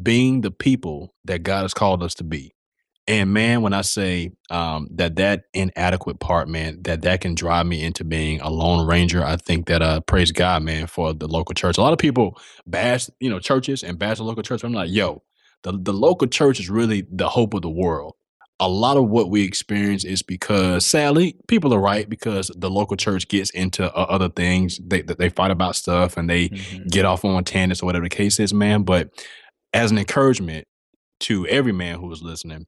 being 0.00 0.42
the 0.42 0.50
people 0.50 1.14
that 1.24 1.42
God 1.42 1.62
has 1.62 1.74
called 1.74 2.02
us 2.02 2.14
to 2.14 2.24
be. 2.24 2.52
And 3.10 3.32
man, 3.32 3.62
when 3.62 3.72
I 3.72 3.80
say 3.80 4.30
um, 4.50 4.86
that 4.92 5.16
that 5.16 5.46
inadequate 5.52 6.20
part, 6.20 6.48
man, 6.48 6.80
that 6.82 7.02
that 7.02 7.20
can 7.20 7.34
drive 7.34 7.66
me 7.66 7.82
into 7.82 8.04
being 8.04 8.40
a 8.40 8.48
lone 8.48 8.86
ranger, 8.86 9.24
I 9.24 9.34
think 9.34 9.66
that 9.66 9.82
uh, 9.82 10.00
praise 10.02 10.30
God, 10.30 10.62
man, 10.62 10.86
for 10.86 11.12
the 11.12 11.26
local 11.26 11.52
church. 11.52 11.76
A 11.76 11.80
lot 11.80 11.92
of 11.92 11.98
people 11.98 12.38
bash, 12.68 13.10
you 13.18 13.28
know, 13.28 13.40
churches 13.40 13.82
and 13.82 13.98
bash 13.98 14.18
the 14.18 14.22
local 14.22 14.44
church. 14.44 14.62
I'm 14.62 14.72
like, 14.72 14.90
yo, 14.90 15.24
the 15.64 15.72
the 15.72 15.92
local 15.92 16.28
church 16.28 16.60
is 16.60 16.70
really 16.70 17.04
the 17.10 17.28
hope 17.28 17.52
of 17.52 17.62
the 17.62 17.68
world 17.68 18.14
a 18.62 18.68
lot 18.68 18.98
of 18.98 19.08
what 19.08 19.30
we 19.30 19.42
experience 19.42 20.04
is 20.04 20.22
because 20.22 20.84
sadly 20.84 21.34
people 21.48 21.72
are 21.72 21.80
right 21.80 22.08
because 22.10 22.50
the 22.54 22.68
local 22.70 22.96
church 22.96 23.26
gets 23.26 23.48
into 23.50 23.90
uh, 23.96 24.02
other 24.02 24.28
things 24.28 24.78
they 24.86 25.00
they 25.00 25.30
fight 25.30 25.50
about 25.50 25.74
stuff 25.74 26.16
and 26.16 26.28
they 26.28 26.50
mm-hmm. 26.50 26.86
get 26.88 27.06
off 27.06 27.24
on 27.24 27.42
tangents 27.42 27.82
or 27.82 27.86
whatever 27.86 28.04
the 28.04 28.10
case 28.10 28.38
is 28.38 28.52
man 28.52 28.82
but 28.82 29.08
as 29.72 29.90
an 29.90 29.98
encouragement 29.98 30.66
to 31.20 31.46
every 31.46 31.72
man 31.72 31.98
who 31.98 32.12
is 32.12 32.22
listening 32.22 32.66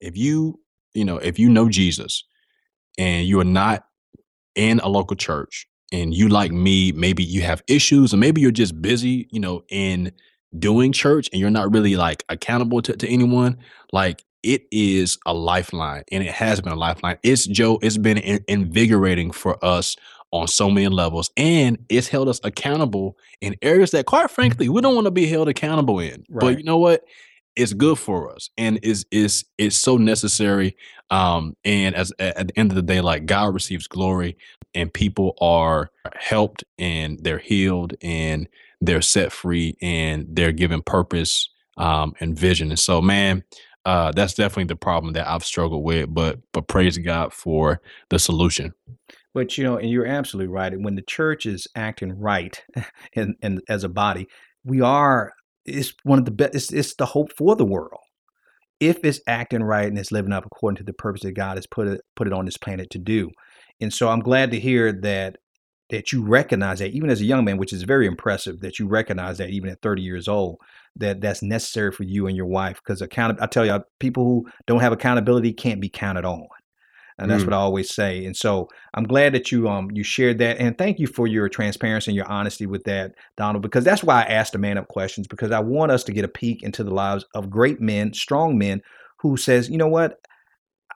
if 0.00 0.16
you 0.16 0.60
you 0.94 1.04
know 1.04 1.18
if 1.18 1.38
you 1.38 1.48
know 1.48 1.68
jesus 1.68 2.24
and 2.96 3.26
you 3.26 3.38
are 3.40 3.44
not 3.44 3.84
in 4.54 4.80
a 4.80 4.88
local 4.88 5.16
church 5.16 5.66
and 5.92 6.14
you 6.14 6.28
like 6.28 6.52
me 6.52 6.92
maybe 6.92 7.22
you 7.22 7.42
have 7.42 7.62
issues 7.68 8.12
or 8.12 8.16
maybe 8.16 8.40
you're 8.40 8.50
just 8.50 8.80
busy 8.80 9.28
you 9.30 9.40
know 9.40 9.62
in 9.68 10.12
doing 10.58 10.92
church 10.92 11.28
and 11.32 11.40
you're 11.40 11.50
not 11.50 11.72
really 11.72 11.96
like 11.96 12.24
accountable 12.28 12.80
to, 12.82 12.96
to 12.96 13.08
anyone 13.08 13.58
like 13.92 14.24
it 14.42 14.62
is 14.70 15.18
a 15.26 15.34
lifeline 15.34 16.04
and 16.12 16.22
it 16.22 16.30
has 16.30 16.60
been 16.60 16.72
a 16.72 16.76
lifeline. 16.76 17.18
It's 17.22 17.46
Joe, 17.46 17.78
it's 17.82 17.98
been 17.98 18.18
in, 18.18 18.44
invigorating 18.48 19.30
for 19.30 19.62
us 19.64 19.96
on 20.30 20.46
so 20.46 20.70
many 20.70 20.88
levels 20.88 21.30
and 21.36 21.78
it's 21.88 22.08
held 22.08 22.28
us 22.28 22.40
accountable 22.44 23.16
in 23.40 23.56
areas 23.62 23.90
that 23.92 24.06
quite 24.06 24.26
mm-hmm. 24.26 24.34
frankly 24.34 24.68
we 24.68 24.80
don't 24.80 24.94
want 24.94 25.06
to 25.06 25.10
be 25.10 25.26
held 25.26 25.48
accountable 25.48 25.98
in. 25.98 26.24
Right. 26.28 26.40
But 26.40 26.58
you 26.58 26.64
know 26.64 26.78
what? 26.78 27.04
It's 27.58 27.72
good 27.72 27.98
for 27.98 28.32
us 28.32 28.50
and 28.56 28.78
is 28.82 29.04
is 29.10 29.44
it's 29.58 29.76
so 29.76 29.96
necessary. 29.96 30.76
Um 31.10 31.56
and 31.64 31.94
as 31.94 32.12
at 32.18 32.48
the 32.48 32.58
end 32.58 32.70
of 32.70 32.76
the 32.76 32.82
day, 32.82 33.00
like 33.00 33.26
God 33.26 33.52
receives 33.52 33.86
glory 33.86 34.36
and 34.74 34.92
people 34.92 35.34
are 35.40 35.90
helped 36.16 36.64
and 36.78 37.18
they're 37.22 37.38
healed 37.38 37.94
and 38.00 38.48
they're 38.80 39.02
set 39.02 39.32
free 39.32 39.76
and 39.82 40.26
they're 40.30 40.52
given 40.52 40.82
purpose 40.82 41.50
um 41.76 42.14
and 42.20 42.38
vision. 42.38 42.70
And 42.70 42.78
so 42.78 43.02
man, 43.02 43.44
uh, 43.84 44.12
that's 44.12 44.34
definitely 44.34 44.64
the 44.64 44.76
problem 44.76 45.14
that 45.14 45.26
I've 45.26 45.44
struggled 45.44 45.82
with. 45.82 46.12
But 46.12 46.40
but 46.52 46.68
praise 46.68 46.98
God 46.98 47.32
for 47.32 47.80
the 48.10 48.18
solution. 48.18 48.74
But 49.32 49.56
you 49.56 49.64
know, 49.64 49.78
and 49.78 49.90
you're 49.90 50.06
absolutely 50.06 50.52
right. 50.52 50.78
When 50.78 50.94
the 50.94 51.02
church 51.02 51.46
is 51.46 51.66
acting 51.74 52.18
right, 52.18 52.62
and 53.14 53.34
and 53.42 53.62
as 53.68 53.84
a 53.84 53.88
body, 53.88 54.28
we 54.64 54.80
are. 54.80 55.32
It's 55.68 55.94
one 56.04 56.18
of 56.18 56.24
the 56.24 56.30
best. 56.30 56.54
It's, 56.54 56.72
it's 56.72 56.94
the 56.94 57.06
hope 57.06 57.32
for 57.32 57.56
the 57.56 57.64
world 57.64 58.00
if 58.80 59.04
it's 59.04 59.20
acting 59.26 59.62
right 59.62 59.88
and 59.88 59.98
it's 59.98 60.12
living 60.12 60.32
up 60.32 60.46
according 60.46 60.76
to 60.76 60.84
the 60.84 60.92
purpose 60.92 61.22
that 61.22 61.32
God 61.32 61.56
has 61.56 61.66
put 61.66 61.88
it 61.88 62.00
put 62.16 62.26
it 62.26 62.32
on 62.32 62.44
this 62.44 62.56
planet 62.56 62.90
to 62.90 62.98
do. 62.98 63.30
And 63.80 63.92
so 63.92 64.08
I'm 64.08 64.20
glad 64.20 64.50
to 64.52 64.60
hear 64.60 64.92
that 64.92 65.36
that 65.90 66.12
you 66.12 66.22
recognize 66.22 66.80
that 66.80 66.90
even 66.90 67.08
as 67.10 67.20
a 67.20 67.24
young 67.24 67.44
man, 67.44 67.56
which 67.56 67.72
is 67.72 67.82
very 67.82 68.06
impressive 68.06 68.60
that 68.60 68.78
you 68.78 68.86
recognize 68.86 69.38
that 69.38 69.50
even 69.50 69.70
at 69.70 69.80
30 69.80 70.02
years 70.02 70.28
old, 70.28 70.58
that 70.96 71.20
that's 71.20 71.42
necessary 71.42 71.90
for 71.90 72.02
you 72.02 72.26
and 72.26 72.36
your 72.36 72.46
wife. 72.46 72.76
Because 72.76 73.00
account, 73.00 73.40
I 73.40 73.46
tell 73.46 73.64
you, 73.64 73.80
people 73.98 74.24
who 74.24 74.46
don't 74.66 74.80
have 74.80 74.92
accountability 74.92 75.52
can't 75.52 75.80
be 75.80 75.88
counted 75.88 76.26
on, 76.26 76.46
and 77.18 77.30
that's 77.30 77.42
mm. 77.42 77.46
what 77.46 77.54
I 77.54 77.58
always 77.58 77.94
say. 77.94 78.24
And 78.24 78.36
so 78.36 78.68
I'm 78.94 79.04
glad 79.04 79.34
that 79.34 79.50
you 79.50 79.68
um 79.68 79.90
you 79.92 80.02
shared 80.02 80.38
that, 80.38 80.58
and 80.58 80.76
thank 80.76 80.98
you 80.98 81.06
for 81.06 81.26
your 81.26 81.48
transparency 81.48 82.10
and 82.10 82.16
your 82.16 82.28
honesty 82.28 82.66
with 82.66 82.84
that, 82.84 83.14
Donald. 83.36 83.62
Because 83.62 83.84
that's 83.84 84.02
why 84.02 84.22
I 84.22 84.26
asked 84.26 84.52
the 84.52 84.58
man 84.58 84.78
up 84.78 84.88
questions 84.88 85.26
because 85.26 85.50
I 85.50 85.60
want 85.60 85.92
us 85.92 86.04
to 86.04 86.12
get 86.12 86.24
a 86.24 86.28
peek 86.28 86.62
into 86.62 86.84
the 86.84 86.94
lives 86.94 87.24
of 87.34 87.50
great 87.50 87.80
men, 87.80 88.12
strong 88.12 88.58
men, 88.58 88.82
who 89.20 89.36
says, 89.36 89.68
you 89.68 89.78
know 89.78 89.88
what, 89.88 90.20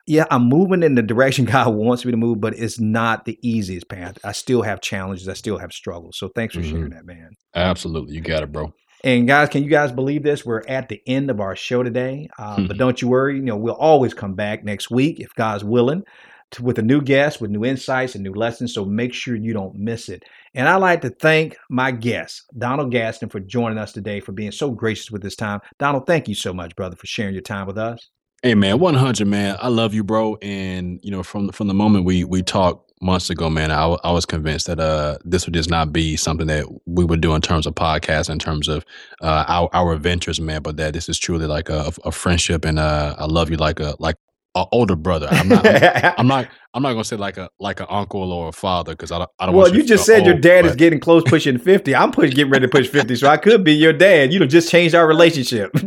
yeah, 0.07 0.25
I'm 0.31 0.49
moving 0.49 0.83
in 0.83 0.95
the 0.95 1.03
direction 1.03 1.45
God 1.47 1.75
wants 1.75 2.05
me 2.05 2.11
to 2.11 2.17
move, 2.17 2.41
but 2.41 2.59
it's 2.59 2.81
not 2.81 3.25
the 3.25 3.39
easiest 3.43 3.89
path. 3.89 4.19
I 4.25 4.33
still 4.33 4.63
have 4.63 4.81
challenges. 4.81 5.29
I 5.29 5.35
still 5.35 5.59
have 5.59 5.73
struggles. 5.73 6.19
So 6.19 6.29
thanks 6.29 6.55
for 6.55 6.61
mm-hmm. 6.61 6.71
sharing 6.71 6.91
that, 6.91 7.07
man. 7.07 7.31
Absolutely. 7.55 8.15
You 8.15 8.21
got 8.21 8.43
it, 8.43 8.53
bro. 8.53 8.73
And 9.05 9.27
guys, 9.27 9.49
can 9.49 9.65
you 9.65 9.69
guys 9.69 9.91
believe 9.91 10.23
this? 10.23 10.47
We're 10.47 10.63
at 10.69 10.89
the 10.89 11.03
end 11.07 11.31
of 11.31 11.41
our 11.41 11.57
show 11.57 11.83
today. 11.83 12.29
Um, 12.39 12.69
but 12.69 12.79
don't 12.79 13.03
you 13.03 13.09
worry. 13.09 13.37
You 13.37 13.43
know, 13.43 13.57
we'll 13.57 13.75
always 13.75 14.15
come 14.15 14.35
back 14.35 14.65
next 14.65 14.91
week 14.91 15.19
if 15.19 15.35
God's 15.35 15.65
willing 15.65 16.05
to, 16.53 16.63
with 16.63 16.79
a 16.79 16.83
new 16.83 17.01
guest, 17.01 17.41
with 17.41 17.51
new 17.51 17.65
insights 17.65 18.15
and 18.15 18.23
new 18.23 18.33
lessons. 18.33 18.73
So 18.73 18.85
make 18.85 19.13
sure 19.13 19.35
you 19.35 19.53
don't 19.53 19.75
miss 19.75 20.09
it. 20.09 20.23
And 20.55 20.69
I'd 20.69 20.77
like 20.77 21.01
to 21.01 21.11
thank 21.11 21.57
my 21.69 21.91
guest, 21.91 22.45
Donald 22.57 22.93
Gadson, 22.93 23.33
for 23.33 23.41
joining 23.41 23.79
us 23.79 23.93
today, 23.93 24.21
for 24.21 24.33
being 24.33 24.53
so 24.53 24.71
gracious 24.71 25.11
with 25.11 25.23
this 25.23 25.35
time. 25.35 25.61
Donald, 25.79 26.07
thank 26.07 26.29
you 26.29 26.35
so 26.35 26.53
much, 26.53 26.77
brother, 26.77 26.95
for 26.95 27.07
sharing 27.07 27.35
your 27.35 27.43
time 27.43 27.67
with 27.67 27.79
us. 27.79 28.11
Hey 28.43 28.55
man, 28.55 28.79
one 28.81 28.95
hundred 28.95 29.29
man. 29.29 29.57
I 29.61 29.69
love 29.69 29.95
you, 29.95 30.05
bro. 30.05 30.37
And 30.43 31.01
you 31.03 31.11
know, 31.11 31.23
from 31.23 31.51
from 31.53 31.69
the 31.69 31.75
moment 31.75 32.05
we 32.05 32.25
we 32.25 32.43
talked 32.43 32.92
months 33.03 33.31
ago, 33.31 33.51
man, 33.51 33.71
I, 33.71 33.85
I 34.05 34.13
was 34.13 34.25
convinced 34.25 34.67
that 34.67 34.81
uh 34.81 35.19
this 35.25 35.47
would 35.47 35.55
just 35.55 35.71
not 35.71 35.93
be 35.93 36.17
something 36.17 36.47
that 36.47 36.67
we 36.87 37.05
would 37.05 37.21
do 37.21 37.35
in 37.35 37.41
terms 37.41 37.67
of 37.67 37.75
podcasts, 37.75 38.31
in 38.31 38.39
terms 38.39 38.69
of 38.69 38.85
uh 39.21 39.45
our 39.49 39.69
our 39.73 39.93
adventures, 39.93 40.41
man. 40.41 40.63
But 40.63 40.77
that 40.77 40.95
this 40.95 41.09
is 41.09 41.19
truly 41.19 41.47
like 41.47 41.69
a, 41.69 41.93
a 42.05 42.13
friendship, 42.13 42.65
and 42.65 42.79
uh 42.79 43.17
I 43.19 43.27
love 43.27 43.51
you 43.51 43.57
like 43.57 43.81
a 43.81 43.97
like 43.99 44.17
an 44.55 44.67
older 44.71 44.97
brother. 44.97 45.29
I'm 45.31 45.49
not. 45.49 45.67
I'm, 45.67 46.15
I'm, 46.19 46.27
not. 46.27 46.49
I'm 46.75 46.83
not 46.83 46.93
gonna 46.93 47.05
say 47.05 47.17
like 47.17 47.39
a 47.39 47.49
like 47.59 47.81
an 47.81 47.87
uncle 47.89 48.33
or 48.33 48.49
a 48.49 48.53
father 48.53 48.93
because 48.93 49.11
I 49.11 49.19
don't. 49.19 49.31
I 49.39 49.47
don't 49.47 49.55
well, 49.55 49.75
you 49.75 49.83
just 49.83 50.05
said 50.05 50.19
old, 50.19 50.27
your 50.27 50.39
dad 50.39 50.63
but... 50.63 50.71
is 50.71 50.77
getting 50.77 51.01
close, 51.01 51.23
pushing 51.25 51.59
fifty. 51.59 51.95
I'm 51.95 52.13
pushing, 52.13 52.35
getting 52.35 52.53
ready 52.53 52.67
to 52.67 52.71
push 52.71 52.89
fifty, 52.89 53.17
so 53.17 53.29
I 53.29 53.39
could 53.39 53.65
be 53.65 53.73
your 53.73 53.93
dad. 53.93 54.33
You 54.33 54.41
know, 54.41 54.47
just 54.47 54.71
changed 54.71 54.95
our 54.95 55.07
relationship. 55.07 55.73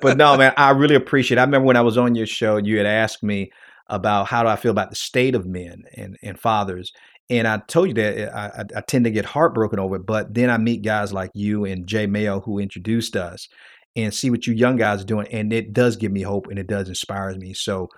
but 0.00 0.16
no, 0.16 0.36
man, 0.36 0.52
I 0.56 0.70
really 0.70 0.94
appreciate. 0.94 1.38
it. 1.38 1.40
I 1.40 1.44
remember 1.44 1.66
when 1.66 1.76
I 1.76 1.82
was 1.82 1.98
on 1.98 2.14
your 2.14 2.26
show, 2.26 2.56
you 2.58 2.76
had 2.76 2.86
asked 2.86 3.22
me 3.22 3.50
about 3.88 4.28
how 4.28 4.42
do 4.42 4.48
I 4.48 4.56
feel 4.56 4.70
about 4.70 4.90
the 4.90 4.96
state 4.96 5.34
of 5.34 5.46
men 5.46 5.84
and 5.96 6.16
and 6.22 6.38
fathers. 6.38 6.92
And 7.30 7.48
I 7.48 7.58
told 7.68 7.88
you 7.88 7.94
that 7.94 8.18
eh, 8.18 8.30
I, 8.34 8.78
I, 8.78 8.80
tend 8.82 9.06
to 9.06 9.10
get 9.10 9.24
heartbroken 9.24 9.78
over 9.78 9.96
it, 9.96 10.04
but 10.04 10.34
then 10.34 10.50
I 10.50 10.58
meet 10.58 10.82
guys 10.82 11.10
like 11.10 11.30
you 11.32 11.64
and 11.64 11.86
Jay 11.86 12.06
Mayo 12.06 12.40
who 12.40 12.58
introduced 12.58 13.16
us, 13.16 13.48
and 13.96 14.12
see 14.12 14.30
what 14.30 14.46
you 14.46 14.54
young 14.54 14.76
guys 14.76 15.02
are 15.02 15.06
doing. 15.06 15.26
And 15.28 15.52
it 15.52 15.72
does 15.72 15.96
give 15.96 16.12
me 16.12 16.22
hope 16.22 16.48
and 16.48 16.58
it 16.58 16.66
does 16.66 16.88
inspire 16.88 17.34
me. 17.36 17.54
So 17.54 17.88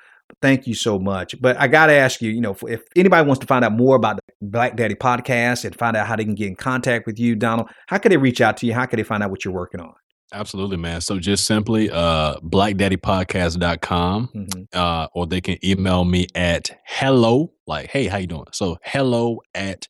thank 0.43 0.67
you 0.67 0.75
so 0.75 0.99
much. 0.99 1.41
But 1.41 1.59
I 1.59 1.69
got 1.69 1.87
to 1.87 1.95
ask 1.95 2.21
you, 2.21 2.31
you 2.31 2.41
know, 2.41 2.57
if 2.67 2.83
anybody 2.95 3.27
wants 3.27 3.41
to 3.41 3.47
find 3.47 3.65
out 3.65 3.73
more 3.73 3.97
about 3.97 4.17
the 4.17 4.23
Black 4.43 4.77
Daddy 4.77 4.95
podcast 4.95 5.65
and 5.65 5.77
find 5.77 5.97
out 5.97 6.07
how 6.07 6.17
they 6.17 6.25
can 6.25 6.35
get 6.35 6.49
in 6.49 6.57
contact 6.57 7.07
with 7.07 7.19
you, 7.19 7.35
Donald, 7.35 7.69
how 7.87 7.99
can 7.99 8.11
they 8.11 8.17
reach 8.17 8.41
out 8.41 8.57
to 8.59 8.67
you? 8.67 8.75
How 8.75 8.87
can 8.87 8.99
they 8.99 9.05
find 9.05 9.23
out 9.23 9.31
what 9.31 9.45
you're 9.45 9.55
working 9.55 9.81
on? 9.81 9.95
Absolutely, 10.33 10.77
man. 10.77 11.01
So 11.01 11.19
just 11.19 11.45
simply 11.45 11.91
uh 11.91 12.37
blackdaddypodcast.com 12.41 14.29
mm-hmm. 14.35 14.63
uh 14.73 15.07
or 15.15 15.27
they 15.27 15.41
can 15.41 15.57
email 15.65 16.05
me 16.05 16.27
at 16.35 16.79
hello, 16.85 17.53
like, 17.67 17.91
hey, 17.91 18.07
how 18.07 18.19
you 18.19 18.27
doing? 18.27 18.47
So 18.53 18.79
hello 18.83 19.41
at 19.55 19.87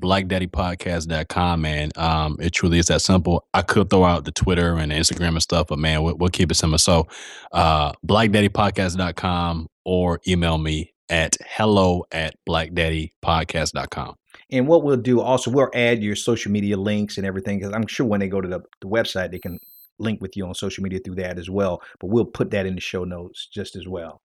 blackdaddypodcast.com, 0.00 1.60
man. 1.60 1.90
Um, 1.96 2.36
it 2.40 2.50
truly 2.50 2.78
is 2.78 2.86
that 2.86 3.00
simple. 3.00 3.46
I 3.54 3.62
could 3.62 3.88
throw 3.90 4.04
out 4.04 4.24
the 4.24 4.32
Twitter 4.32 4.76
and 4.76 4.90
the 4.90 4.96
Instagram 4.96 5.28
and 5.28 5.42
stuff, 5.42 5.68
but 5.68 5.78
man, 5.78 6.02
we'll, 6.02 6.16
we'll 6.16 6.30
keep 6.30 6.50
it 6.50 6.56
simple. 6.56 6.78
So, 6.78 7.06
uh, 7.52 7.92
blackdaddypodcast.com 8.06 9.68
or 9.84 10.20
email 10.28 10.58
me 10.58 10.92
at 11.08 11.36
hello 11.46 12.04
at 12.12 12.34
blackdaddypodcast.com. 12.48 14.16
And 14.50 14.68
what 14.68 14.82
we'll 14.82 14.96
do 14.96 15.20
also, 15.20 15.50
we'll 15.50 15.70
add 15.74 16.02
your 16.02 16.14
social 16.14 16.52
media 16.52 16.76
links 16.76 17.16
and 17.16 17.26
everything 17.26 17.58
because 17.58 17.72
I'm 17.72 17.86
sure 17.86 18.06
when 18.06 18.20
they 18.20 18.28
go 18.28 18.40
to 18.40 18.48
the, 18.48 18.60
the 18.80 18.88
website, 18.88 19.30
they 19.30 19.38
can 19.38 19.58
link 19.98 20.20
with 20.20 20.36
you 20.36 20.46
on 20.46 20.54
social 20.54 20.82
media 20.82 21.00
through 21.04 21.16
that 21.16 21.38
as 21.38 21.50
well. 21.50 21.82
But 22.00 22.08
we'll 22.08 22.24
put 22.24 22.50
that 22.50 22.66
in 22.66 22.74
the 22.74 22.80
show 22.80 23.04
notes 23.04 23.46
just 23.46 23.76
as 23.76 23.86
well. 23.86 24.22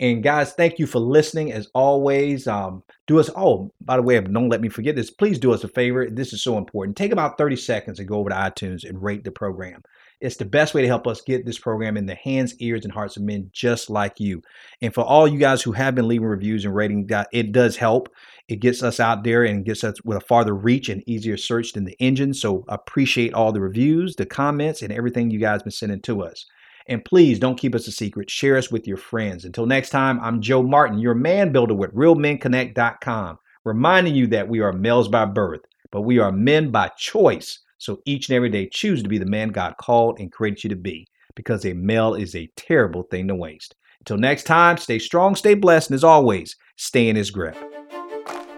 And 0.00 0.24
guys, 0.24 0.52
thank 0.54 0.78
you 0.78 0.86
for 0.86 0.98
listening. 0.98 1.52
As 1.52 1.68
always, 1.72 2.48
um, 2.48 2.82
do 3.06 3.20
us. 3.20 3.30
Oh, 3.36 3.72
by 3.80 3.96
the 3.96 4.02
way, 4.02 4.20
don't 4.20 4.48
let 4.48 4.60
me 4.60 4.68
forget 4.68 4.96
this. 4.96 5.10
Please 5.10 5.38
do 5.38 5.52
us 5.52 5.62
a 5.62 5.68
favor. 5.68 6.08
This 6.10 6.32
is 6.32 6.42
so 6.42 6.58
important. 6.58 6.96
Take 6.96 7.12
about 7.12 7.38
30 7.38 7.56
seconds 7.56 7.98
and 8.00 8.08
go 8.08 8.16
over 8.16 8.30
to 8.30 8.34
iTunes 8.34 8.88
and 8.88 9.00
rate 9.00 9.22
the 9.22 9.30
program. 9.30 9.82
It's 10.24 10.36
the 10.36 10.46
best 10.46 10.72
way 10.72 10.80
to 10.80 10.88
help 10.88 11.06
us 11.06 11.20
get 11.20 11.44
this 11.44 11.58
program 11.58 11.98
in 11.98 12.06
the 12.06 12.14
hands, 12.14 12.54
ears, 12.58 12.84
and 12.84 12.92
hearts 12.92 13.18
of 13.18 13.22
men 13.22 13.50
just 13.52 13.90
like 13.90 14.18
you. 14.18 14.40
And 14.80 14.94
for 14.94 15.04
all 15.04 15.28
you 15.28 15.38
guys 15.38 15.60
who 15.60 15.72
have 15.72 15.94
been 15.94 16.08
leaving 16.08 16.26
reviews 16.26 16.64
and 16.64 16.74
rating, 16.74 17.08
it 17.30 17.52
does 17.52 17.76
help. 17.76 18.08
It 18.48 18.56
gets 18.56 18.82
us 18.82 19.00
out 19.00 19.22
there 19.22 19.44
and 19.44 19.66
gets 19.66 19.84
us 19.84 20.02
with 20.02 20.16
a 20.16 20.22
farther 20.22 20.54
reach 20.54 20.88
and 20.88 21.06
easier 21.06 21.36
search 21.36 21.74
than 21.74 21.84
the 21.84 21.96
engine. 21.98 22.32
So 22.32 22.64
appreciate 22.68 23.34
all 23.34 23.52
the 23.52 23.60
reviews, 23.60 24.16
the 24.16 24.24
comments, 24.24 24.80
and 24.80 24.92
everything 24.92 25.30
you 25.30 25.38
guys 25.38 25.62
been 25.62 25.72
sending 25.72 26.00
to 26.00 26.22
us. 26.22 26.46
And 26.86 27.04
please 27.04 27.38
don't 27.38 27.58
keep 27.58 27.74
us 27.74 27.86
a 27.86 27.92
secret. 27.92 28.30
Share 28.30 28.56
us 28.56 28.70
with 28.70 28.86
your 28.86 28.96
friends. 28.96 29.44
Until 29.44 29.66
next 29.66 29.90
time, 29.90 30.18
I'm 30.20 30.40
Joe 30.40 30.62
Martin, 30.62 30.98
your 30.98 31.14
man 31.14 31.52
builder 31.52 31.74
with 31.74 31.94
RealMenConnect.com, 31.94 33.38
reminding 33.64 34.14
you 34.14 34.26
that 34.28 34.48
we 34.48 34.60
are 34.60 34.72
males 34.72 35.08
by 35.08 35.26
birth, 35.26 35.60
but 35.90 36.02
we 36.02 36.18
are 36.18 36.32
men 36.32 36.70
by 36.70 36.88
choice. 36.96 37.60
So 37.84 38.00
each 38.06 38.30
and 38.30 38.36
every 38.36 38.48
day, 38.48 38.66
choose 38.66 39.02
to 39.02 39.10
be 39.10 39.18
the 39.18 39.26
man 39.26 39.50
God 39.50 39.76
called 39.76 40.18
and 40.18 40.32
created 40.32 40.64
you 40.64 40.70
to 40.70 40.76
be, 40.76 41.06
because 41.34 41.66
a 41.66 41.74
male 41.74 42.14
is 42.14 42.34
a 42.34 42.50
terrible 42.56 43.02
thing 43.02 43.28
to 43.28 43.34
waste. 43.34 43.74
Until 43.98 44.16
next 44.16 44.44
time, 44.44 44.78
stay 44.78 44.98
strong, 44.98 45.36
stay 45.36 45.52
blessed, 45.52 45.90
and 45.90 45.94
as 45.94 46.02
always, 46.02 46.56
stay 46.76 47.10
in 47.10 47.16
his 47.16 47.30
grip. 47.30 47.54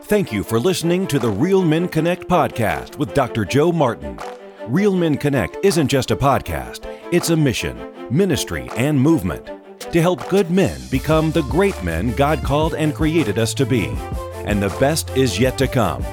Thank 0.03 0.33
you 0.33 0.45
for 0.45 0.61
listening 0.61 1.09
to 1.09 1.18
the 1.18 1.29
Real 1.29 1.61
Men 1.61 1.89
Connect 1.89 2.29
podcast 2.29 2.99
with 2.99 3.14
Dr. 3.14 3.45
Joe 3.45 3.72
Martin. 3.72 4.16
Real 4.68 4.95
Men 4.95 5.16
Connect 5.16 5.57
isn't 5.64 5.89
just 5.89 6.12
a 6.12 6.16
podcast, 6.16 6.87
it's 7.11 7.31
a 7.31 7.37
mission, 7.37 7.93
ministry, 8.09 8.70
and 8.77 9.01
movement 9.01 9.51
to 9.91 10.01
help 10.01 10.29
good 10.29 10.53
men 10.53 10.81
become 10.89 11.33
the 11.33 11.43
great 11.43 11.83
men 11.83 12.12
God 12.12 12.45
called 12.45 12.77
and 12.77 12.95
created 12.95 13.41
us 13.41 13.55
to 13.55 13.66
be. 13.66 13.87
And 14.45 14.62
the 14.62 14.74
best 14.79 15.11
is 15.16 15.41
yet 15.41 15.59
to 15.59 15.66
come. 15.66 16.05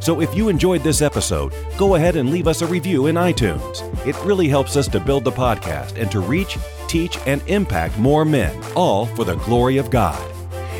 So 0.00 0.20
if 0.20 0.34
you 0.34 0.48
enjoyed 0.48 0.82
this 0.82 1.02
episode, 1.02 1.52
go 1.76 1.94
ahead 1.94 2.16
and 2.16 2.30
leave 2.30 2.48
us 2.48 2.62
a 2.62 2.66
review 2.66 3.06
in 3.06 3.16
iTunes. 3.16 3.82
It 4.06 4.16
really 4.24 4.48
helps 4.48 4.76
us 4.76 4.88
to 4.88 5.00
build 5.00 5.24
the 5.24 5.30
podcast 5.30 6.00
and 6.00 6.10
to 6.10 6.20
reach, 6.20 6.58
teach, 6.88 7.18
and 7.26 7.42
impact 7.46 7.98
more 7.98 8.24
men, 8.24 8.58
all 8.74 9.06
for 9.06 9.24
the 9.24 9.36
glory 9.36 9.76
of 9.76 9.90
God. 9.90 10.20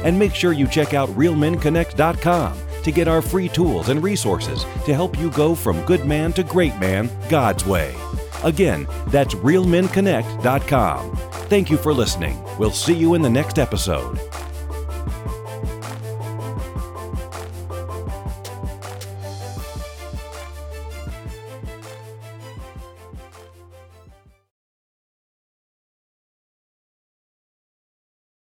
And 0.05 0.19
make 0.19 0.35
sure 0.35 0.53
you 0.53 0.67
check 0.67 0.95
out 0.95 1.11
realmenconnect.com 1.11 2.59
to 2.83 2.91
get 2.91 3.09
our 3.09 3.21
free 3.21 3.49
tools 3.49 3.91
and 3.91 4.03
resources 4.03 4.65
to 4.87 4.95
help 4.95 5.19
you 5.19 5.31
go 5.31 5.55
from 5.55 5.85
good 5.85 6.07
man 6.07 6.33
to 6.33 6.43
great 6.43 6.77
man 6.79 7.11
God's 7.29 7.67
way. 7.67 7.95
Again, 8.43 8.87
that's 9.09 9.35
realmenconnect.com. 9.35 11.17
Thank 11.51 11.71
you 11.71 11.77
for 11.77 11.93
listening. 11.93 12.43
We'll 12.59 12.71
see 12.71 12.95
you 12.95 13.15
in 13.15 13.23
the 13.23 13.29
next 13.29 13.59
episode. 13.59 14.19